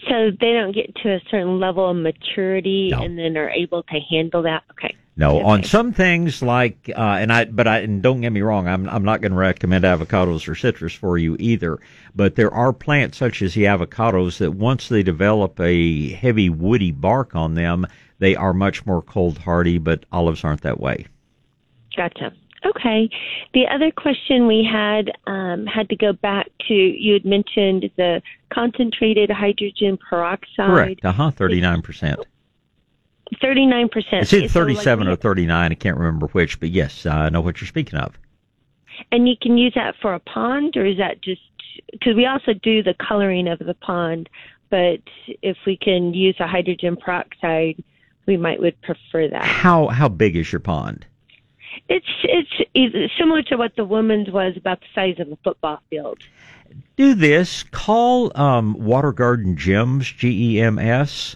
So 0.10 0.32
they 0.39 0.53
don't 0.53 0.74
get 0.74 0.95
to 1.03 1.16
a 1.16 1.20
certain 1.30 1.60
level 1.60 1.89
of 1.89 1.97
maturity 1.97 2.89
no. 2.91 3.01
and 3.01 3.18
then 3.18 3.38
are 3.38 3.49
able 3.49 3.84
to 3.84 3.99
handle 4.10 4.43
that. 4.43 4.64
Okay. 4.72 4.95
No, 5.18 5.41
on 5.41 5.63
some 5.63 5.93
things 5.93 6.43
like, 6.43 6.91
uh, 6.95 7.18
and 7.20 7.34
I, 7.34 7.45
but 7.45 7.68
I, 7.68 7.80
and 7.80 8.03
don't 8.03 8.22
get 8.22 8.32
me 8.32 8.41
wrong, 8.41 8.68
I'm, 8.68 8.88
I'm 8.88 9.03
not 9.03 9.20
going 9.20 9.32
to 9.32 9.38
recommend 9.38 9.84
avocados 9.84 10.47
or 10.47 10.53
citrus 10.53 10.93
for 10.93 11.18
you 11.18 11.36
either. 11.39 11.80
But 12.15 12.36
there 12.36 12.53
are 12.53 12.72
plants 12.72 13.18
such 13.18 13.41
as 13.41 13.55
the 13.55 13.63
avocados 13.63 14.38
that 14.38 14.51
once 14.51 14.89
they 14.89 15.01
develop 15.01 15.59
a 15.59 16.09
heavy 16.09 16.51
woody 16.51 16.91
bark 16.91 17.36
on 17.36 17.55
them, 17.55 17.88
they 18.20 18.36
are 18.36 18.53
much 18.53 18.86
more 18.86 19.01
cold 19.01 19.39
hardy. 19.39 19.80
But 19.80 20.05
olives 20.11 20.43
aren't 20.43 20.61
that 20.61 20.80
way. 20.80 21.07
Gotcha. 21.95 22.32
Okay. 22.63 23.09
The 23.55 23.68
other 23.68 23.89
question 23.89 24.45
we 24.45 24.68
had 24.72 25.11
um, 25.26 25.65
had 25.65 25.89
to 25.89 25.95
go 25.95 26.13
back 26.13 26.47
to 26.68 26.74
you 26.74 27.13
had 27.13 27.26
mentioned 27.26 27.89
the 27.97 28.22
concentrated 28.53 29.32
hydrogen 29.32 29.97
peroxide. 29.97 30.68
Correct. 30.68 31.05
Uh 31.05 31.11
huh. 31.11 31.32
Thirty 31.32 31.59
nine 31.59 31.82
percent. 31.82 32.20
Thirty 33.41 33.65
nine 33.65 33.89
percent. 33.89 34.23
It's 34.23 34.34
either 34.34 34.47
thirty 34.47 34.75
seven 34.75 35.05
so 35.05 35.11
like 35.11 35.19
or 35.19 35.21
thirty 35.21 35.45
nine. 35.45 35.71
I 35.71 35.75
can't 35.75 35.97
remember 35.97 36.28
which, 36.28 36.59
but 36.59 36.69
yes, 36.69 37.05
I 37.05 37.30
know 37.30 37.41
what 37.41 37.59
you're 37.59 37.67
speaking 37.67 37.99
of. 37.99 38.17
And 39.11 39.28
you 39.28 39.36
can 39.39 39.57
use 39.57 39.73
that 39.75 39.95
for 40.01 40.13
a 40.13 40.19
pond, 40.19 40.78
or 40.78 40.86
is 40.86 40.97
that 40.97 41.21
just 41.21 41.41
because 41.91 42.15
we 42.15 42.25
also 42.25 42.53
do 42.53 42.82
the 42.82 42.95
coloring 42.95 43.47
of 43.47 43.59
the 43.59 43.73
pond? 43.73 44.30
But 44.69 45.01
if 45.41 45.57
we 45.65 45.78
can 45.78 46.13
use 46.13 46.36
a 46.39 46.47
hydrogen 46.47 46.97
peroxide, 46.97 47.84
we 48.25 48.38
might 48.38 48.59
would 48.61 48.82
prefer 48.82 49.28
that. 49.28 49.43
How 49.43 49.88
how 49.88 50.09
big 50.09 50.36
is 50.36 50.51
your 50.51 50.59
pond? 50.59 51.05
It's 51.89 52.05
it's 52.23 53.13
similar 53.17 53.43
to 53.43 53.55
what 53.55 53.75
the 53.75 53.86
woman's 53.86 54.30
was 54.30 54.55
about 54.57 54.80
the 54.82 54.88
size 54.95 55.19
of 55.19 55.32
a 55.32 55.38
football 55.43 55.82
field. 55.89 56.19
Do 56.95 57.13
this. 57.13 57.63
Call 57.63 58.32
um, 58.39 58.73
Water 58.73 59.11
Garden 59.11 59.55
Gems, 59.55 60.11
G 60.11 60.55
E 60.55 60.61
M 60.61 60.80
S. 60.80 61.36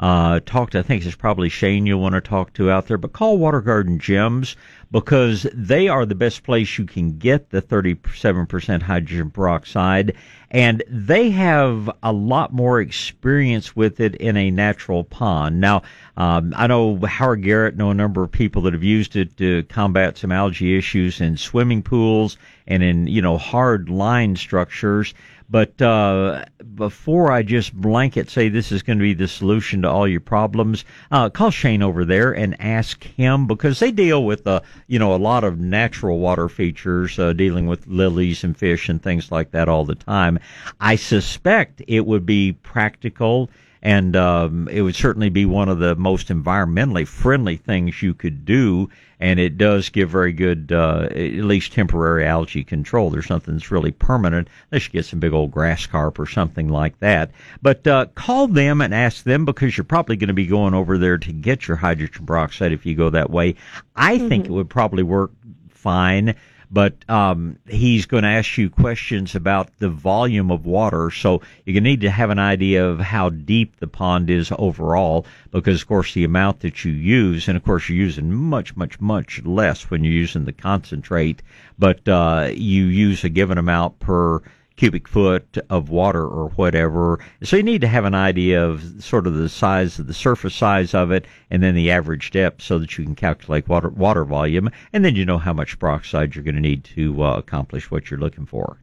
Uh, 0.00 0.38
talk 0.46 0.70
to, 0.70 0.78
I 0.78 0.82
think 0.82 1.04
it's 1.04 1.16
probably 1.16 1.48
Shane 1.48 1.84
you'll 1.84 2.00
want 2.00 2.14
to 2.14 2.20
talk 2.20 2.52
to 2.54 2.70
out 2.70 2.86
there, 2.86 2.98
but 2.98 3.12
call 3.12 3.36
Water 3.36 3.60
Garden 3.60 3.98
Gems 3.98 4.54
because 4.92 5.46
they 5.52 5.88
are 5.88 6.06
the 6.06 6.14
best 6.14 6.44
place 6.44 6.78
you 6.78 6.84
can 6.84 7.18
get 7.18 7.50
the 7.50 7.60
37% 7.60 8.82
hydrogen 8.82 9.30
peroxide 9.30 10.14
and 10.50 10.82
they 10.88 11.30
have 11.30 11.90
a 12.02 12.12
lot 12.12 12.52
more 12.52 12.80
experience 12.80 13.76
with 13.76 14.00
it 14.00 14.14
in 14.16 14.36
a 14.36 14.50
natural 14.50 15.04
pond. 15.04 15.60
Now, 15.60 15.82
um, 16.16 16.54
I 16.56 16.66
know 16.66 16.98
Howard 17.04 17.42
Garrett 17.42 17.76
know 17.76 17.90
a 17.90 17.94
number 17.94 18.22
of 18.22 18.32
people 18.32 18.62
that 18.62 18.72
have 18.72 18.82
used 18.82 19.14
it 19.16 19.36
to 19.36 19.62
combat 19.64 20.16
some 20.16 20.32
algae 20.32 20.78
issues 20.78 21.20
in 21.20 21.36
swimming 21.36 21.82
pools 21.82 22.38
and 22.66 22.82
in, 22.82 23.06
you 23.06 23.20
know, 23.20 23.36
hard 23.36 23.90
line 23.90 24.36
structures. 24.36 25.12
But 25.50 25.80
uh, 25.80 26.44
before 26.74 27.32
I 27.32 27.42
just 27.42 27.72
blanket 27.72 28.28
say 28.28 28.48
this 28.48 28.70
is 28.70 28.82
going 28.82 28.98
to 28.98 29.02
be 29.02 29.14
the 29.14 29.28
solution 29.28 29.82
to 29.82 29.88
all 29.88 30.06
your 30.06 30.20
problems, 30.20 30.84
uh, 31.10 31.30
call 31.30 31.50
Shane 31.50 31.82
over 31.82 32.04
there 32.04 32.32
and 32.32 32.60
ask 32.60 33.02
him 33.02 33.46
because 33.46 33.78
they 33.78 33.90
deal 33.90 34.24
with 34.24 34.46
uh, 34.46 34.60
you 34.88 34.98
know 34.98 35.14
a 35.14 35.16
lot 35.16 35.44
of 35.44 35.58
natural 35.58 36.18
water 36.18 36.50
features, 36.50 37.18
uh, 37.18 37.32
dealing 37.32 37.66
with 37.66 37.86
lilies 37.86 38.44
and 38.44 38.56
fish 38.56 38.90
and 38.90 39.02
things 39.02 39.32
like 39.32 39.52
that 39.52 39.68
all 39.68 39.86
the 39.86 39.94
time. 39.94 40.38
I 40.80 40.96
suspect 40.96 41.82
it 41.88 42.04
would 42.04 42.26
be 42.26 42.52
practical 42.52 43.48
and 43.82 44.16
um, 44.16 44.68
it 44.68 44.82
would 44.82 44.96
certainly 44.96 45.28
be 45.28 45.46
one 45.46 45.68
of 45.68 45.78
the 45.78 45.94
most 45.96 46.28
environmentally 46.28 47.06
friendly 47.06 47.56
things 47.56 48.02
you 48.02 48.14
could 48.14 48.44
do. 48.44 48.90
And 49.20 49.40
it 49.40 49.58
does 49.58 49.88
give 49.88 50.10
very 50.10 50.32
good, 50.32 50.70
uh, 50.70 51.08
at 51.10 51.32
least 51.32 51.72
temporary 51.72 52.24
algae 52.24 52.62
control. 52.62 53.10
There's 53.10 53.30
nothing 53.30 53.54
that's 53.54 53.70
really 53.72 53.90
permanent. 53.90 54.46
They 54.70 54.78
should 54.78 54.92
get 54.92 55.06
some 55.06 55.18
big 55.18 55.32
old 55.32 55.50
grass 55.50 55.86
carp 55.86 56.20
or 56.20 56.26
something 56.26 56.68
like 56.68 56.98
that. 57.00 57.32
But 57.60 57.84
uh, 57.86 58.06
call 58.14 58.46
them 58.46 58.80
and 58.80 58.94
ask 58.94 59.24
them 59.24 59.44
because 59.44 59.76
you're 59.76 59.84
probably 59.84 60.16
going 60.16 60.28
to 60.28 60.34
be 60.34 60.46
going 60.46 60.72
over 60.72 60.98
there 60.98 61.18
to 61.18 61.32
get 61.32 61.66
your 61.66 61.76
hydrogen 61.76 62.26
peroxide 62.26 62.70
if 62.70 62.86
you 62.86 62.94
go 62.94 63.10
that 63.10 63.30
way. 63.30 63.56
I 63.96 64.18
mm-hmm. 64.18 64.28
think 64.28 64.44
it 64.44 64.52
would 64.52 64.70
probably 64.70 65.02
work 65.02 65.32
fine 65.68 66.36
but 66.70 66.94
um, 67.08 67.58
he's 67.66 68.06
going 68.06 68.24
to 68.24 68.28
ask 68.28 68.58
you 68.58 68.68
questions 68.68 69.34
about 69.34 69.70
the 69.78 69.88
volume 69.88 70.50
of 70.50 70.66
water. 70.66 71.10
So 71.10 71.42
you 71.64 71.80
need 71.80 72.02
to 72.02 72.10
have 72.10 72.30
an 72.30 72.38
idea 72.38 72.86
of 72.86 73.00
how 73.00 73.30
deep 73.30 73.76
the 73.80 73.86
pond 73.86 74.30
is 74.30 74.52
overall, 74.58 75.26
because 75.50 75.82
of 75.82 75.88
course 75.88 76.14
the 76.14 76.24
amount 76.24 76.60
that 76.60 76.84
you 76.84 76.92
use, 76.92 77.48
and 77.48 77.56
of 77.56 77.64
course 77.64 77.88
you're 77.88 77.98
using 77.98 78.32
much, 78.32 78.76
much, 78.76 79.00
much 79.00 79.42
less 79.44 79.90
when 79.90 80.04
you're 80.04 80.12
using 80.12 80.44
the 80.44 80.52
concentrate, 80.52 81.42
but 81.78 82.06
uh, 82.08 82.50
you 82.52 82.84
use 82.84 83.24
a 83.24 83.28
given 83.28 83.58
amount 83.58 83.98
per 83.98 84.42
cubic 84.78 85.08
foot 85.08 85.58
of 85.68 85.90
water 85.90 86.24
or 86.24 86.48
whatever. 86.50 87.18
So 87.42 87.56
you 87.56 87.62
need 87.64 87.80
to 87.80 87.88
have 87.88 88.04
an 88.04 88.14
idea 88.14 88.64
of 88.64 89.02
sort 89.02 89.26
of 89.26 89.34
the 89.34 89.48
size 89.48 89.98
of 89.98 90.06
the 90.06 90.14
surface 90.14 90.54
size 90.54 90.94
of 90.94 91.10
it 91.10 91.26
and 91.50 91.62
then 91.62 91.74
the 91.74 91.90
average 91.90 92.30
depth 92.30 92.62
so 92.62 92.78
that 92.78 92.96
you 92.96 93.04
can 93.04 93.16
calculate 93.16 93.68
water, 93.68 93.88
water 93.90 94.24
volume 94.24 94.70
and 94.92 95.04
then 95.04 95.16
you 95.16 95.24
know 95.24 95.38
how 95.38 95.52
much 95.52 95.78
peroxide 95.80 96.34
you're 96.34 96.44
going 96.44 96.54
to 96.54 96.60
need 96.60 96.84
to 96.84 97.24
uh, 97.24 97.34
accomplish 97.34 97.90
what 97.90 98.08
you're 98.08 98.20
looking 98.20 98.46
for. 98.46 98.78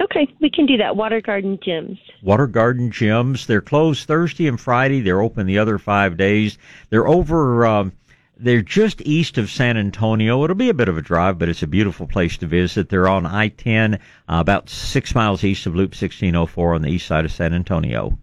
Okay, 0.00 0.32
we 0.40 0.50
can 0.50 0.66
do 0.66 0.76
that. 0.76 0.94
Water 0.94 1.20
Garden 1.20 1.58
Gems. 1.60 1.98
Water 2.22 2.46
Garden 2.46 2.90
Gems. 2.90 3.46
They're 3.46 3.60
closed 3.60 4.06
Thursday 4.06 4.46
and 4.46 4.60
Friday. 4.60 5.00
They're 5.00 5.22
open 5.22 5.46
the 5.46 5.58
other 5.58 5.78
five 5.78 6.16
days. 6.16 6.56
They're 6.90 7.08
over. 7.08 7.66
Um, 7.66 7.92
they're 8.38 8.62
just 8.62 9.02
east 9.02 9.38
of 9.38 9.50
San 9.50 9.76
Antonio. 9.76 10.42
It'll 10.44 10.56
be 10.56 10.68
a 10.68 10.74
bit 10.74 10.88
of 10.88 10.96
a 10.96 11.02
drive, 11.02 11.38
but 11.38 11.48
it's 11.48 11.62
a 11.62 11.66
beautiful 11.66 12.06
place 12.06 12.36
to 12.38 12.46
visit. 12.46 12.88
They're 12.88 13.08
on 13.08 13.26
I-10, 13.26 13.94
uh, 13.94 13.98
about 14.28 14.68
six 14.68 15.14
miles 15.14 15.44
east 15.44 15.66
of 15.66 15.74
Loop 15.74 15.90
1604 15.90 16.74
on 16.74 16.82
the 16.82 16.90
east 16.90 17.06
side 17.06 17.24
of 17.24 17.32
San 17.32 17.52
Antonio. 17.52 18.18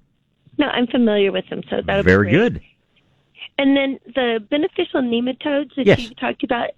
No, 0.57 0.67
I'm 0.67 0.87
familiar 0.87 1.31
with 1.31 1.47
them, 1.49 1.61
so 1.69 1.81
that'll 1.85 2.03
very 2.03 2.27
be 2.27 2.31
good. 2.31 2.61
And 3.57 3.75
then 3.75 3.99
the 4.13 4.45
beneficial 4.49 5.01
nematodes 5.01 5.75
that 5.75 5.85
yes. 5.85 5.99
you 5.99 6.15
talked 6.15 6.43
about, 6.43 6.71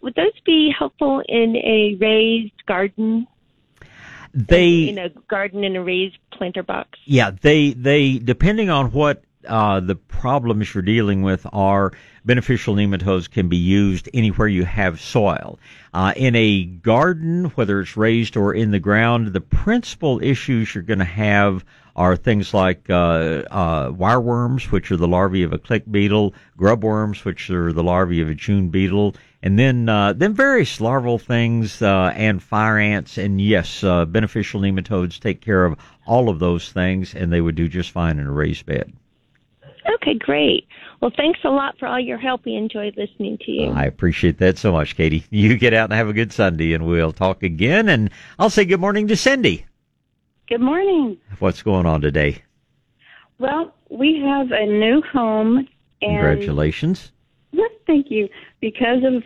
would 0.00 0.14
those 0.14 0.38
be 0.44 0.72
helpful 0.76 1.22
in 1.28 1.56
a 1.56 1.96
raised 2.00 2.66
garden? 2.66 3.26
They 4.32 4.88
in 4.88 4.98
a 4.98 5.10
garden 5.28 5.62
in 5.62 5.76
a 5.76 5.82
raised 5.82 6.18
planter 6.32 6.64
box. 6.64 6.98
Yeah, 7.04 7.30
they 7.40 7.70
they 7.70 8.18
depending 8.18 8.68
on 8.68 8.90
what 8.90 9.22
uh, 9.46 9.78
the 9.78 9.94
problems 9.94 10.74
you're 10.74 10.82
dealing 10.82 11.22
with 11.22 11.46
are 11.52 11.92
beneficial 12.24 12.74
nematodes 12.74 13.30
can 13.30 13.48
be 13.48 13.56
used 13.56 14.08
anywhere 14.14 14.48
you 14.48 14.64
have 14.64 15.00
soil. 15.00 15.58
Uh, 15.92 16.12
in 16.16 16.34
a 16.34 16.64
garden, 16.64 17.44
whether 17.54 17.80
it's 17.80 17.96
raised 17.96 18.36
or 18.36 18.54
in 18.54 18.70
the 18.70 18.80
ground, 18.80 19.28
the 19.28 19.40
principal 19.40 20.22
issues 20.22 20.74
you're 20.74 20.82
going 20.82 20.98
to 20.98 21.04
have 21.04 21.64
are 21.96 22.16
things 22.16 22.52
like 22.52 22.90
uh, 22.90 23.42
uh, 23.50 23.90
wireworms, 23.90 24.70
which 24.72 24.90
are 24.90 24.96
the 24.96 25.06
larvae 25.06 25.44
of 25.44 25.52
a 25.52 25.58
click 25.58 25.84
beetle, 25.90 26.34
grubworms, 26.58 27.24
which 27.24 27.50
are 27.50 27.72
the 27.72 27.84
larvae 27.84 28.20
of 28.20 28.28
a 28.28 28.34
June 28.34 28.68
beetle, 28.68 29.14
and 29.42 29.58
then 29.58 29.88
uh, 29.88 30.12
then 30.12 30.34
various 30.34 30.80
larval 30.80 31.18
things 31.18 31.80
uh, 31.82 32.12
and 32.16 32.42
fire 32.42 32.78
ants. 32.78 33.16
And 33.16 33.40
yes, 33.40 33.84
uh, 33.84 34.06
beneficial 34.06 34.60
nematodes 34.60 35.20
take 35.20 35.40
care 35.40 35.64
of 35.64 35.78
all 36.06 36.28
of 36.28 36.40
those 36.40 36.72
things, 36.72 37.14
and 37.14 37.32
they 37.32 37.40
would 37.40 37.54
do 37.54 37.68
just 37.68 37.92
fine 37.92 38.18
in 38.18 38.26
a 38.26 38.32
raised 38.32 38.66
bed. 38.66 38.92
Okay, 39.94 40.14
great. 40.14 40.66
Well, 41.04 41.12
thanks 41.14 41.40
a 41.44 41.50
lot 41.50 41.78
for 41.78 41.86
all 41.86 42.00
your 42.00 42.16
help. 42.16 42.46
We 42.46 42.54
enjoyed 42.54 42.96
listening 42.96 43.36
to 43.44 43.50
you. 43.50 43.68
I 43.68 43.84
appreciate 43.84 44.38
that 44.38 44.56
so 44.56 44.72
much, 44.72 44.96
Katie. 44.96 45.26
You 45.30 45.58
get 45.58 45.74
out 45.74 45.90
and 45.90 45.92
have 45.92 46.08
a 46.08 46.14
good 46.14 46.32
Sunday, 46.32 46.72
and 46.72 46.86
we'll 46.86 47.12
talk 47.12 47.42
again. 47.42 47.90
And 47.90 48.08
I'll 48.38 48.48
say 48.48 48.64
good 48.64 48.80
morning 48.80 49.06
to 49.08 49.16
Cindy. 49.16 49.66
Good 50.48 50.62
morning. 50.62 51.18
What's 51.40 51.62
going 51.62 51.84
on 51.84 52.00
today? 52.00 52.42
Well, 53.38 53.74
we 53.90 54.18
have 54.24 54.50
a 54.50 54.64
new 54.64 55.02
home. 55.12 55.68
And 56.00 56.22
Congratulations. 56.22 57.12
Yes, 57.52 57.70
thank 57.86 58.10
you. 58.10 58.30
Because 58.62 59.04
of 59.04 59.22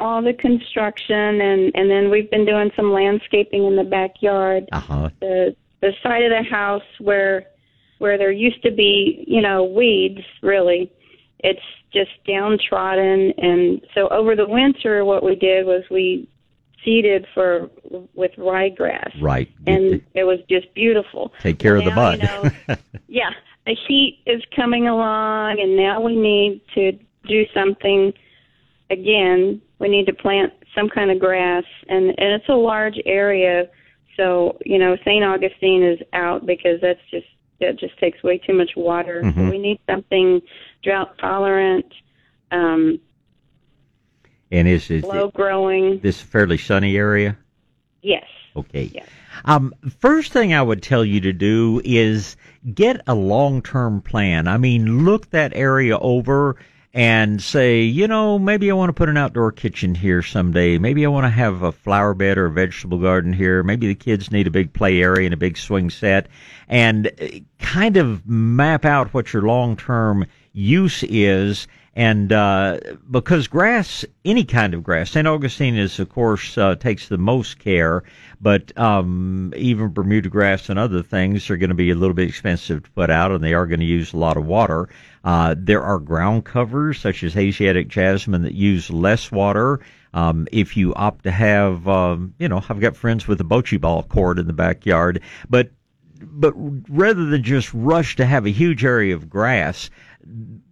all 0.00 0.20
the 0.20 0.34
construction, 0.34 1.40
and 1.40 1.72
and 1.74 1.90
then 1.90 2.10
we've 2.10 2.30
been 2.30 2.44
doing 2.44 2.70
some 2.76 2.92
landscaping 2.92 3.64
in 3.64 3.76
the 3.76 3.84
backyard. 3.84 4.68
Uh-huh. 4.70 5.08
The 5.20 5.56
the 5.80 5.94
side 6.02 6.24
of 6.24 6.30
the 6.30 6.42
house 6.42 6.82
where 6.98 7.46
where 8.00 8.18
there 8.18 8.32
used 8.32 8.62
to 8.64 8.70
be, 8.70 9.24
you 9.26 9.40
know, 9.40 9.64
weeds, 9.64 10.20
really. 10.42 10.92
It's 11.42 11.60
just 11.92 12.10
downtrodden. 12.26 13.32
And 13.38 13.82
so 13.94 14.08
over 14.08 14.36
the 14.36 14.46
winter, 14.46 15.04
what 15.04 15.22
we 15.22 15.34
did 15.34 15.66
was 15.66 15.82
we 15.90 16.28
seeded 16.84 17.26
for 17.34 17.70
with 18.14 18.32
ryegrass. 18.36 19.10
Right. 19.20 19.50
And 19.66 20.02
it 20.14 20.24
was 20.24 20.38
just 20.48 20.72
beautiful. 20.74 21.32
Take 21.40 21.58
care 21.58 21.74
now, 21.74 21.80
of 21.80 21.84
the 21.84 21.90
bud. 21.90 22.22
You 22.22 22.28
know, 22.28 22.76
yeah. 23.08 23.30
The 23.66 23.76
heat 23.86 24.22
is 24.26 24.42
coming 24.56 24.88
along, 24.88 25.60
and 25.60 25.76
now 25.76 26.00
we 26.00 26.16
need 26.16 26.62
to 26.74 26.92
do 27.28 27.44
something 27.54 28.12
again. 28.90 29.62
We 29.78 29.88
need 29.88 30.06
to 30.06 30.12
plant 30.12 30.52
some 30.74 30.88
kind 30.88 31.12
of 31.12 31.20
grass, 31.20 31.64
and, 31.88 32.08
and 32.08 32.32
it's 32.32 32.48
a 32.48 32.54
large 32.54 32.98
area. 33.06 33.68
So, 34.16 34.58
you 34.66 34.78
know, 34.78 34.96
St. 35.04 35.24
Augustine 35.24 35.84
is 35.84 35.98
out 36.12 36.44
because 36.44 36.80
that's 36.80 37.00
just 37.10 37.26
that 37.60 37.78
just 37.78 37.96
takes 37.98 38.22
way 38.24 38.38
too 38.38 38.54
much 38.54 38.72
water. 38.76 39.22
Mm-hmm. 39.22 39.46
So 39.46 39.50
we 39.50 39.58
need 39.58 39.78
something 39.88 40.40
drought 40.82 41.16
tolerant. 41.18 41.86
Um, 42.50 43.00
and 44.50 44.68
is 44.68 44.90
it 44.90 45.04
low 45.04 45.30
growing? 45.30 46.00
This 46.00 46.20
fairly 46.20 46.58
sunny 46.58 46.96
area. 46.96 47.38
Yes. 48.02 48.26
Okay. 48.54 48.90
Yes. 48.92 49.08
Um, 49.44 49.74
first 49.98 50.32
thing 50.32 50.52
I 50.52 50.62
would 50.62 50.82
tell 50.82 51.04
you 51.04 51.20
to 51.22 51.32
do 51.32 51.80
is 51.84 52.36
get 52.74 53.00
a 53.06 53.14
long 53.14 53.62
term 53.62 54.02
plan. 54.02 54.46
I 54.46 54.58
mean, 54.58 55.04
look 55.04 55.30
that 55.30 55.52
area 55.54 55.98
over 55.98 56.56
and 56.94 57.40
say, 57.40 57.80
you 57.80 58.06
know, 58.06 58.38
maybe 58.38 58.70
I 58.70 58.74
want 58.74 58.90
to 58.90 58.92
put 58.92 59.08
an 59.08 59.16
outdoor 59.16 59.50
kitchen 59.52 59.94
here 59.94 60.22
someday. 60.22 60.76
Maybe 60.76 61.06
I 61.06 61.08
want 61.08 61.24
to 61.24 61.30
have 61.30 61.62
a 61.62 61.72
flower 61.72 62.12
bed 62.12 62.36
or 62.36 62.46
a 62.46 62.50
vegetable 62.50 62.98
garden 62.98 63.32
here. 63.32 63.62
Maybe 63.62 63.86
the 63.86 63.94
kids 63.94 64.30
need 64.30 64.46
a 64.46 64.50
big 64.50 64.74
play 64.74 65.00
area 65.00 65.24
and 65.24 65.32
a 65.32 65.38
big 65.38 65.56
swing 65.56 65.88
set 65.88 66.28
and 66.68 67.06
uh, 67.06 67.28
kind 67.58 67.96
of 67.96 68.26
map 68.26 68.84
out 68.84 69.14
what 69.14 69.32
your 69.32 69.42
long 69.42 69.76
term 69.76 70.26
use 70.52 71.02
is 71.04 71.66
and 71.94 72.32
uh, 72.32 72.78
because 73.10 73.46
grass, 73.48 74.04
any 74.24 74.44
kind 74.44 74.72
of 74.72 74.82
grass, 74.82 75.10
St. 75.10 75.26
Augustine 75.26 75.76
is, 75.76 75.98
of 75.98 76.08
course, 76.08 76.56
uh, 76.56 76.74
takes 76.74 77.08
the 77.08 77.18
most 77.18 77.58
care, 77.58 78.02
but 78.40 78.76
um, 78.78 79.52
even 79.54 79.92
Bermuda 79.92 80.30
grass 80.30 80.70
and 80.70 80.78
other 80.78 81.02
things 81.02 81.50
are 81.50 81.58
going 81.58 81.68
to 81.68 81.74
be 81.74 81.90
a 81.90 81.94
little 81.94 82.14
bit 82.14 82.28
expensive 82.28 82.82
to 82.84 82.90
put 82.92 83.10
out, 83.10 83.30
and 83.30 83.44
they 83.44 83.52
are 83.52 83.66
going 83.66 83.80
to 83.80 83.86
use 83.86 84.14
a 84.14 84.16
lot 84.16 84.38
of 84.38 84.46
water. 84.46 84.88
Uh, 85.22 85.54
there 85.58 85.82
are 85.82 85.98
ground 85.98 86.46
covers, 86.46 86.98
such 86.98 87.22
as 87.22 87.36
Asiatic 87.36 87.88
jasmine, 87.88 88.42
that 88.42 88.54
use 88.54 88.88
less 88.88 89.30
water. 89.30 89.80
Um, 90.14 90.48
if 90.50 90.78
you 90.78 90.94
opt 90.94 91.24
to 91.24 91.30
have, 91.30 91.86
um, 91.88 92.34
you 92.38 92.48
know, 92.48 92.62
I've 92.70 92.80
got 92.80 92.96
friends 92.96 93.28
with 93.28 93.38
a 93.42 93.44
bocce 93.44 93.78
ball 93.78 94.02
court 94.02 94.38
in 94.38 94.46
the 94.46 94.52
backyard, 94.54 95.20
but 95.48 95.70
but 96.24 96.52
rather 96.88 97.26
than 97.26 97.42
just 97.42 97.72
rush 97.74 98.14
to 98.16 98.24
have 98.24 98.46
a 98.46 98.50
huge 98.50 98.84
area 98.84 99.12
of 99.14 99.28
grass, 99.28 99.90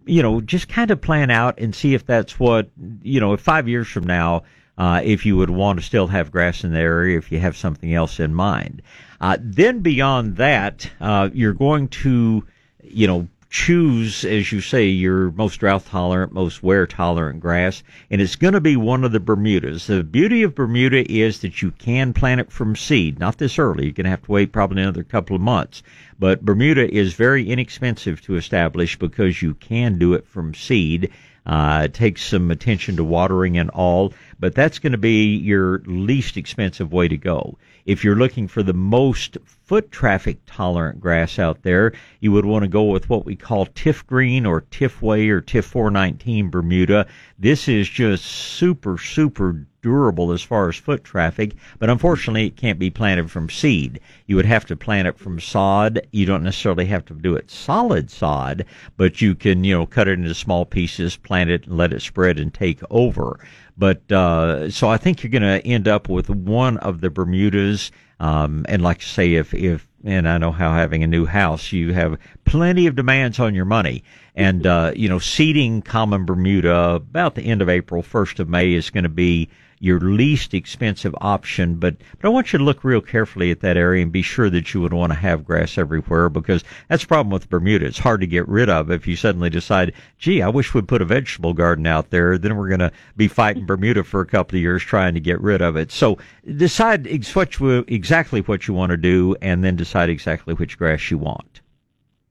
you 0.06 0.22
know, 0.22 0.40
just 0.40 0.68
kind 0.68 0.90
of 0.90 1.00
plan 1.00 1.30
out 1.30 1.58
and 1.58 1.74
see 1.74 1.94
if 1.94 2.06
that's 2.06 2.38
what, 2.38 2.68
you 3.02 3.20
know, 3.20 3.36
five 3.36 3.68
years 3.68 3.88
from 3.88 4.06
now, 4.06 4.42
uh, 4.78 5.00
if 5.04 5.26
you 5.26 5.36
would 5.36 5.50
want 5.50 5.78
to 5.78 5.84
still 5.84 6.06
have 6.06 6.32
grass 6.32 6.64
in 6.64 6.72
the 6.72 6.78
area, 6.78 7.18
if 7.18 7.30
you 7.30 7.38
have 7.38 7.56
something 7.56 7.94
else 7.94 8.18
in 8.18 8.34
mind. 8.34 8.82
Uh, 9.20 9.36
then 9.40 9.80
beyond 9.80 10.36
that, 10.36 10.90
uh, 11.00 11.28
you're 11.32 11.52
going 11.52 11.88
to, 11.88 12.44
you 12.82 13.06
know, 13.06 13.28
choose, 13.50 14.24
as 14.24 14.52
you 14.52 14.60
say, 14.60 14.86
your 14.86 15.32
most 15.32 15.58
drought 15.58 15.84
tolerant, 15.84 16.32
most 16.32 16.62
wear 16.62 16.86
tolerant 16.86 17.40
grass, 17.40 17.82
and 18.08 18.20
it's 18.20 18.36
going 18.36 18.54
to 18.54 18.60
be 18.60 18.76
one 18.76 19.02
of 19.02 19.10
the 19.10 19.18
Bermudas. 19.18 19.88
The 19.88 20.04
beauty 20.04 20.44
of 20.44 20.54
Bermuda 20.54 21.10
is 21.10 21.40
that 21.40 21.60
you 21.60 21.72
can 21.72 22.12
plant 22.12 22.40
it 22.40 22.52
from 22.52 22.76
seed, 22.76 23.18
not 23.18 23.38
this 23.38 23.58
early. 23.58 23.86
You're 23.86 23.92
going 23.92 24.04
to 24.04 24.10
have 24.10 24.22
to 24.22 24.30
wait 24.30 24.52
probably 24.52 24.80
another 24.80 25.02
couple 25.02 25.34
of 25.34 25.42
months. 25.42 25.82
But 26.16 26.44
Bermuda 26.44 26.94
is 26.94 27.14
very 27.14 27.50
inexpensive 27.50 28.22
to 28.22 28.36
establish 28.36 28.96
because 28.96 29.42
you 29.42 29.54
can 29.54 29.98
do 29.98 30.14
it 30.14 30.28
from 30.28 30.54
seed. 30.54 31.10
Uh, 31.44 31.82
it 31.86 31.94
takes 31.94 32.22
some 32.22 32.52
attention 32.52 32.96
to 32.96 33.04
watering 33.04 33.58
and 33.58 33.70
all, 33.70 34.12
but 34.38 34.54
that's 34.54 34.78
going 34.78 34.92
to 34.92 34.98
be 34.98 35.34
your 35.36 35.82
least 35.86 36.36
expensive 36.36 36.92
way 36.92 37.08
to 37.08 37.16
go. 37.16 37.58
If 37.86 38.04
you're 38.04 38.16
looking 38.16 38.48
for 38.48 38.62
the 38.62 38.72
most 38.72 39.38
foot 39.44 39.90
traffic 39.90 40.38
tolerant 40.46 41.00
grass 41.00 41.38
out 41.38 41.62
there, 41.62 41.92
you 42.20 42.32
would 42.32 42.44
want 42.44 42.64
to 42.64 42.68
go 42.68 42.84
with 42.84 43.08
what 43.08 43.24
we 43.24 43.36
call 43.36 43.66
Tifgreen 43.66 44.46
or 44.46 44.62
Tifway 44.62 45.28
or 45.28 45.40
Tif 45.40 45.64
419 45.64 46.50
Bermuda. 46.50 47.06
This 47.38 47.68
is 47.68 47.88
just 47.88 48.24
super, 48.24 48.98
super 48.98 49.66
durable 49.82 50.32
as 50.32 50.42
far 50.42 50.68
as 50.68 50.76
foot 50.76 51.04
traffic, 51.04 51.54
but 51.78 51.88
unfortunately 51.88 52.46
it 52.46 52.56
can't 52.56 52.78
be 52.78 52.90
planted 52.90 53.30
from 53.30 53.48
seed. 53.48 54.00
You 54.26 54.36
would 54.36 54.44
have 54.44 54.66
to 54.66 54.76
plant 54.76 55.08
it 55.08 55.18
from 55.18 55.40
sod. 55.40 56.06
You 56.12 56.26
don't 56.26 56.42
necessarily 56.42 56.86
have 56.86 57.04
to 57.06 57.14
do 57.14 57.34
it 57.34 57.50
solid 57.50 58.10
sod, 58.10 58.64
but 58.96 59.20
you 59.20 59.34
can, 59.34 59.64
you 59.64 59.74
know, 59.76 59.86
cut 59.86 60.08
it 60.08 60.18
into 60.18 60.34
small 60.34 60.64
pieces, 60.64 61.16
plant 61.16 61.50
it, 61.50 61.66
and 61.66 61.76
let 61.76 61.92
it 61.92 62.02
spread 62.02 62.38
and 62.38 62.52
take 62.52 62.80
over. 62.90 63.40
But 63.80 64.12
uh, 64.12 64.70
so 64.70 64.90
I 64.90 64.98
think 64.98 65.22
you're 65.22 65.30
going 65.30 65.42
to 65.42 65.66
end 65.66 65.88
up 65.88 66.10
with 66.10 66.28
one 66.28 66.76
of 66.76 67.00
the 67.00 67.08
Bermudas. 67.08 67.90
Um, 68.20 68.66
and 68.68 68.82
like 68.82 68.98
I 68.98 69.04
say, 69.04 69.34
if 69.36 69.54
if 69.54 69.88
and 70.04 70.28
I 70.28 70.36
know 70.36 70.52
how 70.52 70.74
having 70.74 71.02
a 71.02 71.06
new 71.06 71.24
house, 71.24 71.72
you 71.72 71.94
have 71.94 72.18
plenty 72.44 72.86
of 72.86 72.94
demands 72.94 73.40
on 73.40 73.54
your 73.54 73.64
money. 73.64 74.04
And 74.34 74.66
uh, 74.66 74.92
you 74.94 75.08
know, 75.08 75.18
seeding 75.18 75.80
common 75.80 76.26
Bermuda 76.26 76.90
about 76.90 77.36
the 77.36 77.42
end 77.42 77.62
of 77.62 77.70
April, 77.70 78.02
first 78.02 78.38
of 78.38 78.50
May 78.50 78.74
is 78.74 78.90
going 78.90 79.04
to 79.04 79.08
be 79.08 79.48
your 79.80 79.98
least 79.98 80.52
expensive 80.52 81.14
option. 81.20 81.74
But, 81.76 81.96
but 82.20 82.28
I 82.28 82.30
want 82.30 82.52
you 82.52 82.58
to 82.58 82.64
look 82.64 82.84
real 82.84 83.00
carefully 83.00 83.50
at 83.50 83.60
that 83.60 83.78
area 83.78 84.02
and 84.02 84.12
be 84.12 84.22
sure 84.22 84.50
that 84.50 84.72
you 84.72 84.80
would 84.82 84.92
want 84.92 85.10
to 85.12 85.18
have 85.18 85.44
grass 85.44 85.78
everywhere 85.78 86.28
because 86.28 86.62
that's 86.88 87.02
the 87.02 87.08
problem 87.08 87.30
with 87.30 87.48
Bermuda. 87.48 87.86
It's 87.86 87.98
hard 87.98 88.20
to 88.20 88.26
get 88.26 88.46
rid 88.46 88.68
of 88.68 88.90
if 88.90 89.06
you 89.06 89.16
suddenly 89.16 89.48
decide, 89.48 89.94
gee, 90.18 90.42
I 90.42 90.48
wish 90.48 90.74
we'd 90.74 90.86
put 90.86 91.02
a 91.02 91.06
vegetable 91.06 91.54
garden 91.54 91.86
out 91.86 92.10
there. 92.10 92.36
Then 92.36 92.56
we're 92.56 92.68
going 92.68 92.80
to 92.80 92.92
be 93.16 93.26
fighting 93.26 93.64
Bermuda 93.64 94.04
for 94.04 94.20
a 94.20 94.26
couple 94.26 94.56
of 94.56 94.62
years 94.62 94.82
trying 94.82 95.14
to 95.14 95.20
get 95.20 95.40
rid 95.40 95.62
of 95.62 95.76
it. 95.76 95.90
So 95.90 96.18
decide 96.56 97.08
what 97.34 97.58
you, 97.58 97.84
exactly 97.88 98.42
what 98.42 98.68
you 98.68 98.74
want 98.74 98.90
to 98.90 98.98
do 98.98 99.34
and 99.40 99.64
then 99.64 99.76
decide 99.76 100.10
exactly 100.10 100.52
which 100.52 100.76
grass 100.76 101.10
you 101.10 101.16
want. 101.16 101.62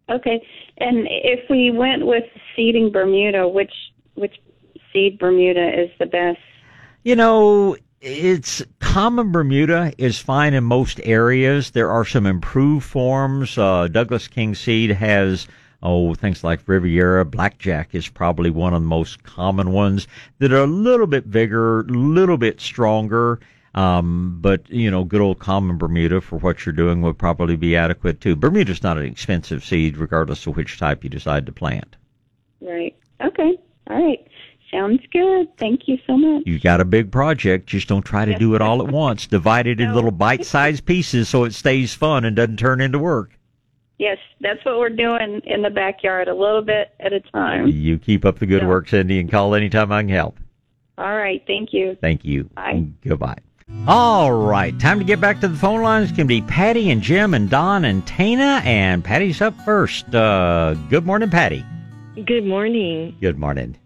Okay. 0.08 0.46
And 0.78 1.08
if 1.10 1.50
we 1.50 1.72
went 1.72 2.06
with 2.06 2.24
seeding 2.56 2.92
Bermuda, 2.92 3.48
which 3.48 3.74
which 4.16 4.36
seed 4.92 5.18
Bermuda 5.20 5.82
is 5.82 5.90
the 6.00 6.06
best? 6.06 6.40
You 7.04 7.16
know, 7.16 7.78
it's 8.02 8.62
common 8.80 9.32
Bermuda 9.32 9.94
is 9.98 10.20
fine 10.20 10.54
in 10.54 10.66
most 10.66 11.00
areas. 11.04 11.72
There 11.72 11.90
are 11.90 12.04
some 12.04 12.26
improved 12.26 12.86
forms. 12.86 13.58
Uh, 13.58 13.88
Douglass 13.88 14.28
King 14.28 14.54
seed 14.54 14.92
has 14.92 15.48
oh 15.82 16.14
things 16.14 16.44
like 16.44 16.68
Riviera 16.68 17.24
Blackjack 17.24 17.96
is 17.96 18.10
probably 18.10 18.50
one 18.50 18.74
of 18.74 18.82
the 18.82 18.88
most 18.88 19.24
common 19.24 19.72
ones 19.72 20.08
that 20.40 20.52
are 20.52 20.64
a 20.64 20.68
little 20.68 21.08
bit 21.08 21.32
bigger, 21.32 21.82
a 21.82 21.84
little 21.84 22.38
bit 22.38 22.60
stronger. 22.60 23.40
Um, 23.76 24.40
but 24.42 24.70
you 24.70 24.92
know, 24.92 25.06
good 25.06 25.22
old 25.22 25.40
common 25.40 25.78
Bermuda 25.78 26.20
for 26.20 26.38
what 26.40 26.66
you're 26.66 26.74
doing 26.74 27.02
would 27.02 27.18
probably 27.18 27.56
be 27.56 27.78
adequate 27.78 28.20
too. 28.20 28.36
Bermuda's 28.36 28.84
not 28.84 28.98
an 28.98 29.06
expensive 29.06 29.64
seed, 29.64 29.98
regardless 29.98 30.46
of 30.48 30.58
which 30.58 30.78
type 30.78 31.04
you 31.06 31.10
decide 31.10 31.46
to 31.46 31.54
plant. 31.54 31.96
Right. 32.60 32.96
Okay. 33.24 33.58
All 33.90 34.06
right. 34.06 34.28
Sounds 34.72 35.02
good. 35.12 35.48
Thank 35.58 35.88
you 35.88 35.98
so 36.06 36.16
much. 36.18 36.44
You 36.46 36.60
got 36.60 36.80
a 36.80 36.86
big 36.86 37.12
project. 37.12 37.68
Just 37.68 37.88
don't 37.88 38.04
try 38.04 38.26
to 38.26 38.38
do 38.38 38.54
it 38.56 38.62
all 38.62 38.86
at 38.86 38.91
once. 38.91 39.26
Divide 39.26 39.66
it 39.68 39.80
in 39.82 39.94
little 39.96 40.12
bite 40.12 40.46
sized 40.46 40.86
pieces 40.86 41.28
so 41.28 41.44
it 41.44 41.54
stays 41.54 41.94
fun 41.94 42.24
and 42.24 42.36
doesn't 42.36 42.58
turn 42.58 42.80
into 42.80 43.00
work. 43.00 43.32
Yes, 43.98 44.18
that's 44.40 44.64
what 44.64 44.78
we're 44.78 44.90
doing 44.90 45.41
in 45.46 45.62
the 45.62 45.70
backyard, 45.70 46.28
a 46.28 46.34
little 46.34 46.62
bit 46.62 46.94
at 47.00 47.12
a 47.12 47.20
time. 47.20 47.68
You 47.68 47.98
keep 47.98 48.26
up 48.26 48.40
the 48.40 48.46
good 48.46 48.66
work, 48.66 48.88
Cindy, 48.88 49.20
and 49.20 49.30
call 49.30 49.56
anytime 49.56 49.91
I 49.91 50.02
can 50.04 50.10
help. 50.10 50.38
All 50.98 51.16
right. 51.18 51.44
Thank 51.48 51.74
you. 51.74 51.98
Thank 52.00 52.24
you. 52.24 52.46
Bye. 52.56 52.86
Goodbye. 53.04 53.40
All 53.88 54.32
right, 54.32 54.78
time 54.80 54.98
to 54.98 55.06
get 55.06 55.22
back 55.22 55.41
to 55.41 55.48
the 55.48 55.56
phone 55.56 55.84
lines. 55.84 56.10
It's 56.10 56.18
going 56.18 56.28
to 56.28 56.34
be 56.34 56.41
Patty 56.41 56.90
and 56.90 57.02
Jim 57.02 57.36
and 57.36 57.50
Don 57.50 57.86
and 57.86 58.06
Tana, 58.06 58.62
and 58.66 59.04
Patty's 59.04 59.41
up 59.41 59.60
first. 59.62 60.14
Uh, 60.14 60.74
good 60.90 61.06
morning, 61.06 61.30
Patty. 61.30 61.64
Good 62.26 62.46
morning. 62.46 63.16
Good 63.22 63.38
morning. 63.38 63.78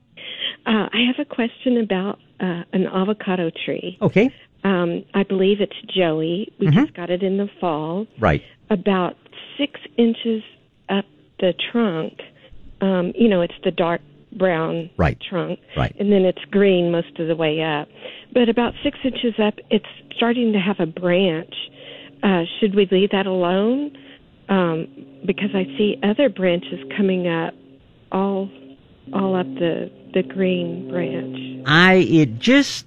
Uh, 0.66 0.88
I 0.94 1.00
have 1.08 1.16
a 1.20 1.26
question 1.26 1.78
about 1.78 2.20
uh, 2.40 2.64
an 2.74 2.88
avocado 2.88 3.52
tree. 3.66 3.98
Okay. 4.02 4.30
Um, 4.64 5.04
I 5.14 5.24
believe 5.24 5.60
it's 5.60 5.76
Joey. 5.94 6.52
We 6.60 6.68
Mhm. 6.68 6.74
just 6.74 6.94
got 6.94 7.10
it 7.10 7.22
in 7.22 7.38
the 7.38 7.48
fall. 7.60 8.08
Right. 8.20 8.42
About 8.70 9.18
six 9.58 9.80
inches 9.98 10.42
up 10.90 11.06
the 11.40 11.54
trunk. 11.72 12.22
Um, 12.82 13.12
you 13.16 13.28
know, 13.28 13.42
it's 13.42 13.54
the 13.64 13.72
dark 13.72 14.02
brown 14.34 14.90
Right. 14.98 15.20
trunk. 15.20 15.60
Right. 15.76 15.94
And 16.00 16.12
then 16.12 16.24
it's 16.26 16.44
green 16.46 16.92
most 16.92 17.20
of 17.20 17.28
the 17.28 17.36
way 17.36 17.62
up. 17.62 17.88
But 18.32 18.50
about 18.50 18.74
six 18.84 18.98
inches 19.04 19.38
up, 19.40 19.60
it's 19.70 19.86
starting 20.16 20.54
to 20.54 20.60
have 20.60 20.80
a 20.80 20.86
branch. 20.86 21.54
Uh, 22.24 22.46
should 22.60 22.74
we 22.74 22.86
leave 22.90 23.10
that 23.12 23.26
alone? 23.26 23.92
Um, 24.50 24.88
because 25.26 25.54
I 25.54 25.66
see 25.78 25.98
other 26.04 26.30
branches 26.30 26.80
coming 26.96 27.28
up 27.28 27.54
all 28.12 28.50
all 29.12 29.36
up 29.36 29.48
the 29.56 29.92
the 30.14 30.24
green 30.24 30.90
branch. 30.90 31.64
I 31.66 31.96
it 31.96 32.40
just 32.40 32.86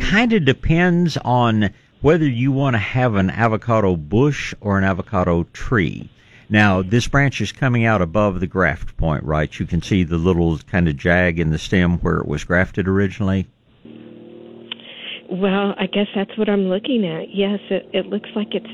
kind 0.00 0.32
of 0.32 0.44
depends 0.44 1.16
on 1.18 1.70
whether 2.00 2.26
you 2.26 2.52
want 2.52 2.74
to 2.74 2.78
have 2.78 3.14
an 3.14 3.30
avocado 3.30 3.96
bush 3.96 4.54
or 4.60 4.78
an 4.78 4.84
avocado 4.84 5.44
tree. 5.52 6.08
Now, 6.48 6.82
this 6.82 7.06
branch 7.06 7.40
is 7.40 7.52
coming 7.52 7.84
out 7.84 8.02
above 8.02 8.40
the 8.40 8.46
graft 8.46 8.96
point, 8.96 9.22
right? 9.22 9.56
You 9.58 9.66
can 9.66 9.82
see 9.82 10.02
the 10.02 10.18
little 10.18 10.58
kind 10.58 10.88
of 10.88 10.96
jag 10.96 11.38
in 11.38 11.50
the 11.50 11.58
stem 11.58 11.98
where 11.98 12.18
it 12.18 12.26
was 12.26 12.42
grafted 12.42 12.88
originally. 12.88 13.46
Well, 15.30 15.74
I 15.78 15.86
guess 15.86 16.08
that's 16.12 16.36
what 16.36 16.48
I'm 16.48 16.68
looking 16.68 17.06
at. 17.06 17.32
Yes, 17.32 17.60
it 17.70 17.88
it 17.92 18.06
looks 18.06 18.30
like 18.34 18.48
it's 18.52 18.66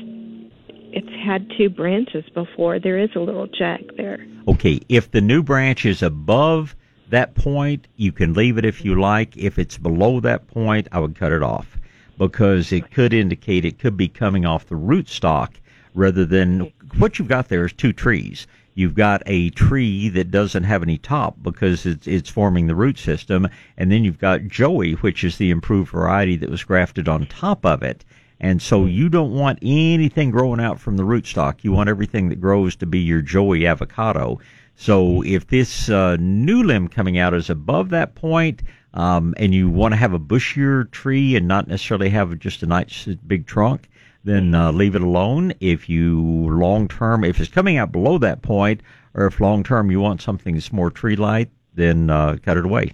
it's 0.97 1.23
had 1.23 1.47
two 1.55 1.69
branches 1.69 2.25
before. 2.33 2.79
There 2.79 2.97
is 2.97 3.11
a 3.15 3.19
little 3.19 3.45
jack 3.45 3.81
there. 3.97 4.25
Okay, 4.47 4.81
if 4.89 5.11
the 5.11 5.21
new 5.21 5.43
branch 5.43 5.85
is 5.85 6.01
above 6.01 6.75
that 7.09 7.35
point, 7.35 7.87
you 7.97 8.11
can 8.11 8.33
leave 8.33 8.57
it 8.57 8.65
if 8.65 8.83
you 8.83 8.99
like. 8.99 9.37
If 9.37 9.59
it's 9.59 9.77
below 9.77 10.19
that 10.21 10.47
point, 10.47 10.87
I 10.91 10.99
would 10.99 11.15
cut 11.15 11.31
it 11.31 11.43
off 11.43 11.77
because 12.17 12.71
it 12.71 12.89
could 12.89 13.13
indicate 13.13 13.63
it 13.63 13.77
could 13.77 13.95
be 13.95 14.07
coming 14.07 14.43
off 14.43 14.65
the 14.65 14.75
rootstock 14.75 15.51
rather 15.93 16.25
than 16.25 16.73
what 16.97 17.19
you've 17.19 17.27
got 17.27 17.49
there 17.49 17.65
is 17.65 17.73
two 17.73 17.93
trees. 17.93 18.47
You've 18.73 18.95
got 18.95 19.21
a 19.27 19.51
tree 19.51 20.09
that 20.09 20.31
doesn't 20.31 20.63
have 20.63 20.81
any 20.81 20.97
top 20.97 21.35
because 21.43 21.85
it's 21.85 22.07
it's 22.07 22.29
forming 22.29 22.65
the 22.65 22.75
root 22.75 22.97
system, 22.97 23.47
and 23.77 23.91
then 23.91 24.03
you've 24.03 24.19
got 24.19 24.47
Joey, 24.47 24.93
which 24.93 25.23
is 25.23 25.37
the 25.37 25.51
improved 25.51 25.91
variety 25.91 26.37
that 26.37 26.49
was 26.49 26.63
grafted 26.63 27.07
on 27.07 27.27
top 27.27 27.67
of 27.67 27.83
it. 27.83 28.03
And 28.39 28.61
so 28.61 28.85
you 28.85 29.09
don't 29.09 29.33
want 29.33 29.59
anything 29.61 30.31
growing 30.31 30.59
out 30.59 30.79
from 30.79 30.97
the 30.97 31.03
rootstock. 31.03 31.63
You 31.63 31.71
want 31.71 31.89
everything 31.89 32.29
that 32.29 32.39
grows 32.39 32.75
to 32.77 32.85
be 32.85 32.99
your 32.99 33.21
Joey 33.21 33.65
avocado. 33.65 34.39
So 34.75 35.23
if 35.23 35.47
this 35.47 35.89
uh, 35.89 36.17
new 36.19 36.63
limb 36.63 36.87
coming 36.87 37.17
out 37.17 37.33
is 37.33 37.49
above 37.49 37.89
that 37.89 38.13
point, 38.13 38.61
um, 38.93 39.33
and 39.37 39.53
you 39.53 39.69
want 39.69 39.93
to 39.93 39.97
have 39.97 40.13
a 40.13 40.19
bushier 40.19 40.89
tree 40.91 41.35
and 41.35 41.47
not 41.47 41.67
necessarily 41.67 42.09
have 42.09 42.37
just 42.39 42.63
a 42.63 42.67
nice 42.67 43.05
big 43.05 43.47
trunk, 43.47 43.89
then 44.23 44.53
uh, 44.53 44.71
leave 44.71 44.95
it 44.95 45.01
alone. 45.01 45.53
If 45.59 45.89
you 45.89 46.21
long 46.49 46.87
term, 46.87 47.23
if 47.23 47.39
it's 47.39 47.49
coming 47.49 47.77
out 47.77 47.91
below 47.91 48.17
that 48.19 48.41
point, 48.41 48.81
or 49.13 49.25
if 49.25 49.39
long 49.39 49.63
term 49.63 49.89
you 49.89 49.99
want 49.99 50.21
something 50.21 50.53
that's 50.53 50.71
more 50.71 50.91
tree 50.91 51.15
light, 51.15 51.49
then 51.73 52.09
uh, 52.09 52.37
cut 52.43 52.57
it 52.57 52.65
away. 52.65 52.93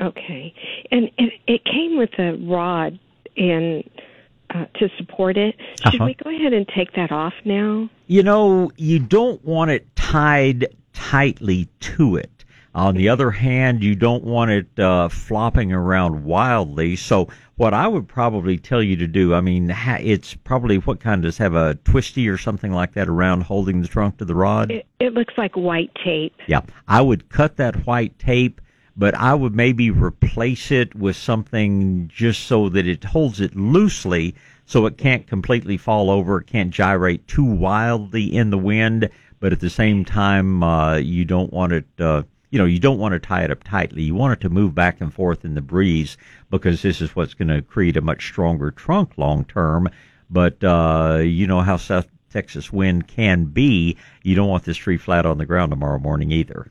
Okay, 0.00 0.54
and, 0.90 1.10
and 1.18 1.30
it 1.46 1.64
came 1.64 1.96
with 1.96 2.10
a 2.18 2.36
rod 2.46 2.98
and 3.36 3.82
uh, 4.54 4.64
to 4.78 4.88
support 4.96 5.36
it. 5.36 5.54
Should 5.84 6.00
Uh-huh. 6.00 6.04
we 6.06 6.14
go 6.14 6.30
ahead 6.30 6.52
and 6.52 6.66
take 6.68 6.92
that 6.94 7.12
off 7.12 7.34
now? 7.44 7.88
You 8.06 8.22
know, 8.22 8.70
you 8.76 8.98
don't 8.98 9.44
want 9.44 9.70
it 9.70 9.86
tied 9.96 10.66
tightly 10.92 11.68
to 11.80 12.16
it. 12.16 12.30
On 12.74 12.94
the 12.94 13.08
other 13.08 13.30
hand, 13.30 13.82
you 13.82 13.94
don't 13.96 14.22
want 14.22 14.50
it 14.50 14.78
uh, 14.78 15.08
flopping 15.08 15.72
around 15.72 16.24
wildly. 16.24 16.96
So, 16.96 17.28
what 17.56 17.74
I 17.74 17.88
would 17.88 18.06
probably 18.06 18.56
tell 18.56 18.80
you 18.82 18.94
to 18.96 19.06
do, 19.08 19.34
I 19.34 19.40
mean, 19.40 19.68
ha- 19.68 19.98
it's 20.00 20.34
probably 20.34 20.76
what 20.78 21.00
kind 21.00 21.22
does 21.22 21.38
have 21.38 21.54
a 21.54 21.74
twisty 21.84 22.28
or 22.28 22.36
something 22.38 22.70
like 22.72 22.92
that 22.92 23.08
around 23.08 23.40
holding 23.42 23.80
the 23.82 23.88
trunk 23.88 24.18
to 24.18 24.24
the 24.24 24.34
rod? 24.34 24.70
It, 24.70 24.86
it 25.00 25.12
looks 25.12 25.34
like 25.36 25.56
white 25.56 25.90
tape. 26.04 26.34
Yeah, 26.46 26.60
I 26.86 27.00
would 27.00 27.30
cut 27.30 27.56
that 27.56 27.84
white 27.86 28.16
tape, 28.18 28.60
but 28.98 29.14
I 29.14 29.32
would 29.32 29.54
maybe 29.54 29.90
replace 29.92 30.72
it 30.72 30.94
with 30.96 31.14
something 31.14 32.10
just 32.12 32.46
so 32.48 32.68
that 32.70 32.86
it 32.86 33.04
holds 33.04 33.40
it 33.40 33.54
loosely 33.54 34.34
so 34.66 34.84
it 34.84 34.98
can't 34.98 35.26
completely 35.26 35.78
fall 35.78 36.10
over, 36.10 36.40
it 36.40 36.46
can't 36.46 36.70
gyrate 36.70 37.26
too 37.26 37.44
wildly 37.44 38.24
in 38.24 38.50
the 38.50 38.58
wind, 38.58 39.08
but 39.40 39.52
at 39.52 39.60
the 39.60 39.70
same 39.70 40.04
time, 40.04 40.62
uh, 40.62 40.96
you 40.96 41.24
don't 41.24 41.52
want 41.54 41.72
it, 41.72 41.86
uh, 41.98 42.24
you 42.50 42.58
know, 42.58 42.66
you 42.66 42.78
don't 42.78 42.98
want 42.98 43.12
to 43.12 43.18
tie 43.18 43.44
it 43.44 43.50
up 43.50 43.64
tightly. 43.64 44.02
You 44.02 44.14
want 44.14 44.34
it 44.34 44.40
to 44.42 44.50
move 44.50 44.74
back 44.74 45.00
and 45.00 45.14
forth 45.14 45.44
in 45.44 45.54
the 45.54 45.62
breeze 45.62 46.18
because 46.50 46.82
this 46.82 47.00
is 47.00 47.16
what's 47.16 47.32
going 47.32 47.48
to 47.48 47.62
create 47.62 47.96
a 47.96 48.02
much 48.02 48.26
stronger 48.26 48.70
trunk 48.70 49.16
long 49.16 49.44
term. 49.46 49.88
But, 50.28 50.62
uh, 50.62 51.20
you 51.22 51.46
know 51.46 51.60
how 51.60 51.78
South 51.78 52.08
Texas 52.30 52.70
wind 52.70 53.08
can 53.08 53.46
be. 53.46 53.96
You 54.22 54.34
don't 54.34 54.48
want 54.48 54.64
this 54.64 54.76
tree 54.76 54.98
flat 54.98 55.24
on 55.24 55.38
the 55.38 55.46
ground 55.46 55.70
tomorrow 55.70 55.98
morning 55.98 56.30
either. 56.30 56.70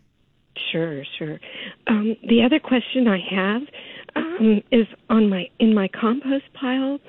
Sure, 0.72 1.04
sure. 1.18 1.40
Um, 1.88 2.16
the 2.28 2.44
other 2.44 2.60
question 2.60 3.08
I 3.08 3.20
have 3.30 3.62
um, 4.16 4.62
is 4.72 4.88
on 5.10 5.30
my 5.30 5.50
in 5.60 5.74
my 5.74 5.88
compost 5.88 6.46
pile. 6.54 7.00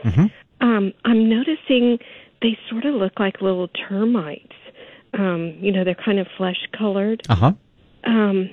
Um, 0.60 0.92
I'm 1.04 1.28
noticing 1.28 1.98
they 2.42 2.58
sort 2.68 2.84
of 2.84 2.94
look 2.94 3.18
like 3.20 3.40
little 3.40 3.68
termites. 3.68 4.52
Um, 5.14 5.54
you 5.60 5.72
know, 5.72 5.84
they're 5.84 5.94
kind 5.94 6.18
of 6.18 6.26
flesh 6.36 6.68
colored. 6.76 7.22
Uh 7.28 7.34
huh. 7.34 7.52
Um, 8.04 8.50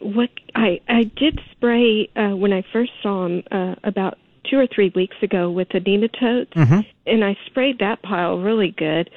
what 0.00 0.30
I 0.54 0.80
I 0.88 1.04
did 1.04 1.40
spray 1.52 2.08
uh, 2.16 2.34
when 2.36 2.52
I 2.52 2.64
first 2.72 2.92
saw 3.02 3.24
them 3.24 3.42
uh, 3.52 3.74
about 3.84 4.18
two 4.50 4.58
or 4.58 4.66
three 4.66 4.90
weeks 4.94 5.16
ago 5.22 5.50
with 5.50 5.68
the 5.68 5.78
nematodes, 5.80 6.50
Mm-hmm. 6.54 6.80
and 7.06 7.24
I 7.24 7.36
sprayed 7.46 7.78
that 7.78 8.02
pile 8.02 8.38
really 8.38 8.74
good. 8.76 9.10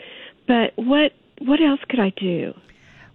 But 0.48 0.74
what 0.76 1.14
what 1.40 1.60
else 1.62 1.80
could 1.90 2.00
I 2.00 2.12
do? 2.12 2.54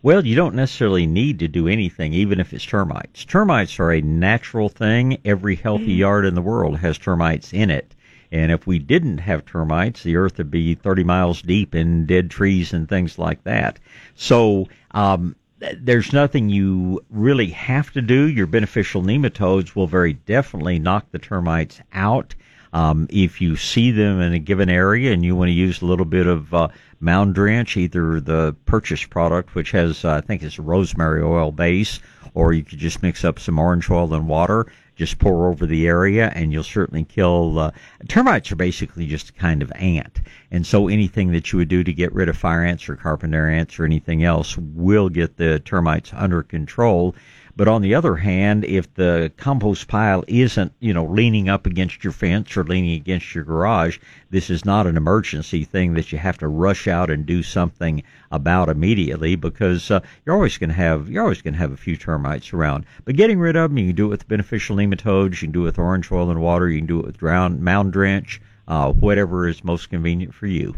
Well, 0.03 0.25
you 0.27 0.35
don't 0.35 0.55
necessarily 0.55 1.07
need 1.07 1.39
to 1.41 1.49
do 1.49 1.69
anything, 1.69 2.15
even 2.15 2.41
if 2.41 2.55
it's 2.55 2.65
termites. 2.65 3.27
Termites 3.27 3.79
are 3.79 3.93
a 3.93 4.01
natural 4.01 4.71
thing. 4.71 5.19
Every 5.27 5.57
healthy 5.57 5.93
yard 5.93 6.25
in 6.25 6.35
the 6.35 6.41
world 6.41 6.79
has 6.79 6.97
termites 6.97 7.53
in 7.53 7.69
it. 7.69 7.95
And 8.33 8.51
if 8.51 8.67
we 8.67 8.79
didn't 8.79 9.19
have 9.19 9.45
termites, 9.45 10.03
the 10.03 10.17
earth 10.17 10.39
would 10.39 10.51
be 10.51 10.75
30 10.75 11.05
miles 11.05 11.43
deep 11.43 11.75
in 11.75 12.07
dead 12.07 12.31
trees 12.31 12.73
and 12.73 12.89
things 12.89 13.19
like 13.19 13.45
that. 13.45 13.79
So, 14.15 14.69
um, 14.93 15.37
there's 15.59 16.15
nothing 16.15 16.49
you 16.49 17.05
really 17.11 17.51
have 17.51 17.93
to 17.93 18.01
do. 18.01 18.27
Your 18.27 18.47
beneficial 18.47 19.03
nematodes 19.03 19.77
will 19.77 19.87
very 19.87 20.15
definitely 20.15 20.79
knock 20.79 21.11
the 21.11 21.19
termites 21.19 21.83
out. 21.93 22.35
Um, 22.73 23.09
if 23.11 23.41
you 23.41 23.57
see 23.57 23.91
them 23.91 24.21
in 24.21 24.33
a 24.33 24.39
given 24.39 24.69
area 24.69 25.13
and 25.13 25.25
you 25.25 25.35
want 25.35 25.49
to 25.49 25.53
use 25.53 25.83
a 25.83 25.87
little 25.87 26.05
bit 26.05 26.27
of 26.27 26.55
uh, 26.55 26.69
mound 27.01 27.35
drench, 27.35 27.77
either 27.77 28.21
the 28.21 28.55
purchase 28.67 29.05
product, 29.05 29.55
which 29.55 29.73
has 29.73 30.05
uh, 30.05 30.15
I 30.15 30.21
think 30.21 30.43
it's 30.43 30.59
rosemary 30.59 31.23
oil 31.23 31.51
base, 31.51 31.99
or 32.35 32.53
you 32.53 32.63
could 32.63 32.79
just 32.79 33.03
mix 33.03 33.25
up 33.25 33.39
some 33.39 33.59
orange 33.59 33.91
oil 33.91 34.15
and 34.15 34.29
water, 34.29 34.67
just 34.95 35.19
pour 35.19 35.49
over 35.49 35.67
the 35.67 35.89
area, 35.89 36.31
and 36.35 36.53
you'll 36.53 36.63
certainly 36.63 37.05
kill. 37.05 37.59
Uh, 37.59 37.71
termites 38.09 38.53
are 38.53 38.57
basically 38.57 39.07
just 39.07 39.31
a 39.31 39.33
kind 39.33 39.63
of 39.63 39.73
ant, 39.73 40.21
and 40.51 40.65
so 40.67 40.89
anything 40.89 41.33
that 41.33 41.51
you 41.51 41.59
would 41.59 41.69
do 41.69 41.83
to 41.83 41.93
get 41.93 42.13
rid 42.13 42.29
of 42.29 42.37
fire 42.37 42.65
ants 42.65 42.89
or 42.89 42.97
carpenter 42.97 43.49
ants 43.49 43.81
or 43.81 43.85
anything 43.85 44.23
else 44.23 44.57
will 44.59 45.09
get 45.09 45.37
the 45.37 45.59
termites 45.61 46.13
under 46.15 46.43
control. 46.43 47.15
But 47.61 47.69
on 47.69 47.83
the 47.83 47.95
other 47.95 48.17
hand, 48.17 48.65
if 48.65 48.95
the 48.95 49.31
compost 49.37 49.87
pile 49.87 50.25
isn't, 50.27 50.73
you 50.81 50.95
know, 50.95 51.05
leaning 51.05 51.51
up 51.51 51.67
against 51.67 52.03
your 52.03 52.15
fence 52.15 52.57
or 52.57 52.65
leaning 52.65 52.95
against 52.95 53.35
your 53.35 53.45
garage, 53.45 53.99
this 54.31 54.49
is 54.49 54.65
not 54.65 54.87
an 54.87 54.97
emergency 54.97 55.65
thing 55.65 55.93
that 55.93 56.11
you 56.11 56.17
have 56.17 56.39
to 56.39 56.49
rush 56.49 56.89
out 56.89 57.11
and 57.11 57.27
do 57.27 57.43
something 57.43 58.03
about 58.31 58.71
immediately 58.71 59.37
because 59.37 59.91
uh, 59.91 60.01
you're 60.25 60.35
always 60.35 60.57
going 60.57 60.71
to 60.71 60.75
have 60.75 61.11
you're 61.11 61.23
always 61.23 61.43
going 61.43 61.53
to 61.53 61.61
have 61.61 61.73
a 61.73 61.77
few 61.77 61.99
termites 61.99 62.55
around. 62.55 62.87
But 63.05 63.17
getting 63.17 63.39
rid 63.39 63.57
of 63.57 63.69
them, 63.69 63.77
you 63.77 63.89
can 63.89 63.97
do 63.97 64.07
it 64.07 64.09
with 64.09 64.27
beneficial 64.29 64.77
nematodes, 64.77 65.43
you 65.43 65.49
can 65.49 65.53
do 65.53 65.61
it 65.61 65.65
with 65.65 65.79
orange 65.79 66.11
oil 66.11 66.31
and 66.31 66.41
water, 66.41 66.67
you 66.67 66.79
can 66.79 66.87
do 66.87 67.01
it 67.01 67.05
with 67.05 67.19
drown, 67.19 67.63
mound 67.63 67.93
drench, 67.93 68.41
uh, 68.69 68.91
whatever 68.91 69.47
is 69.47 69.63
most 69.63 69.91
convenient 69.91 70.33
for 70.33 70.47
you. 70.47 70.77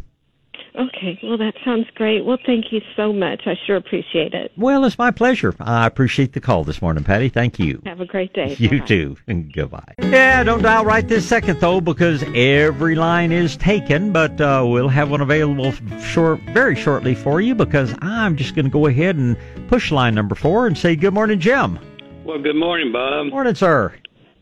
Okay, 0.74 1.18
well 1.22 1.36
that 1.36 1.52
sounds 1.64 1.86
great. 1.94 2.24
Well, 2.24 2.38
thank 2.46 2.72
you 2.72 2.80
so 2.96 3.12
much. 3.12 3.42
I 3.46 3.54
sure 3.66 3.76
appreciate 3.76 4.32
it. 4.32 4.52
Well, 4.56 4.84
it's 4.84 4.96
my 4.96 5.10
pleasure. 5.10 5.54
I 5.60 5.86
appreciate 5.86 6.32
the 6.32 6.40
call 6.40 6.64
this 6.64 6.80
morning, 6.80 7.04
Patty. 7.04 7.28
Thank 7.28 7.58
you. 7.58 7.82
Have 7.84 8.00
a 8.00 8.06
great 8.06 8.32
day. 8.32 8.56
You 8.58 8.70
Bye-bye. 8.70 8.86
too. 8.86 9.16
And 9.26 9.52
goodbye. 9.54 9.94
Yeah, 10.00 10.42
don't 10.44 10.62
dial 10.62 10.84
right 10.86 11.06
this 11.06 11.28
second 11.28 11.60
though, 11.60 11.82
because 11.82 12.24
every 12.34 12.94
line 12.94 13.32
is 13.32 13.56
taken. 13.56 14.12
But 14.12 14.40
uh, 14.40 14.64
we'll 14.66 14.88
have 14.88 15.10
one 15.10 15.20
available 15.20 15.72
short, 16.00 16.40
very 16.52 16.74
shortly 16.74 17.14
for 17.14 17.42
you. 17.42 17.54
Because 17.54 17.94
I'm 18.00 18.36
just 18.36 18.54
going 18.54 18.64
to 18.64 18.70
go 18.70 18.86
ahead 18.86 19.16
and 19.16 19.36
push 19.68 19.90
line 19.90 20.14
number 20.14 20.34
four 20.34 20.66
and 20.66 20.76
say 20.76 20.96
good 20.96 21.12
morning, 21.12 21.38
Jim. 21.38 21.78
Well, 22.24 22.40
good 22.40 22.56
morning, 22.56 22.92
Bob. 22.92 23.26
Morning, 23.26 23.54
sir. 23.54 23.92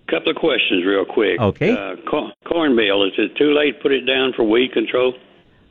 Couple 0.08 0.30
of 0.30 0.36
questions, 0.36 0.84
real 0.84 1.04
quick. 1.04 1.40
Okay. 1.40 1.70
Uh, 1.70 1.94
cor- 2.08 2.32
cornmeal, 2.46 3.04
is 3.04 3.12
it 3.16 3.36
too 3.36 3.52
late 3.52 3.76
to 3.76 3.82
put 3.82 3.92
it 3.92 4.02
down 4.06 4.32
for 4.36 4.44
weed 4.44 4.72
control? 4.72 5.14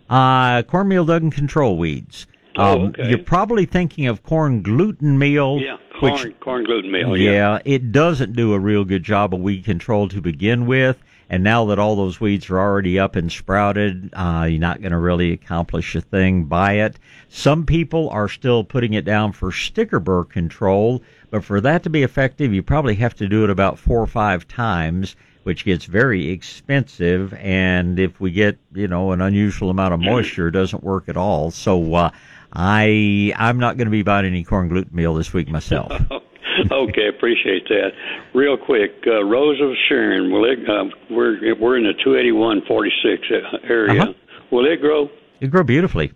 Uh, 0.10 0.64
cornmeal 0.64 1.06
doesn't 1.06 1.32
control 1.32 1.78
weeds. 1.78 2.26
Oh, 2.58 2.74
Um, 2.74 2.82
okay. 2.88 3.10
You're 3.10 3.20
probably 3.20 3.66
thinking 3.66 4.08
of 4.08 4.24
corn 4.24 4.62
gluten 4.64 5.18
meal. 5.20 5.60
Yeah, 5.62 5.78
corn, 6.00 6.14
which 6.14 6.40
corn 6.40 6.64
gluten 6.66 6.92
meal. 6.92 7.16
Yeah. 7.16 7.32
yeah, 7.32 7.60
it 7.64 7.92
doesn't 7.92 8.36
do 8.36 8.54
a 8.54 8.60
real 8.60 8.84
good 8.84 9.04
job 9.04 9.34
of 9.34 9.40
weed 9.40 9.64
control 9.66 10.08
to 10.10 10.20
begin 10.22 10.66
with. 10.66 10.98
And 11.32 11.44
now 11.44 11.64
that 11.66 11.78
all 11.78 11.96
those 11.96 12.20
weeds 12.20 12.50
are 12.50 12.58
already 12.60 12.98
up 12.98 13.16
and 13.16 13.32
sprouted, 13.32 14.10
uh, 14.14 14.48
you're 14.50 14.60
not 14.60 14.82
going 14.82 14.94
to 14.94 14.98
really 14.98 15.32
accomplish 15.32 15.94
a 15.96 16.02
thing 16.02 16.46
by 16.46 16.74
it. 16.74 16.98
Some 17.28 17.68
people 17.68 18.10
are 18.10 18.28
still 18.28 18.64
putting 18.64 18.94
it 18.94 19.06
down 19.06 19.34
for 19.34 19.52
sticker 19.52 20.00
burr 20.00 20.24
control, 20.24 21.04
but 21.30 21.44
for 21.44 21.62
that 21.62 21.84
to 21.84 21.90
be 21.92 22.02
effective, 22.02 22.52
you 22.52 22.64
probably 22.64 22.96
have 22.96 23.14
to 23.18 23.28
do 23.28 23.44
it 23.44 23.52
about 23.52 23.78
four 23.78 24.02
or 24.02 24.08
five 24.08 24.48
times, 24.48 25.16
which 25.44 25.66
gets 25.66 25.86
very 25.86 26.30
expensive. 26.30 27.34
And 27.36 28.00
if 28.00 28.20
we 28.20 28.32
get, 28.32 28.58
you 28.74 28.88
know, 28.88 29.12
an 29.12 29.22
unusual 29.22 29.70
amount 29.70 29.94
of 29.94 30.00
moisture, 30.00 30.48
it 30.48 30.52
doesn't 30.52 30.84
work 30.84 31.10
at 31.10 31.18
all. 31.18 31.52
So, 31.52 31.96
uh, 31.96 32.12
I, 32.52 33.34
I'm 33.38 33.60
not 33.60 33.78
going 33.78 33.86
to 33.86 33.92
be 33.92 34.02
buying 34.02 34.26
any 34.26 34.44
corn 34.44 34.70
gluten 34.70 34.96
meal 34.96 35.14
this 35.14 35.34
week 35.34 35.50
myself. 35.50 35.92
okay, 36.72 37.08
appreciate 37.08 37.68
that. 37.68 37.92
Real 38.34 38.58
quick, 38.58 38.92
uh, 39.06 39.24
Rose 39.24 39.62
of 39.62 39.72
Sharon, 39.88 40.32
will 40.32 40.46
it? 40.46 40.68
Uh, 40.68 40.86
we're 41.10 41.56
we're 41.56 41.78
in 41.78 41.84
the 41.84 41.94
two 42.04 42.16
eighty 42.16 42.32
one 42.32 42.62
forty 42.68 42.92
six 43.04 43.28
area. 43.64 44.02
Uh-huh. 44.02 44.14
Will 44.52 44.66
it 44.66 44.82
grow? 44.82 45.10
It 45.40 45.52
grow 45.52 45.64
beautifully. 45.64 46.12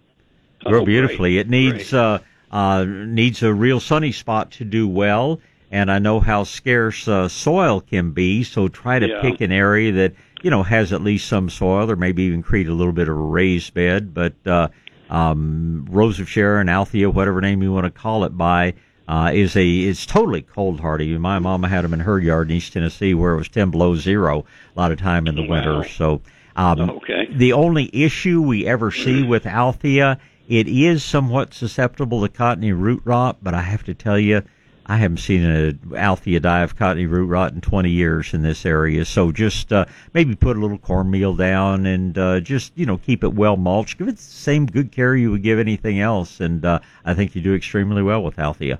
Grow 0.66 0.82
Oh, 0.82 0.86
beautifully. 0.86 1.38
It 1.38 1.50
needs 1.50 1.94
uh, 1.94 2.20
uh, 2.52 2.86
needs 2.88 3.44
a 3.44 3.54
real 3.54 3.80
sunny 3.80 4.12
spot 4.12 4.52
to 4.52 4.66
do 4.66 4.88
well. 4.88 5.40
And 5.74 5.91
I 5.91 5.98
know 5.98 6.20
how 6.20 6.44
scarce 6.44 7.08
uh, 7.08 7.28
soil 7.28 7.82
can 7.82 8.12
be, 8.12 8.44
so 8.44 8.68
try 8.68 9.00
to 9.00 9.08
Yeah. 9.08 9.22
pick 9.22 9.41
an 9.41 9.52
area 9.52 9.91
that 9.94 10.14
you 10.44 10.52
know 10.52 10.62
has 10.62 10.94
at 10.94 11.02
least 11.02 11.28
some 11.28 11.50
soil, 11.50 11.90
or 11.90 11.95
maybe 11.95 12.22
even 12.24 12.44
create 12.44 12.68
a 12.68 12.74
little 12.74 12.94
bit 12.94 13.10
of 13.10 13.18
a 13.18 13.20
raised 13.20 13.74
bed. 13.74 14.14
But 14.14 14.36
uh, 14.45 14.68
um, 15.10 15.88
Rose 15.90 16.20
of 16.20 16.30
Sharon, 16.30 16.70
Althea, 16.70 17.10
whatever 17.10 17.41
name 17.41 17.64
you 17.64 17.74
want 17.74 17.86
to 17.86 17.91
call 17.91 18.24
it 18.24 18.38
by, 18.38 18.76
uh, 19.08 19.32
is 19.34 19.56
a 19.56 19.68
is 19.68 20.06
totally 20.06 20.44
cold 20.44 20.80
hardy. 20.80 21.18
My 21.18 21.40
mama 21.40 21.68
had 21.68 21.84
them 21.84 21.94
in 21.95 22.02
her 22.02 22.20
yard 22.20 22.52
in 22.52 22.58
East 22.58 22.74
Tennessee 22.74 23.16
where 23.16 23.34
it 23.34 23.38
was 23.38 23.50
ten 23.50 23.72
below 23.72 23.95
zero 23.95 24.45
a 24.76 24.80
lot 24.80 24.91
of 24.91 25.00
time 25.00 25.26
in 25.26 25.34
the 25.34 25.41
winter. 25.50 25.84
So 25.86 26.22
um, 26.56 26.88
Okay. 26.91 27.28
the 27.36 27.54
only 27.54 27.90
issue 27.94 28.44
we 28.44 28.68
ever 28.68 28.91
see 28.91 29.24
with 29.24 29.48
Althea, 29.48 30.20
it 30.48 30.68
is 30.68 31.04
somewhat 31.04 31.56
susceptible 31.56 32.22
to 32.22 32.30
cottony 32.30 32.74
root 32.74 33.02
rot, 33.06 33.38
but 33.41 33.56
I 33.56 33.62
have 33.62 33.84
to 33.86 33.95
tell 33.95 34.20
you, 34.20 34.44
I 34.86 34.98
haven't 34.98 35.18
seen 35.18 35.46
a 35.46 35.96
Althea 35.96 36.40
die 36.42 36.62
of 36.62 36.76
cottony 36.76 37.06
root 37.06 37.28
rot 37.28 37.54
in 37.54 37.62
20 37.62 37.90
years 37.90 38.34
in 38.34 38.42
this 38.42 38.66
area. 38.66 39.06
So 39.06 39.32
just 39.32 39.72
uh, 39.72 39.86
maybe 40.14 40.36
put 40.36 40.58
a 40.58 40.60
little 40.60 40.78
cornmeal 40.78 41.36
down 41.36 41.86
and 41.86 42.18
uh, 42.18 42.40
just 42.42 42.74
you 42.76 42.86
know 42.86 42.98
keep 42.98 43.24
it 43.24 43.34
well 43.34 43.56
mulched. 43.56 43.98
Give 43.98 44.08
it 44.08 44.18
the 44.18 44.22
same 44.22 44.66
good 44.66 44.92
care 44.92 45.16
you 45.16 45.32
would 45.32 45.44
give 45.44 45.60
anything 45.60 46.00
else, 46.00 46.40
and 46.40 46.66
uh, 46.66 46.80
I 47.06 47.14
think 47.14 47.36
you 47.36 47.42
do 47.42 47.54
extremely 47.56 48.04
well 48.04 48.24
with 48.24 48.38
Althea. 48.40 48.80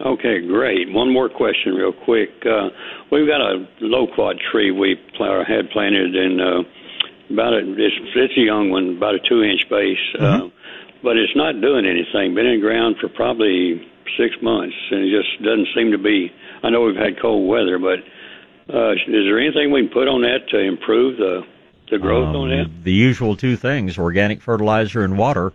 Okay, 0.00 0.46
great. 0.46 0.92
One 0.92 1.12
more 1.12 1.28
question, 1.28 1.74
real 1.74 1.92
quick. 1.92 2.30
Uh, 2.46 2.68
we've 3.10 3.26
got 3.26 3.40
a 3.40 3.66
loquat 3.80 4.36
tree 4.52 4.70
we 4.70 4.96
pl- 5.16 5.44
had 5.46 5.70
planted 5.70 6.14
in 6.14 6.38
uh, 6.40 7.32
about 7.32 7.54
a 7.54 7.58
it's, 7.58 7.96
it's 8.14 8.36
a 8.36 8.40
young 8.40 8.70
one, 8.70 8.96
about 8.96 9.14
a 9.14 9.20
two 9.28 9.42
inch 9.42 9.62
base, 9.68 9.98
mm-hmm. 10.14 10.46
uh, 10.46 10.48
but 11.02 11.16
it's 11.16 11.34
not 11.34 11.60
doing 11.60 11.84
anything. 11.84 12.34
Been 12.34 12.46
in 12.46 12.60
the 12.60 12.66
ground 12.66 12.96
for 13.00 13.08
probably 13.08 13.82
six 14.16 14.34
months, 14.42 14.76
and 14.90 15.04
it 15.04 15.10
just 15.10 15.42
doesn't 15.42 15.68
seem 15.74 15.92
to 15.92 15.98
be. 15.98 16.32
I 16.62 16.70
know 16.70 16.82
we've 16.82 16.96
had 16.96 17.20
cold 17.20 17.48
weather, 17.48 17.78
but 17.78 17.98
uh, 18.72 18.92
is 18.92 18.98
there 19.06 19.40
anything 19.40 19.70
we 19.70 19.82
can 19.82 19.92
put 19.92 20.08
on 20.08 20.22
that 20.22 20.48
to 20.50 20.58
improve 20.58 21.16
the 21.18 21.42
the 21.90 21.98
growth 21.98 22.28
um, 22.28 22.36
on 22.36 22.48
that? 22.50 22.84
The 22.84 22.92
usual 22.92 23.36
two 23.36 23.56
things: 23.56 23.98
organic 23.98 24.40
fertilizer 24.40 25.02
and 25.04 25.18
water. 25.18 25.52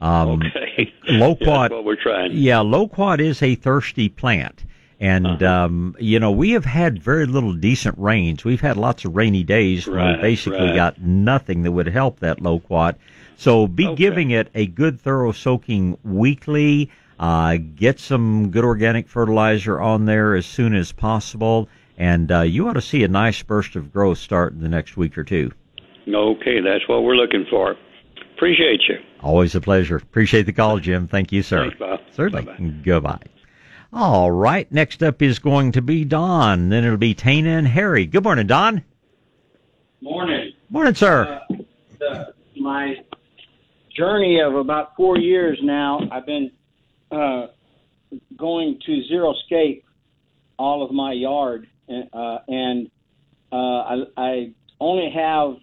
Um, 0.00 0.40
okay. 0.40 0.92
Loquat. 1.08 1.70
yeah, 1.70 1.76
what 1.76 1.84
we're 1.84 2.02
trying. 2.02 2.32
Yeah, 2.32 2.60
loquat 2.60 3.20
is 3.20 3.42
a 3.42 3.54
thirsty 3.54 4.08
plant. 4.08 4.64
And, 4.98 5.42
uh-huh. 5.42 5.64
um, 5.64 5.96
you 5.98 6.20
know, 6.20 6.30
we 6.30 6.50
have 6.50 6.66
had 6.66 7.02
very 7.02 7.24
little 7.24 7.54
decent 7.54 7.96
rains. 7.98 8.44
We've 8.44 8.60
had 8.60 8.76
lots 8.76 9.06
of 9.06 9.16
rainy 9.16 9.42
days 9.42 9.86
right, 9.86 10.16
we 10.16 10.22
basically 10.22 10.68
right. 10.68 10.76
got 10.76 11.00
nothing 11.00 11.62
that 11.62 11.72
would 11.72 11.88
help 11.88 12.20
that 12.20 12.42
loquat. 12.42 12.98
So 13.36 13.66
be 13.66 13.86
Okay. 13.86 13.96
giving 13.96 14.30
it 14.30 14.50
a 14.54 14.66
good 14.66 15.00
thorough 15.00 15.32
soaking 15.32 15.96
weekly. 16.04 16.90
Uh, 17.20 17.58
get 17.76 18.00
some 18.00 18.50
good 18.50 18.64
organic 18.64 19.06
fertilizer 19.06 19.78
on 19.78 20.06
there 20.06 20.34
as 20.34 20.46
soon 20.46 20.74
as 20.74 20.90
possible. 20.90 21.68
And, 21.98 22.32
uh, 22.32 22.40
you 22.40 22.66
ought 22.66 22.72
to 22.72 22.80
see 22.80 23.04
a 23.04 23.08
nice 23.08 23.42
burst 23.42 23.76
of 23.76 23.92
growth 23.92 24.16
start 24.16 24.54
in 24.54 24.60
the 24.60 24.70
next 24.70 24.96
week 24.96 25.18
or 25.18 25.22
two. 25.24 25.52
Okay, 26.08 26.60
that's 26.60 26.88
what 26.88 27.04
we're 27.04 27.16
looking 27.16 27.44
for. 27.50 27.76
Appreciate 28.34 28.80
you. 28.88 28.96
Always 29.20 29.54
a 29.54 29.60
pleasure. 29.60 29.96
Appreciate 29.96 30.46
the 30.46 30.54
call, 30.54 30.78
Jim. 30.78 31.06
Thank 31.06 31.30
you, 31.30 31.42
sir. 31.42 31.64
Thanks, 31.64 31.78
Bob. 31.78 32.00
Certainly. 32.10 32.82
Goodbye. 32.82 33.20
All 33.92 34.30
right. 34.30 34.70
Next 34.72 35.02
up 35.02 35.20
is 35.20 35.38
going 35.38 35.72
to 35.72 35.82
be 35.82 36.06
Don. 36.06 36.70
Then 36.70 36.84
it'll 36.84 36.96
be 36.96 37.12
Tana 37.12 37.50
and 37.50 37.68
Harry. 37.68 38.06
Good 38.06 38.24
morning, 38.24 38.46
Don. 38.46 38.82
Morning. 40.00 40.52
Morning, 40.70 40.94
sir. 40.94 41.42
Uh, 41.50 41.54
the, 41.98 42.34
my 42.56 42.94
journey 43.94 44.40
of 44.40 44.54
about 44.54 44.96
four 44.96 45.18
years 45.18 45.58
now, 45.62 46.00
I've 46.10 46.24
been 46.24 46.50
uh, 47.10 47.46
going 48.36 48.78
to 48.86 49.02
zero 49.08 49.34
scape 49.46 49.84
all 50.58 50.82
of 50.84 50.90
my 50.92 51.12
yard, 51.12 51.66
uh, 51.88 52.38
and 52.48 52.90
uh, 53.52 53.56
I, 53.56 53.96
I 54.16 54.52
only 54.78 55.10
have 55.10 55.56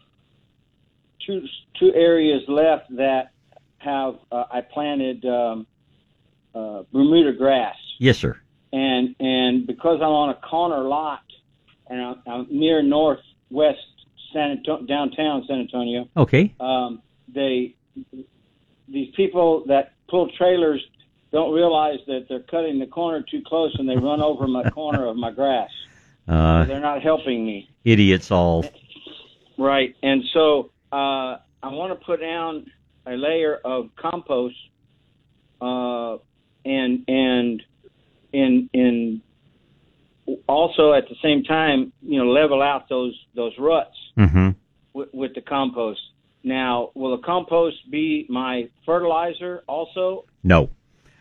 two 1.25 1.43
two 1.79 1.93
areas 1.93 2.41
left 2.47 2.95
that 2.95 3.31
have 3.77 4.15
uh, 4.31 4.45
I 4.51 4.61
planted 4.61 5.23
um, 5.25 5.67
uh, 6.55 6.83
Bermuda 6.91 7.33
grass 7.33 7.75
yes, 7.99 8.17
sir. 8.17 8.37
and 8.73 9.15
and 9.19 9.67
because 9.67 9.99
I'm 10.01 10.09
on 10.09 10.29
a 10.29 10.35
corner 10.35 10.81
lot 10.87 11.21
and 11.89 12.01
I'm, 12.01 12.21
I'm 12.27 12.47
near 12.49 12.81
northwest 12.81 13.79
San 14.33 14.51
Antonio, 14.51 14.85
downtown 14.85 15.45
San 15.47 15.59
Antonio, 15.59 16.09
Okay. 16.17 16.53
um, 16.59 17.01
they 17.33 17.75
these 18.89 19.13
people 19.15 19.63
that 19.67 19.93
pull 20.09 20.29
trailers 20.37 20.83
don't 21.31 21.53
realize 21.53 21.99
that 22.07 22.25
they're 22.29 22.39
cutting 22.41 22.79
the 22.79 22.85
corner 22.87 23.23
too 23.29 23.41
close 23.45 23.75
and 23.77 23.87
they 23.87 23.95
run 23.97 24.21
over 24.21 24.47
my 24.47 24.69
corner 24.69 25.05
of 25.07 25.15
my 25.15 25.31
grass. 25.31 25.69
Uh, 26.29 26.65
they're 26.65 26.81
not 26.81 27.01
helping 27.01 27.45
me. 27.45 27.69
idiots 27.85 28.31
all. 28.31 28.65
Right, 29.57 29.95
and 30.03 30.21
so 30.33 30.71
uh, 30.91 31.39
I 31.63 31.69
want 31.69 31.97
to 31.97 32.05
put 32.05 32.19
down 32.19 32.65
a 33.05 33.11
layer 33.11 33.55
of 33.63 33.91
compost, 33.95 34.57
uh, 35.61 36.17
and 36.65 37.05
and 37.07 37.63
in 38.33 38.69
in 38.73 39.21
also 40.47 40.91
at 40.91 41.07
the 41.07 41.15
same 41.23 41.43
time, 41.45 41.93
you 42.01 42.19
know, 42.19 42.29
level 42.29 42.61
out 42.61 42.89
those 42.89 43.17
those 43.33 43.53
ruts 43.57 43.95
Mm-hmm. 44.17 44.49
with, 44.93 45.09
with 45.13 45.33
the 45.33 45.41
compost. 45.41 46.01
Now, 46.43 46.91
will 46.93 47.15
the 47.15 47.23
compost 47.23 47.77
be 47.89 48.25
my 48.27 48.67
fertilizer 48.85 49.63
also? 49.67 50.25
No. 50.43 50.69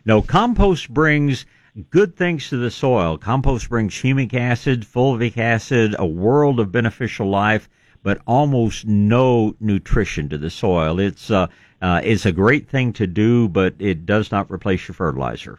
No, 0.07 0.23
compost 0.23 0.95
brings 0.95 1.47
good 1.91 2.17
things 2.17 2.49
to 2.49 2.57
the 2.57 2.71
soil. 2.71 3.19
Compost 3.19 3.69
brings 3.69 3.93
humic 3.93 4.33
acid, 4.35 4.83
fulvic 4.83 5.37
acid, 5.37 5.97
a 5.99 6.07
world 6.07 6.61
of 6.61 6.71
beneficial 6.71 7.29
life, 7.29 7.69
but 8.05 8.21
almost 8.25 8.87
no 8.87 9.57
nutrition 9.59 10.29
to 10.29 10.39
the 10.39 10.49
soil. 10.49 11.01
It's 11.01 11.29
uh, 11.29 11.49
uh, 11.83 12.01
it's 12.05 12.25
a 12.25 12.31
great 12.31 12.69
thing 12.69 12.93
to 12.95 13.09
do, 13.09 13.49
but 13.49 13.75
it 13.81 14.07
does 14.07 14.31
not 14.31 14.49
replace 14.49 14.87
your 14.87 14.95
fertilizer. 14.95 15.59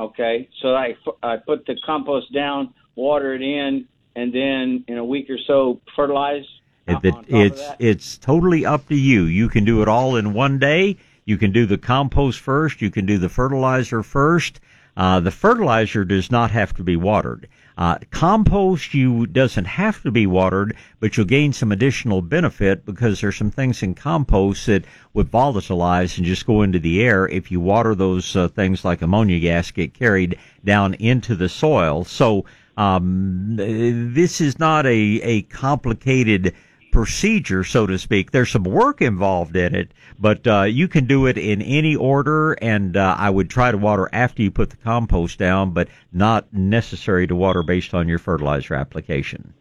Okay, 0.00 0.48
so 0.62 0.74
I 0.74 0.96
I 1.22 1.36
put 1.36 1.66
the 1.66 1.76
compost 1.84 2.32
down, 2.32 2.72
water 2.94 3.34
it 3.34 3.42
in, 3.42 3.86
and 4.16 4.32
then 4.32 4.82
in 4.88 4.96
a 4.96 5.04
week 5.04 5.28
or 5.28 5.38
so 5.46 5.78
fertilize. 5.94 6.46
It, 6.86 7.04
it, 7.04 7.14
it's 7.28 7.62
it's 7.78 8.18
totally 8.18 8.64
up 8.64 8.88
to 8.88 8.96
you. 8.96 9.24
You 9.24 9.50
can 9.50 9.66
do 9.66 9.82
it 9.82 9.88
all 9.88 10.16
in 10.16 10.32
one 10.32 10.58
day. 10.58 10.96
You 11.24 11.38
can 11.38 11.52
do 11.52 11.66
the 11.66 11.78
compost 11.78 12.40
first. 12.40 12.82
You 12.82 12.90
can 12.90 13.06
do 13.06 13.18
the 13.18 13.28
fertilizer 13.28 14.02
first. 14.02 14.60
Uh, 14.96 15.20
the 15.20 15.30
fertilizer 15.30 16.04
does 16.04 16.30
not 16.30 16.50
have 16.50 16.74
to 16.74 16.82
be 16.82 16.96
watered. 16.96 17.48
Uh, 17.78 17.96
compost 18.10 18.92
you 18.92 19.26
doesn't 19.26 19.64
have 19.64 20.02
to 20.02 20.10
be 20.10 20.26
watered, 20.26 20.76
but 20.98 21.16
you'll 21.16 21.24
gain 21.24 21.52
some 21.52 21.72
additional 21.72 22.20
benefit 22.20 22.84
because 22.84 23.20
there's 23.20 23.36
some 23.36 23.50
things 23.50 23.82
in 23.82 23.94
compost 23.94 24.66
that 24.66 24.84
would 25.14 25.30
volatilize 25.30 26.18
and 26.18 26.26
just 26.26 26.44
go 26.44 26.60
into 26.60 26.78
the 26.78 27.02
air 27.02 27.26
if 27.28 27.50
you 27.50 27.60
water 27.60 27.94
those 27.94 28.36
uh, 28.36 28.48
things 28.48 28.84
like 28.84 29.00
ammonia 29.00 29.38
gas 29.40 29.70
get 29.70 29.94
carried 29.94 30.38
down 30.64 30.92
into 30.94 31.34
the 31.34 31.48
soil. 31.48 32.04
So 32.04 32.44
um, 32.76 33.56
this 33.56 34.40
is 34.40 34.58
not 34.58 34.84
a 34.86 35.20
a 35.22 35.42
complicated 35.42 36.54
procedure, 36.92 37.64
so 37.64 37.86
to 37.86 37.98
speak. 37.98 38.30
There's 38.30 38.50
some 38.50 38.64
work 38.64 39.00
involved 39.00 39.56
in 39.56 39.74
it, 39.74 39.92
but 40.18 40.46
uh, 40.46 40.62
you 40.62 40.88
can 40.88 41.06
do 41.06 41.26
it 41.26 41.38
in 41.38 41.62
any 41.62 41.96
order. 41.96 42.52
And 42.52 42.96
uh, 42.96 43.16
I 43.18 43.30
would 43.30 43.50
try 43.50 43.70
to 43.70 43.78
water 43.78 44.08
after 44.12 44.42
you 44.42 44.50
put 44.50 44.70
the 44.70 44.76
compost 44.76 45.38
down, 45.38 45.72
but 45.72 45.88
not 46.12 46.52
necessary 46.52 47.26
to 47.26 47.34
water 47.34 47.62
based 47.62 47.94
on 47.94 48.08
your 48.08 48.18
fertilizer 48.18 48.74
application. 48.74 49.54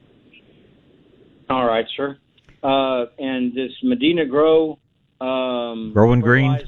All 1.49 1.65
right, 1.65 1.85
sir. 1.95 2.17
Uh, 2.61 3.05
and 3.17 3.53
this 3.53 3.71
Medina 3.83 4.25
Grow 4.25 4.77
um, 5.21 5.91
Growing 5.93 6.21
green? 6.21 6.59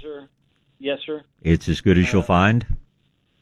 Yes, 0.80 1.00
sir. 1.06 1.24
It's 1.42 1.70
as 1.70 1.82
good 1.82 1.98
as 1.98 2.12
you'll 2.12 2.24
find. 2.24 2.66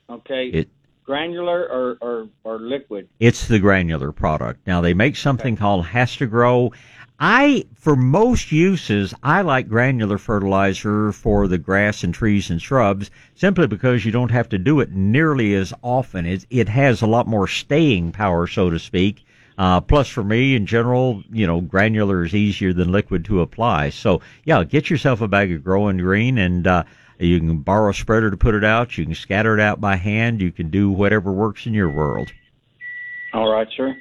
Okay. 0.10 0.48
It 0.48 0.70
granular 1.10 1.68
or, 1.72 1.98
or, 2.02 2.30
or 2.44 2.60
liquid? 2.60 3.10
It's 3.20 3.48
the 3.48 3.58
granular 3.58 4.12
product. 4.12 4.68
Now 4.68 4.80
they 4.80 4.94
make 4.94 5.16
something 5.16 5.56
called 5.56 5.84
HastaGro. 5.86 6.72
I, 7.20 7.66
for 7.74 7.96
most 7.96 8.52
uses, 8.52 9.12
I 9.24 9.42
like 9.42 9.68
granular 9.68 10.20
fertilizer 10.20 11.12
for 11.12 11.48
the 11.48 11.58
grass 11.58 12.04
and 12.04 12.14
trees 12.14 12.52
and 12.52 12.62
shrubs 12.62 13.10
simply 13.34 13.66
because 13.66 14.06
you 14.06 14.12
don't 14.12 14.30
have 14.30 14.50
to 14.50 14.60
do 14.60 14.80
it 14.82 14.92
nearly 14.92 15.56
as 15.56 15.74
often. 15.82 16.28
It, 16.28 16.46
it 16.52 16.70
has 16.70 17.02
a 17.02 17.08
lot 17.08 17.26
more 17.26 17.48
staying 17.48 18.12
power, 18.12 18.46
so 18.46 18.70
to 18.70 18.78
speak. 18.78 19.26
Uh, 19.58 19.82
plus 19.82 20.08
for 20.08 20.24
me 20.24 20.56
in 20.56 20.68
general, 20.68 21.24
you 21.32 21.48
know, 21.48 21.60
granular 21.60 22.24
is 22.24 22.36
easier 22.36 22.72
than 22.72 22.92
liquid 22.92 23.26
to 23.26 23.42
apply. 23.42 23.90
So 23.90 24.22
yeah, 24.46 24.64
get 24.64 24.92
yourself 24.92 25.22
a 25.22 25.28
bag 25.28 25.52
of 25.52 25.64
growing 25.64 25.98
green 25.98 26.38
and, 26.38 26.68
uh, 26.68 26.84
you 27.20 27.40
can 27.40 27.58
borrow 27.60 27.92
a 27.92 27.94
spreader 27.94 28.32
to 28.32 28.38
put 28.38 28.56
it 28.56 28.64
out. 28.64 28.98
You 28.98 29.06
can 29.06 29.16
scatter 29.16 29.54
it 29.54 29.62
out 29.62 29.82
by 29.82 29.96
hand. 29.96 30.42
You 30.42 30.52
can 30.52 30.70
do 30.70 30.90
whatever 30.90 31.32
works 31.32 31.66
in 31.66 31.74
your 31.74 31.90
world. 31.90 32.32
All 33.34 33.52
right, 33.52 33.68
sir. 33.76 33.96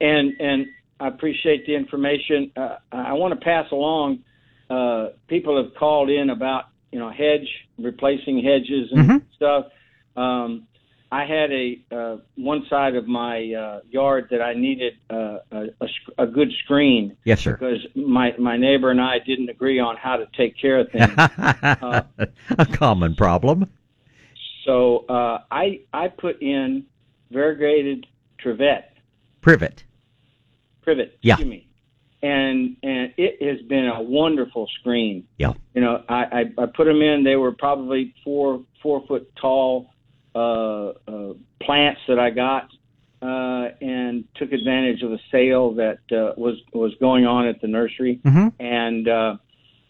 And 0.00 0.34
and 0.40 0.66
I 1.00 1.08
appreciate 1.08 1.66
the 1.66 1.74
information. 1.74 2.52
Uh, 2.56 2.76
I 2.92 3.14
want 3.14 3.38
to 3.38 3.44
pass 3.44 3.70
along. 3.70 4.24
Uh, 4.68 5.08
people 5.28 5.62
have 5.62 5.74
called 5.74 6.10
in 6.10 6.30
about 6.30 6.64
you 6.90 6.98
know 6.98 7.10
hedge 7.10 7.48
replacing 7.78 8.42
hedges 8.42 8.90
and 8.92 9.22
stuff. 9.36 9.66
Um, 10.16 10.66
I 11.12 11.24
had 11.24 11.52
a 11.52 11.78
uh, 11.92 12.16
one 12.34 12.66
side 12.68 12.96
of 12.96 13.06
my 13.06 13.52
uh, 13.52 13.80
yard 13.88 14.28
that 14.30 14.42
I 14.42 14.54
needed 14.54 14.94
uh, 15.08 15.38
a, 15.52 15.64
a, 15.80 16.24
a 16.24 16.26
good 16.26 16.52
screen. 16.64 17.16
Yes, 17.24 17.40
sir. 17.40 17.52
Because 17.52 17.86
my 17.94 18.34
my 18.38 18.56
neighbor 18.56 18.90
and 18.90 19.00
I 19.00 19.18
didn't 19.24 19.48
agree 19.48 19.78
on 19.78 19.96
how 19.96 20.16
to 20.16 20.26
take 20.36 20.58
care 20.60 20.80
of 20.80 20.90
things. 20.90 21.12
uh, 21.18 22.02
a 22.58 22.66
common 22.66 23.14
problem. 23.14 23.70
so 24.64 25.04
uh, 25.08 25.42
I 25.50 25.80
I 25.92 26.08
put 26.08 26.42
in 26.42 26.84
variegated 27.30 28.06
trivet 28.38 28.90
Privet. 29.40 29.84
privet. 30.82 31.16
Yeah. 31.22 31.34
Excuse 31.34 31.50
me. 31.50 31.68
And 32.22 32.76
and 32.82 33.12
it 33.16 33.40
has 33.46 33.64
been 33.68 33.86
a 33.86 34.02
wonderful 34.02 34.66
screen. 34.80 35.24
Yeah. 35.38 35.52
You 35.74 35.82
know, 35.82 36.02
I, 36.08 36.24
I 36.58 36.62
I 36.62 36.66
put 36.66 36.86
them 36.86 37.00
in. 37.00 37.22
They 37.22 37.36
were 37.36 37.52
probably 37.52 38.12
four 38.24 38.64
four 38.82 39.06
foot 39.06 39.30
tall. 39.40 39.92
Uh, 40.36 40.92
uh, 41.08 41.32
plants 41.62 42.00
that 42.08 42.18
I 42.18 42.30
got 42.30 42.68
uh, 43.22 43.68
and 43.80 44.24
took 44.36 44.52
advantage 44.52 45.02
of 45.02 45.12
a 45.12 45.18
sale 45.32 45.72
that 45.74 45.98
uh, 46.12 46.34
was 46.36 46.56
was 46.72 46.92
going 47.00 47.24
on 47.26 47.46
at 47.46 47.60
the 47.62 47.68
nursery, 47.68 48.20
Mhm. 48.24 48.52
and 48.60 49.08
uh, 49.08 49.36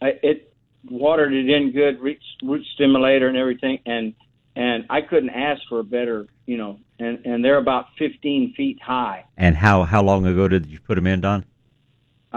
I, 0.01 0.07
it 0.23 0.53
watered 0.89 1.33
it 1.33 1.49
in 1.49 1.71
good, 1.71 1.99
root, 1.99 2.19
root 2.41 2.65
stimulator 2.75 3.27
and 3.27 3.37
everything, 3.37 3.79
and 3.85 4.13
and 4.55 4.85
I 4.89 5.01
couldn't 5.01 5.31
ask 5.31 5.61
for 5.69 5.79
a 5.79 5.83
better, 5.83 6.27
you 6.45 6.57
know, 6.57 6.79
and 6.99 7.19
and 7.25 7.43
they're 7.43 7.57
about 7.57 7.85
15 7.99 8.53
feet 8.55 8.79
high. 8.81 9.25
And 9.35 9.55
how 9.55 9.83
how 9.83 10.01
long 10.01 10.25
ago 10.25 10.47
did 10.47 10.65
you 10.67 10.79
put 10.79 10.95
them 10.95 11.07
in, 11.07 11.21
Don? 11.21 11.43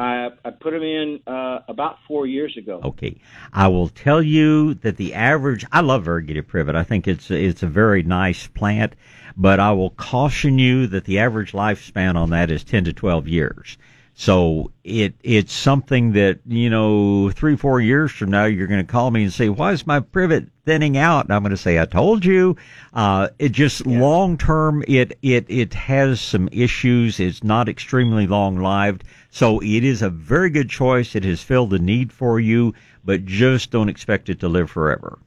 I 0.01 0.31
I 0.45 0.51
put 0.51 0.73
them 0.73 0.83
in 0.83 1.21
uh, 1.27 1.61
about 1.69 1.99
four 2.09 2.27
years 2.27 2.57
ago. 2.57 2.81
Okay, 2.83 3.21
I 3.53 3.69
will 3.69 3.89
tell 3.89 4.23
you 4.23 4.75
that 4.75 4.97
the 4.97 5.15
average. 5.15 5.65
I 5.73 5.81
love 5.81 6.05
variegated 6.05 6.49
privet. 6.49 6.75
I 6.75 6.85
think 6.85 7.07
it's 7.07 7.31
it's 7.31 7.63
a 7.63 7.67
very 7.67 8.03
nice 8.03 8.47
plant, 8.47 8.95
but 9.37 9.61
I 9.61 9.73
will 9.73 9.91
caution 9.91 10.59
you 10.59 10.87
that 10.87 11.05
the 11.05 11.19
average 11.19 11.53
lifespan 11.53 12.17
on 12.17 12.31
that 12.31 12.51
is 12.51 12.65
ten 12.65 12.85
to 12.85 12.93
twelve 12.93 13.29
years. 13.29 13.77
So 14.15 14.71
it 14.85 15.15
it's 15.23 15.53
something 15.53 16.13
that 16.13 16.41
you 16.47 16.69
know 16.69 17.31
three 17.31 17.57
four 17.57 17.81
years 17.81 18.13
from 18.13 18.31
now 18.31 18.45
you're 18.45 18.67
going 18.67 18.85
to 18.85 18.93
call 18.93 19.11
me 19.11 19.23
and 19.23 19.33
say 19.33 19.49
why 19.49 19.73
is 19.73 19.87
my 19.87 20.01
privet 20.01 20.49
thinning 20.65 20.97
out 20.99 21.25
and 21.25 21.35
I'm 21.35 21.43
going 21.43 21.51
to 21.51 21.57
say 21.57 21.81
I 21.81 21.87
told 21.87 22.25
you. 22.25 22.57
Uh, 22.93 23.29
it 23.39 23.53
just 23.53 23.87
long 23.87 24.37
term 24.37 24.85
it 24.87 25.19
it 25.23 25.47
it 25.49 25.75
has 25.75 26.21
some 26.21 26.49
issues. 26.53 27.19
It's 27.19 27.43
not 27.43 27.69
extremely 27.69 28.27
long 28.27 28.63
lived. 28.63 29.05
So 29.31 29.61
it 29.61 29.85
is 29.85 30.03
a 30.03 30.11
very 30.11 30.51
good 30.51 30.69
choice. 30.69 31.15
It 31.15 31.25
has 31.25 31.43
filled 31.43 31.71
the 31.71 31.79
need 31.79 32.13
for 32.13 32.39
you, 32.39 32.75
but 33.05 33.25
just 33.25 33.71
don't 33.71 33.89
expect 33.89 34.29
it 34.29 34.41
to 34.41 34.49
live 34.49 34.71
forever. 34.71 35.19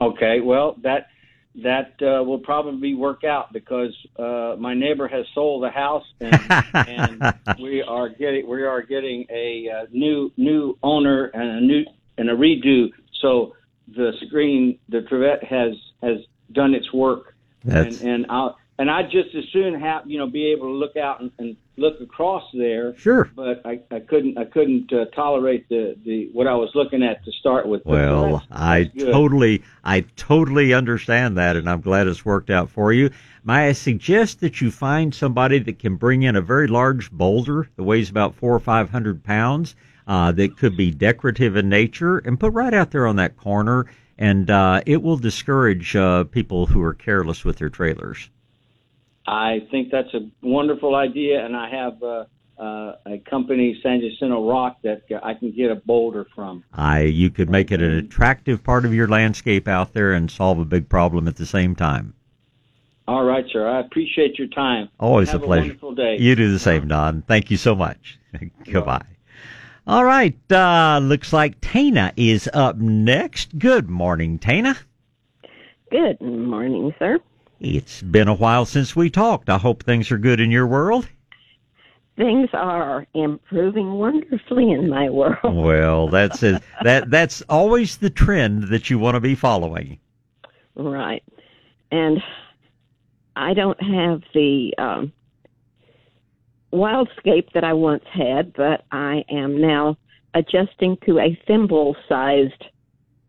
Okay, 0.00 0.40
well 0.40 0.76
that 0.82 1.08
that 1.62 1.92
uh, 2.02 2.22
will 2.24 2.38
probably 2.38 2.94
work 2.94 3.22
out 3.24 3.52
because 3.52 3.94
uh, 4.18 4.56
my 4.58 4.74
neighbor 4.74 5.06
has 5.06 5.24
sold 5.34 5.62
the 5.62 5.70
house 5.70 6.04
and, 6.20 6.50
and 6.74 7.22
we 7.60 7.82
are 7.82 8.08
getting 8.08 8.48
we 8.48 8.64
are 8.64 8.82
getting 8.82 9.24
a 9.30 9.68
uh, 9.70 9.86
new 9.92 10.32
new 10.36 10.76
owner 10.82 11.26
and 11.26 11.42
a 11.42 11.60
new 11.60 11.84
and 12.18 12.30
a 12.30 12.34
redo. 12.34 12.88
So 13.20 13.54
the 13.94 14.12
screen 14.26 14.78
the 14.88 15.02
trivet 15.02 15.44
has 15.44 15.74
has 16.02 16.18
done 16.52 16.74
its 16.74 16.92
work 16.92 17.36
That's- 17.64 18.00
and 18.00 18.08
and 18.10 18.26
I 18.28 18.50
and 18.78 18.90
I 18.90 19.02
just 19.04 19.34
as 19.36 19.44
soon 19.52 19.78
have 19.80 20.02
you 20.06 20.18
know 20.18 20.26
be 20.26 20.52
able 20.52 20.66
to 20.66 20.72
look 20.74 20.96
out 20.96 21.20
and, 21.20 21.30
and 21.38 21.56
look 21.76 22.00
across 22.00 22.44
there. 22.54 22.96
Sure. 22.96 23.30
But 23.34 23.62
I, 23.64 23.80
I 23.90 24.00
couldn't 24.00 24.38
I 24.38 24.44
couldn't 24.44 24.92
uh, 24.92 25.06
tolerate 25.06 25.68
the 25.68 25.96
the 26.04 26.30
what 26.32 26.46
I 26.46 26.54
was 26.54 26.70
looking 26.74 27.02
at 27.02 27.24
to 27.24 27.32
start 27.32 27.66
with. 27.68 27.82
Well, 27.84 28.22
that's- 28.22 28.48
I 28.50 28.84
good. 28.84 29.12
totally, 29.12 29.62
I 29.82 30.00
totally 30.16 30.72
understand 30.72 31.36
that, 31.38 31.56
and 31.56 31.68
I'm 31.68 31.80
glad 31.80 32.06
it's 32.06 32.24
worked 32.24 32.50
out 32.50 32.70
for 32.70 32.92
you. 32.92 33.10
May 33.44 33.68
I 33.68 33.72
suggest 33.72 34.40
that 34.40 34.60
you 34.60 34.70
find 34.70 35.14
somebody 35.14 35.58
that 35.58 35.78
can 35.78 35.96
bring 35.96 36.22
in 36.22 36.34
a 36.34 36.40
very 36.40 36.66
large 36.66 37.10
boulder 37.10 37.68
that 37.76 37.82
weighs 37.82 38.10
about 38.10 38.34
four 38.34 38.54
or 38.54 38.60
five 38.60 38.90
hundred 38.90 39.22
pounds, 39.22 39.76
uh, 40.06 40.32
that 40.32 40.56
could 40.56 40.76
be 40.76 40.90
decorative 40.90 41.56
in 41.56 41.68
nature, 41.68 42.18
and 42.18 42.40
put 42.40 42.52
right 42.52 42.74
out 42.74 42.90
there 42.90 43.06
on 43.06 43.16
that 43.16 43.36
corner, 43.36 43.86
and 44.18 44.50
uh, 44.50 44.80
it 44.86 45.02
will 45.02 45.16
discourage 45.18 45.94
uh, 45.94 46.24
people 46.24 46.66
who 46.66 46.82
are 46.82 46.94
careless 46.94 47.44
with 47.44 47.58
their 47.58 47.68
trailers. 47.68 48.30
I 49.26 49.66
think 49.70 49.90
that's 49.90 50.12
a 50.14 50.28
wonderful 50.42 50.94
idea, 50.94 51.44
and 51.44 51.56
I 51.56 51.70
have 51.70 52.02
uh, 52.02 52.24
uh, 52.58 52.96
a 53.06 53.18
company, 53.28 53.78
San 53.82 54.00
Jacinto 54.00 54.48
Rock, 54.48 54.78
that 54.82 55.02
I 55.22 55.34
can 55.34 55.50
get 55.52 55.70
a 55.70 55.76
boulder 55.76 56.26
from. 56.34 56.64
I, 56.72 57.02
you 57.02 57.30
could 57.30 57.48
make 57.48 57.72
it 57.72 57.80
an 57.80 57.92
attractive 57.92 58.62
part 58.62 58.84
of 58.84 58.92
your 58.92 59.08
landscape 59.08 59.66
out 59.66 59.92
there 59.94 60.12
and 60.12 60.30
solve 60.30 60.58
a 60.58 60.64
big 60.64 60.88
problem 60.88 61.26
at 61.26 61.36
the 61.36 61.46
same 61.46 61.74
time. 61.74 62.14
All 63.06 63.24
right, 63.24 63.44
sir. 63.52 63.68
I 63.68 63.80
appreciate 63.80 64.38
your 64.38 64.48
time. 64.48 64.88
Always 64.98 65.30
have 65.30 65.42
a 65.42 65.46
pleasure. 65.46 65.62
wonderful 65.62 65.94
day. 65.94 66.16
You 66.18 66.34
do 66.36 66.52
the 66.52 66.58
same, 66.58 66.88
Don. 66.88 67.22
Thank 67.22 67.50
you 67.50 67.56
so 67.56 67.74
much. 67.74 68.18
Goodbye. 68.70 69.04
All 69.86 70.04
right. 70.04 70.36
Uh, 70.50 71.00
looks 71.02 71.32
like 71.32 71.56
Tana 71.60 72.12
is 72.16 72.48
up 72.54 72.76
next. 72.76 73.58
Good 73.58 73.90
morning, 73.90 74.38
Tana. 74.38 74.78
Good 75.90 76.20
morning, 76.22 76.94
sir. 76.98 77.18
It's 77.60 78.02
been 78.02 78.28
a 78.28 78.34
while 78.34 78.64
since 78.64 78.94
we 78.94 79.10
talked. 79.10 79.48
I 79.48 79.58
hope 79.58 79.82
things 79.82 80.10
are 80.10 80.18
good 80.18 80.40
in 80.40 80.50
your 80.50 80.66
world. 80.66 81.08
Things 82.16 82.48
are 82.52 83.06
improving 83.14 83.94
wonderfully 83.94 84.70
in 84.70 84.88
my 84.88 85.10
world. 85.10 85.38
Well, 85.42 86.08
that's 86.10 86.42
it. 86.42 86.62
that 86.82 87.10
that's 87.10 87.42
always 87.42 87.96
the 87.96 88.10
trend 88.10 88.64
that 88.64 88.90
you 88.90 88.98
want 88.98 89.16
to 89.16 89.20
be 89.20 89.34
following. 89.34 89.98
Right. 90.76 91.22
And 91.90 92.22
I 93.36 93.54
don't 93.54 93.80
have 93.82 94.22
the 94.32 94.74
um, 94.78 95.12
wildscape 96.72 97.52
that 97.52 97.64
I 97.64 97.72
once 97.72 98.04
had, 98.12 98.52
but 98.52 98.84
I 98.92 99.24
am 99.28 99.60
now 99.60 99.96
adjusting 100.34 100.96
to 101.06 101.18
a 101.18 101.38
thimble 101.46 101.96
sized 102.08 102.64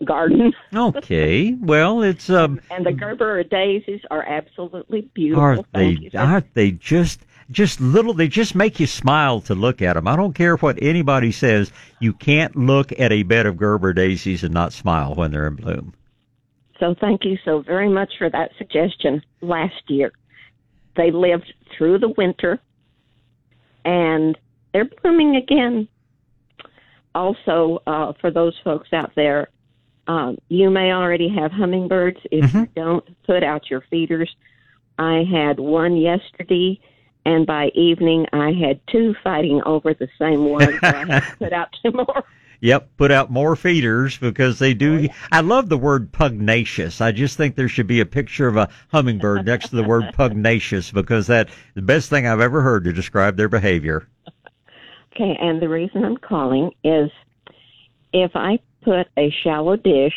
garden. 0.03 0.53
Okay. 0.73 1.53
Well, 1.53 2.01
it's 2.01 2.29
um 2.29 2.59
and 2.71 2.85
the 2.85 2.91
Gerber 2.91 3.43
daisies 3.43 4.01
are 4.11 4.23
absolutely 4.23 5.01
beautiful. 5.13 5.43
aren't 5.43 5.73
they 5.73 5.89
you, 5.89 6.09
aren't 6.13 6.53
they 6.53 6.71
just 6.71 7.21
just 7.51 7.79
little 7.79 8.13
they 8.13 8.27
just 8.27 8.55
make 8.55 8.79
you 8.79 8.87
smile 8.87 9.41
to 9.41 9.55
look 9.55 9.81
at 9.81 9.93
them. 9.93 10.07
I 10.07 10.15
don't 10.15 10.33
care 10.33 10.57
what 10.57 10.81
anybody 10.81 11.31
says. 11.31 11.71
You 11.99 12.13
can't 12.13 12.55
look 12.55 12.91
at 12.99 13.11
a 13.11 13.23
bed 13.23 13.45
of 13.45 13.57
Gerber 13.57 13.93
daisies 13.93 14.43
and 14.43 14.53
not 14.53 14.73
smile 14.73 15.15
when 15.15 15.31
they're 15.31 15.47
in 15.47 15.55
bloom. 15.55 15.93
So 16.79 16.93
thank 16.99 17.23
you 17.23 17.37
so 17.45 17.61
very 17.61 17.89
much 17.89 18.13
for 18.17 18.29
that 18.29 18.51
suggestion 18.57 19.21
last 19.41 19.81
year. 19.87 20.11
They 20.97 21.11
lived 21.11 21.53
through 21.77 21.99
the 21.99 22.09
winter 22.09 22.59
and 23.85 24.37
they're 24.73 24.89
blooming 25.01 25.37
again. 25.37 25.87
Also, 27.13 27.81
uh, 27.87 28.11
for 28.19 28.29
those 28.29 28.53
folks 28.63 28.91
out 28.91 29.11
there, 29.15 29.47
um, 30.07 30.37
you 30.49 30.69
may 30.69 30.91
already 30.91 31.29
have 31.29 31.51
hummingbirds. 31.51 32.19
If 32.31 32.53
you 32.53 32.67
don't, 32.75 33.03
put 33.25 33.43
out 33.43 33.69
your 33.69 33.81
feeders. 33.89 34.33
I 34.97 35.23
had 35.29 35.59
one 35.59 35.97
yesterday, 35.97 36.79
and 37.25 37.45
by 37.45 37.69
evening, 37.73 38.27
I 38.31 38.51
had 38.51 38.79
two 38.87 39.15
fighting 39.23 39.61
over 39.65 39.93
the 39.93 40.07
same 40.19 40.45
one. 40.45 40.79
So 40.79 40.79
I 40.83 41.05
had 41.05 41.23
to 41.23 41.35
put 41.37 41.53
out 41.53 41.69
two 41.81 41.91
more. 41.93 42.23
Yep, 42.61 42.89
put 42.97 43.11
out 43.11 43.29
more 43.29 43.55
feeders 43.55 44.17
because 44.17 44.59
they 44.59 44.73
do. 44.73 45.09
I 45.31 45.41
love 45.41 45.69
the 45.69 45.77
word 45.77 46.11
pugnacious. 46.11 47.01
I 47.01 47.11
just 47.11 47.35
think 47.35 47.55
there 47.55 47.67
should 47.67 47.87
be 47.87 47.99
a 47.99 48.05
picture 48.05 48.47
of 48.47 48.55
a 48.57 48.69
hummingbird 48.91 49.45
next 49.45 49.69
to 49.69 49.75
the 49.75 49.83
word 49.83 50.05
pugnacious 50.13 50.91
because 50.91 51.27
that 51.27 51.49
the 51.73 51.81
best 51.81 52.09
thing 52.09 52.25
I've 52.25 52.39
ever 52.39 52.61
heard 52.61 52.85
to 52.85 52.93
describe 52.93 53.35
their 53.35 53.49
behavior. 53.49 54.07
Okay, 55.13 55.37
and 55.39 55.61
the 55.61 55.69
reason 55.69 56.03
I'm 56.03 56.17
calling 56.17 56.71
is 56.83 57.09
if 58.13 58.31
I 58.35 58.59
put 58.85 59.07
a 59.17 59.33
shallow 59.43 59.75
dish 59.75 60.13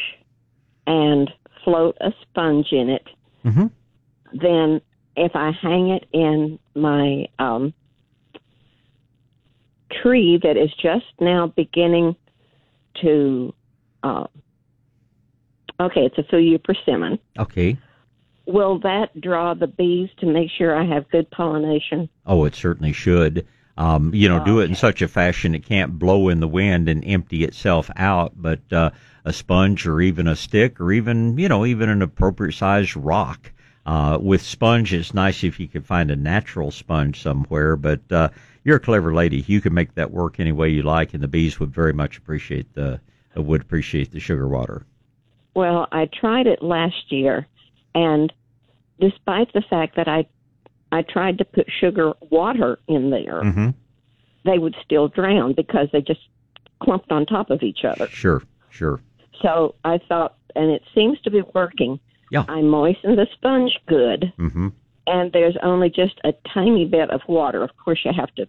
and 0.86 1.28
float 1.64 1.96
a 2.00 2.12
sponge 2.22 2.68
in 2.70 2.88
it, 2.90 3.06
Mm-hmm. 3.44 3.66
then 4.34 4.80
if 5.16 5.32
I 5.34 5.52
hang 5.52 5.90
it 5.90 6.06
in 6.12 6.58
my 6.74 7.26
um, 7.38 7.72
tree 10.02 10.38
that 10.42 10.56
is 10.56 10.70
just 10.82 11.06
now 11.20 11.52
beginning 11.56 12.16
to, 13.00 13.54
uh, 14.02 14.26
okay, 15.80 16.00
it's 16.00 16.18
a 16.18 16.22
Fuyu 16.24 16.62
persimmon. 16.62 17.18
Okay. 17.38 17.78
Will 18.46 18.78
that 18.80 19.18
draw 19.20 19.54
the 19.54 19.66
bees 19.66 20.10
to 20.18 20.26
make 20.26 20.50
sure 20.50 20.76
I 20.76 20.84
have 20.84 21.08
good 21.10 21.30
pollination? 21.30 22.08
Oh, 22.26 22.44
it 22.44 22.54
certainly 22.54 22.92
should. 22.92 23.46
Um, 23.78 24.12
you 24.12 24.28
know, 24.28 24.44
do 24.44 24.58
it 24.58 24.68
in 24.68 24.74
such 24.74 25.02
a 25.02 25.08
fashion 25.08 25.54
it 25.54 25.64
can't 25.64 26.00
blow 26.00 26.28
in 26.28 26.40
the 26.40 26.48
wind 26.48 26.88
and 26.88 27.04
empty 27.06 27.44
itself 27.44 27.88
out. 27.94 28.32
But 28.36 28.60
uh, 28.72 28.90
a 29.24 29.32
sponge 29.32 29.86
or 29.86 30.00
even 30.00 30.26
a 30.26 30.34
stick 30.34 30.80
or 30.80 30.90
even 30.90 31.38
you 31.38 31.48
know 31.48 31.64
even 31.64 31.88
an 31.88 32.02
appropriate 32.02 32.54
sized 32.54 32.96
rock. 32.96 33.52
Uh, 33.86 34.18
with 34.20 34.42
sponge, 34.42 34.92
it's 34.92 35.14
nice 35.14 35.44
if 35.44 35.58
you 35.58 35.68
can 35.68 35.82
find 35.82 36.10
a 36.10 36.16
natural 36.16 36.70
sponge 36.72 37.22
somewhere. 37.22 37.76
But 37.76 38.00
uh, 38.10 38.30
you're 38.64 38.76
a 38.76 38.80
clever 38.80 39.14
lady; 39.14 39.44
you 39.46 39.60
can 39.60 39.72
make 39.72 39.94
that 39.94 40.10
work 40.10 40.40
any 40.40 40.52
way 40.52 40.70
you 40.70 40.82
like, 40.82 41.14
and 41.14 41.22
the 41.22 41.28
bees 41.28 41.60
would 41.60 41.72
very 41.72 41.92
much 41.92 42.18
appreciate 42.18 42.74
the 42.74 43.00
uh, 43.36 43.42
would 43.42 43.62
appreciate 43.62 44.10
the 44.10 44.18
sugar 44.18 44.48
water. 44.48 44.84
Well, 45.54 45.86
I 45.92 46.06
tried 46.06 46.48
it 46.48 46.62
last 46.62 47.12
year, 47.12 47.46
and 47.94 48.32
despite 48.98 49.52
the 49.52 49.62
fact 49.70 49.94
that 49.96 50.08
I 50.08 50.26
I 50.92 51.02
tried 51.02 51.38
to 51.38 51.44
put 51.44 51.66
sugar 51.80 52.12
water 52.30 52.78
in 52.88 53.10
there, 53.10 53.42
Mm-hmm. 53.42 53.68
they 54.44 54.58
would 54.58 54.74
still 54.84 55.08
drown 55.08 55.52
because 55.52 55.88
they 55.92 56.00
just 56.00 56.20
clumped 56.82 57.10
on 57.12 57.26
top 57.26 57.50
of 57.50 57.62
each 57.62 57.84
other. 57.84 58.06
Sure, 58.08 58.42
sure. 58.70 59.00
So 59.42 59.74
I 59.84 59.98
thought, 60.08 60.36
and 60.56 60.70
it 60.70 60.82
seems 60.94 61.20
to 61.22 61.30
be 61.30 61.42
working. 61.54 62.00
Yeah. 62.30 62.44
I 62.48 62.60
moistened 62.62 63.18
the 63.18 63.26
sponge 63.32 63.78
good, 63.86 64.32
Mm-hmm. 64.38 64.68
and 65.06 65.32
there's 65.32 65.56
only 65.62 65.90
just 65.90 66.20
a 66.24 66.32
tiny 66.54 66.84
bit 66.84 67.10
of 67.10 67.20
water. 67.28 67.62
Of 67.62 67.70
course, 67.76 68.00
you 68.04 68.12
have 68.16 68.34
to 68.36 68.46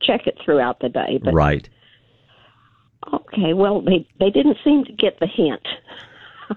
check 0.00 0.26
it 0.26 0.36
throughout 0.44 0.80
the 0.80 0.88
day. 0.88 1.18
But 1.22 1.34
Right. 1.34 1.68
okay, 3.12 3.52
well, 3.54 3.80
they 3.80 4.06
they 4.20 4.30
didn't 4.30 4.58
seem 4.64 4.84
to 4.84 4.92
get 4.92 5.18
the 5.20 5.26
hint. 5.26 5.66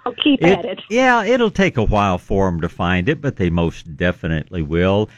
I'll 0.05 0.13
keep 0.13 0.41
It- 0.41 0.59
at 0.59 0.65
it. 0.65 0.81
Yeah, 0.89 1.23
it'll 1.23 1.51
take 1.51 1.77
a 1.77 1.83
while 1.83 2.17
for 2.17 2.49
them 2.49 2.61
to 2.61 2.69
find 2.69 3.09
it, 3.09 3.21
but 3.21 3.35
they 3.35 3.49
most 3.49 3.95
definitely 3.97 4.61
will. 4.61 5.09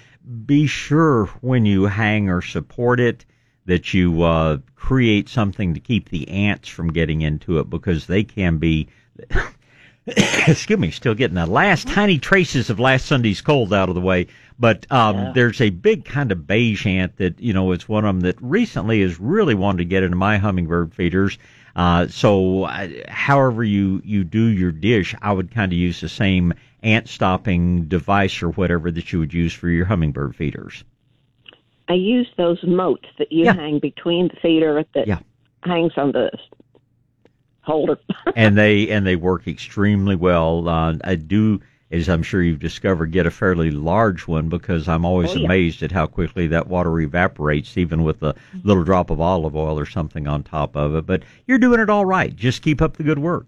Be 0.45 0.67
sure 0.67 1.27
when 1.41 1.65
you 1.65 1.85
hang 1.85 2.29
or 2.29 2.41
support 2.41 2.99
it 2.99 3.25
that 3.65 3.93
you 3.93 4.23
uh, 4.23 4.57
create 4.75 5.29
something 5.29 5.73
to 5.73 5.79
keep 5.79 6.09
the 6.09 6.27
ants 6.29 6.69
from 6.69 6.91
getting 6.91 7.21
into 7.21 7.59
it 7.59 7.69
because 7.69 8.07
they 8.07 8.23
can 8.23 8.57
be. 8.57 8.87
excuse 10.07 10.79
me, 10.79 10.89
still 10.91 11.13
getting 11.13 11.35
the 11.35 11.45
last 11.45 11.87
tiny 11.87 12.17
traces 12.17 12.69
of 12.69 12.79
last 12.79 13.05
Sunday's 13.05 13.41
cold 13.41 13.73
out 13.73 13.89
of 13.89 13.95
the 13.95 14.01
way. 14.01 14.27
But 14.59 14.89
um, 14.91 15.33
there's 15.33 15.61
a 15.61 15.69
big 15.69 16.05
kind 16.05 16.31
of 16.31 16.47
beige 16.47 16.85
ant 16.87 17.17
that 17.17 17.39
you 17.39 17.53
know 17.53 17.71
it's 17.71 17.87
one 17.89 18.05
of 18.05 18.15
them 18.15 18.21
that 18.21 18.41
recently 18.41 19.01
has 19.01 19.19
really 19.19 19.53
wanted 19.53 19.79
to 19.79 19.85
get 19.85 20.03
into 20.03 20.17
my 20.17 20.37
hummingbird 20.37 20.93
feeders. 20.93 21.37
Uh, 21.77 22.07
so, 22.07 22.63
uh, 22.63 22.87
however 23.07 23.63
you 23.63 24.01
you 24.03 24.23
do 24.23 24.47
your 24.47 24.71
dish, 24.71 25.13
I 25.21 25.31
would 25.31 25.51
kind 25.51 25.71
of 25.71 25.77
use 25.77 26.01
the 26.01 26.09
same 26.09 26.53
ant 26.81 27.07
stopping 27.07 27.83
device 27.85 28.41
or 28.41 28.49
whatever 28.49 28.89
that 28.91 29.13
you 29.13 29.19
would 29.19 29.33
use 29.33 29.53
for 29.53 29.69
your 29.69 29.85
hummingbird 29.85 30.35
feeders. 30.35 30.83
I 31.87 31.93
use 31.93 32.27
those 32.35 32.61
moats 32.63 33.07
that 33.19 33.31
you 33.31 33.45
Yeah. 33.45 33.53
hang 33.53 33.79
between 33.79 34.27
the 34.29 34.35
feeder 34.41 34.83
that 34.95 35.07
Yeah. 35.07 35.19
hangs 35.63 35.93
on 35.97 36.11
the 36.13 36.31
holder. 37.61 37.99
and 38.35 38.57
they 38.57 38.89
and 38.89 39.05
they 39.05 39.15
work 39.15 39.47
extremely 39.47 40.15
well. 40.15 40.67
Uh, 40.67 40.95
I 41.03 41.13
do, 41.15 41.61
as 41.91 42.09
I'm 42.09 42.23
sure 42.23 42.43
you've 42.43 42.59
discovered, 42.59 43.11
get 43.11 43.26
a 43.26 43.31
fairly 43.31 43.72
large 43.72 44.27
one 44.27 44.49
because 44.49 44.88
I'm 44.89 45.05
always 45.05 45.31
Oh, 45.31 45.35
yeah. 45.35 45.45
amazed 45.45 45.81
at 45.84 45.91
how 45.91 46.05
quickly 46.07 46.47
that 46.47 46.68
water 46.68 46.99
evaporates, 46.99 47.77
even 47.77 48.03
with 48.03 48.22
a 48.23 48.34
mm-hmm. 48.34 48.68
little 48.68 48.84
drop 48.84 49.09
of 49.09 49.22
olive 49.22 49.55
oil 49.55 49.80
or 49.80 49.85
something 49.85 50.27
on 50.27 50.43
top 50.43 50.76
of 50.76 50.95
it. 50.95 51.05
But 51.05 51.23
you're 51.45 51.59
doing 51.59 51.80
it 51.80 51.89
all 51.89 52.05
right. 52.05 52.35
Just 52.35 52.61
keep 52.61 52.81
up 52.81 52.97
the 52.97 53.03
good 53.03 53.19
work. 53.19 53.47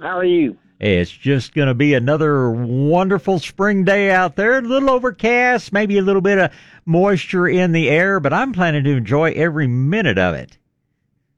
How 0.00 0.18
are 0.18 0.24
you? 0.24 0.56
It's 0.80 1.10
just 1.10 1.54
going 1.54 1.66
to 1.66 1.74
be 1.74 1.94
another 1.94 2.50
wonderful 2.50 3.40
spring 3.40 3.84
day 3.84 4.12
out 4.12 4.36
there. 4.36 4.58
A 4.58 4.62
little 4.62 4.90
overcast, 4.90 5.72
maybe 5.72 5.98
a 5.98 6.02
little 6.02 6.22
bit 6.22 6.38
of 6.38 6.52
moisture 6.84 7.48
in 7.48 7.72
the 7.72 7.88
air, 7.88 8.20
but 8.20 8.32
I'm 8.32 8.52
planning 8.52 8.84
to 8.84 8.96
enjoy 8.96 9.32
every 9.32 9.66
minute 9.66 10.18
of 10.18 10.34
it. 10.34 10.57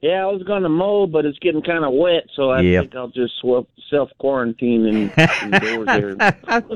Yeah, 0.00 0.22
I 0.22 0.26
was 0.26 0.42
going 0.44 0.62
to 0.62 0.68
mow, 0.70 1.06
but 1.06 1.26
it's 1.26 1.38
getting 1.40 1.60
kind 1.62 1.84
of 1.84 1.92
wet, 1.92 2.24
so 2.34 2.50
I 2.50 2.62
Yep. 2.62 2.84
think 2.84 2.96
I'll 2.96 3.08
just 3.08 3.34
self 3.90 4.08
quarantine 4.18 4.86
and 4.86 5.12
indoors 5.42 5.90
there. 5.92 6.16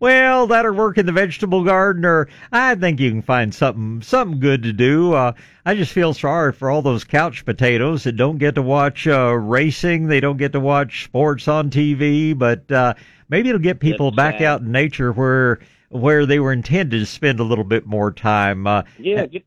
Well, 0.00 0.48
that'll 0.48 0.72
work 0.74 0.98
in 0.98 1.06
the 1.06 1.12
vegetable 1.12 1.62
garden, 1.64 2.04
or 2.04 2.28
I 2.50 2.74
think 2.74 2.98
you 2.98 3.10
can 3.10 3.22
find 3.22 3.54
something 3.54 4.02
something 4.02 4.40
good 4.40 4.64
to 4.64 4.72
do. 4.72 5.12
Uh, 5.12 5.32
I 5.64 5.76
just 5.76 5.92
feel 5.92 6.12
sorry 6.12 6.52
for 6.52 6.70
all 6.70 6.82
those 6.82 7.04
couch 7.04 7.44
potatoes 7.44 8.02
that 8.04 8.16
don't 8.16 8.38
get 8.38 8.56
to 8.56 8.62
watch 8.62 9.06
uh, 9.06 9.32
racing. 9.32 10.08
They 10.08 10.18
don't 10.18 10.38
get 10.38 10.52
to 10.52 10.60
watch 10.60 11.04
sports 11.04 11.46
on 11.46 11.70
TV, 11.70 12.36
but 12.36 12.70
uh, 12.72 12.94
maybe 13.28 13.48
it'll 13.50 13.60
get 13.60 13.78
people 13.78 14.10
back 14.10 14.40
out 14.40 14.60
in 14.62 14.72
nature 14.72 15.12
where 15.12 15.60
where 15.90 16.26
they 16.26 16.40
were 16.40 16.52
intended 16.52 16.98
to 16.98 17.06
spend 17.06 17.38
a 17.38 17.44
little 17.44 17.64
bit 17.64 17.86
more 17.86 18.10
time. 18.10 18.66
Uh, 18.66 18.82
Yeah, 18.98 19.26
get 19.26 19.44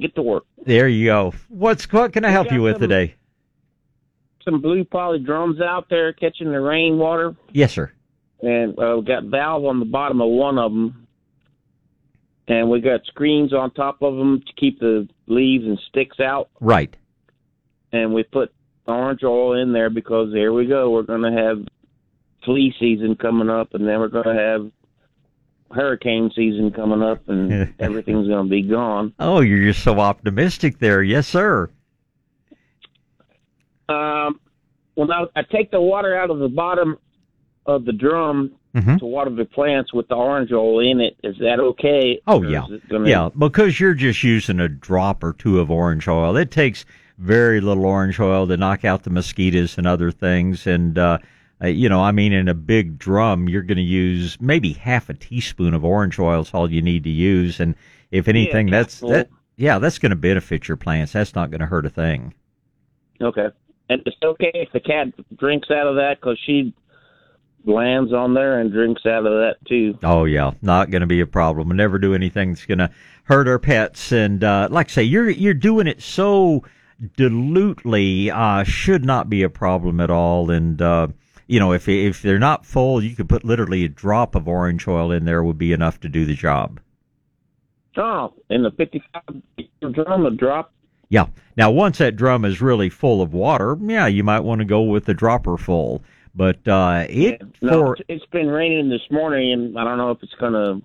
get 0.00 0.14
to 0.16 0.22
work. 0.22 0.44
there 0.64 0.88
you 0.88 1.06
go. 1.06 1.34
What's 1.48 1.90
what 1.92 2.12
can 2.12 2.24
I 2.24 2.30
help 2.30 2.50
you 2.52 2.62
with 2.62 2.74
some- 2.74 2.80
today? 2.82 3.14
Some 4.44 4.60
blue 4.60 4.84
poly 4.84 5.18
drums 5.18 5.60
out 5.60 5.88
there 5.90 6.12
catching 6.12 6.52
the 6.52 6.60
rainwater, 6.60 7.34
Yes, 7.52 7.72
sir. 7.72 7.90
and 8.42 8.78
uh, 8.78 8.96
we 8.98 9.04
got 9.04 9.24
valve 9.24 9.64
on 9.64 9.80
the 9.80 9.84
bottom 9.86 10.20
of 10.20 10.28
one 10.28 10.56
of 10.56 10.70
them, 10.72 11.08
and 12.46 12.70
we 12.70 12.80
got 12.80 13.04
screens 13.06 13.52
on 13.52 13.72
top 13.72 14.02
of 14.02 14.14
them 14.16 14.40
to 14.46 14.52
keep 14.54 14.78
the 14.78 15.08
leaves 15.26 15.64
and 15.64 15.78
sticks 15.88 16.20
out. 16.20 16.48
Right. 16.60 16.94
and 17.92 18.14
we 18.14 18.22
put 18.22 18.52
orange 18.86 19.24
oil 19.24 19.60
in 19.60 19.72
there 19.72 19.90
because 19.90 20.32
here 20.32 20.52
we 20.52 20.66
go. 20.66 20.90
We're 20.90 21.02
going 21.02 21.22
to 21.22 21.32
have 21.42 21.58
flea 22.44 22.72
season 22.78 23.16
coming 23.16 23.50
up, 23.50 23.74
and 23.74 23.84
then 23.86 23.98
we're 23.98 24.06
going 24.06 24.26
to 24.26 24.34
have 24.42 24.70
hurricane 25.70 26.30
season 26.34 26.70
coming 26.70 27.02
up, 27.02 27.28
and 27.28 27.74
everything's 27.78 28.28
going 28.28 28.46
to 28.46 28.50
be 28.50 28.62
gone. 28.62 29.12
Oh, 29.18 29.40
you're 29.40 29.64
just 29.72 29.82
so 29.82 29.98
optimistic 30.00 30.78
there. 30.78 31.02
Yes, 31.02 31.26
sir. 31.26 31.68
Um, 33.88 34.40
well, 34.96 35.06
now 35.06 35.28
I 35.36 35.42
take 35.42 35.70
the 35.70 35.80
water 35.80 36.16
out 36.16 36.30
of 36.30 36.38
the 36.38 36.48
bottom 36.48 36.98
of 37.66 37.84
the 37.84 37.92
drum 37.92 38.52
Mhm. 38.74 38.98
to 38.98 39.06
water 39.06 39.30
the 39.30 39.44
plants 39.44 39.92
with 39.94 40.06
the 40.08 40.14
orange 40.14 40.52
oil 40.52 40.80
in 40.80 41.00
it. 41.00 41.16
Is 41.22 41.36
that 41.38 41.60
okay? 41.60 42.20
Oh 42.26 42.42
yeah, 42.42 42.66
gonna- 42.88 43.08
yeah. 43.08 43.30
Because 43.36 43.80
you're 43.80 43.94
just 43.94 44.22
using 44.22 44.60
a 44.60 44.68
drop 44.68 45.24
or 45.24 45.32
two 45.32 45.60
of 45.60 45.70
orange 45.70 46.06
oil. 46.08 46.36
It 46.36 46.50
takes 46.50 46.84
very 47.18 47.60
little 47.60 47.86
orange 47.86 48.20
oil 48.20 48.46
to 48.46 48.56
knock 48.56 48.84
out 48.84 49.04
the 49.04 49.10
mosquitoes 49.10 49.78
and 49.78 49.86
other 49.86 50.10
things. 50.10 50.66
And 50.66 50.98
uh, 50.98 51.18
uh, 51.62 51.68
you 51.68 51.88
know, 51.88 52.02
I 52.02 52.12
mean, 52.12 52.32
in 52.32 52.48
a 52.48 52.54
big 52.54 52.98
drum, 52.98 53.48
you're 53.48 53.62
going 53.62 53.76
to 53.76 53.82
use 53.82 54.36
maybe 54.40 54.74
half 54.74 55.08
a 55.08 55.14
teaspoon 55.14 55.74
of 55.74 55.84
orange 55.84 56.18
oil 56.18 56.42
is 56.42 56.50
all 56.52 56.70
you 56.70 56.82
need 56.82 57.04
to 57.04 57.10
use. 57.10 57.60
And 57.60 57.74
if 58.10 58.28
anything, 58.28 58.70
that's 58.70 59.00
that. 59.00 59.30
Yeah, 59.56 59.78
that's 59.78 59.98
going 59.98 60.10
to 60.10 60.16
benefit 60.16 60.68
your 60.68 60.76
plants. 60.76 61.12
That's 61.12 61.34
not 61.34 61.50
going 61.50 61.60
to 61.60 61.66
hurt 61.66 61.86
a 61.86 61.90
thing. 61.90 62.34
Okay. 63.22 63.48
And 63.88 64.02
it's 64.04 64.16
okay 64.22 64.50
if 64.52 64.70
the 64.72 64.80
cat 64.80 65.08
drinks 65.38 65.70
out 65.70 65.86
of 65.86 65.96
that 65.96 66.20
because 66.20 66.38
she 66.44 66.74
lands 67.64 68.12
on 68.12 68.34
there 68.34 68.60
and 68.60 68.70
drinks 68.70 69.06
out 69.06 69.26
of 69.26 69.32
that 69.32 69.56
too. 69.66 69.98
Oh 70.02 70.24
yeah, 70.24 70.52
not 70.60 70.90
going 70.90 71.00
to 71.00 71.06
be 71.06 71.20
a 71.20 71.26
problem. 71.26 71.68
We'll 71.68 71.76
never 71.76 71.98
do 71.98 72.14
anything 72.14 72.50
that's 72.50 72.66
going 72.66 72.78
to 72.78 72.90
hurt 73.24 73.48
our 73.48 73.58
pets. 73.58 74.12
And 74.12 74.44
uh, 74.44 74.68
like 74.70 74.88
I 74.88 74.92
say, 74.92 75.02
you're 75.04 75.30
you're 75.30 75.54
doing 75.54 75.86
it 75.86 76.02
so 76.02 76.64
dilutely, 77.16 78.30
uh, 78.30 78.64
should 78.64 79.04
not 79.04 79.30
be 79.30 79.42
a 79.42 79.50
problem 79.50 80.00
at 80.00 80.10
all. 80.10 80.50
And 80.50 80.80
uh, 80.82 81.08
you 81.46 81.58
know, 81.60 81.72
if 81.72 81.88
if 81.88 82.22
they're 82.22 82.38
not 82.38 82.66
full, 82.66 83.02
you 83.02 83.14
could 83.16 83.28
put 83.28 83.44
literally 83.44 83.84
a 83.84 83.88
drop 83.88 84.34
of 84.34 84.48
orange 84.48 84.86
oil 84.88 85.12
in 85.12 85.24
there 85.24 85.42
would 85.44 85.58
be 85.58 85.72
enough 85.72 86.00
to 86.00 86.08
do 86.08 86.24
the 86.24 86.34
job. 86.34 86.80
Oh, 87.96 88.34
in 88.50 88.62
the 88.62 88.70
55 88.72 89.22
drum, 89.92 90.26
a 90.26 90.30
drop. 90.30 90.72
Yeah. 91.08 91.26
Now, 91.56 91.70
once 91.70 91.98
that 91.98 92.16
drum 92.16 92.44
is 92.44 92.60
really 92.60 92.90
full 92.90 93.22
of 93.22 93.32
water, 93.32 93.76
yeah, 93.80 94.06
you 94.06 94.22
might 94.24 94.40
want 94.40 94.58
to 94.58 94.64
go 94.64 94.82
with 94.82 95.04
the 95.06 95.14
dropper 95.14 95.56
full. 95.56 96.02
But 96.34 96.66
uh, 96.68 97.06
it 97.08 97.40
No, 97.62 97.70
for 97.80 97.94
it's- 97.94 98.04
it's 98.20 98.30
been 98.32 98.48
raining 98.48 98.90
this 98.90 99.00
morning, 99.10 99.52
and 99.52 99.78
I 99.78 99.84
don't 99.84 99.96
know 99.96 100.10
if 100.10 100.22
it's 100.22 100.34
going 100.34 100.52
to 100.52 100.82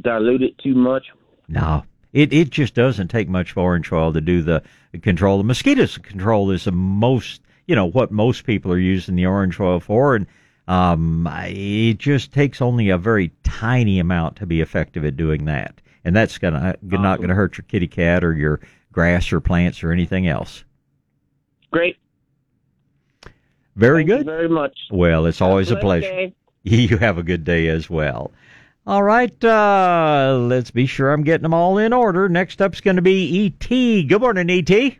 dilute 0.00 0.42
it 0.42 0.58
too 0.58 0.74
much. 0.74 1.06
No, 1.48 1.84
it 2.12 2.32
it 2.32 2.50
just 2.50 2.74
doesn't 2.74 3.08
take 3.08 3.28
much 3.28 3.56
orange 3.56 3.90
oil 3.90 4.12
to 4.12 4.20
do 4.20 4.42
the 4.42 4.62
control. 5.02 5.38
The 5.38 5.44
mosquitoes 5.44 5.98
control 5.98 6.50
is 6.52 6.64
the 6.64 6.72
most, 6.72 7.40
you 7.66 7.74
know, 7.74 7.86
what 7.86 8.10
most 8.10 8.44
people 8.44 8.72
are 8.72 8.78
using 8.78 9.16
the 9.16 9.26
orange 9.26 9.58
oil 9.60 9.80
for, 9.80 10.14
and 10.16 10.26
um, 10.68 11.28
it 11.46 11.98
just 11.98 12.32
takes 12.32 12.60
only 12.60 12.88
a 12.90 12.98
very 12.98 13.32
tiny 13.42 13.98
amount 13.98 14.36
to 14.36 14.46
be 14.46 14.60
effective 14.60 15.04
at 15.04 15.16
doing 15.16 15.44
that, 15.46 15.80
and 16.04 16.14
that's 16.14 16.38
gonna 16.38 16.76
not 16.82 17.20
gonna 17.20 17.34
hurt 17.34 17.58
your 17.58 17.64
kitty 17.68 17.88
cat 17.88 18.24
or 18.24 18.34
your 18.34 18.60
grass 18.92 19.32
or 19.32 19.40
plants 19.40 19.84
or 19.84 19.92
anything 19.92 20.26
else. 20.26 20.64
Great. 21.70 21.96
Very 23.76 24.06
Thank 24.06 24.08
good. 24.08 24.26
very 24.26 24.48
much. 24.48 24.76
Well, 24.90 25.26
it's 25.26 25.40
always 25.40 25.70
a 25.70 25.76
pleasure. 25.76 26.08
day. 26.08 26.34
You 26.68 26.96
have 26.98 27.16
a 27.16 27.22
good 27.22 27.44
day 27.44 27.68
as 27.68 27.88
well. 27.88 28.32
All 28.88 29.04
right, 29.04 29.44
uh, 29.44 30.36
let's 30.48 30.72
be 30.72 30.86
sure 30.86 31.12
I'm 31.12 31.22
getting 31.22 31.44
them 31.44 31.54
all 31.54 31.78
in 31.78 31.92
order. 31.92 32.28
Next 32.28 32.60
up's 32.60 32.80
going 32.80 32.96
to 32.96 33.02
be 33.02 33.24
E.T. 33.24 34.02
Good 34.02 34.20
morning, 34.20 34.50
E.T. 34.50 34.98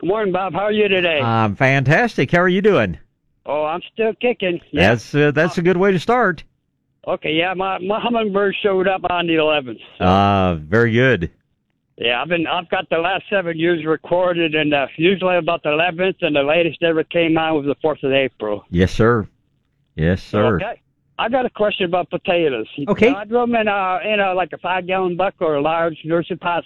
Good 0.00 0.08
morning, 0.08 0.32
Bob. 0.32 0.54
How 0.54 0.60
are 0.60 0.72
you 0.72 0.88
today? 0.88 1.20
I'm 1.20 1.54
fantastic. 1.56 2.30
How 2.30 2.38
are 2.38 2.48
you 2.48 2.62
doing? 2.62 2.98
oh, 3.44 3.64
I'm 3.64 3.82
still 3.92 4.14
kicking. 4.14 4.58
Yeah. 4.70 4.90
That's 4.90 5.14
uh, 5.14 5.30
that's 5.32 5.58
a 5.58 5.62
good 5.62 5.76
way 5.76 5.92
to 5.92 5.98
start. 5.98 6.42
Okay, 7.06 7.32
yeah, 7.32 7.52
my, 7.54 7.78
my 7.78 8.00
hummingbird 8.00 8.54
showed 8.62 8.86
up 8.86 9.02
on 9.10 9.26
the 9.26 9.34
11th. 9.34 9.80
Uh, 9.98 10.56
very 10.56 10.92
good. 10.92 11.30
Yeah, 11.98 12.22
I've 12.22 12.28
been 12.28 12.46
I've 12.46 12.68
got 12.70 12.88
the 12.88 12.96
last 12.96 13.24
seven 13.28 13.58
years 13.58 13.84
recorded, 13.84 14.54
and 14.54 14.72
uh, 14.72 14.86
usually 14.96 15.36
about 15.36 15.62
the 15.64 15.68
11th, 15.68 16.16
and 16.22 16.34
the 16.34 16.42
latest 16.42 16.82
ever 16.82 17.04
came 17.04 17.36
out 17.36 17.56
was 17.56 17.66
the 17.66 17.76
4th 17.86 18.02
of 18.02 18.12
April. 18.12 18.64
Yes, 18.70 18.92
sir. 18.92 19.28
Yes, 19.96 20.22
sir. 20.22 20.56
Okay. 20.56 20.80
I 21.18 21.28
got 21.28 21.44
a 21.44 21.50
question 21.50 21.84
about 21.84 22.08
potatoes. 22.08 22.68
Okay. 22.88 23.10
I 23.10 23.26
grow 23.26 23.44
them 23.44 23.54
in 23.54 23.68
a 23.68 24.00
in 24.02 24.20
a 24.20 24.32
like 24.32 24.54
a 24.54 24.58
five 24.58 24.86
gallon 24.86 25.18
buck 25.18 25.34
or 25.40 25.56
a 25.56 25.60
large 25.60 25.98
nursery 26.06 26.36
pot. 26.36 26.64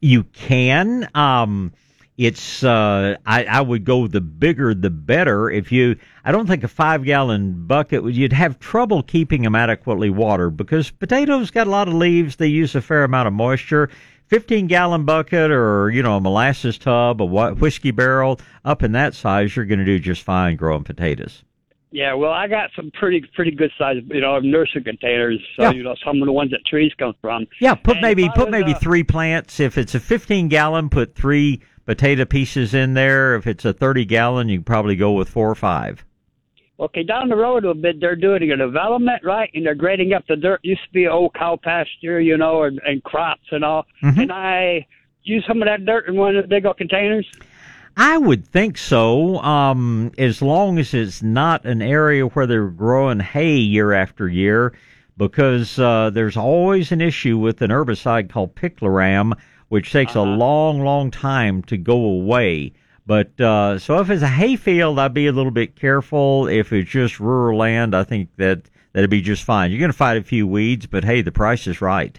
You 0.00 0.22
can. 0.22 1.08
Um, 1.16 1.72
it's. 2.16 2.62
Uh, 2.62 3.16
I 3.26 3.44
I 3.44 3.60
would 3.60 3.84
go 3.84 4.06
the 4.06 4.20
bigger 4.20 4.74
the 4.74 4.90
better. 4.90 5.50
If 5.50 5.72
you, 5.72 5.96
I 6.24 6.32
don't 6.32 6.46
think 6.46 6.64
a 6.64 6.68
five 6.68 7.04
gallon 7.04 7.66
bucket. 7.66 8.04
You'd 8.04 8.32
have 8.32 8.58
trouble 8.58 9.02
keeping 9.02 9.42
them 9.42 9.54
adequately 9.54 10.10
watered 10.10 10.56
because 10.56 10.90
potatoes 10.90 11.50
got 11.50 11.66
a 11.66 11.70
lot 11.70 11.88
of 11.88 11.94
leaves. 11.94 12.36
They 12.36 12.46
use 12.48 12.74
a 12.74 12.80
fair 12.80 13.04
amount 13.04 13.28
of 13.28 13.34
moisture. 13.34 13.90
15 14.28 14.68
gallon 14.68 15.04
bucket 15.04 15.50
or, 15.50 15.90
you 15.90 16.02
know, 16.02 16.16
a 16.16 16.20
molasses 16.20 16.78
tub, 16.78 17.20
a 17.20 17.26
whiskey 17.26 17.90
barrel, 17.90 18.40
up 18.64 18.82
in 18.82 18.92
that 18.92 19.14
size, 19.14 19.54
you're 19.54 19.66
going 19.66 19.78
to 19.78 19.84
do 19.84 19.98
just 19.98 20.22
fine 20.22 20.56
growing 20.56 20.82
potatoes. 20.82 21.44
Yeah, 21.90 22.14
well, 22.14 22.32
I 22.32 22.48
got 22.48 22.70
some 22.74 22.90
pretty 22.98 23.22
pretty 23.34 23.52
good 23.52 23.70
size, 23.78 23.98
you 24.06 24.20
know, 24.22 24.40
nursery 24.40 24.82
containers. 24.82 25.38
So 25.56 25.64
Yeah. 25.64 25.70
you 25.72 25.82
know, 25.84 25.94
some 26.04 26.20
of 26.22 26.26
the 26.26 26.32
ones 26.32 26.50
that 26.50 26.64
trees 26.66 26.90
come 26.98 27.14
from. 27.20 27.46
Yeah, 27.60 27.74
put 27.74 27.98
And 27.98 28.02
maybe 28.02 28.28
put 28.34 28.50
maybe 28.50 28.74
uh, 28.74 28.78
three 28.78 29.04
plants. 29.04 29.60
If 29.60 29.78
it's 29.78 29.94
a 29.94 30.00
15 30.00 30.48
gallon, 30.48 30.88
put 30.88 31.14
three 31.14 31.60
potato 31.86 32.24
pieces 32.24 32.74
in 32.74 32.94
there. 32.94 33.34
If 33.36 33.46
it's 33.46 33.64
a 33.64 33.72
30 33.72 34.04
gallon, 34.04 34.48
you 34.48 34.58
can 34.58 34.64
probably 34.64 34.96
go 34.96 35.12
with 35.12 35.28
four 35.28 35.50
or 35.50 35.54
five. 35.54 36.04
Okay, 36.80 37.04
down 37.04 37.28
the 37.28 37.36
road 37.36 37.64
a 37.64 37.68
little 37.68 37.82
bit, 37.82 38.00
they're 38.00 38.16
doing 38.16 38.50
a 38.50 38.56
development, 38.56 39.22
right? 39.22 39.48
And 39.54 39.64
they're 39.64 39.76
grading 39.76 40.12
up 40.12 40.26
the 40.26 40.34
dirt. 40.34 40.60
Used 40.64 40.82
to 40.84 40.92
be 40.92 41.06
old 41.06 41.34
cow 41.34 41.56
pasture, 41.62 42.20
you 42.20 42.36
know, 42.36 42.64
and, 42.64 42.80
and 42.84 43.02
crops 43.04 43.46
and 43.52 43.64
all. 43.64 43.86
Mhm. 44.02 44.22
And 44.22 44.32
I 44.32 44.86
use 45.22 45.44
some 45.46 45.62
of 45.62 45.66
that 45.66 45.86
dirt 45.86 46.08
in 46.08 46.16
one 46.16 46.36
of 46.36 46.42
the 46.42 46.48
big 46.48 46.66
old 46.66 46.76
containers. 46.76 47.26
I 47.96 48.18
would 48.18 48.44
think 48.44 48.76
so, 48.76 49.38
um, 49.38 50.10
as 50.18 50.42
long 50.42 50.80
as 50.80 50.94
it's 50.94 51.22
not 51.22 51.64
an 51.64 51.80
area 51.80 52.26
where 52.26 52.46
they're 52.46 52.66
growing 52.66 53.20
hay 53.20 53.54
year 53.54 53.92
after 53.92 54.28
year, 54.28 54.74
because 55.16 55.78
uh, 55.78 56.10
there's 56.10 56.36
always 56.36 56.90
an 56.90 57.00
issue 57.00 57.38
with 57.38 57.62
an 57.62 57.70
herbicide 57.70 58.30
called 58.30 58.56
picloram, 58.56 59.32
which 59.68 59.92
takes 59.92 60.14
a 60.14 60.22
long, 60.22 60.80
long 60.82 61.10
time 61.10 61.62
to 61.64 61.76
go 61.76 61.96
away. 61.96 62.72
But 63.06 63.38
uh, 63.40 63.78
so 63.78 63.98
if 64.00 64.08
it's 64.10 64.22
a 64.22 64.28
hay 64.28 64.56
field, 64.56 64.98
I'd 64.98 65.12
be 65.14 65.26
a 65.26 65.32
little 65.32 65.50
bit 65.52 65.76
careful. 65.76 66.46
If 66.48 66.72
it's 66.72 66.90
just 66.90 67.20
rural 67.20 67.58
land, 67.58 67.94
I 67.94 68.04
think 68.04 68.30
that 68.36 68.62
that'd 68.92 69.10
be 69.10 69.20
just 69.20 69.44
fine. 69.44 69.70
You're 69.70 69.80
going 69.80 69.90
to 69.92 69.96
fight 69.96 70.16
a 70.16 70.22
few 70.22 70.46
weeds, 70.46 70.86
but 70.86 71.04
hey, 71.04 71.20
the 71.20 71.32
price 71.32 71.66
is 71.66 71.80
right. 71.80 72.18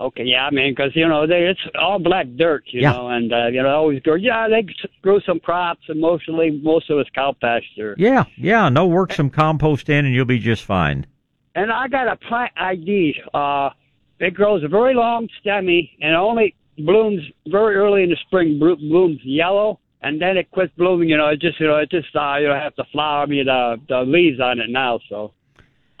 Okay, 0.00 0.24
yeah, 0.24 0.46
I 0.46 0.50
mean, 0.50 0.72
because 0.72 0.96
you 0.96 1.06
know 1.06 1.26
they 1.28 1.44
it's 1.46 1.60
all 1.78 2.00
black 2.00 2.26
dirt, 2.36 2.64
you 2.66 2.80
Yeah. 2.80 2.92
know, 2.92 3.08
and 3.08 3.32
uh, 3.32 3.46
you 3.48 3.62
know 3.62 3.68
always 3.68 4.00
grow. 4.02 4.14
Yeah, 4.16 4.48
they 4.48 4.66
grow 5.00 5.20
some 5.20 5.38
crops, 5.38 5.82
and 5.88 6.00
mostly 6.00 6.50
most 6.62 6.90
of 6.90 6.98
it's 6.98 7.10
cow 7.10 7.34
pasture. 7.40 7.94
Yeah, 7.98 8.24
yeah. 8.36 8.68
No, 8.68 8.86
work 8.86 9.12
some 9.12 9.30
compost 9.30 9.88
in, 9.88 10.04
and 10.04 10.12
you'll 10.14 10.24
be 10.24 10.40
just 10.40 10.64
fine. 10.64 11.06
And 11.54 11.70
I 11.70 11.86
got 11.86 12.08
a 12.08 12.16
plant 12.16 12.50
ID. 12.56 13.14
Uh, 13.32 13.70
it 14.18 14.34
grows 14.34 14.62
very 14.70 14.94
long, 14.94 15.28
stemmy, 15.44 15.90
and 16.00 16.16
only 16.16 16.54
blooms 16.78 17.22
very 17.46 17.76
early 17.76 18.02
in 18.04 18.10
the 18.10 18.16
spring. 18.26 18.58
Blooms 18.58 19.20
yellow, 19.24 19.78
and 20.02 20.20
then 20.20 20.36
it 20.36 20.50
quits 20.50 20.72
blooming. 20.76 21.08
You 21.08 21.16
know, 21.16 21.28
it 21.28 21.40
just 21.40 21.60
you 21.60 21.66
know 21.66 21.76
it 21.76 21.90
just 21.90 22.14
uh, 22.14 22.36
you 22.36 22.48
know 22.48 22.54
have 22.54 22.74
the 22.76 22.84
flower, 22.92 23.22
I 23.22 23.26
mean 23.26 23.46
the 23.46 23.76
the 23.88 24.00
leaves 24.02 24.40
on 24.40 24.60
it 24.60 24.70
now. 24.70 25.00
So 25.08 25.32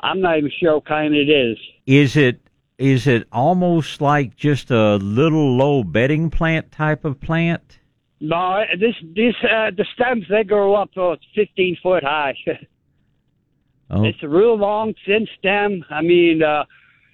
I'm 0.00 0.20
not 0.20 0.38
even 0.38 0.50
sure 0.60 0.74
what 0.76 0.86
kind 0.86 1.14
it 1.14 1.28
is. 1.28 1.58
Is 1.86 2.16
it 2.16 2.40
is 2.78 3.06
it 3.06 3.28
almost 3.32 4.00
like 4.00 4.36
just 4.36 4.70
a 4.70 4.96
little 4.96 5.56
low 5.56 5.84
bedding 5.84 6.30
plant 6.30 6.72
type 6.72 7.04
of 7.04 7.20
plant? 7.20 7.78
No, 8.20 8.62
this 8.78 8.94
this 9.14 9.34
uh, 9.42 9.70
the 9.76 9.84
stems 9.94 10.24
they 10.28 10.44
grow 10.44 10.74
up 10.74 10.90
so 10.94 11.12
it's 11.12 11.24
15 11.34 11.76
foot 11.82 12.02
high. 12.04 12.36
Oh, 13.94 14.04
It's 14.04 14.22
a 14.22 14.28
real 14.28 14.56
long, 14.56 14.94
thin 15.04 15.28
stem. 15.38 15.84
I 15.90 16.00
mean, 16.00 16.42
uh, 16.42 16.64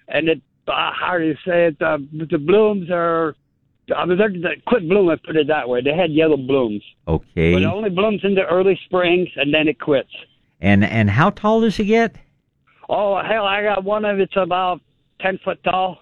and 0.06 0.28
it, 0.28 0.40
uh, 0.68 0.92
how 0.92 1.18
do 1.18 1.24
you 1.24 1.34
say 1.44 1.66
it? 1.66 1.82
Uh, 1.82 1.98
the 2.12 2.38
blooms 2.38 2.88
are, 2.88 3.34
I 3.96 4.04
mean, 4.04 4.18
they're, 4.18 4.30
they 4.30 4.60
quit 4.66 4.88
blooming, 4.88 5.16
put 5.24 5.36
it 5.36 5.48
that 5.48 5.68
way. 5.68 5.80
They 5.82 5.94
had 5.94 6.12
yellow 6.12 6.36
blooms. 6.36 6.82
okay. 7.06 7.52
But 7.54 7.62
it 7.62 7.66
only 7.66 7.90
blooms 7.90 8.20
in 8.24 8.34
the 8.34 8.44
early 8.46 8.78
springs 8.86 9.28
and 9.36 9.52
then 9.52 9.68
it 9.68 9.80
quits. 9.80 10.10
And 10.60 10.84
and 10.84 11.08
how 11.08 11.30
tall 11.30 11.60
does 11.60 11.78
it 11.78 11.84
get? 11.84 12.16
Oh, 12.88 13.20
hell, 13.22 13.44
I 13.44 13.62
got 13.62 13.84
one 13.84 14.04
of 14.04 14.18
it's 14.18 14.36
about 14.36 14.80
10 15.20 15.38
foot 15.44 15.62
tall. 15.62 15.98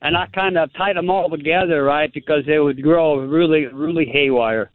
And 0.00 0.16
I 0.16 0.26
kind 0.26 0.56
of 0.56 0.72
tied 0.74 0.96
them 0.96 1.10
all 1.10 1.28
together, 1.28 1.82
right, 1.82 2.12
because 2.12 2.44
they 2.46 2.58
would 2.58 2.80
grow 2.82 3.18
really, 3.18 3.66
really 3.66 4.06
haywire. 4.06 4.70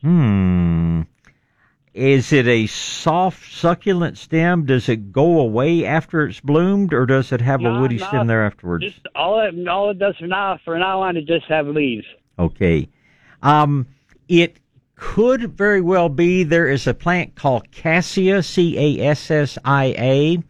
Hmm. 0.00 0.61
Is 1.94 2.32
it 2.32 2.46
a 2.46 2.66
soft 2.68 3.52
succulent 3.52 4.16
stem? 4.16 4.64
Does 4.64 4.88
it 4.88 5.12
go 5.12 5.40
away 5.40 5.84
after 5.84 6.24
it's 6.26 6.40
bloomed, 6.40 6.94
or 6.94 7.04
does 7.04 7.32
it 7.32 7.42
have 7.42 7.62
a 7.62 7.80
woody 7.80 7.98
no, 7.98 8.06
stem 8.06 8.26
there 8.26 8.46
afterwards? 8.46 8.84
Just 8.84 9.06
all 9.14 9.40
it, 9.40 9.68
all 9.68 9.90
it 9.90 9.98
does 9.98 10.16
for 10.16 10.26
now, 10.26 10.58
for 10.64 10.78
now 10.78 11.02
on, 11.02 11.18
it 11.18 11.26
just 11.26 11.44
have 11.46 11.66
leaves. 11.66 12.06
Okay. 12.38 12.88
Um, 13.42 13.86
it 14.28 14.58
could 14.94 15.56
very 15.56 15.82
well 15.82 16.08
be 16.08 16.44
there 16.44 16.68
is 16.68 16.86
a 16.86 16.94
plant 16.94 17.34
called 17.34 17.70
cassia, 17.72 18.42
C 18.42 18.78
A 18.78 19.08
S 19.08 19.30
S 19.30 19.58
I 19.62 19.94
A. 19.98 20.42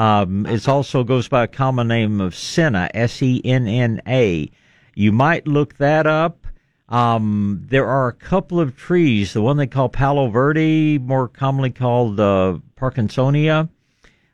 Um, 0.00 0.46
it 0.46 0.68
also 0.68 1.02
goes 1.02 1.26
by 1.26 1.44
a 1.44 1.48
common 1.48 1.88
name 1.88 2.20
of 2.20 2.34
senna, 2.36 2.90
S 2.94 3.20
E 3.22 3.40
N 3.44 3.66
N 3.66 4.02
A. 4.06 4.48
You 4.94 5.10
might 5.10 5.48
look 5.48 5.78
that 5.78 6.06
up. 6.06 6.45
Um, 6.88 7.66
there 7.68 7.86
are 7.86 8.08
a 8.08 8.12
couple 8.12 8.60
of 8.60 8.76
trees. 8.76 9.32
The 9.32 9.42
one 9.42 9.56
they 9.56 9.66
call 9.66 9.88
Palo 9.88 10.28
Verde, 10.28 10.98
more 10.98 11.28
commonly 11.28 11.70
called 11.70 12.20
uh, 12.20 12.58
Parkinsonia, 12.76 13.68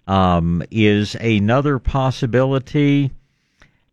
um, 0.07 0.63
is 0.71 1.15
another 1.17 1.79
possibility. 1.79 3.11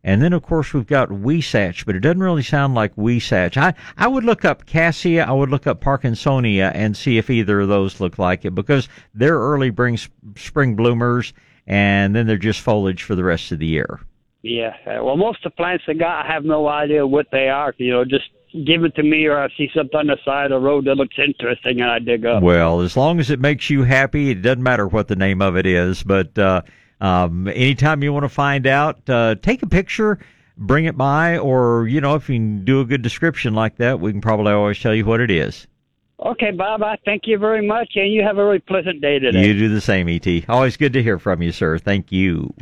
And 0.03 0.21
then, 0.21 0.33
of 0.33 0.43
course, 0.43 0.73
we've 0.73 0.87
got 0.87 1.09
huisache, 1.09 1.85
but 1.85 1.95
it 1.95 1.99
doesn't 1.99 2.23
really 2.23 2.43
sound 2.43 2.73
like 2.73 2.95
huisache. 2.95 3.57
I, 3.57 3.73
I 3.97 4.07
would 4.07 4.23
look 4.23 4.45
up 4.45 4.65
Cassia, 4.65 5.25
I 5.25 5.31
would 5.31 5.49
look 5.49 5.67
up 5.67 5.81
Parkinsonia 5.81 6.71
and 6.73 6.95
see 6.95 7.17
if 7.17 7.29
either 7.29 7.61
of 7.61 7.67
those 7.67 7.99
look 7.99 8.17
like 8.17 8.45
it 8.45 8.55
because 8.55 8.87
they're 9.13 9.37
early 9.37 9.73
spring, 10.35 10.75
bloomers 10.75 11.33
and 11.67 12.15
then 12.15 12.27
they're 12.27 12.37
just 12.37 12.61
foliage 12.61 13.03
for 13.03 13.15
the 13.15 13.23
rest 13.23 13.51
of 13.51 13.59
the 13.59 13.67
year. 13.67 13.99
Yeah. 14.41 14.73
Well, 15.01 15.17
most 15.17 15.45
of 15.45 15.51
the 15.51 15.55
plants 15.57 15.83
I 15.87 15.93
got, 15.93 16.25
I 16.25 16.33
have 16.33 16.45
no 16.45 16.67
idea 16.67 17.05
what 17.05 17.27
they 17.31 17.49
are. 17.49 17.73
You 17.77 17.91
know, 17.91 18.05
just 18.05 18.29
give 18.53 18.83
it 18.83 18.95
to 18.95 19.03
me, 19.03 19.25
or 19.25 19.39
I 19.39 19.49
see 19.57 19.69
something 19.75 19.99
on 19.99 20.07
the 20.07 20.17
side 20.25 20.51
of 20.51 20.61
the 20.61 20.67
road 20.67 20.85
that 20.85 20.95
looks 20.95 21.15
interesting, 21.17 21.81
and 21.81 21.89
I 21.89 21.99
dig 21.99 22.25
up. 22.25 22.43
Well, 22.43 22.81
as 22.81 22.95
long 22.97 23.19
as 23.19 23.29
it 23.29 23.39
makes 23.39 23.69
you 23.69 23.83
happy, 23.83 24.31
it 24.31 24.41
doesn't 24.41 24.63
matter 24.63 24.87
what 24.87 25.07
the 25.07 25.15
name 25.15 25.41
of 25.41 25.57
it 25.57 25.65
is. 25.65 26.03
But 26.03 26.37
uh, 26.37 26.61
um, 27.01 27.47
anytime 27.47 28.03
you 28.03 28.13
want 28.13 28.23
to 28.23 28.29
find 28.29 28.67
out, 28.67 29.09
uh, 29.09 29.35
take 29.41 29.63
a 29.63 29.67
picture, 29.67 30.19
bring 30.57 30.85
it 30.85 30.97
by, 30.97 31.37
or 31.37 31.87
you 31.87 32.01
know, 32.01 32.15
if 32.15 32.29
you 32.29 32.35
can 32.35 32.65
do 32.65 32.81
a 32.81 32.85
good 32.85 33.01
description 33.01 33.53
like 33.53 33.77
that, 33.77 33.99
we 33.99 34.11
can 34.11 34.21
probably 34.21 34.53
always 34.53 34.79
tell 34.79 34.93
you 34.93 35.05
what 35.05 35.21
it 35.21 35.31
is. 35.31 35.67
Okay, 36.25 36.51
Bob. 36.51 36.83
I 36.83 36.97
thank 37.05 37.23
you 37.25 37.37
very 37.37 37.65
much, 37.65 37.91
and 37.95 38.11
you 38.11 38.23
have 38.23 38.37
a 38.37 38.43
very 38.43 38.59
pleasant 38.59 39.01
day 39.01 39.19
today. 39.19 39.47
You 39.47 39.53
do 39.53 39.69
the 39.69 39.79
same, 39.79 40.09
E.T. 40.09 40.45
Always 40.49 40.75
good 40.75 40.91
to 40.93 41.01
hear 41.01 41.17
from 41.17 41.41
you, 41.41 41.53
sir. 41.53 41.77
Thank 41.77 42.11
you. 42.11 42.53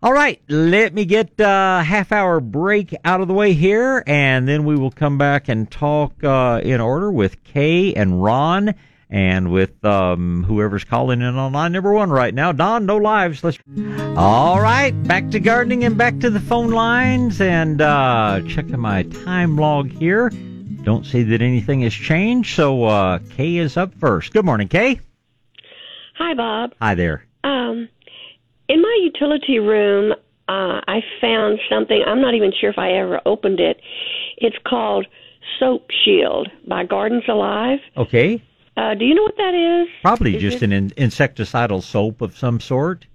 All 0.00 0.12
right, 0.12 0.40
let 0.48 0.94
me 0.94 1.04
get 1.06 1.32
a 1.40 1.82
half 1.82 2.12
hour 2.12 2.38
break 2.38 2.94
out 3.04 3.20
of 3.20 3.26
the 3.26 3.34
way 3.34 3.52
here, 3.52 4.04
and 4.06 4.46
then 4.46 4.64
we 4.64 4.76
will 4.76 4.92
come 4.92 5.18
back 5.18 5.48
and 5.48 5.68
talk 5.68 6.22
uh, 6.22 6.60
in 6.62 6.80
order 6.80 7.10
with 7.10 7.42
Kay 7.42 7.94
and 7.94 8.22
Ron, 8.22 8.76
and 9.10 9.50
with 9.50 9.84
um, 9.84 10.44
whoever's 10.44 10.84
calling 10.84 11.20
in 11.20 11.34
on 11.34 11.52
line 11.52 11.72
number 11.72 11.92
one 11.92 12.10
right 12.10 12.32
now. 12.32 12.52
Don, 12.52 12.86
no 12.86 12.96
lives. 12.96 13.42
Let's. 13.42 13.58
All 14.16 14.60
right, 14.60 14.92
back 15.02 15.30
to 15.30 15.40
gardening 15.40 15.82
and 15.82 15.98
back 15.98 16.20
to 16.20 16.30
the 16.30 16.38
phone 16.38 16.70
lines, 16.70 17.40
and 17.40 17.82
uh, 17.82 18.42
checking 18.46 18.78
my 18.78 19.02
time 19.02 19.56
log 19.56 19.90
here. 19.90 20.30
Don't 20.84 21.06
see 21.06 21.24
that 21.24 21.42
anything 21.42 21.80
has 21.80 21.92
changed, 21.92 22.54
so 22.54 22.84
uh, 22.84 23.18
Kay 23.30 23.56
is 23.56 23.76
up 23.76 23.92
first. 23.94 24.32
Good 24.32 24.44
morning, 24.44 24.68
Kay. 24.68 25.00
Hi, 26.14 26.34
Bob. 26.34 26.74
Hi 26.80 26.94
there. 26.94 27.24
Um, 27.42 27.88
in 28.68 28.82
my 28.82 29.00
utility 29.02 29.58
room, 29.58 30.12
uh, 30.48 30.80
I 30.86 31.02
found 31.20 31.58
something. 31.70 32.02
I'm 32.06 32.20
not 32.20 32.34
even 32.34 32.52
sure 32.58 32.70
if 32.70 32.78
I 32.78 32.92
ever 32.92 33.20
opened 33.26 33.60
it. 33.60 33.80
It's 34.36 34.56
called 34.66 35.06
Soap 35.58 35.90
Shield 36.04 36.48
by 36.66 36.84
Gardens 36.84 37.24
Alive. 37.28 37.80
Okay. 37.96 38.42
Uh, 38.76 38.94
do 38.94 39.04
you 39.04 39.14
know 39.14 39.22
what 39.24 39.36
that 39.36 39.54
is? 39.54 39.88
Probably 40.02 40.36
Is 40.36 40.42
just 40.42 40.56
it- 40.58 40.62
an 40.64 40.72
in- 40.72 40.90
insecticidal 40.90 41.82
soap 41.82 42.20
of 42.20 42.36
some 42.36 42.60
sort. 42.60 43.06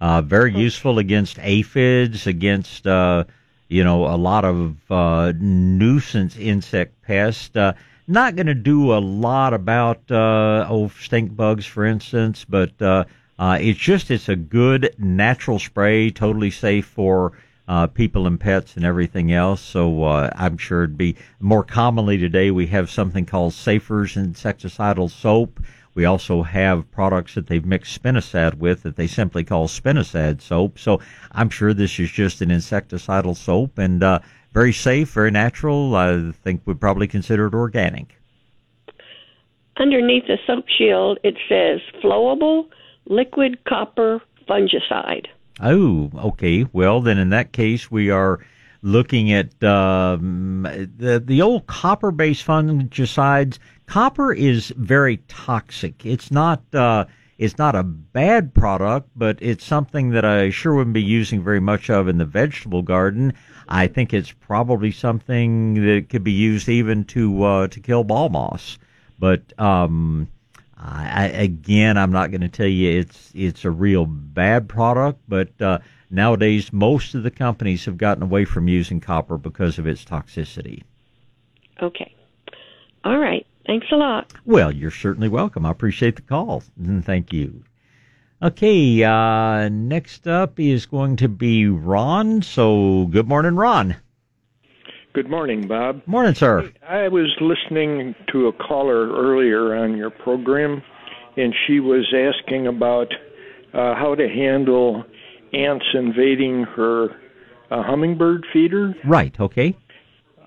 Uh, 0.00 0.20
very 0.20 0.52
useful 0.52 0.98
against 0.98 1.38
aphids, 1.40 2.26
against 2.26 2.88
uh, 2.88 3.22
you 3.68 3.84
know 3.84 4.06
a 4.06 4.16
lot 4.16 4.44
of 4.44 4.76
uh, 4.90 5.32
nuisance 5.38 6.36
insect 6.36 7.00
pests. 7.02 7.56
Uh, 7.56 7.72
not 8.08 8.34
going 8.34 8.48
to 8.48 8.54
do 8.54 8.92
a 8.92 8.98
lot 8.98 9.54
about 9.54 9.98
uh, 10.10 10.66
oh 10.68 10.90
stink 11.00 11.36
bugs, 11.36 11.64
for 11.64 11.84
instance, 11.84 12.44
but 12.44 12.82
uh, 12.82 13.04
uh, 13.38 13.58
it's 13.60 13.78
just 13.78 14.10
it's 14.10 14.28
a 14.28 14.36
good 14.36 14.94
natural 14.98 15.58
spray, 15.58 16.10
totally 16.10 16.50
safe 16.50 16.86
for 16.86 17.32
uh, 17.68 17.86
people 17.86 18.26
and 18.26 18.38
pets 18.38 18.76
and 18.76 18.84
everything 18.84 19.32
else. 19.32 19.60
So 19.60 20.04
uh, 20.04 20.30
I'm 20.36 20.58
sure 20.58 20.84
it'd 20.84 20.98
be 20.98 21.16
more 21.40 21.64
commonly 21.64 22.18
today. 22.18 22.50
We 22.50 22.66
have 22.68 22.90
something 22.90 23.24
called 23.24 23.52
Safer's 23.52 24.14
insecticidal 24.14 25.10
soap. 25.10 25.60
We 25.94 26.04
also 26.04 26.42
have 26.42 26.90
products 26.90 27.34
that 27.34 27.46
they've 27.46 27.64
mixed 27.64 28.02
spinosad 28.02 28.54
with 28.54 28.82
that 28.82 28.96
they 28.96 29.06
simply 29.06 29.44
call 29.44 29.68
spinosad 29.68 30.40
soap. 30.40 30.78
So 30.78 31.00
I'm 31.32 31.50
sure 31.50 31.74
this 31.74 31.98
is 31.98 32.10
just 32.10 32.40
an 32.40 32.48
insecticidal 32.48 33.36
soap 33.36 33.78
and 33.78 34.02
uh, 34.02 34.20
very 34.52 34.72
safe, 34.72 35.10
very 35.10 35.30
natural. 35.30 35.94
I 35.94 36.32
think 36.32 36.62
we'd 36.64 36.80
probably 36.80 37.06
consider 37.06 37.46
it 37.46 37.54
organic. 37.54 38.18
Underneath 39.76 40.26
the 40.26 40.38
Soap 40.46 40.66
Shield, 40.68 41.18
it 41.24 41.36
says 41.48 41.80
flowable 42.02 42.66
liquid 43.06 43.64
copper 43.64 44.20
fungicide. 44.48 45.26
Oh, 45.60 46.10
okay. 46.14 46.66
Well, 46.72 47.00
then 47.00 47.18
in 47.18 47.30
that 47.30 47.52
case, 47.52 47.90
we 47.90 48.10
are 48.10 48.40
looking 48.82 49.32
at 49.32 49.62
um, 49.62 50.62
the 50.96 51.22
the 51.24 51.42
old 51.42 51.66
copper 51.66 52.10
based 52.10 52.46
fungicides. 52.46 53.58
Copper 53.86 54.32
is 54.32 54.72
very 54.76 55.18
toxic. 55.28 56.04
It's 56.04 56.30
not. 56.30 56.62
Uh, 56.74 57.04
it's 57.38 57.58
not 57.58 57.74
a 57.74 57.82
bad 57.82 58.54
product, 58.54 59.08
but 59.16 59.36
it's 59.40 59.64
something 59.64 60.10
that 60.10 60.24
I 60.24 60.50
sure 60.50 60.74
wouldn't 60.74 60.94
be 60.94 61.02
using 61.02 61.42
very 61.42 61.58
much 61.58 61.90
of 61.90 62.06
in 62.06 62.18
the 62.18 62.24
vegetable 62.24 62.82
garden. 62.82 63.32
I 63.68 63.88
think 63.88 64.12
it's 64.12 64.30
probably 64.30 64.92
something 64.92 65.74
that 65.74 66.08
could 66.08 66.22
be 66.22 66.32
used 66.32 66.68
even 66.68 67.04
to 67.06 67.42
uh, 67.42 67.68
to 67.68 67.80
kill 67.80 68.04
ball 68.04 68.28
moss. 68.28 68.78
But 69.18 69.58
um, 69.58 70.28
I, 70.84 71.26
again, 71.26 71.96
I'm 71.96 72.10
not 72.10 72.30
going 72.30 72.40
to 72.40 72.48
tell 72.48 72.66
you 72.66 72.98
it's 72.98 73.30
it's 73.34 73.64
a 73.64 73.70
real 73.70 74.06
bad 74.06 74.68
product, 74.68 75.20
but 75.28 75.60
uh, 75.60 75.78
nowadays 76.10 76.72
most 76.72 77.14
of 77.14 77.22
the 77.22 77.30
companies 77.30 77.84
have 77.84 77.96
gotten 77.96 78.22
away 78.22 78.44
from 78.44 78.68
using 78.68 79.00
copper 79.00 79.38
because 79.38 79.78
of 79.78 79.86
its 79.86 80.04
toxicity. 80.04 80.82
Okay. 81.80 82.14
All 83.04 83.18
right. 83.18 83.46
Thanks 83.66 83.86
a 83.92 83.96
lot. 83.96 84.32
Well, 84.44 84.72
you're 84.72 84.90
certainly 84.90 85.28
welcome. 85.28 85.64
I 85.64 85.70
appreciate 85.70 86.16
the 86.16 86.22
call. 86.22 86.64
Thank 87.02 87.32
you. 87.32 87.64
Okay, 88.42 89.04
uh, 89.04 89.68
next 89.68 90.26
up 90.26 90.58
is 90.58 90.86
going 90.86 91.14
to 91.16 91.28
be 91.28 91.68
Ron. 91.68 92.42
So, 92.42 93.06
good 93.06 93.28
morning, 93.28 93.54
Ron. 93.54 93.94
Good 95.14 95.28
morning, 95.28 95.66
Bob. 95.68 96.00
Morning, 96.06 96.34
sir. 96.34 96.72
I 96.88 97.08
was 97.08 97.28
listening 97.40 98.14
to 98.32 98.46
a 98.46 98.52
caller 98.52 99.10
earlier 99.14 99.74
on 99.76 99.94
your 99.96 100.08
program, 100.10 100.82
and 101.36 101.54
she 101.66 101.80
was 101.80 102.06
asking 102.16 102.66
about 102.66 103.12
uh, 103.74 103.94
how 103.94 104.14
to 104.14 104.26
handle 104.26 105.04
ants 105.52 105.84
invading 105.92 106.62
her 106.76 107.08
uh, 107.70 107.82
hummingbird 107.82 108.46
feeder. 108.54 108.94
Right, 109.04 109.38
okay. 109.38 109.76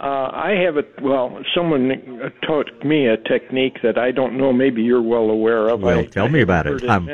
Uh, 0.01 0.03
I 0.33 0.55
have 0.65 0.77
a 0.77 0.83
well. 1.01 1.39
Someone 1.55 2.31
taught 2.45 2.83
me 2.83 3.07
a 3.07 3.17
technique 3.17 3.77
that 3.83 3.97
I 3.99 4.11
don't 4.11 4.35
know. 4.37 4.51
Maybe 4.51 4.81
you're 4.81 5.01
well 5.01 5.29
aware 5.29 5.69
of. 5.69 5.81
Well, 5.81 5.99
I, 5.99 6.05
tell 6.05 6.25
I 6.25 6.29
me 6.29 6.41
about 6.41 6.65
it. 6.67 6.83
I'm. 6.89 7.07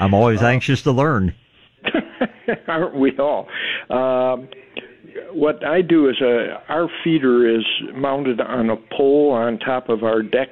I'm 0.00 0.12
always 0.12 0.42
Uh, 0.42 0.46
anxious 0.46 0.82
to 0.82 0.92
learn. 0.92 1.34
Aren't 2.68 2.96
we 2.96 3.16
all? 3.16 3.48
Um, 3.88 4.48
what 5.32 5.64
I 5.64 5.82
do 5.82 6.08
is 6.08 6.16
uh, 6.20 6.60
our 6.68 6.88
feeder 7.04 7.48
is 7.48 7.64
mounted 7.94 8.40
on 8.40 8.70
a 8.70 8.76
pole 8.76 9.30
on 9.32 9.58
top 9.58 9.88
of 9.88 10.02
our 10.02 10.22
deck. 10.22 10.48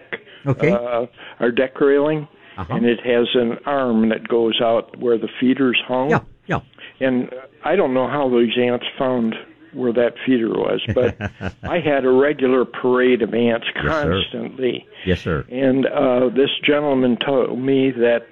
Okay. 0.46 0.70
Uh, 0.70 1.06
our 1.40 1.50
deck 1.50 1.80
railing, 1.80 2.26
Uh-huh. 2.56 2.74
and 2.74 2.86
it 2.86 3.00
has 3.04 3.26
an 3.34 3.58
arm 3.66 4.08
that 4.08 4.26
goes 4.28 4.60
out 4.62 4.96
where 4.98 5.18
the 5.18 5.28
feeder's 5.40 5.80
hung. 5.86 6.10
Yeah, 6.10 6.20
yeah. 6.46 6.60
And 7.00 7.30
I 7.64 7.76
don't 7.76 7.92
know 7.94 8.08
how 8.08 8.28
those 8.28 8.56
ants 8.58 8.86
found 8.98 9.34
where 9.74 9.92
that 9.92 10.14
feeder 10.24 10.48
was, 10.48 10.80
but 10.94 11.16
I 11.62 11.80
had 11.80 12.04
a 12.04 12.10
regular 12.10 12.64
parade 12.64 13.20
of 13.22 13.34
ants 13.34 13.66
constantly. 13.80 14.86
Yes, 15.04 15.20
sir. 15.20 15.44
Yes, 15.48 15.50
sir. 15.50 15.66
And 15.68 15.86
uh, 15.86 16.28
this 16.34 16.50
gentleman 16.64 17.16
told 17.24 17.58
me 17.58 17.90
that 17.92 18.26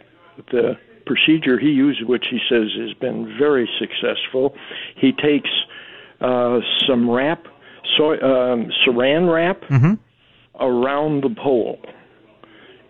the 0.50 0.76
procedure 1.04 1.58
he 1.58 1.68
used, 1.68 2.02
which 2.04 2.26
he 2.30 2.38
says 2.48 2.68
has 2.78 2.94
been 2.94 3.36
very 3.38 3.68
successful, 3.78 4.54
he 4.96 5.12
takes 5.12 5.50
uh, 6.20 6.60
some 6.88 7.08
wrap, 7.10 7.44
soy, 7.96 8.14
um, 8.14 8.70
saran 8.86 9.32
wrap 9.32 9.62
Mm-hmm. 9.62 9.94
around 10.60 11.22
the 11.22 11.34
pole. 11.42 11.78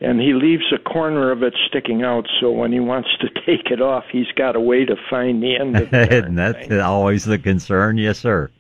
And 0.01 0.21
he 0.21 0.35
leaves 0.35 0.65
a 0.75 0.79
corner 0.79 1.33
of 1.33 1.43
it 1.43 1.55
sticking 1.69 2.03
out, 2.03 2.27
so 2.39 2.51
when 2.53 2.71
he 2.71 2.81
wants 2.81 3.09
to 3.21 3.29
take 3.47 3.71
it 3.71 3.81
off, 3.81 4.05
he's 4.13 4.31
got 4.37 4.55
a 4.55 4.61
way 4.61 4.85
to 4.85 4.95
find 5.09 5.43
the 5.43 5.57
end 5.57 5.75
of 5.77 5.93
it. 5.93 6.25
and 6.25 6.37
that's 6.43 6.71
always 6.71 7.25
the 7.25 7.39
concern. 7.39 7.97
Yes, 7.97 8.19
sir. 8.19 8.51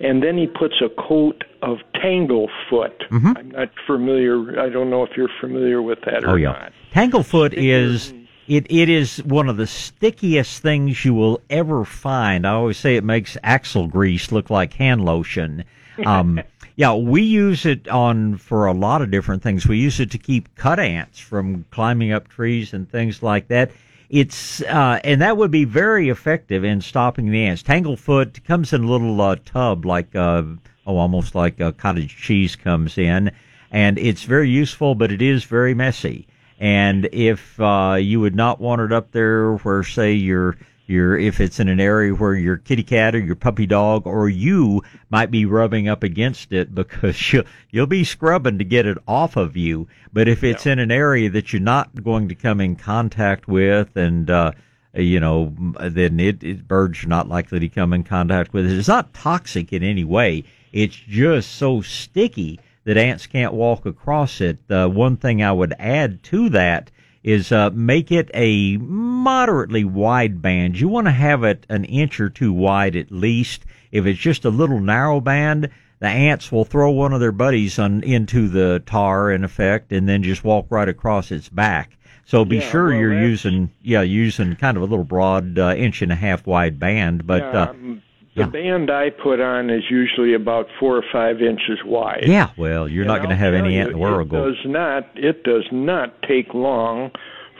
and 0.00 0.22
then 0.22 0.36
he 0.36 0.46
puts 0.46 0.74
a 0.84 0.88
coat 1.00 1.44
of 1.62 1.78
tanglefoot. 1.94 3.08
Mhm. 3.10 3.38
I'm 3.38 3.50
not 3.52 3.70
familiar. 3.86 4.60
I 4.60 4.68
don't 4.68 4.90
know 4.90 5.02
if 5.04 5.10
you're 5.16 5.30
familiar 5.40 5.80
with 5.82 6.00
that 6.04 6.24
or 6.24 6.30
Oh 6.30 6.34
yeah. 6.34 6.48
not. 6.52 6.72
Tanglefoot 6.92 7.54
is 7.54 8.12
it 8.48 8.66
it 8.70 8.88
is 8.88 9.22
one 9.24 9.48
of 9.48 9.56
the 9.56 9.66
stickiest 9.66 10.62
things 10.62 11.04
you 11.04 11.14
will 11.14 11.40
ever 11.50 11.84
find. 11.84 12.46
I 12.46 12.52
always 12.52 12.76
say 12.76 12.96
it 12.96 13.04
makes 13.04 13.36
axle 13.42 13.88
grease 13.88 14.32
look 14.32 14.50
like 14.50 14.74
hand 14.74 15.04
lotion. 15.04 15.64
Um 16.04 16.40
yeah, 16.76 16.94
we 16.94 17.22
use 17.22 17.64
it 17.64 17.88
on 17.88 18.36
for 18.36 18.66
a 18.66 18.72
lot 18.72 19.00
of 19.00 19.10
different 19.10 19.42
things. 19.42 19.66
We 19.66 19.78
use 19.78 19.98
it 19.98 20.10
to 20.10 20.18
keep 20.18 20.54
cut 20.56 20.78
ants 20.78 21.18
from 21.18 21.64
climbing 21.70 22.12
up 22.12 22.28
trees 22.28 22.74
and 22.74 22.88
things 22.88 23.22
like 23.22 23.48
that. 23.48 23.70
It's 24.10 24.60
uh, 24.62 25.00
and 25.02 25.20
that 25.22 25.36
would 25.36 25.50
be 25.50 25.64
very 25.64 26.10
effective 26.10 26.64
in 26.64 26.80
stopping 26.80 27.30
the 27.30 27.44
ants. 27.44 27.62
Tanglefoot 27.62 28.44
comes 28.44 28.72
in 28.72 28.84
a 28.84 28.86
little 28.86 29.20
uh, 29.20 29.36
tub, 29.44 29.84
like 29.84 30.14
uh, 30.14 30.42
oh, 30.86 30.96
almost 30.96 31.34
like 31.34 31.58
a 31.60 31.72
cottage 31.72 32.16
cheese 32.16 32.54
comes 32.54 32.98
in, 32.98 33.32
and 33.72 33.98
it's 33.98 34.22
very 34.22 34.48
useful, 34.48 34.94
but 34.94 35.10
it 35.10 35.22
is 35.22 35.44
very 35.44 35.74
messy. 35.74 36.28
And 36.58 37.08
if 37.12 37.60
uh, 37.60 37.98
you 38.00 38.20
would 38.20 38.34
not 38.34 38.60
want 38.60 38.80
it 38.80 38.92
up 38.92 39.12
there, 39.12 39.56
where 39.56 39.82
say 39.82 40.12
your 40.12 40.56
your 40.86 41.18
if 41.18 41.40
it's 41.40 41.58
in 41.58 41.68
an 41.68 41.80
area 41.80 42.14
where 42.14 42.34
your 42.34 42.56
kitty 42.56 42.82
cat 42.82 43.14
or 43.14 43.18
your 43.18 43.34
puppy 43.34 43.66
dog 43.66 44.06
or 44.06 44.28
you 44.28 44.82
might 45.10 45.30
be 45.32 45.44
rubbing 45.44 45.88
up 45.88 46.02
against 46.02 46.52
it 46.52 46.74
because 46.74 47.32
you'll, 47.32 47.44
you'll 47.70 47.86
be 47.86 48.04
scrubbing 48.04 48.58
to 48.58 48.64
get 48.64 48.86
it 48.86 48.98
off 49.06 49.36
of 49.36 49.56
you. 49.56 49.88
But 50.12 50.28
if 50.28 50.44
it's 50.44 50.64
in 50.66 50.78
an 50.78 50.92
area 50.92 51.28
that 51.30 51.52
you're 51.52 51.60
not 51.60 52.02
going 52.02 52.28
to 52.28 52.34
come 52.34 52.60
in 52.60 52.76
contact 52.76 53.48
with 53.48 53.96
and 53.96 54.30
uh, 54.30 54.52
you 54.94 55.20
know, 55.20 55.52
then 55.80 56.18
it, 56.20 56.42
it 56.42 56.66
birds 56.66 57.04
are 57.04 57.08
not 57.08 57.28
likely 57.28 57.60
to 57.60 57.68
come 57.68 57.92
in 57.92 58.02
contact 58.02 58.52
with 58.52 58.64
it. 58.64 58.78
It's 58.78 58.88
not 58.88 59.12
toxic 59.12 59.72
in 59.72 59.82
any 59.82 60.04
way. 60.04 60.44
It's 60.72 60.96
just 60.96 61.52
so 61.56 61.82
sticky 61.82 62.60
that 62.86 62.96
ants 62.96 63.26
can't 63.26 63.52
walk 63.52 63.84
across 63.84 64.40
it. 64.40 64.58
Uh, 64.70 64.88
one 64.88 65.16
thing 65.18 65.42
I 65.42 65.52
would 65.52 65.74
add 65.78 66.22
to 66.24 66.48
that 66.50 66.90
is 67.22 67.50
uh, 67.52 67.70
make 67.74 68.12
it 68.12 68.30
a 68.32 68.76
moderately 68.78 69.84
wide 69.84 70.40
band. 70.40 70.78
You 70.78 70.88
want 70.88 71.08
to 71.08 71.10
have 71.10 71.42
it 71.42 71.66
an 71.68 71.84
inch 71.84 72.20
or 72.20 72.30
two 72.30 72.52
wide 72.52 72.94
at 72.96 73.10
least. 73.10 73.66
If 73.90 74.06
it's 74.06 74.18
just 74.20 74.44
a 74.44 74.50
little 74.50 74.78
narrow 74.80 75.20
band, 75.20 75.68
the 75.98 76.06
ants 76.06 76.52
will 76.52 76.64
throw 76.64 76.90
one 76.92 77.12
of 77.12 77.20
their 77.20 77.32
buddies 77.32 77.78
on 77.78 78.02
into 78.04 78.48
the 78.48 78.82
tar 78.86 79.32
in 79.32 79.42
effect, 79.42 79.92
and 79.92 80.08
then 80.08 80.22
just 80.22 80.44
walk 80.44 80.66
right 80.70 80.88
across 80.88 81.32
its 81.32 81.48
back. 81.48 81.96
So 82.24 82.44
be 82.44 82.56
Yeah, 82.56 82.70
sure 82.70 82.88
well, 82.88 82.96
you're 82.98 83.20
using 83.20 83.70
yeah 83.82 84.02
using 84.02 84.54
kind 84.56 84.76
of 84.76 84.82
a 84.82 84.86
little 84.86 85.04
broad 85.04 85.58
uh, 85.58 85.74
inch 85.76 86.02
and 86.02 86.12
a 86.12 86.16
half 86.16 86.46
wide 86.46 86.78
band, 86.78 87.26
but 87.26 87.42
uh, 87.42 87.68
Um, 87.70 88.02
the 88.36 88.46
band 88.46 88.90
I 88.90 89.10
put 89.10 89.40
on 89.40 89.70
is 89.70 89.82
usually 89.90 90.34
about 90.34 90.66
four 90.78 90.96
or 90.96 91.04
five 91.12 91.40
inches 91.42 91.78
wide. 91.84 92.24
yeah, 92.26 92.50
well 92.56 92.88
you're 92.88 93.04
not 93.04 93.18
going 93.18 93.30
to 93.30 93.36
have 93.36 93.54
any 93.54 93.76
ant 93.78 93.88
in 93.88 93.92
the 93.94 93.98
world 93.98 94.28
It 94.28 94.30
go. 94.30 94.46
does 94.48 94.58
not. 94.66 95.08
It 95.14 95.42
does 95.42 95.66
not 95.72 96.20
take 96.22 96.52
long 96.54 97.10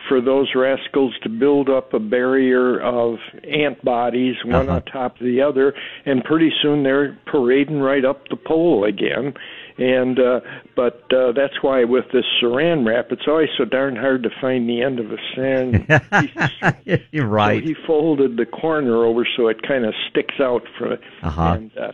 for 0.08 0.20
those 0.20 0.48
rascals 0.54 1.14
to 1.24 1.28
build 1.28 1.68
up 1.68 1.92
a 1.92 1.98
barrier 1.98 2.80
of 2.80 3.16
ant 3.42 3.84
bodies, 3.84 4.36
one 4.44 4.68
Uh-huh. 4.68 4.76
on 4.76 4.82
top 4.82 5.18
of 5.20 5.26
the 5.26 5.40
other, 5.42 5.74
and 6.04 6.22
pretty 6.22 6.52
soon 6.62 6.84
they're 6.84 7.18
parading 7.26 7.80
right 7.80 8.04
up 8.04 8.28
the 8.28 8.36
pole 8.36 8.84
again. 8.84 9.34
And 9.78 10.18
uh, 10.18 10.40
but 10.74 11.02
uh, 11.12 11.32
that's 11.32 11.62
why 11.62 11.84
with 11.84 12.06
this 12.12 12.24
saran 12.40 12.86
wrap, 12.86 13.12
it's 13.12 13.28
always 13.28 13.50
so 13.58 13.66
darn 13.66 13.94
hard 13.94 14.22
to 14.22 14.30
find 14.40 14.66
the 14.66 14.82
end 14.82 14.98
of 14.98 15.12
a 15.12 15.16
saran. 15.34 17.04
You're 17.12 17.26
right. 17.26 17.62
So 17.62 17.68
he 17.68 17.74
folded 17.86 18.38
the 18.38 18.46
corner 18.46 19.04
over 19.04 19.26
so 19.36 19.48
it 19.48 19.60
kind 19.62 19.84
of 19.84 19.92
sticks 20.10 20.36
out 20.40 20.62
from 20.78 20.92
it. 20.92 21.00
Uh-huh. 21.22 21.42
And, 21.42 21.76
uh, 21.76 21.92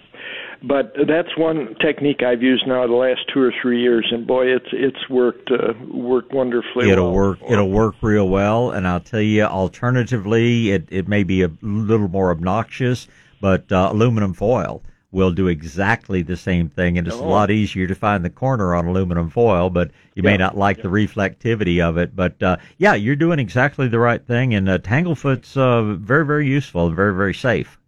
but 0.62 0.94
that's 1.08 1.36
one 1.36 1.74
technique 1.80 2.22
I've 2.22 2.40
used 2.40 2.68
now 2.68 2.86
the 2.86 2.92
last 2.92 3.22
two 3.34 3.40
or 3.40 3.52
three 3.60 3.82
years, 3.82 4.06
and 4.12 4.28
boy, 4.28 4.46
it's 4.46 4.68
it's 4.72 5.08
worked 5.10 5.50
uh, 5.50 5.72
worked 5.92 6.32
wonderfully. 6.32 6.88
It'll 6.88 7.06
well. 7.06 7.14
work. 7.14 7.38
It'll 7.48 7.70
work 7.70 7.96
real 8.00 8.28
well. 8.28 8.70
And 8.70 8.86
I'll 8.86 9.00
tell 9.00 9.20
you, 9.20 9.42
alternatively, 9.42 10.70
it, 10.70 10.86
it 10.90 11.08
may 11.08 11.24
be 11.24 11.42
a 11.42 11.50
little 11.62 12.06
more 12.06 12.30
obnoxious, 12.30 13.08
but 13.40 13.72
uh, 13.72 13.88
aluminum 13.90 14.34
foil 14.34 14.82
will 15.12 15.30
do 15.30 15.46
exactly 15.46 16.22
the 16.22 16.36
same 16.36 16.68
thing. 16.68 16.98
And 16.98 17.06
it's 17.06 17.16
a 17.16 17.20
Oh. 17.20 17.28
lot 17.28 17.50
easier 17.50 17.86
to 17.86 17.94
find 17.94 18.24
the 18.24 18.30
corner 18.30 18.74
on 18.74 18.86
aluminum 18.86 19.28
foil, 19.30 19.70
but 19.70 19.90
you 20.14 20.22
may 20.22 20.36
not 20.38 20.56
like 20.56 20.82
the 20.82 20.88
reflectivity 20.88 21.80
of 21.80 21.98
it. 21.98 22.16
But 22.16 22.42
uh, 22.42 22.56
yeah, 22.78 22.94
you're 22.94 23.14
doing 23.14 23.38
exactly 23.38 23.88
the 23.88 23.98
right 23.98 24.26
thing. 24.26 24.54
And 24.54 24.68
uh, 24.68 24.78
Tanglefoot's 24.78 25.56
uh, 25.56 25.82
very, 25.82 26.24
very 26.24 26.48
useful 26.48 26.86
and 26.86 26.96
very, 26.96 27.14
very 27.14 27.34
safe. 27.34 27.78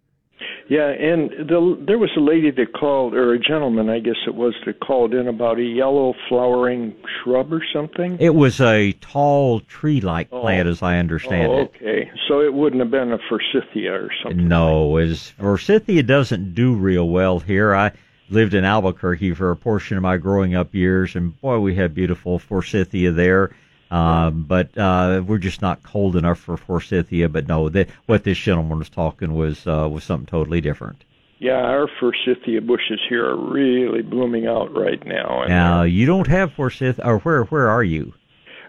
Yeah, 0.67 0.89
and 0.89 1.29
the, 1.47 1.83
there 1.85 1.99
was 1.99 2.09
a 2.17 2.19
lady 2.19 2.49
that 2.49 2.73
called, 2.73 3.13
or 3.13 3.33
a 3.33 3.39
gentleman, 3.39 3.89
I 3.89 3.99
guess 3.99 4.15
it 4.25 4.33
was, 4.33 4.55
that 4.65 4.79
called 4.79 5.13
in 5.13 5.27
about 5.27 5.59
a 5.59 5.63
yellow 5.63 6.15
flowering 6.27 6.95
shrub 7.23 7.53
or 7.53 7.63
something. 7.71 8.17
It 8.19 8.33
was 8.33 8.59
a 8.59 8.93
tall 8.93 9.59
tree-like 9.59 10.29
oh. 10.31 10.41
plant, 10.41 10.67
as 10.67 10.81
I 10.81 10.97
understand 10.97 11.51
oh, 11.51 11.59
it. 11.59 11.71
okay. 11.75 12.11
So 12.27 12.41
it 12.41 12.53
wouldn't 12.53 12.81
have 12.81 12.89
been 12.89 13.11
a 13.11 13.19
forsythia 13.29 13.93
or 13.93 14.09
something. 14.23 14.47
No, 14.47 14.97
as 14.97 15.29
Forsythia 15.31 16.01
doesn't 16.01 16.55
do 16.55 16.73
real 16.73 17.07
well 17.07 17.39
here. 17.39 17.75
I 17.75 17.91
lived 18.29 18.55
in 18.55 18.65
Albuquerque 18.65 19.35
for 19.35 19.51
a 19.51 19.55
portion 19.55 19.97
of 19.97 20.03
my 20.03 20.17
growing 20.17 20.55
up 20.55 20.73
years, 20.73 21.15
and 21.15 21.39
boy, 21.41 21.59
we 21.59 21.75
had 21.75 21.93
beautiful 21.93 22.39
Forsythia 22.39 23.11
there. 23.11 23.55
Um, 23.91 24.43
but 24.43 24.75
uh, 24.77 25.23
we're 25.25 25.37
just 25.37 25.61
not 25.61 25.83
cold 25.83 26.15
enough 26.15 26.39
for 26.39 26.57
Forsythia. 26.57 27.29
But 27.29 27.47
no, 27.47 27.69
that 27.69 27.89
what 28.07 28.23
this 28.23 28.37
gentleman 28.37 28.79
was 28.79 28.89
talking 28.89 29.33
was 29.33 29.65
uh, 29.67 29.87
was 29.91 30.03
something 30.03 30.25
totally 30.25 30.61
different. 30.61 31.03
Yeah, 31.39 31.53
our 31.53 31.87
forsythia 31.99 32.61
bushes 32.61 32.99
here 33.09 33.25
are 33.25 33.37
really 33.37 34.01
blooming 34.01 34.47
out 34.47 34.75
right 34.75 35.05
now. 35.05 35.41
And 35.41 35.49
Now 35.49 35.83
you 35.83 36.05
don't 36.05 36.27
have 36.27 36.53
forsythia, 36.53 37.05
or 37.05 37.19
where 37.19 37.43
where 37.43 37.69
are 37.69 37.83
you? 37.83 38.13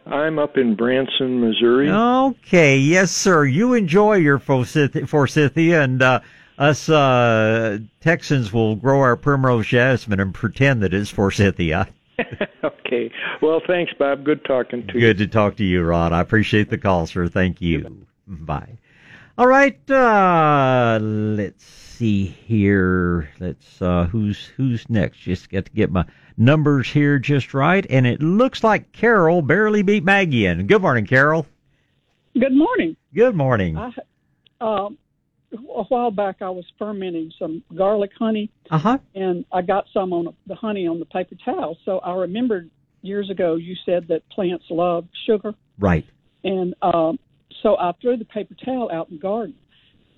I'm 0.05 0.39
up 0.39 0.57
in 0.57 0.77
Branson, 0.77 1.41
Missouri. 1.41 1.91
Okay, 1.91 2.79
yes, 2.79 3.11
sir. 3.11 3.45
You 3.45 3.75
enjoy 3.75 4.17
your 4.17 4.39
forsythia, 4.39 5.07
forsythia 5.07 5.83
and 5.83 6.01
uh, 6.01 6.21
us 6.59 6.89
uh, 6.89 7.79
Texans 8.01 8.53
will 8.53 8.77
grow 8.77 9.01
our 9.01 9.17
primrose 9.17 9.67
jasmine 9.67 10.21
and 10.21 10.33
pretend 10.33 10.83
that 10.83 10.95
it's 10.95 11.11
forsythia. 11.11 11.89
okay. 12.87 13.11
Well, 13.43 13.61
thanks, 13.67 13.93
Bob. 13.99 14.25
Good 14.25 14.45
talking 14.45 14.87
to 14.89 14.95
you. 14.95 15.01
Good 15.01 15.19
to 15.19 15.27
talk 15.27 15.57
to 15.57 15.65
you, 15.65 15.83
Rod. 15.83 16.13
I 16.13 16.21
appreciate 16.21 16.71
the 16.71 16.79
call, 16.79 17.07
sir. 17.07 17.29
Thank 17.29 17.61
you. 17.61 18.07
Bye. 18.27 18.79
All 19.39 19.47
right. 19.47 19.79
Uh, 19.91 20.99
let's 21.03 21.65
see 21.65 22.27
here. 22.27 23.29
Let's 23.39 23.81
uh, 23.83 24.07
who's 24.07 24.47
who's 24.57 24.89
next? 24.89 25.19
Just 25.19 25.51
got 25.51 25.67
to 25.67 25.73
get 25.73 25.91
my 25.91 26.05
numbers 26.37 26.89
here 26.89 27.19
just 27.19 27.55
right, 27.55 27.87
and 27.91 28.07
it 28.07 28.21
looks 28.23 28.65
like 28.65 28.93
Carol 28.93 29.43
barely 29.43 29.83
beat 29.83 30.05
Maggie 30.05 30.47
in. 30.47 30.67
Good 30.67 30.83
morning, 30.83 31.07
Carol. 31.07 31.47
Good 32.39 32.55
morning. 32.55 32.97
Good 33.15 33.35
morning. 33.35 33.77
I, 33.79 33.93
um, 34.61 34.99
a 35.53 35.85
while 35.85 36.11
back, 36.11 36.43
I 36.43 36.51
was 36.51 36.65
fermenting 36.79 37.33
some 37.39 37.63
garlic 37.75 38.11
honey, 38.19 38.51
Uh 38.71 38.79
huh. 38.79 38.99
and 39.15 39.45
I 39.53 39.63
got 39.63 39.87
some 39.95 40.13
on 40.13 40.35
the 40.47 40.55
honey 40.55 40.87
on 40.87 40.99
the 40.99 41.07
paper 41.07 41.35
towel. 41.43 41.79
So 41.85 41.99
I 42.01 42.15
remembered 42.15 42.71
years 43.07 43.31
ago 43.31 43.55
you 43.57 43.75
said 43.85 44.09
that 44.09 44.29
plants 44.31 44.65
love 44.71 45.07
sugar, 45.27 45.55
Right. 45.79 46.05
and 46.45 46.75
um, 46.83 47.19
so 47.63 47.77
I 47.79 47.93
threw 48.01 48.17
the 48.17 48.25
paper 48.25 48.55
towel 48.65 48.91
out 48.93 49.09
in 49.09 49.17
the 49.17 49.23
garden. 49.23 49.55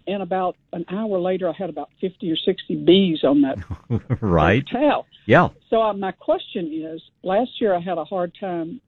And 0.07 0.23
about 0.23 0.57
an 0.73 0.87
hour 0.91 1.19
later, 1.19 1.51
I 1.51 1.53
had 1.53 1.69
about 1.69 1.91
fifty 2.01 2.33
or 2.33 2.37
sixty 2.37 2.77
bees 2.77 3.25
on 3.25 3.43
that 3.43 3.59
right. 4.23 4.65
paper 4.65 4.79
towel. 4.81 5.07
Yeah. 5.27 5.49
So 5.69 5.83
uh, 5.83 5.93
my 5.93 6.13
question 6.13 6.73
is, 6.73 7.03
last 7.23 7.61
year 7.61 7.75
I 7.75 7.81
had 7.81 7.99
a 7.99 8.05
hard 8.07 8.33
time 8.41 8.81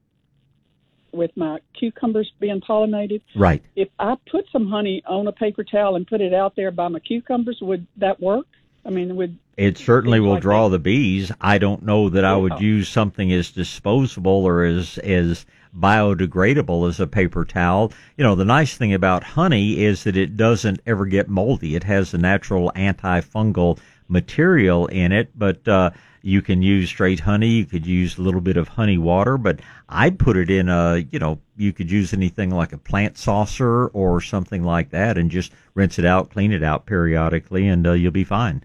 with 1.12 1.30
my 1.36 1.58
cucumbers 1.78 2.32
being 2.40 2.60
pollinated. 2.60 3.20
Right. 3.36 3.62
If 3.76 3.88
I 3.98 4.14
put 4.30 4.46
some 4.50 4.68
honey 4.68 5.02
on 5.06 5.26
a 5.26 5.32
paper 5.32 5.64
towel 5.64 5.96
and 5.96 6.06
put 6.06 6.20
it 6.20 6.32
out 6.32 6.56
there 6.56 6.70
by 6.70 6.88
my 6.88 7.00
cucumbers, 7.00 7.58
would 7.60 7.86
that 7.98 8.20
work? 8.20 8.46
I 8.84 8.90
mean, 8.90 9.14
would 9.16 9.38
It 9.56 9.76
certainly 9.76 10.20
will 10.20 10.40
draw 10.40 10.68
the 10.68 10.78
bees. 10.78 11.30
I 11.40 11.58
don't 11.58 11.82
know 11.82 12.08
that 12.08 12.24
I 12.24 12.36
would 12.36 12.60
use 12.60 12.88
something 12.88 13.30
as 13.32 13.50
disposable 13.50 14.46
or 14.46 14.64
as 14.64 14.98
as 14.98 15.44
biodegradable 15.78 16.88
as 16.88 16.98
a 16.98 17.06
paper 17.06 17.44
towel. 17.44 17.92
You 18.16 18.24
know, 18.24 18.34
the 18.34 18.44
nice 18.44 18.76
thing 18.76 18.92
about 18.92 19.22
honey 19.22 19.84
is 19.84 20.04
that 20.04 20.16
it 20.16 20.36
doesn't 20.36 20.80
ever 20.86 21.06
get 21.06 21.28
moldy. 21.28 21.76
It 21.76 21.84
has 21.84 22.12
a 22.14 22.18
natural 22.18 22.72
antifungal 22.74 23.78
material 24.08 24.86
in 24.86 25.12
it, 25.12 25.30
but 25.38 25.68
uh 25.68 25.90
you 26.22 26.42
can 26.42 26.62
use 26.62 26.88
straight 26.88 27.20
honey, 27.20 27.48
you 27.48 27.64
could 27.66 27.86
use 27.86 28.18
a 28.18 28.22
little 28.22 28.40
bit 28.40 28.56
of 28.56 28.68
honey 28.68 28.98
water, 28.98 29.38
but 29.38 29.60
I'd 29.88 30.18
put 30.18 30.36
it 30.36 30.50
in 30.50 30.68
a, 30.68 30.98
you 31.10 31.18
know, 31.18 31.40
you 31.56 31.72
could 31.72 31.90
use 31.90 32.12
anything 32.12 32.50
like 32.50 32.72
a 32.72 32.78
plant 32.78 33.16
saucer 33.16 33.86
or 33.88 34.20
something 34.20 34.62
like 34.62 34.90
that 34.90 35.16
and 35.16 35.30
just 35.30 35.52
rinse 35.74 35.98
it 35.98 36.04
out, 36.04 36.30
clean 36.30 36.52
it 36.52 36.62
out 36.62 36.86
periodically 36.86 37.68
and 37.68 37.86
uh, 37.86 37.92
you'll 37.92 38.12
be 38.12 38.24
fine. 38.24 38.62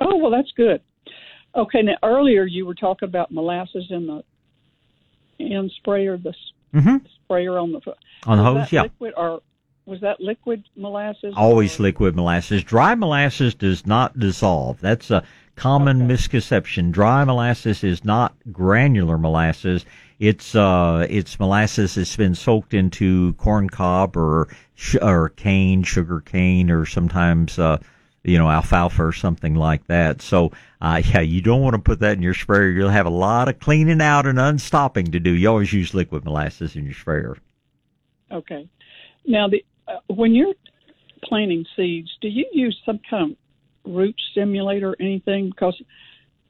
Oh, 0.00 0.16
well, 0.16 0.30
that's 0.30 0.50
good. 0.52 0.80
Okay, 1.54 1.82
now 1.82 1.94
earlier 2.02 2.44
you 2.44 2.66
were 2.66 2.74
talking 2.74 3.08
about 3.08 3.30
molasses 3.30 3.86
in 3.90 4.06
the 4.06 4.22
in 5.38 5.70
sprayer, 5.76 6.16
the 6.16 6.34
Mhm. 6.74 7.00
sprayer 7.24 7.58
on 7.58 7.72
the 7.72 7.80
On 8.26 8.38
the 8.38 8.44
hose, 8.44 8.72
yeah. 8.72 8.82
Liquid 8.82 9.14
or 9.16 9.40
was 9.86 10.00
that 10.00 10.20
liquid 10.20 10.64
molasses? 10.76 11.34
Always 11.36 11.78
liquid 11.78 12.16
molasses. 12.16 12.64
Dry 12.64 12.94
molasses 12.94 13.54
does 13.54 13.86
not 13.86 14.18
dissolve. 14.18 14.80
That's 14.80 15.10
a 15.10 15.22
common 15.56 16.06
misconception. 16.06 16.90
Dry 16.90 17.22
molasses 17.24 17.84
is 17.84 18.04
not 18.04 18.34
granular 18.50 19.18
molasses. 19.18 19.84
It's 20.18 20.54
uh, 20.54 21.06
it's 21.10 21.38
molasses 21.38 21.94
that's 21.96 22.16
been 22.16 22.34
soaked 22.34 22.74
into 22.74 23.34
corn 23.34 23.68
cob 23.68 24.16
or 24.16 24.48
sh- 24.74 24.96
or 25.02 25.28
cane, 25.30 25.82
sugar 25.82 26.20
cane, 26.20 26.70
or 26.70 26.86
sometimes 26.86 27.58
uh, 27.58 27.78
you 28.24 28.38
know 28.38 28.48
alfalfa 28.48 29.04
or 29.04 29.12
something 29.12 29.54
like 29.54 29.86
that. 29.86 30.22
So 30.22 30.50
uh, 30.80 31.02
yeah, 31.04 31.20
you 31.20 31.40
don't 31.40 31.62
want 31.62 31.74
to 31.74 31.82
put 31.82 32.00
that 32.00 32.16
in 32.16 32.22
your 32.22 32.34
sprayer. 32.34 32.70
You'll 32.70 32.88
have 32.88 33.06
a 33.06 33.10
lot 33.10 33.48
of 33.48 33.60
cleaning 33.60 34.00
out 34.00 34.26
and 34.26 34.40
unstopping 34.40 35.12
to 35.12 35.20
do. 35.20 35.30
You 35.30 35.48
always 35.48 35.72
use 35.72 35.94
liquid 35.94 36.24
molasses 36.24 36.74
in 36.74 36.84
your 36.84 36.94
sprayer. 36.94 37.36
Okay. 38.32 38.68
Now, 39.26 39.48
the 39.48 39.64
uh, 39.86 39.98
when 40.08 40.34
you're 40.34 40.54
planting 41.22 41.64
seeds, 41.76 42.10
do 42.20 42.28
you 42.28 42.46
use 42.52 42.78
some 42.84 43.00
kind 43.08 43.32
of 43.32 43.92
root 43.92 44.16
stimulator 44.32 44.90
or 44.90 44.96
anything? 45.00 45.50
Because 45.50 45.80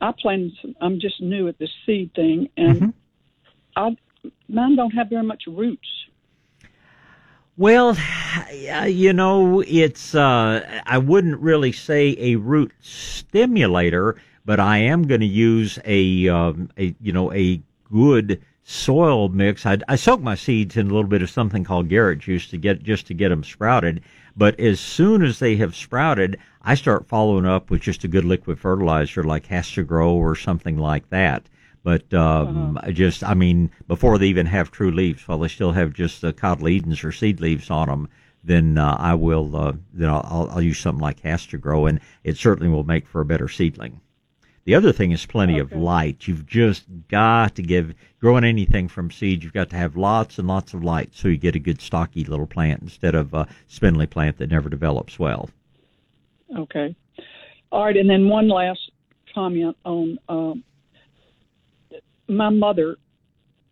I 0.00 0.12
planted. 0.18 0.52
Some, 0.62 0.76
I'm 0.80 1.00
just 1.00 1.20
new 1.20 1.48
at 1.48 1.58
this 1.58 1.70
seed 1.84 2.12
thing, 2.14 2.48
and 2.56 2.94
I 3.76 3.96
mine 4.48 4.76
don't 4.76 4.92
have 4.92 5.08
very 5.10 5.24
much 5.24 5.44
roots. 5.46 5.88
Well, 7.56 7.96
you 8.84 9.12
know, 9.12 9.60
it's 9.64 10.12
uh 10.12 10.82
I 10.86 10.98
wouldn't 10.98 11.40
really 11.40 11.70
say 11.70 12.16
a 12.18 12.34
root 12.34 12.72
stimulator, 12.80 14.16
but 14.44 14.58
I 14.58 14.78
am 14.78 15.06
going 15.06 15.20
to 15.20 15.26
use 15.26 15.78
a 15.84 16.28
um 16.28 16.68
a 16.76 16.96
you 17.00 17.12
know 17.12 17.32
a 17.32 17.62
good 17.92 18.42
soil 18.64 19.28
mix. 19.28 19.66
I, 19.66 19.78
I 19.86 19.94
soak 19.94 20.20
my 20.20 20.34
seeds 20.34 20.76
in 20.76 20.86
a 20.86 20.92
little 20.92 21.08
bit 21.08 21.22
of 21.22 21.30
something 21.30 21.62
called 21.62 21.88
Garrett 21.88 22.18
juice 22.18 22.48
to 22.48 22.56
get 22.56 22.82
just 22.82 23.06
to 23.06 23.14
get 23.14 23.28
them 23.28 23.44
sprouted. 23.44 24.00
But 24.36 24.58
as 24.58 24.80
soon 24.80 25.22
as 25.22 25.38
they 25.38 25.54
have 25.56 25.76
sprouted, 25.76 26.38
I 26.62 26.74
start 26.74 27.06
following 27.06 27.46
up 27.46 27.70
with 27.70 27.82
just 27.82 28.02
a 28.02 28.08
good 28.08 28.24
liquid 28.24 28.58
fertilizer 28.58 29.22
like 29.22 29.46
HastaGro 29.46 30.08
or 30.10 30.34
something 30.34 30.76
like 30.76 31.08
that. 31.10 31.48
But 31.84 32.12
um, 32.14 32.80
I 32.82 32.92
just, 32.92 33.22
I 33.22 33.34
mean, 33.34 33.70
before 33.86 34.16
they 34.16 34.26
even 34.26 34.46
have 34.46 34.70
true 34.70 34.90
leaves, 34.90 35.28
while 35.28 35.38
they 35.38 35.48
still 35.48 35.72
have 35.72 35.92
just 35.92 36.22
the 36.22 36.32
cotyledons 36.32 37.04
or 37.04 37.12
seed 37.12 37.40
leaves 37.40 37.70
on 37.70 37.88
them, 37.88 38.08
then 38.42 38.78
uh, 38.78 38.96
I 38.98 39.14
will, 39.14 39.54
uh, 39.54 39.72
then 39.92 40.08
I'll, 40.08 40.26
I'll, 40.28 40.50
I'll 40.50 40.62
use 40.62 40.78
something 40.78 41.02
like 41.02 41.20
HastaGro, 41.20 41.88
and 41.88 42.00
it 42.24 42.38
certainly 42.38 42.70
will 42.70 42.84
make 42.84 43.06
for 43.06 43.20
a 43.20 43.26
better 43.26 43.48
seedling. 43.48 44.00
The 44.64 44.74
other 44.74 44.92
thing 44.92 45.12
is 45.12 45.26
plenty 45.26 45.58
of 45.58 45.72
light. 45.72 46.26
You've 46.26 46.46
just 46.46 46.84
got 47.08 47.54
to 47.56 47.62
give 47.62 47.94
growing 48.18 48.44
anything 48.44 48.88
from 48.88 49.10
seed. 49.10 49.44
You've 49.44 49.52
got 49.52 49.68
to 49.70 49.76
have 49.76 49.94
lots 49.94 50.38
and 50.38 50.48
lots 50.48 50.72
of 50.72 50.82
light 50.82 51.10
so 51.12 51.28
you 51.28 51.36
get 51.36 51.54
a 51.54 51.58
good 51.58 51.82
stocky 51.82 52.24
little 52.24 52.46
plant 52.46 52.80
instead 52.80 53.14
of 53.14 53.34
a 53.34 53.46
spindly 53.66 54.06
plant 54.06 54.38
that 54.38 54.50
never 54.50 54.70
develops 54.70 55.18
well. 55.18 55.50
Okay. 56.56 56.96
All 57.70 57.84
right, 57.84 57.96
and 57.96 58.08
then 58.08 58.28
one 58.28 58.48
last 58.48 58.90
comment 59.34 59.76
on 59.84 60.18
um, 60.30 60.64
my 62.28 62.48
mother 62.50 62.96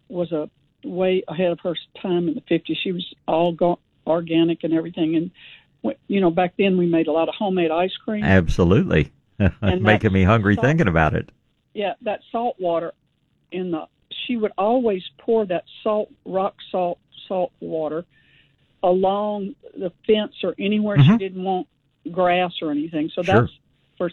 was 0.08 0.30
a 0.32 0.48
way 0.84 1.22
ahead 1.28 1.52
of 1.52 1.60
her 1.60 1.76
time 2.00 2.28
in 2.28 2.34
the 2.34 2.40
50s. 2.42 2.76
She 2.82 2.92
was 2.92 3.06
all 3.28 3.52
go- 3.52 3.78
organic 4.06 4.64
and 4.64 4.72
everything, 4.74 5.16
and 5.16 5.96
you 6.08 6.20
know 6.20 6.30
back 6.30 6.54
then 6.58 6.76
we 6.76 6.86
made 6.86 7.06
a 7.06 7.12
lot 7.12 7.28
of 7.28 7.34
homemade 7.34 7.70
ice 7.70 7.96
cream. 8.04 8.24
Absolutely, 8.24 9.12
making 9.80 10.12
me 10.12 10.24
hungry 10.24 10.54
salt- 10.56 10.66
thinking 10.66 10.88
about 10.88 11.14
it. 11.14 11.30
Yeah, 11.74 11.94
that 12.02 12.20
salt 12.30 12.56
water 12.58 12.92
in 13.50 13.70
the 13.70 13.86
she 14.26 14.36
would 14.36 14.52
always 14.58 15.02
pour 15.18 15.46
that 15.46 15.64
salt 15.82 16.10
rock 16.24 16.54
salt 16.70 16.98
salt 17.28 17.52
water 17.60 18.04
along 18.82 19.54
the 19.78 19.90
fence 20.06 20.34
or 20.42 20.54
anywhere 20.58 20.98
she 20.98 21.08
Mhm. 21.10 21.18
didn't 21.18 21.44
want 21.44 21.66
grass 22.10 22.52
or 22.60 22.70
anything. 22.70 23.08
So 23.14 23.22
Sure. 23.22 23.42
that's 23.42 23.52
for 23.96 24.10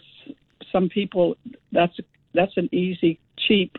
some 0.72 0.88
people 0.88 1.36
that's 1.72 1.98
that's 2.32 2.56
an 2.56 2.68
easy 2.72 3.18
cheap 3.36 3.76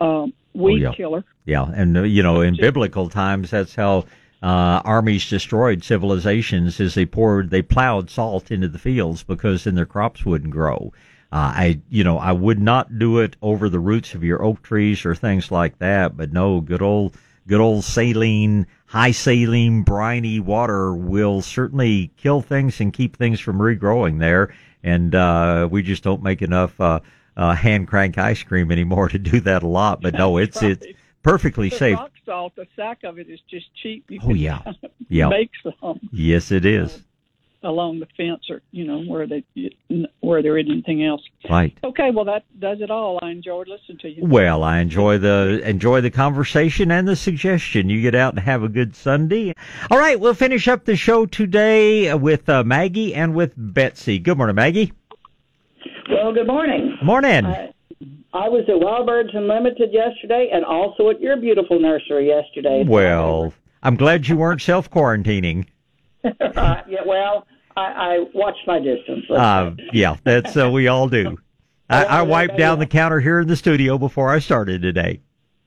um, 0.00 0.32
weed 0.54 0.84
Oh, 0.84 0.90
yeah. 0.90 0.94
killer. 0.94 1.24
Yeah, 1.44 1.66
and 1.74 1.96
uh, 1.96 2.02
you 2.02 2.22
know, 2.22 2.40
in 2.40 2.56
biblical 2.56 3.08
times, 3.08 3.50
that's 3.50 3.74
how 3.74 4.04
uh, 4.42 4.80
armies 4.84 5.28
destroyed 5.28 5.84
civilizations. 5.84 6.80
Is 6.80 6.94
they 6.94 7.06
poured, 7.06 7.50
they 7.50 7.62
plowed 7.62 8.10
salt 8.10 8.50
into 8.50 8.68
the 8.68 8.78
fields 8.78 9.22
because 9.22 9.64
then 9.64 9.74
their 9.74 9.86
crops 9.86 10.24
wouldn't 10.24 10.52
grow. 10.52 10.92
Uh, 11.32 11.52
I, 11.54 11.80
you 11.88 12.02
know, 12.02 12.18
I 12.18 12.32
would 12.32 12.58
not 12.58 12.98
do 12.98 13.20
it 13.20 13.36
over 13.40 13.68
the 13.68 13.78
roots 13.78 14.14
of 14.14 14.24
your 14.24 14.42
oak 14.42 14.62
trees 14.62 15.04
or 15.06 15.14
things 15.14 15.50
like 15.52 15.78
that. 15.78 16.16
But 16.16 16.32
no, 16.32 16.60
good 16.60 16.82
old, 16.82 17.16
good 17.46 17.60
old 17.60 17.84
saline, 17.84 18.66
high 18.86 19.12
saline, 19.12 19.82
briny 19.82 20.40
water 20.40 20.92
will 20.92 21.40
certainly 21.40 22.10
kill 22.16 22.40
things 22.42 22.80
and 22.80 22.92
keep 22.92 23.16
things 23.16 23.38
from 23.38 23.58
regrowing 23.58 24.18
there. 24.18 24.52
And 24.82 25.14
uh, 25.14 25.68
we 25.70 25.82
just 25.82 26.02
don't 26.02 26.22
make 26.22 26.42
enough 26.42 26.80
uh, 26.80 26.98
uh, 27.40 27.54
hand 27.54 27.88
crank 27.88 28.18
ice 28.18 28.42
cream 28.44 28.70
anymore 28.70 29.08
to 29.08 29.18
do 29.18 29.40
that 29.40 29.62
a 29.62 29.66
lot. 29.66 30.00
But 30.02 30.14
no, 30.14 30.36
it's 30.36 30.62
it's 30.62 30.86
perfectly 31.22 31.70
The 31.70 31.76
safe. 31.76 31.96
rock 31.98 32.12
salt, 32.26 32.54
the 32.56 32.66
sack 32.76 32.98
of 33.04 33.18
it 33.18 33.28
is 33.28 33.40
just 33.50 33.66
cheap. 33.82 34.04
You 34.08 34.20
Oh, 34.22 34.34
yeah. 34.34 34.60
Yeah. 35.08 35.28
make 35.28 35.50
some 35.62 35.98
Yes, 36.12 36.52
it 36.52 36.64
is. 36.64 37.02
along 37.62 37.98
the 38.00 38.06
fence 38.16 38.48
or 38.48 38.62
you 38.70 38.86
know 38.86 39.00
where 39.02 39.26
they 39.26 39.42
where 40.20 40.40
there 40.42 40.56
isn't 40.56 40.70
anything 40.72 41.04
else. 41.04 41.20
Right. 41.48 41.76
Okay, 41.82 42.10
well 42.10 42.24
that 42.26 42.44
does 42.58 42.80
it 42.80 42.90
all. 42.90 43.18
I 43.22 43.30
enjoyed 43.30 43.68
listening 43.68 43.98
to 43.98 44.08
you. 44.08 44.24
Well, 44.24 44.62
I 44.62 44.78
enjoy 44.80 45.18
the 45.18 45.60
enjoy 45.64 46.00
the 46.00 46.10
conversation 46.10 46.90
and 46.92 47.06
the 47.08 47.16
suggestion. 47.16 47.90
You 47.90 48.00
get 48.00 48.14
out 48.14 48.34
and 48.34 48.42
have 48.42 48.62
a 48.62 48.68
good 48.68 48.94
Sunday. 48.94 49.54
All 49.90 49.98
right, 49.98 50.18
we'll 50.20 50.34
finish 50.34 50.68
up 50.68 50.84
the 50.84 50.96
show 50.96 51.26
today 51.26 52.14
with 52.14 52.48
uh, 52.48 52.62
Maggie 52.64 53.14
and 53.14 53.34
with 53.34 53.52
Betsy. 53.56 54.18
Good 54.20 54.36
morning, 54.38 54.56
Maggie. 54.56 54.92
Well, 56.10 56.32
good 56.32 56.46
morning. 56.46 56.96
Morning. 57.02 57.46
I, 57.46 57.72
I 58.32 58.48
was 58.48 58.64
at 58.68 58.80
Wild 58.80 59.06
Birds 59.06 59.30
Unlimited 59.32 59.92
yesterday, 59.92 60.50
and 60.52 60.64
also 60.64 61.08
at 61.10 61.20
your 61.20 61.36
beautiful 61.36 61.78
nursery 61.78 62.26
yesterday. 62.28 62.84
Well, 62.86 63.52
I'm 63.82 63.96
glad 63.96 64.26
you 64.26 64.36
weren't 64.36 64.60
self 64.60 64.90
quarantining. 64.90 65.66
right. 66.24 66.84
Yeah. 66.88 67.00
Well, 67.06 67.46
I, 67.76 67.82
I 67.82 68.18
watched 68.34 68.66
my 68.66 68.78
distance. 68.80 69.24
Uh, 69.30 69.72
yeah, 69.92 70.16
that's 70.24 70.56
uh, 70.56 70.68
we 70.70 70.88
all 70.88 71.08
do. 71.08 71.38
I, 71.90 72.04
I 72.04 72.22
wiped 72.22 72.56
down 72.56 72.78
the 72.78 72.86
counter 72.86 73.20
here 73.20 73.40
in 73.40 73.48
the 73.48 73.56
studio 73.56 73.98
before 73.98 74.30
I 74.30 74.38
started 74.38 74.82
today. 74.82 75.20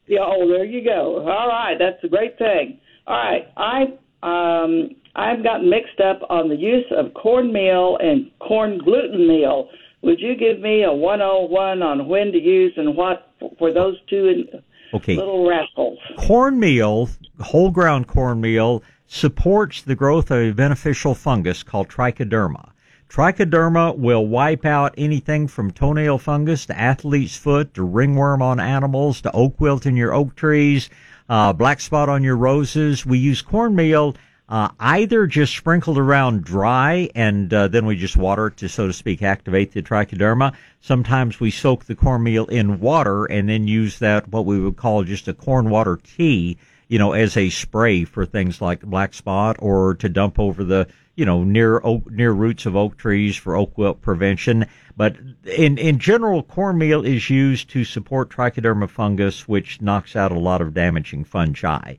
Yeah. 0.08 0.20
Oh, 0.22 0.48
there 0.48 0.66
you 0.66 0.84
go. 0.84 1.26
All 1.28 1.48
right, 1.48 1.76
that's 1.80 2.04
a 2.04 2.08
great 2.08 2.38
thing. 2.38 2.80
All 3.08 3.16
right, 3.16 3.48
I 3.56 3.84
um 4.24 4.90
I've 5.16 5.44
gotten 5.44 5.70
mixed 5.70 6.00
up 6.00 6.22
on 6.30 6.50
the 6.50 6.56
use 6.56 6.86
of 6.92 7.14
cornmeal 7.14 7.98
and 8.02 8.32
corn 8.40 8.80
gluten 8.84 9.28
meal. 9.28 9.70
Would 10.04 10.20
you 10.20 10.36
give 10.36 10.60
me 10.60 10.84
a 10.84 10.92
101 10.94 11.82
on 11.82 12.08
when 12.08 12.32
to 12.34 12.38
use 12.40 12.74
and 12.76 12.96
what 12.96 13.30
for 13.58 13.72
those 13.72 13.96
two 14.10 14.28
in- 14.28 14.62
Okay. 14.94 15.16
little 15.16 15.48
rascals? 15.48 15.98
Cornmeal, 16.18 17.10
whole 17.40 17.72
ground 17.72 18.08
cornmeal, 18.08 18.84
supports 19.08 19.82
the 19.82 19.96
growth 19.96 20.30
of 20.30 20.38
a 20.40 20.52
beneficial 20.52 21.16
fungus 21.16 21.64
called 21.64 21.88
trichoderma. 21.88 22.70
Trichoderma 23.10 23.98
will 23.98 24.26
wipe 24.28 24.66
out 24.66 24.94
anything 24.98 25.48
from 25.48 25.72
toenail 25.72 26.18
fungus 26.18 26.66
to 26.66 26.78
athlete's 26.80 27.38
foot 27.38 27.74
to 27.76 27.84
ringworm 27.84 28.42
on 28.42 28.60
animals 28.60 29.22
to 29.22 29.32
oak 29.32 29.60
wilt 29.62 29.86
in 29.86 29.96
your 29.96 30.14
oak 30.14 30.36
trees, 30.36 30.90
uh, 31.30 31.54
black 31.54 31.80
spot 31.80 32.10
on 32.10 32.24
your 32.24 32.36
roses. 32.36 33.06
We 33.06 33.20
use 33.20 33.42
cornmeal 33.42 34.16
uh, 34.50 34.70
either 34.80 35.26
just 35.26 35.56
sprinkled 35.56 35.98
around 35.98 36.44
dry 36.44 37.10
and 37.16 37.54
uh, 37.54 37.68
then 37.68 37.86
we 37.86 37.96
just 37.96 38.18
water 38.18 38.48
it 38.48 38.58
to, 38.58 38.68
so 38.68 38.88
to 38.88 38.94
speak, 38.94 39.22
activate 39.22 39.72
the 39.72 39.82
trichoderma. 39.82 40.54
Sometimes 40.82 41.40
we 41.40 41.50
soak 41.50 41.86
the 41.86 41.96
cornmeal 41.96 42.46
in 42.48 42.80
water 42.80 43.26
and 43.26 43.48
then 43.48 43.68
use 43.68 44.00
that, 44.00 44.28
what 44.28 44.46
we 44.46 44.60
would 44.60 44.76
call 44.76 45.04
just 45.04 45.28
a 45.28 45.34
corn 45.34 45.70
water 45.70 45.98
tea, 46.04 46.58
you 46.90 47.00
know, 47.00 47.14
as 47.14 47.38
a 47.38 47.50
spray 47.50 48.04
for 48.04 48.26
things 48.26 48.62
like 48.62 48.82
black 48.82 49.14
spot 49.14 49.56
or 49.60 49.96
to 49.96 50.10
dump 50.10 50.38
over 50.38 50.64
the, 50.64 50.88
you 51.16 51.26
know, 51.26 51.44
near 51.44 51.80
oak, 51.84 52.12
near 52.12 52.32
roots 52.32 52.66
of 52.66 52.76
oak 52.76 52.98
trees 52.98 53.38
for 53.38 53.56
oak 53.56 53.78
wilt 53.78 54.02
prevention. 54.02 54.66
But 54.98 55.16
in, 55.46 55.78
in 55.78 56.00
general, 56.00 56.44
cornmeal 56.44 57.06
is 57.06 57.30
used 57.30 57.70
to 57.70 57.86
support 57.86 58.30
trichoderma 58.30 58.90
fungus, 58.90 59.48
which 59.48 59.82
knocks 59.82 60.18
out 60.18 60.34
a 60.34 60.40
lot 60.40 60.62
of 60.62 60.74
damaging 60.74 61.24
fungi. 61.24 61.96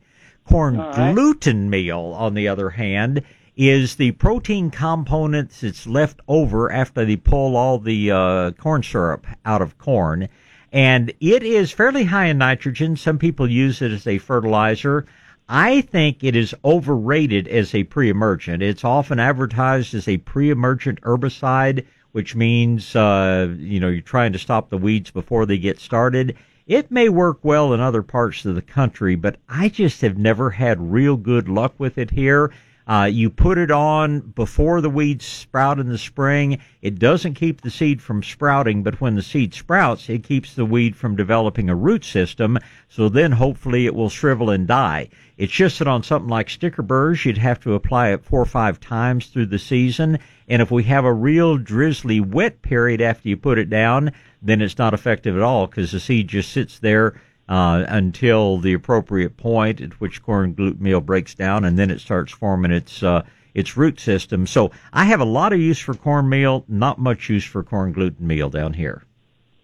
Corn 0.46 0.76
right. 0.76 1.14
gluten 1.14 1.70
meal, 1.70 2.14
on 2.16 2.34
the 2.34 2.48
other 2.48 2.70
hand, 2.70 3.22
is 3.56 3.96
the 3.96 4.12
protein 4.12 4.70
components 4.70 5.60
that's 5.60 5.86
left 5.86 6.20
over 6.28 6.70
after 6.70 7.04
they 7.04 7.16
pull 7.16 7.56
all 7.56 7.78
the 7.78 8.10
uh, 8.10 8.50
corn 8.52 8.82
syrup 8.82 9.26
out 9.44 9.62
of 9.62 9.78
corn. 9.78 10.28
And 10.72 11.12
it 11.20 11.42
is 11.42 11.70
fairly 11.70 12.04
high 12.04 12.26
in 12.26 12.38
nitrogen. 12.38 12.96
Some 12.96 13.18
people 13.18 13.48
use 13.48 13.80
it 13.80 13.92
as 13.92 14.06
a 14.06 14.18
fertilizer. 14.18 15.06
I 15.48 15.82
think 15.82 16.24
it 16.24 16.34
is 16.34 16.54
overrated 16.64 17.46
as 17.48 17.74
a 17.74 17.84
pre-emergent. 17.84 18.62
It's 18.62 18.84
often 18.84 19.20
advertised 19.20 19.94
as 19.94 20.08
a 20.08 20.16
pre-emergent 20.16 21.00
herbicide, 21.02 21.84
which 22.12 22.34
means, 22.34 22.96
uh, 22.96 23.54
you 23.58 23.78
know, 23.78 23.88
you're 23.88 24.00
trying 24.00 24.32
to 24.32 24.38
stop 24.38 24.70
the 24.70 24.78
weeds 24.78 25.10
before 25.10 25.46
they 25.46 25.58
get 25.58 25.78
started. 25.78 26.36
It 26.66 26.90
may 26.90 27.10
work 27.10 27.40
well 27.42 27.74
in 27.74 27.80
other 27.80 28.02
parts 28.02 28.46
of 28.46 28.54
the 28.54 28.62
country, 28.62 29.16
but 29.16 29.36
I 29.50 29.68
just 29.68 30.00
have 30.00 30.16
never 30.16 30.48
had 30.48 30.92
real 30.92 31.18
good 31.18 31.46
luck 31.46 31.74
with 31.76 31.98
it 31.98 32.12
here. 32.12 32.52
Uh, 32.86 33.04
you 33.10 33.28
put 33.28 33.58
it 33.58 33.70
on 33.70 34.20
before 34.20 34.80
the 34.80 34.88
weeds 34.88 35.26
sprout 35.26 35.78
in 35.78 35.90
the 35.90 35.98
spring. 35.98 36.58
It 36.80 36.98
doesn't 36.98 37.34
keep 37.34 37.60
the 37.60 37.70
seed 37.70 38.00
from 38.00 38.22
sprouting, 38.22 38.82
but 38.82 38.98
when 38.98 39.14
the 39.14 39.22
seed 39.22 39.52
sprouts, 39.52 40.08
it 40.08 40.24
keeps 40.24 40.54
the 40.54 40.64
weed 40.64 40.96
from 40.96 41.16
developing 41.16 41.68
a 41.68 41.76
root 41.76 42.02
system. 42.02 42.58
So 42.88 43.10
then 43.10 43.32
hopefully 43.32 43.84
it 43.84 43.94
will 43.94 44.08
shrivel 44.08 44.48
and 44.48 44.66
die. 44.66 45.10
It's 45.36 45.52
just 45.52 45.78
that 45.80 45.88
on 45.88 46.02
something 46.02 46.30
like 46.30 46.48
sticker 46.48 46.82
burrs, 46.82 47.26
you'd 47.26 47.38
have 47.38 47.60
to 47.60 47.74
apply 47.74 48.12
it 48.12 48.24
four 48.24 48.40
or 48.40 48.46
five 48.46 48.80
times 48.80 49.26
through 49.26 49.46
the 49.46 49.58
season. 49.58 50.18
And 50.48 50.60
if 50.60 50.70
we 50.70 50.84
have 50.84 51.04
a 51.04 51.12
real 51.12 51.56
drizzly 51.56 52.20
wet 52.20 52.62
period 52.62 53.00
after 53.00 53.28
you 53.28 53.36
put 53.36 53.58
it 53.58 53.70
down, 53.70 54.12
then 54.42 54.60
it's 54.60 54.78
not 54.78 54.94
effective 54.94 55.36
at 55.36 55.42
all 55.42 55.66
because 55.66 55.92
the 55.92 56.00
seed 56.00 56.28
just 56.28 56.52
sits 56.52 56.78
there 56.78 57.20
uh, 57.48 57.84
until 57.88 58.58
the 58.58 58.72
appropriate 58.72 59.36
point 59.36 59.80
at 59.80 60.00
which 60.00 60.22
corn 60.22 60.54
gluten 60.54 60.82
meal 60.82 61.00
breaks 61.00 61.34
down, 61.34 61.64
and 61.64 61.78
then 61.78 61.90
it 61.90 62.00
starts 62.00 62.32
forming 62.32 62.70
its 62.70 63.02
uh, 63.02 63.22
its 63.54 63.76
root 63.76 64.00
system. 64.00 64.46
So 64.46 64.70
I 64.92 65.04
have 65.04 65.20
a 65.20 65.24
lot 65.24 65.52
of 65.52 65.60
use 65.60 65.78
for 65.78 65.94
cornmeal, 65.94 66.64
not 66.68 66.98
much 66.98 67.28
use 67.28 67.44
for 67.44 67.62
corn 67.62 67.92
gluten 67.92 68.26
meal 68.26 68.50
down 68.50 68.72
here. 68.72 69.04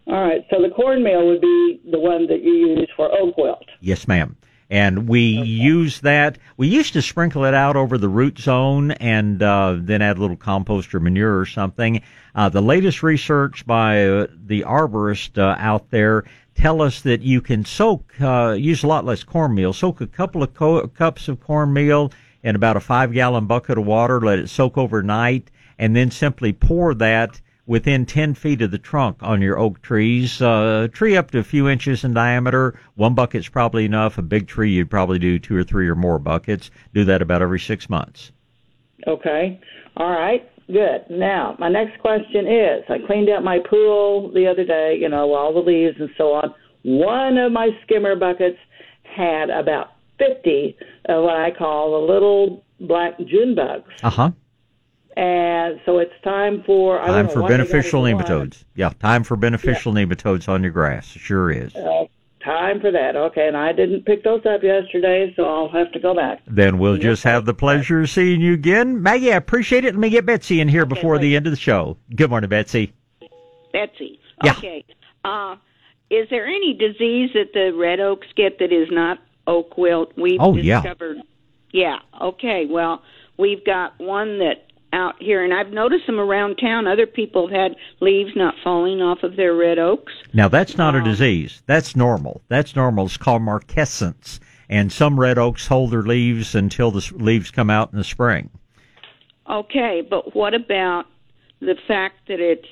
All 0.06 0.24
right, 0.24 0.44
so 0.50 0.60
the 0.62 0.70
cornmeal 0.70 1.26
would 1.26 1.40
be 1.40 1.80
the 1.90 1.98
one 1.98 2.26
that 2.28 2.42
you 2.42 2.52
use 2.52 2.88
for 2.96 3.10
oak 3.12 3.36
wilt. 3.36 3.64
Yes, 3.80 4.08
ma'am. 4.08 4.36
And 4.70 5.08
we 5.08 5.20
use 5.20 6.00
that. 6.02 6.38
We 6.56 6.68
used 6.68 6.92
to 6.92 7.02
sprinkle 7.02 7.44
it 7.44 7.54
out 7.54 7.74
over 7.74 7.98
the 7.98 8.08
root 8.08 8.38
zone 8.38 8.92
and 8.92 9.42
uh, 9.42 9.76
then 9.80 10.00
add 10.00 10.16
a 10.16 10.20
little 10.20 10.36
compost 10.36 10.94
or 10.94 11.00
manure 11.00 11.38
or 11.38 11.46
something. 11.46 12.02
Uh, 12.36 12.48
the 12.48 12.62
latest 12.62 13.02
research 13.02 13.66
by 13.66 14.06
uh, 14.06 14.26
the 14.46 14.62
arborist 14.62 15.38
uh, 15.38 15.56
out 15.58 15.90
there 15.90 16.24
tell 16.54 16.82
us 16.82 17.00
that 17.00 17.20
you 17.20 17.40
can 17.40 17.64
soak, 17.64 18.14
uh, 18.20 18.52
use 18.52 18.84
a 18.84 18.86
lot 18.86 19.04
less 19.04 19.24
cornmeal. 19.24 19.72
Soak 19.72 20.00
a 20.00 20.06
couple 20.06 20.42
of 20.42 20.54
co- 20.54 20.86
cups 20.86 21.26
of 21.26 21.40
cornmeal 21.40 22.12
in 22.44 22.54
about 22.54 22.76
a 22.76 22.80
five 22.80 23.12
gallon 23.12 23.46
bucket 23.46 23.76
of 23.76 23.86
water. 23.86 24.20
Let 24.20 24.38
it 24.38 24.48
soak 24.48 24.78
overnight, 24.78 25.50
and 25.78 25.96
then 25.96 26.12
simply 26.12 26.52
pour 26.52 26.94
that 26.94 27.40
within 27.66 28.06
10 28.06 28.34
feet 28.34 28.62
of 28.62 28.70
the 28.70 28.78
trunk 28.78 29.18
on 29.20 29.42
your 29.42 29.58
oak 29.58 29.80
trees. 29.82 30.40
Uh, 30.42 30.88
tree 30.92 31.16
up 31.16 31.30
to 31.30 31.38
a 31.38 31.44
few 31.44 31.68
inches 31.68 32.04
in 32.04 32.14
diameter. 32.14 32.78
One 32.94 33.14
bucket's 33.14 33.48
probably 33.48 33.84
enough. 33.84 34.18
A 34.18 34.22
big 34.22 34.48
tree, 34.48 34.72
you'd 34.72 34.90
probably 34.90 35.18
do 35.18 35.38
two 35.38 35.56
or 35.56 35.64
three 35.64 35.88
or 35.88 35.94
more 35.94 36.18
buckets. 36.18 36.70
Do 36.94 37.04
that 37.04 37.22
about 37.22 37.42
every 37.42 37.60
six 37.60 37.88
months. 37.88 38.32
Okay. 39.06 39.60
All 39.96 40.10
right. 40.10 40.48
Good. 40.66 41.04
Now, 41.10 41.56
my 41.58 41.68
next 41.68 42.00
question 42.00 42.46
is 42.46 42.84
I 42.88 42.98
cleaned 43.06 43.28
out 43.28 43.42
my 43.42 43.58
pool 43.58 44.30
the 44.32 44.46
other 44.46 44.64
day, 44.64 44.96
you 45.00 45.08
know, 45.08 45.34
all 45.34 45.52
the 45.52 45.60
leaves 45.60 45.96
and 45.98 46.10
so 46.16 46.32
on. 46.32 46.54
One 46.82 47.38
of 47.38 47.50
my 47.50 47.70
skimmer 47.82 48.14
buckets 48.14 48.58
had 49.02 49.50
about 49.50 49.88
50 50.18 50.76
of 51.06 51.24
what 51.24 51.36
I 51.36 51.50
call 51.50 52.06
the 52.06 52.12
little 52.12 52.64
black 52.80 53.18
June 53.18 53.54
bugs. 53.54 53.90
Uh 54.02 54.10
huh. 54.10 54.30
And 55.16 55.80
so 55.84 55.98
it's 55.98 56.12
time 56.22 56.62
for 56.64 57.00
I 57.00 57.06
Time 57.08 57.26
know 57.26 57.32
for 57.32 57.48
beneficial 57.48 58.02
gotta 58.04 58.24
nematodes. 58.24 58.64
Yeah, 58.74 58.90
time 59.00 59.24
for 59.24 59.36
beneficial 59.36 59.92
nematodes 59.92 60.48
on 60.48 60.62
your 60.62 60.72
grass. 60.72 61.14
It 61.16 61.18
Sure 61.20 61.50
is. 61.50 61.74
Uh, 61.74 62.04
time 62.44 62.80
for 62.80 62.90
that. 62.92 63.16
Okay, 63.16 63.48
and 63.48 63.56
I 63.56 63.72
didn't 63.72 64.04
pick 64.06 64.22
those 64.24 64.46
up 64.46 64.62
yesterday, 64.62 65.32
so 65.36 65.44
I'll 65.44 65.68
have 65.68 65.90
to 65.92 65.98
go 65.98 66.14
back. 66.14 66.40
Then 66.46 66.78
we'll 66.78 66.96
just 66.96 67.24
have 67.24 67.44
the 67.44 67.54
pleasure 67.54 68.00
of 68.02 68.10
seeing 68.10 68.40
you 68.40 68.54
again. 68.54 69.02
Maggie, 69.02 69.32
I 69.32 69.36
appreciate 69.36 69.84
it. 69.84 69.94
Let 69.94 70.00
me 70.00 70.10
get 70.10 70.26
Betsy 70.26 70.60
in 70.60 70.68
here 70.68 70.86
before 70.86 71.18
the 71.18 71.34
end 71.36 71.46
of 71.46 71.52
the 71.52 71.58
show. 71.58 71.96
Good 72.14 72.30
morning, 72.30 72.48
Betsy. 72.48 72.92
Betsy. 73.72 74.20
Yeah. 74.44 74.52
Okay. 74.52 74.84
Uh, 75.24 75.56
is 76.08 76.28
there 76.30 76.46
any 76.46 76.72
disease 76.72 77.30
that 77.34 77.52
the 77.52 77.72
red 77.76 78.00
oaks 78.00 78.26
get 78.36 78.58
that 78.60 78.72
is 78.72 78.88
not 78.90 79.18
oak 79.46 79.76
wilt? 79.76 80.12
We've 80.16 80.40
Oh, 80.40 80.56
yeah. 80.56 80.80
discovered. 80.82 81.18
Yeah. 81.72 81.98
Okay. 82.20 82.66
Well, 82.68 83.02
we've 83.38 83.64
got 83.64 83.98
one 84.00 84.38
that 84.38 84.66
out 84.92 85.14
here, 85.20 85.44
and 85.44 85.54
I've 85.54 85.70
noticed 85.70 86.06
them 86.06 86.18
around 86.18 86.56
town. 86.56 86.86
Other 86.86 87.06
people 87.06 87.48
have 87.48 87.72
had 87.72 87.76
leaves 88.00 88.32
not 88.34 88.54
falling 88.62 89.00
off 89.00 89.22
of 89.22 89.36
their 89.36 89.54
red 89.54 89.78
oaks. 89.78 90.12
Now 90.32 90.48
that's 90.48 90.76
not 90.76 90.94
a 90.94 90.98
um, 90.98 91.04
disease. 91.04 91.62
That's 91.66 91.94
normal. 91.94 92.40
That's 92.48 92.74
normal. 92.74 93.06
It's 93.06 93.16
called 93.16 93.42
marcescence. 93.42 94.40
And 94.68 94.92
some 94.92 95.18
red 95.18 95.36
oaks 95.36 95.66
hold 95.66 95.90
their 95.90 96.02
leaves 96.02 96.54
until 96.54 96.90
the 96.90 97.12
leaves 97.16 97.50
come 97.50 97.70
out 97.70 97.92
in 97.92 97.98
the 97.98 98.04
spring. 98.04 98.50
Okay, 99.48 100.06
but 100.08 100.34
what 100.36 100.54
about 100.54 101.06
the 101.60 101.76
fact 101.88 102.28
that 102.28 102.38
it's 102.38 102.68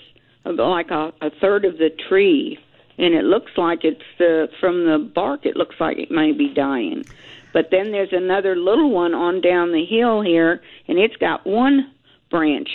uh, 0.46 0.52
like 0.52 0.90
a, 0.90 1.12
a 1.20 1.30
third 1.40 1.64
of 1.64 1.78
the 1.78 1.90
tree, 2.08 2.58
and 2.98 3.14
it 3.14 3.24
looks 3.24 3.52
like 3.56 3.84
it's 3.84 4.02
the 4.18 4.48
from 4.60 4.84
the 4.86 4.98
bark. 4.98 5.44
It 5.44 5.56
looks 5.56 5.76
like 5.80 5.98
it 5.98 6.10
may 6.10 6.32
be 6.32 6.54
dying, 6.54 7.04
but 7.52 7.70
then 7.72 7.90
there's 7.90 8.12
another 8.12 8.54
little 8.54 8.90
one 8.90 9.12
on 9.12 9.40
down 9.40 9.72
the 9.72 9.84
hill 9.84 10.22
here, 10.22 10.62
and 10.86 10.98
it's 10.98 11.16
got 11.16 11.44
one 11.44 11.92
branch 12.30 12.68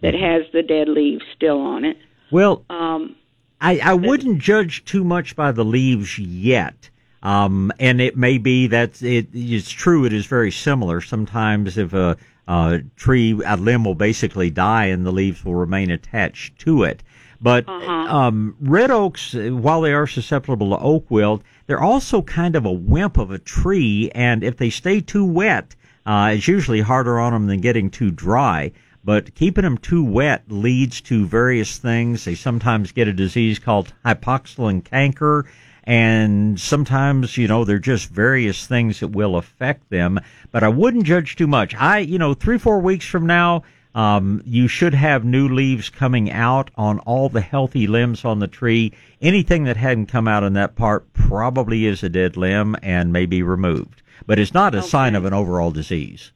that 0.00 0.14
has 0.14 0.42
the 0.52 0.62
dead 0.62 0.88
leaves 0.88 1.24
still 1.34 1.60
on 1.60 1.84
it. 1.84 1.96
Well, 2.30 2.64
Um, 2.70 3.16
I, 3.60 3.78
I 3.80 3.94
wouldn't 3.94 4.38
judge 4.40 4.84
too 4.84 5.04
much 5.04 5.36
by 5.36 5.52
the 5.52 5.64
leaves 5.64 6.18
yet. 6.18 6.88
Um, 7.22 7.70
and 7.78 8.00
it 8.00 8.16
may 8.16 8.38
be 8.38 8.66
that 8.68 9.02
it, 9.02 9.28
it's 9.34 9.70
true. 9.70 10.06
It 10.06 10.12
is 10.14 10.24
very 10.24 10.50
similar. 10.50 11.02
Sometimes 11.02 11.76
if 11.76 11.92
a, 11.92 12.16
uh, 12.48 12.78
tree, 12.96 13.38
a 13.44 13.56
limb 13.58 13.84
will 13.84 13.94
basically 13.94 14.48
die 14.48 14.86
and 14.86 15.04
the 15.04 15.12
leaves 15.12 15.44
will 15.44 15.54
remain 15.54 15.90
attached 15.90 16.58
to 16.60 16.84
it. 16.84 17.02
But 17.42 17.68
Uh-huh. 17.68 17.92
um, 18.16 18.56
red 18.60 18.90
oaks, 18.90 19.34
while 19.34 19.82
they 19.82 19.92
are 19.92 20.06
susceptible 20.06 20.70
to 20.70 20.78
oak 20.78 21.10
wilt, 21.10 21.42
they're 21.66 21.80
also 21.82 22.22
kind 22.22 22.56
of 22.56 22.64
a 22.64 22.72
wimp 22.72 23.18
of 23.18 23.30
a 23.30 23.38
tree, 23.38 24.10
and 24.14 24.42
if 24.42 24.56
they 24.56 24.70
stay 24.70 25.00
too 25.00 25.24
wet, 25.24 25.74
uh, 26.06 26.32
it's 26.34 26.48
usually 26.48 26.80
harder 26.80 27.18
on 27.18 27.32
them 27.32 27.46
than 27.46 27.60
getting 27.60 27.90
too 27.90 28.10
dry. 28.10 28.72
But 29.02 29.34
keeping 29.34 29.64
them 29.64 29.78
too 29.78 30.04
wet 30.04 30.44
leads 30.48 31.00
to 31.02 31.26
various 31.26 31.78
things. 31.78 32.24
They 32.24 32.34
sometimes 32.34 32.92
get 32.92 33.08
a 33.08 33.12
disease 33.12 33.58
called 33.58 33.94
hypoxylon 34.04 34.84
canker, 34.84 35.46
and 35.84 36.60
sometimes, 36.60 37.36
you 37.38 37.48
know, 37.48 37.64
there 37.64 37.76
are 37.76 37.80
just 37.80 38.10
various 38.10 38.66
things 38.66 39.00
that 39.00 39.08
will 39.08 39.36
affect 39.36 39.88
them. 39.88 40.20
But 40.52 40.62
I 40.62 40.68
wouldn't 40.68 41.04
judge 41.04 41.36
too 41.36 41.46
much. 41.46 41.74
I, 41.74 41.98
you 42.00 42.18
know, 42.18 42.34
three, 42.34 42.58
four 42.58 42.80
weeks 42.80 43.06
from 43.06 43.26
now, 43.26 43.62
um, 43.94 44.42
you 44.44 44.68
should 44.68 44.94
have 44.94 45.24
new 45.24 45.48
leaves 45.48 45.88
coming 45.88 46.30
out 46.30 46.70
on 46.76 47.00
all 47.00 47.28
the 47.28 47.40
healthy 47.40 47.86
limbs 47.86 48.24
on 48.24 48.38
the 48.38 48.46
tree. 48.46 48.92
Anything 49.20 49.64
that 49.64 49.76
hadn't 49.76 50.06
come 50.06 50.28
out 50.28 50.44
in 50.44 50.52
that 50.52 50.76
part 50.76 51.12
probably 51.12 51.86
is 51.86 52.02
a 52.02 52.08
dead 52.08 52.36
limb 52.36 52.76
and 52.82 53.12
may 53.12 53.26
be 53.26 53.42
removed. 53.42 54.02
But 54.26 54.38
it's 54.38 54.54
not 54.54 54.74
a 54.74 54.82
sign 54.82 55.14
of 55.14 55.24
an 55.24 55.32
overall 55.32 55.70
disease. 55.70 56.30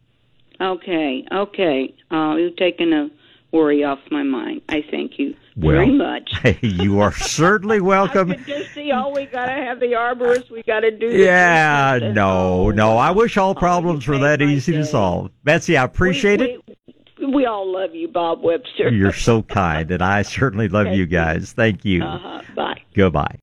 Okay, 0.61 1.25
okay. 1.33 1.95
Uh, 2.11 2.37
you've 2.37 2.57
taken 2.57 2.93
a 2.93 3.11
worry 3.55 3.85
off 3.85 4.01
my 4.11 4.23
mind. 4.23 4.63
I 4.69 4.85
thank 4.91 5.19
you 5.19 5.35
very 5.57 5.91
much. 5.91 6.31
you 6.61 7.01
are 7.01 7.13
certainly 7.13 7.81
welcome. 7.95 8.33
I 8.33 8.37
just 8.37 8.75
see, 8.75 8.91
oh, 8.93 9.11
we 9.11 9.27
got 9.27 9.47
to 9.47 9.53
have 9.53 9.81
the 9.81 9.93
arborist. 9.93 10.51
We 10.51 10.63
got 10.65 10.81
to 10.81 10.91
do 10.91 11.11
this. 11.11 11.21
Yeah, 11.21 12.01
no, 12.15 12.71
no. 12.71 12.97
I 12.99 13.13
wish 13.13 13.37
all 13.37 13.55
problems 13.55 14.07
were 14.07 14.19
that 14.19 14.43
easy 14.43 14.73
to 14.73 14.85
solve. 14.85 15.31
Betsy, 15.45 15.77
I 15.77 15.85
appreciate 15.85 16.41
it. 16.41 16.61
We, 17.19 17.27
we 17.27 17.47
all 17.47 17.73
love 17.73 17.95
you, 17.95 18.09
Bob 18.09 18.43
Webster. 18.43 18.91
You're 18.91 19.13
so 19.13 19.43
kind, 19.43 19.91
and 19.91 20.03
I 20.03 20.23
certainly 20.23 20.69
love 20.69 20.89
you 20.89 21.07
guys. 21.07 21.53
Thank 21.53 21.85
you. 21.85 22.03
Uh-huh. 22.03 22.43
Bye. 22.55 22.81
Goodbye. 22.95 23.33